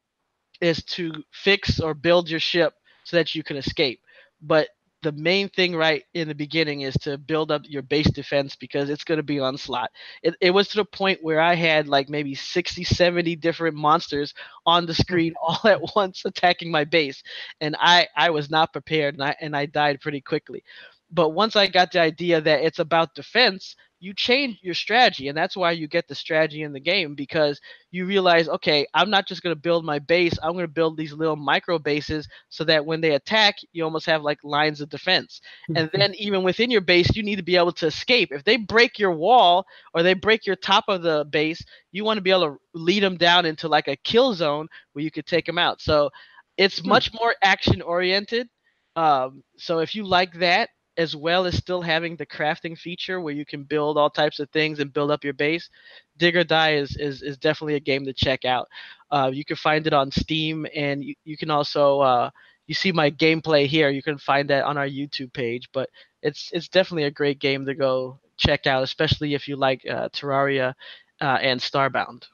is 0.62 0.84
to 0.84 1.12
fix 1.32 1.80
or 1.80 1.94
build 1.94 2.30
your 2.30 2.40
ship 2.40 2.74
so 3.04 3.18
that 3.18 3.36
you 3.36 3.44
can 3.44 3.58
escape. 3.58 4.02
But 4.42 4.70
the 5.04 5.12
main 5.12 5.50
thing 5.50 5.76
right 5.76 6.04
in 6.14 6.28
the 6.30 6.34
beginning 6.36 6.82
is 6.82 6.96
to 6.96 7.18
build 7.18 7.52
up 7.52 7.64
your 7.66 7.82
base 7.82 8.10
defense 8.10 8.56
because 8.56 8.90
it's 8.90 9.04
going 9.04 9.18
to 9.18 9.24
be 9.24 9.40
onslaught. 9.40 9.92
It, 10.24 10.36
it 10.40 10.52
was 10.52 10.70
to 10.70 10.78
the 10.78 10.86
point 10.86 11.20
where 11.22 11.42
I 11.42 11.56
had 11.56 11.88
like 11.90 12.10
maybe 12.10 12.34
60, 12.34 12.84
70 12.86 13.36
different 13.36 13.76
monsters 13.76 14.34
on 14.66 14.86
the 14.86 14.94
screen 14.94 15.34
all 15.42 15.60
at 15.66 15.96
once 15.96 16.24
attacking 16.26 16.72
my 16.72 16.86
base. 16.86 17.22
And 17.60 17.76
I, 17.80 18.08
I 18.16 18.30
was 18.30 18.50
not 18.50 18.72
prepared 18.72 19.16
and 19.16 19.24
I, 19.24 19.36
and 19.42 19.56
I 19.56 19.66
died 19.66 20.00
pretty 20.02 20.22
quickly. 20.22 20.64
But 21.12 21.30
once 21.30 21.56
I 21.56 21.68
got 21.68 21.92
the 21.92 22.00
idea 22.00 22.42
that 22.42 22.64
it's 22.64 22.80
about 22.80 23.14
defense, 23.14 23.76
you 24.04 24.14
change 24.14 24.60
your 24.62 24.74
strategy 24.74 25.30
and 25.30 25.38
that's 25.38 25.56
why 25.56 25.72
you 25.72 25.88
get 25.88 26.10
the 26.10 26.16
strategy 26.16 26.64
in 26.64 26.74
the 26.74 26.80
game 26.80 27.16
because 27.16 27.62
you 27.90 28.06
realize 28.06 28.50
okay 28.50 28.86
i'm 28.94 29.10
not 29.10 29.26
just 29.26 29.42
going 29.42 29.56
to 29.56 29.62
build 29.62 29.86
my 29.86 29.98
base 29.98 30.34
i'm 30.44 30.52
going 30.52 30.66
to 30.66 30.72
build 30.72 30.98
these 30.98 31.14
little 31.14 31.38
micro 31.38 31.80
bases 31.80 32.28
so 32.50 32.66
that 32.66 32.86
when 32.86 33.00
they 33.00 33.12
attack 33.12 33.56
you 33.72 33.82
almost 33.82 34.06
have 34.06 34.22
like 34.22 34.44
lines 34.44 34.82
of 34.82 34.90
defense 34.90 35.40
and 35.70 35.88
mm-hmm. 35.88 35.98
then 35.98 36.14
even 36.16 36.44
within 36.44 36.70
your 36.70 36.82
base 36.82 37.16
you 37.16 37.24
need 37.24 37.38
to 37.38 37.44
be 37.44 37.56
able 37.56 37.72
to 37.72 37.88
escape 37.88 38.30
if 38.34 38.44
they 38.44 38.58
break 38.58 39.00
your 39.00 39.12
wall 39.12 39.66
or 39.94 40.04
they 40.04 40.14
break 40.14 40.46
your 40.46 40.58
top 40.58 40.84
of 40.90 41.02
the 41.02 41.26
base 41.32 41.64
you 41.94 42.04
want 42.04 42.18
to 42.18 42.22
be 42.22 42.32
able 42.32 42.48
to 42.48 42.58
lead 42.74 43.02
them 43.02 43.16
down 43.16 43.46
into 43.46 43.70
like 43.70 43.88
a 43.88 43.96
kill 43.96 44.34
zone 44.34 44.68
where 44.92 45.04
you 45.04 45.12
could 45.12 45.26
take 45.26 45.46
them 45.46 45.58
out 45.58 45.80
so 45.80 46.10
it's 46.58 46.80
hmm. 46.80 46.90
much 46.90 47.12
more 47.14 47.34
action 47.42 47.82
oriented 47.82 48.50
um, 48.96 49.44
so 49.58 49.80
if 49.80 49.96
you 49.96 50.04
like 50.04 50.34
that 50.34 50.70
as 50.98 51.16
well 51.16 51.46
as 51.46 51.56
still 51.56 51.82
having 51.82 52.16
the 52.16 52.26
crafting 52.26 52.78
feature 52.78 53.20
where 53.20 53.34
you 53.34 53.46
can 53.46 53.64
build 53.64 53.98
all 53.98 54.10
types 54.10 54.40
of 54.40 54.50
things 54.52 54.80
and 54.80 54.94
build 54.94 55.12
up 55.12 55.24
your 55.24 55.34
base, 55.34 55.70
Dig 56.18 56.36
or 56.36 56.44
Die 56.44 56.76
is 56.76 56.96
is, 56.98 57.22
is 57.22 57.38
definitely 57.38 57.76
a 57.76 57.80
game 57.80 58.06
to 58.06 58.14
check 58.14 58.46
out. 58.46 58.68
Uh, 59.12 59.32
you 59.34 59.44
can 59.46 59.56
find 59.56 59.88
it 59.88 59.94
on 59.94 60.12
Steam, 60.12 60.68
and 60.76 61.04
you, 61.04 61.16
you 61.26 61.38
can 61.38 61.50
also 61.50 62.00
uh, 62.02 62.30
you 62.68 62.76
see 62.76 62.92
my 62.92 63.10
gameplay 63.10 63.66
here. 63.66 63.90
You 63.90 64.04
can 64.04 64.18
find 64.18 64.50
that 64.50 64.66
on 64.66 64.78
our 64.78 64.88
YouTube 64.88 65.34
page, 65.34 65.70
but 65.74 65.90
it's 66.22 66.52
it's 66.54 66.68
definitely 66.68 67.06
a 67.06 67.12
great 67.12 67.40
game 67.40 67.66
to 67.66 67.74
go 67.74 68.20
check 68.38 68.68
out, 68.68 68.84
especially 68.84 69.34
if 69.34 69.48
you 69.48 69.56
like 69.56 69.86
uh, 69.90 70.10
Terraria 70.10 70.74
uh, 71.22 71.38
and 71.42 71.60
Starbound. 71.60 72.26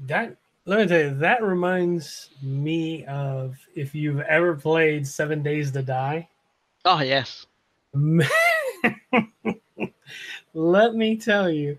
That 0.00 0.36
let 0.66 0.80
me 0.80 0.86
tell 0.86 1.00
you, 1.00 1.14
that 1.18 1.42
reminds 1.42 2.30
me 2.42 3.04
of 3.06 3.56
if 3.74 3.94
you've 3.94 4.20
ever 4.20 4.54
played 4.54 5.06
Seven 5.06 5.42
Days 5.42 5.70
to 5.72 5.82
Die. 5.82 6.28
Oh 6.84 7.00
yes. 7.00 7.46
Let 10.54 10.94
me 10.94 11.16
tell 11.16 11.50
you, 11.50 11.78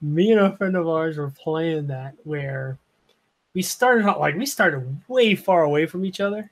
me 0.00 0.32
and 0.32 0.40
a 0.40 0.56
friend 0.56 0.76
of 0.76 0.88
ours 0.88 1.18
were 1.18 1.30
playing 1.30 1.86
that 1.88 2.14
where 2.24 2.78
we 3.54 3.62
started 3.62 4.06
out 4.06 4.20
like 4.20 4.36
we 4.36 4.46
started 4.46 5.00
way 5.08 5.34
far 5.34 5.62
away 5.62 5.86
from 5.86 6.04
each 6.04 6.20
other, 6.20 6.50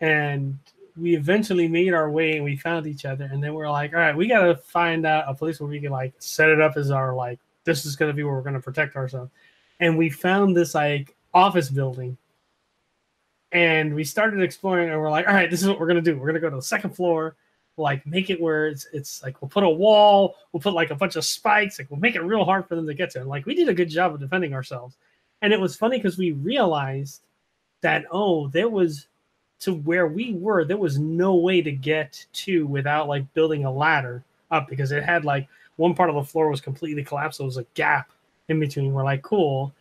and 0.00 0.58
we 0.96 1.14
eventually 1.14 1.68
made 1.68 1.92
our 1.92 2.10
way 2.10 2.36
and 2.36 2.44
we 2.44 2.56
found 2.56 2.86
each 2.86 3.04
other, 3.04 3.24
and 3.24 3.42
then 3.42 3.54
we 3.54 3.62
are 3.62 3.70
like, 3.70 3.92
all 3.92 3.98
right, 3.98 4.16
we 4.16 4.28
got 4.28 4.44
to 4.44 4.56
find 4.56 5.04
out 5.04 5.28
a 5.28 5.34
place 5.34 5.60
where 5.60 5.68
we 5.68 5.80
can 5.80 5.92
like 5.92 6.14
set 6.18 6.48
it 6.48 6.60
up 6.60 6.76
as 6.76 6.90
our 6.90 7.14
like 7.14 7.38
this 7.64 7.84
is 7.84 7.96
to 8.10 8.16
be 8.16 8.22
where 8.22 8.34
we're 8.34 8.42
to 8.54 8.60
protect 8.60 8.96
ourselves, 8.96 9.30
and 9.80 9.98
we 9.98 10.08
found 10.08 10.56
this 10.56 10.74
like 10.74 11.14
office 11.34 11.68
building. 11.68 12.16
And 13.52 13.94
we 13.94 14.04
started 14.04 14.42
exploring 14.42 14.90
and 14.90 15.00
we're 15.00 15.10
like 15.10 15.26
all 15.26 15.32
right 15.32 15.50
this 15.50 15.62
is 15.62 15.68
what 15.68 15.78
we're 15.78 15.86
to 16.02 16.02
do. 16.02 16.18
We're 16.18 16.26
to 16.34 16.40
go 16.40 16.50
to 16.50 16.56
the 16.56 16.62
second 16.62 16.94
floor 16.94 17.36
like 17.76 18.06
make 18.06 18.30
it 18.30 18.40
where 18.40 18.68
it's 18.68 18.86
it's 18.92 19.22
like 19.22 19.40
we'll 19.40 19.48
put 19.48 19.64
a 19.64 19.68
wall, 19.68 20.36
we'll 20.52 20.60
put 20.60 20.72
like 20.72 20.90
a 20.90 20.94
bunch 20.94 21.16
of 21.16 21.24
spikes, 21.24 21.78
like 21.78 21.90
we'll 21.90 22.00
make 22.00 22.14
it 22.14 22.22
real 22.22 22.44
hard 22.44 22.66
for 22.66 22.74
them 22.74 22.86
to 22.86 22.94
get 22.94 23.10
to. 23.10 23.24
Like 23.24 23.46
we 23.46 23.54
did 23.54 23.68
a 23.68 23.74
good 23.74 23.90
job 23.90 24.14
of 24.14 24.20
defending 24.20 24.54
ourselves. 24.54 24.96
And 25.42 25.52
it 25.52 25.60
was 25.60 25.76
funny 25.76 25.98
because 25.98 26.18
we 26.18 26.32
realized 26.32 27.22
that 27.82 28.04
oh, 28.10 28.48
there 28.48 28.68
was 28.68 29.06
to 29.60 29.74
where 29.74 30.06
we 30.06 30.34
were, 30.34 30.64
there 30.64 30.76
was 30.76 30.98
no 30.98 31.34
way 31.36 31.62
to 31.62 31.72
get 31.72 32.24
to 32.32 32.66
without 32.66 33.08
like 33.08 33.32
building 33.34 33.64
a 33.64 33.72
ladder 33.72 34.22
up 34.50 34.68
because 34.68 34.92
it 34.92 35.02
had 35.02 35.24
like 35.24 35.48
one 35.76 35.94
part 35.94 36.10
of 36.10 36.16
the 36.16 36.22
floor 36.22 36.50
was 36.50 36.60
completely 36.60 37.04
collapsed. 37.04 37.38
So 37.38 37.44
it 37.44 37.46
was 37.46 37.56
a 37.56 37.66
gap 37.74 38.10
in 38.48 38.60
between. 38.60 38.92
We're 38.92 39.04
like, 39.04 39.22
cool. 39.22 39.74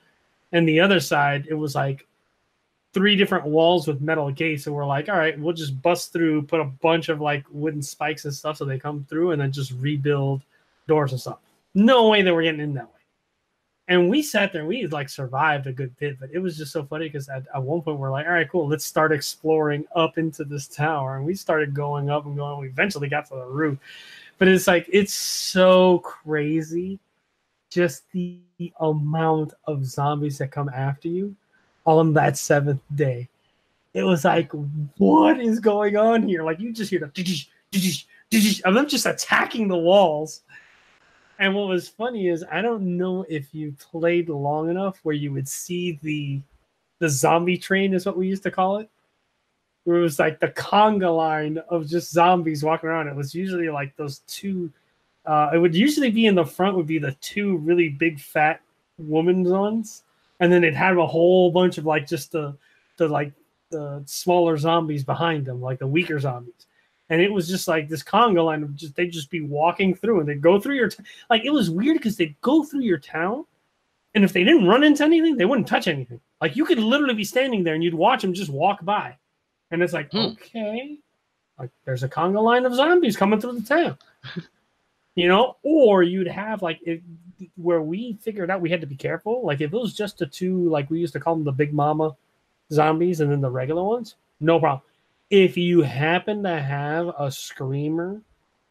And 0.52 0.68
the 0.68 0.80
other 0.80 1.00
side, 1.00 1.48
it 1.50 1.54
was 1.54 1.76
like 1.76 2.08
three 2.96 3.18
different 3.18 3.46
walls 3.46 3.88
with 3.88 4.00
metal 4.00 4.32
gates, 4.32 4.68
and 4.68 4.76
we're 4.76 4.86
like, 4.86 5.10
all 5.10 5.18
right, 5.18 5.38
we'll 5.38 5.54
just 5.54 5.80
bust 5.82 6.14
through, 6.14 6.42
put 6.42 6.62
a 6.62 6.64
bunch 6.64 7.10
of 7.10 7.20
like 7.20 7.44
wooden 7.52 7.82
spikes 7.82 8.24
and 8.24 8.34
stuff 8.34 8.56
so 8.56 8.64
they 8.64 8.80
come 8.80 9.06
through, 9.10 9.32
and 9.32 9.42
then 9.42 9.52
just 9.52 9.74
rebuild 9.74 10.42
doors 10.88 11.12
and 11.12 11.20
stuff. 11.20 11.40
No 11.74 12.08
way 12.08 12.22
that 12.22 12.34
we're 12.34 12.44
getting 12.44 12.62
in 12.62 12.74
that 12.76 12.86
way. 12.86 12.92
And 13.90 14.10
we 14.10 14.24
sat 14.24 14.54
there, 14.54 14.66
we 14.66 14.88
like 14.88 15.10
survived 15.10 15.68
a 15.68 15.74
good 15.74 15.96
bit, 15.98 16.18
but 16.22 16.30
it 16.32 16.40
was 16.40 16.58
just 16.58 16.72
so 16.72 16.86
funny 16.86 17.08
because 17.08 17.28
at, 17.28 17.44
at 17.54 17.62
one 17.62 17.82
point 17.82 18.00
we're 18.00 18.10
like, 18.10 18.26
all 18.26 18.32
right, 18.32 18.50
cool, 18.50 18.66
let's 18.66 18.86
start 18.86 19.12
exploring 19.12 19.86
up 19.94 20.18
into 20.18 20.46
this 20.46 20.70
tower, 20.70 21.18
and 21.18 21.26
we 21.26 21.36
started 21.36 21.74
going 21.74 22.10
up 22.10 22.26
and 22.26 22.38
going. 22.38 22.62
We 22.62 22.70
eventually 22.70 23.10
got 23.10 23.28
to 23.28 23.36
the 23.36 23.46
roof, 23.46 23.78
but 24.38 24.48
it's 24.48 24.68
like 24.68 24.88
it's 24.90 25.14
so 25.14 26.00
crazy, 26.00 26.98
just 27.70 28.10
the 28.14 28.40
amount 28.80 29.54
of 29.66 29.86
zombies 29.86 30.38
that 30.38 30.52
come 30.52 30.70
after 30.70 31.10
you 31.10 31.36
on 31.86 32.14
that 32.14 32.38
seventh 32.38 32.82
day. 32.94 33.30
It 33.94 34.04
was 34.04 34.26
like, 34.26 34.52
what 34.98 35.40
is 35.40 35.60
going 35.60 35.96
on 35.96 36.28
here? 36.28 36.44
Like 36.44 36.60
you 36.60 36.74
just 36.74 36.90
hear 36.90 37.00
the 37.00 38.62
of 38.66 38.74
them 38.74 38.88
just 38.88 39.06
attacking 39.06 39.68
the 39.68 39.78
walls. 39.78 40.42
And 41.40 41.54
what 41.54 41.68
was 41.68 41.88
funny 41.88 42.28
is 42.28 42.44
I 42.52 42.62
don't 42.62 42.98
know 42.98 43.26
if 43.30 43.54
you 43.54 43.76
played 43.80 44.30
long 44.30 44.70
enough 44.70 45.00
where 45.04 45.16
you 45.16 45.32
would 45.34 45.48
see 45.48 46.00
the 46.02 46.42
the 47.00 47.10
zombie 47.10 47.58
train 47.58 47.94
is 47.94 48.06
what 48.06 48.18
we 48.18 48.28
used 48.28 48.44
to 48.44 48.52
call 48.52 48.78
it. 48.78 48.90
Where 49.84 49.98
it 49.98 50.02
was 50.02 50.18
like 50.18 50.40
the 50.40 50.48
conga 50.50 51.16
line 51.16 51.58
of 51.70 51.88
just 51.88 52.12
zombies 52.12 52.64
walking 52.64 52.90
around. 52.90 53.08
It 53.08 53.16
was 53.16 53.36
usually 53.36 53.70
like 53.70 53.96
those 53.96 54.20
two 54.28 54.72
uh, 55.26 55.52
it 55.54 55.58
would 55.58 55.76
usually 55.76 56.12
be 56.12 56.26
in 56.26 56.36
the 56.36 56.46
front 56.46 56.76
would 56.76 56.88
be 56.88 57.00
the 57.00 57.16
two 57.22 57.58
really 57.58 57.90
big 57.90 58.20
fat 58.20 58.62
women's 58.98 59.50
ones 59.50 60.04
and 60.40 60.52
then 60.52 60.64
it 60.64 60.76
had 60.76 60.98
a 60.98 61.06
whole 61.06 61.52
bunch 61.52 61.78
of 61.78 61.86
like 61.86 62.08
just 62.08 62.32
the 62.32 62.56
the 62.98 63.08
like 63.08 63.32
the 63.72 64.04
smaller 64.06 64.58
zombies 64.58 65.04
behind 65.04 65.46
them, 65.46 65.62
like 65.62 65.80
the 65.80 65.88
weaker 65.88 66.20
zombies. 66.20 66.68
And 67.10 67.22
it 67.22 67.32
was 67.32 67.48
just 67.48 67.68
like 67.68 67.88
this 67.88 68.04
conga 68.04 68.44
line 68.44 68.64
of 68.64 68.76
just 68.76 68.96
they'd 68.96 69.12
just 69.12 69.30
be 69.30 69.42
walking 69.42 69.94
through 69.94 70.20
and 70.20 70.30
they'd 70.30 70.42
go 70.42 70.60
through 70.60 70.76
your 70.76 70.90
t- 70.90 71.04
like 71.30 71.46
it 71.46 71.52
was 71.52 71.70
weird 71.70 71.98
because 71.98 72.18
they'd 72.18 72.40
go 72.42 72.64
through 72.64 72.82
your 72.82 72.98
town, 72.98 73.46
and 74.16 74.24
if 74.24 74.34
they 74.34 74.44
didn't 74.44 74.68
run 74.68 74.84
into 74.84 75.04
anything, 75.04 75.38
they 75.38 75.46
wouldn't 75.46 75.68
touch 75.68 75.88
anything. 75.88 76.20
Like 76.42 76.56
you 76.56 76.66
could 76.66 76.80
literally 76.80 77.14
be 77.14 77.24
standing 77.24 77.64
there 77.64 77.76
and 77.76 77.84
you'd 77.84 77.94
watch 77.94 78.22
them 78.22 78.34
just 78.34 78.50
walk 78.50 78.84
by, 78.84 79.16
and 79.72 79.84
it's 79.84 79.94
like 79.94 80.12
hmm. 80.12 80.18
okay, 80.18 80.98
like 81.60 81.70
there's 81.86 82.04
a 82.04 82.10
conga 82.10 82.42
line 82.42 82.66
of 82.66 82.74
zombies 82.74 83.18
coming 83.18 83.40
through 83.40 83.60
the 83.60 83.68
town. 83.68 83.98
You 85.16 85.28
know, 85.28 85.58
or 85.64 86.04
you'd 86.04 86.28
have 86.28 86.62
like 86.62 86.80
if 86.84 87.02
where 87.56 87.82
we 87.82 88.18
figured 88.22 88.50
out 88.50 88.62
we 88.62 88.70
had 88.70 88.82
to 88.82 88.88
be 88.88 88.96
careful. 88.96 89.46
Like 89.46 89.62
if 89.62 89.74
it 89.74 89.78
was 89.78 89.94
just 89.94 90.18
the 90.18 90.26
two, 90.26 90.70
like 90.70 90.90
we 90.90 91.00
used 91.00 91.14
to 91.14 91.20
call 91.20 91.36
them 91.36 91.44
the 91.44 91.52
big 91.52 91.74
mama 91.74 92.16
zombies, 92.72 93.20
and 93.20 93.32
then 93.32 93.42
the 93.42 93.50
regular 93.50 93.84
ones, 93.84 94.16
no 94.40 94.60
problem. 94.60 94.82
If 95.30 95.58
you 95.58 95.82
happen 95.82 96.44
to 96.44 96.62
have 96.62 97.12
a 97.18 97.32
screamer 97.32 98.22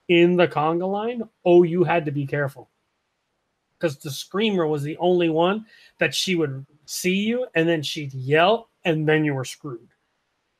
in 0.09 0.37
the 0.37 0.47
conga 0.47 0.91
line, 0.91 1.23
oh, 1.45 1.63
you 1.63 1.85
had 1.85 2.05
to 2.05 2.13
be 2.13 2.27
careful 2.27 2.69
because 3.85 3.99
the 3.99 4.11
screamer 4.11 4.67
was 4.67 4.83
the 4.83 4.97
only 4.99 5.29
one 5.29 5.67
that 5.99 6.15
she 6.15 6.35
would 6.35 6.65
see 6.87 7.17
you, 7.17 7.47
and 7.55 7.69
then 7.69 7.83
she'd 7.83 8.15
yell, 8.15 8.69
and 8.85 9.09
then 9.09 9.25
you 9.25 9.35
were 9.35 9.45
screwed. 9.45 9.89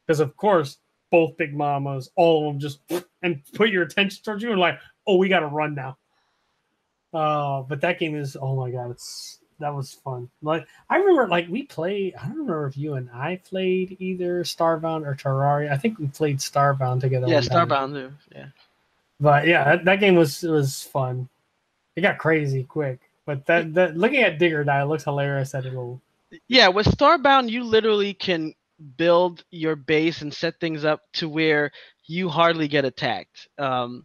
Because 0.07 0.21
of 0.21 0.37
course, 0.37 0.79
both 1.11 1.37
big 1.37 1.55
mamas, 1.55 2.11
all 2.17 2.49
of 2.49 2.53
them 2.53 2.61
just 2.61 2.81
and 3.23 3.41
put 3.55 3.71
your 3.71 3.83
attention 3.83 4.23
towards 4.23 4.43
you 4.43 4.51
and 4.51 4.61
like, 4.61 4.79
oh, 5.07 5.17
we 5.17 5.29
got 5.29 5.41
to 5.41 5.47
run 5.47 5.75
now. 5.75 5.97
Uh, 7.13 7.63
but 7.63 7.81
that 7.81 7.99
game 7.99 8.17
is 8.17 8.37
oh 8.41 8.57
my 8.57 8.71
god, 8.71 8.91
it's 8.91 9.39
that 9.61 9.75
was 9.75 9.93
fun. 9.93 10.29
Like 10.43 10.67
I 10.91 10.97
remember, 10.97 11.29
like 11.29 11.49
we 11.49 11.63
played. 11.63 12.15
I 12.17 12.23
don't 12.27 12.39
remember 12.39 12.67
if 12.67 12.77
you 12.77 12.95
and 12.95 13.09
I 13.13 13.41
played 13.49 13.97
either 14.01 14.43
Starbound 14.43 15.07
or 15.07 15.15
Terraria. 15.15 15.71
I 15.71 15.77
think 15.77 15.99
we 15.99 16.09
played 16.09 16.39
Starbound 16.39 17.01
together. 17.01 17.29
Yeah. 17.29 17.41
Starbound. 17.41 18.13
Yeah. 18.35 18.47
But 19.21 19.47
yeah, 19.47 19.65
that, 19.65 19.85
that 19.85 20.01
game 20.01 20.17
was 20.17 20.43
was 20.43 20.83
fun. 20.83 21.29
It 21.97 22.01
got 22.01 22.19
crazy 22.19 22.65
quick. 22.65 22.99
But 23.27 23.47
that 23.47 23.73
that 23.75 23.97
looking 23.97 24.23
at 24.23 24.39
Dig 24.39 24.53
or 24.53 24.65
Die 24.65 24.83
looks 24.83 25.05
hilarious. 25.05 25.53
That 25.53 25.65
little 25.65 26.01
Yeah, 26.49 26.69
with 26.69 26.87
Starbound, 26.87 27.49
you 27.49 27.63
literally 27.63 28.13
can 28.13 28.55
build 28.97 29.45
your 29.51 29.77
base 29.77 30.23
and 30.23 30.35
set 30.35 30.59
things 30.59 30.85
up 30.85 31.03
to 31.15 31.29
where 31.29 31.71
you 32.07 32.29
hardly 32.29 32.69
get 32.69 32.85
attacked. 32.85 33.49
Um, 33.57 34.05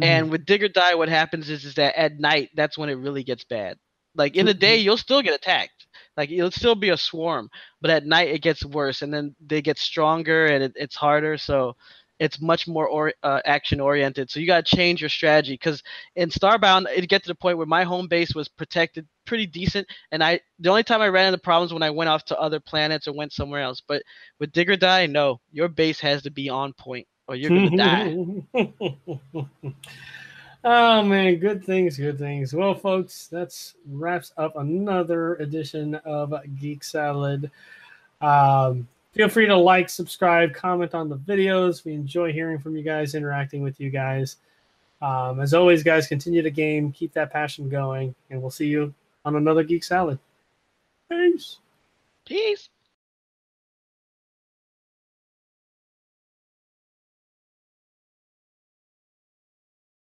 and 0.00 0.30
with 0.30 0.46
Dig 0.46 0.62
or 0.62 0.68
Die, 0.68 0.94
what 0.94 1.08
happens 1.08 1.50
is, 1.50 1.64
is 1.64 1.74
that 1.74 1.98
at 1.98 2.18
night, 2.18 2.50
that's 2.54 2.78
when 2.78 2.88
it 2.88 2.94
really 2.94 3.24
gets 3.24 3.44
bad. 3.44 3.76
Like 4.14 4.36
in 4.36 4.46
the 4.46 4.54
day, 4.54 4.78
you'll 4.78 4.96
still 4.96 5.22
get 5.22 5.34
attacked. 5.34 5.86
Like 6.16 6.30
it'll 6.30 6.50
still 6.50 6.74
be 6.74 6.90
a 6.90 6.96
swarm, 6.96 7.48
but 7.80 7.90
at 7.90 8.06
night 8.06 8.28
it 8.28 8.42
gets 8.42 8.64
worse, 8.64 9.02
and 9.02 9.12
then 9.14 9.34
they 9.44 9.62
get 9.62 9.78
stronger 9.78 10.46
and 10.46 10.64
it, 10.64 10.72
it's 10.74 10.96
harder. 10.96 11.36
So 11.38 11.76
it's 12.18 12.40
much 12.40 12.66
more 12.66 12.88
or, 12.88 13.12
uh, 13.22 13.40
action 13.44 13.80
oriented. 13.80 14.28
So 14.28 14.40
you 14.40 14.46
got 14.46 14.66
to 14.66 14.76
change 14.76 15.00
your 15.00 15.10
strategy 15.10 15.54
because 15.54 15.82
in 16.16 16.30
Starbound, 16.30 16.86
it 16.94 17.08
get 17.08 17.22
to 17.22 17.28
the 17.28 17.34
point 17.34 17.58
where 17.58 17.66
my 17.66 17.84
home 17.84 18.08
base 18.08 18.34
was 18.34 18.48
protected 18.48 19.06
pretty 19.24 19.46
decent, 19.46 19.86
and 20.10 20.24
I 20.24 20.40
the 20.58 20.70
only 20.70 20.82
time 20.82 21.00
I 21.00 21.08
ran 21.08 21.28
into 21.28 21.38
problems 21.38 21.72
when 21.72 21.82
I 21.82 21.90
went 21.90 22.10
off 22.10 22.24
to 22.26 22.38
other 22.40 22.60
planets 22.60 23.06
or 23.06 23.12
went 23.12 23.32
somewhere 23.32 23.62
else. 23.62 23.80
But 23.86 24.02
with 24.40 24.52
Dig 24.52 24.70
or 24.70 24.76
Die, 24.76 25.06
no, 25.06 25.40
your 25.52 25.68
base 25.68 26.00
has 26.00 26.22
to 26.22 26.30
be 26.30 26.48
on 26.48 26.72
point 26.72 27.06
or 27.28 27.36
you're 27.36 27.50
gonna 27.50 27.76
die. 27.76 28.16
oh 30.64 31.02
man, 31.02 31.36
good 31.36 31.62
things, 31.64 31.96
good 31.96 32.18
things. 32.18 32.54
Well, 32.54 32.74
folks, 32.74 33.28
that's 33.28 33.74
wraps 33.86 34.32
up 34.36 34.56
another 34.56 35.36
edition 35.36 35.94
of 35.96 36.34
Geek 36.58 36.82
Salad. 36.82 37.50
Um, 38.20 38.88
feel 39.12 39.28
free 39.28 39.46
to 39.46 39.56
like, 39.56 39.88
subscribe, 39.90 40.54
comment 40.54 40.94
on 40.94 41.08
the 41.08 41.18
videos. 41.18 41.84
We 41.84 41.92
enjoy 41.92 42.32
hearing 42.32 42.58
from 42.58 42.76
you 42.76 42.82
guys, 42.82 43.14
interacting 43.14 43.62
with 43.62 43.78
you 43.78 43.90
guys. 43.90 44.36
Um, 45.00 45.38
as 45.40 45.54
always, 45.54 45.82
guys, 45.84 46.08
continue 46.08 46.42
to 46.42 46.50
game, 46.50 46.90
keep 46.90 47.12
that 47.12 47.30
passion 47.30 47.68
going, 47.68 48.14
and 48.30 48.40
we'll 48.40 48.50
see 48.50 48.66
you 48.66 48.92
on 49.24 49.36
another 49.36 49.62
Geek 49.62 49.84
Salad. 49.84 50.18
Peace. 51.08 51.58
Peace. 52.24 52.68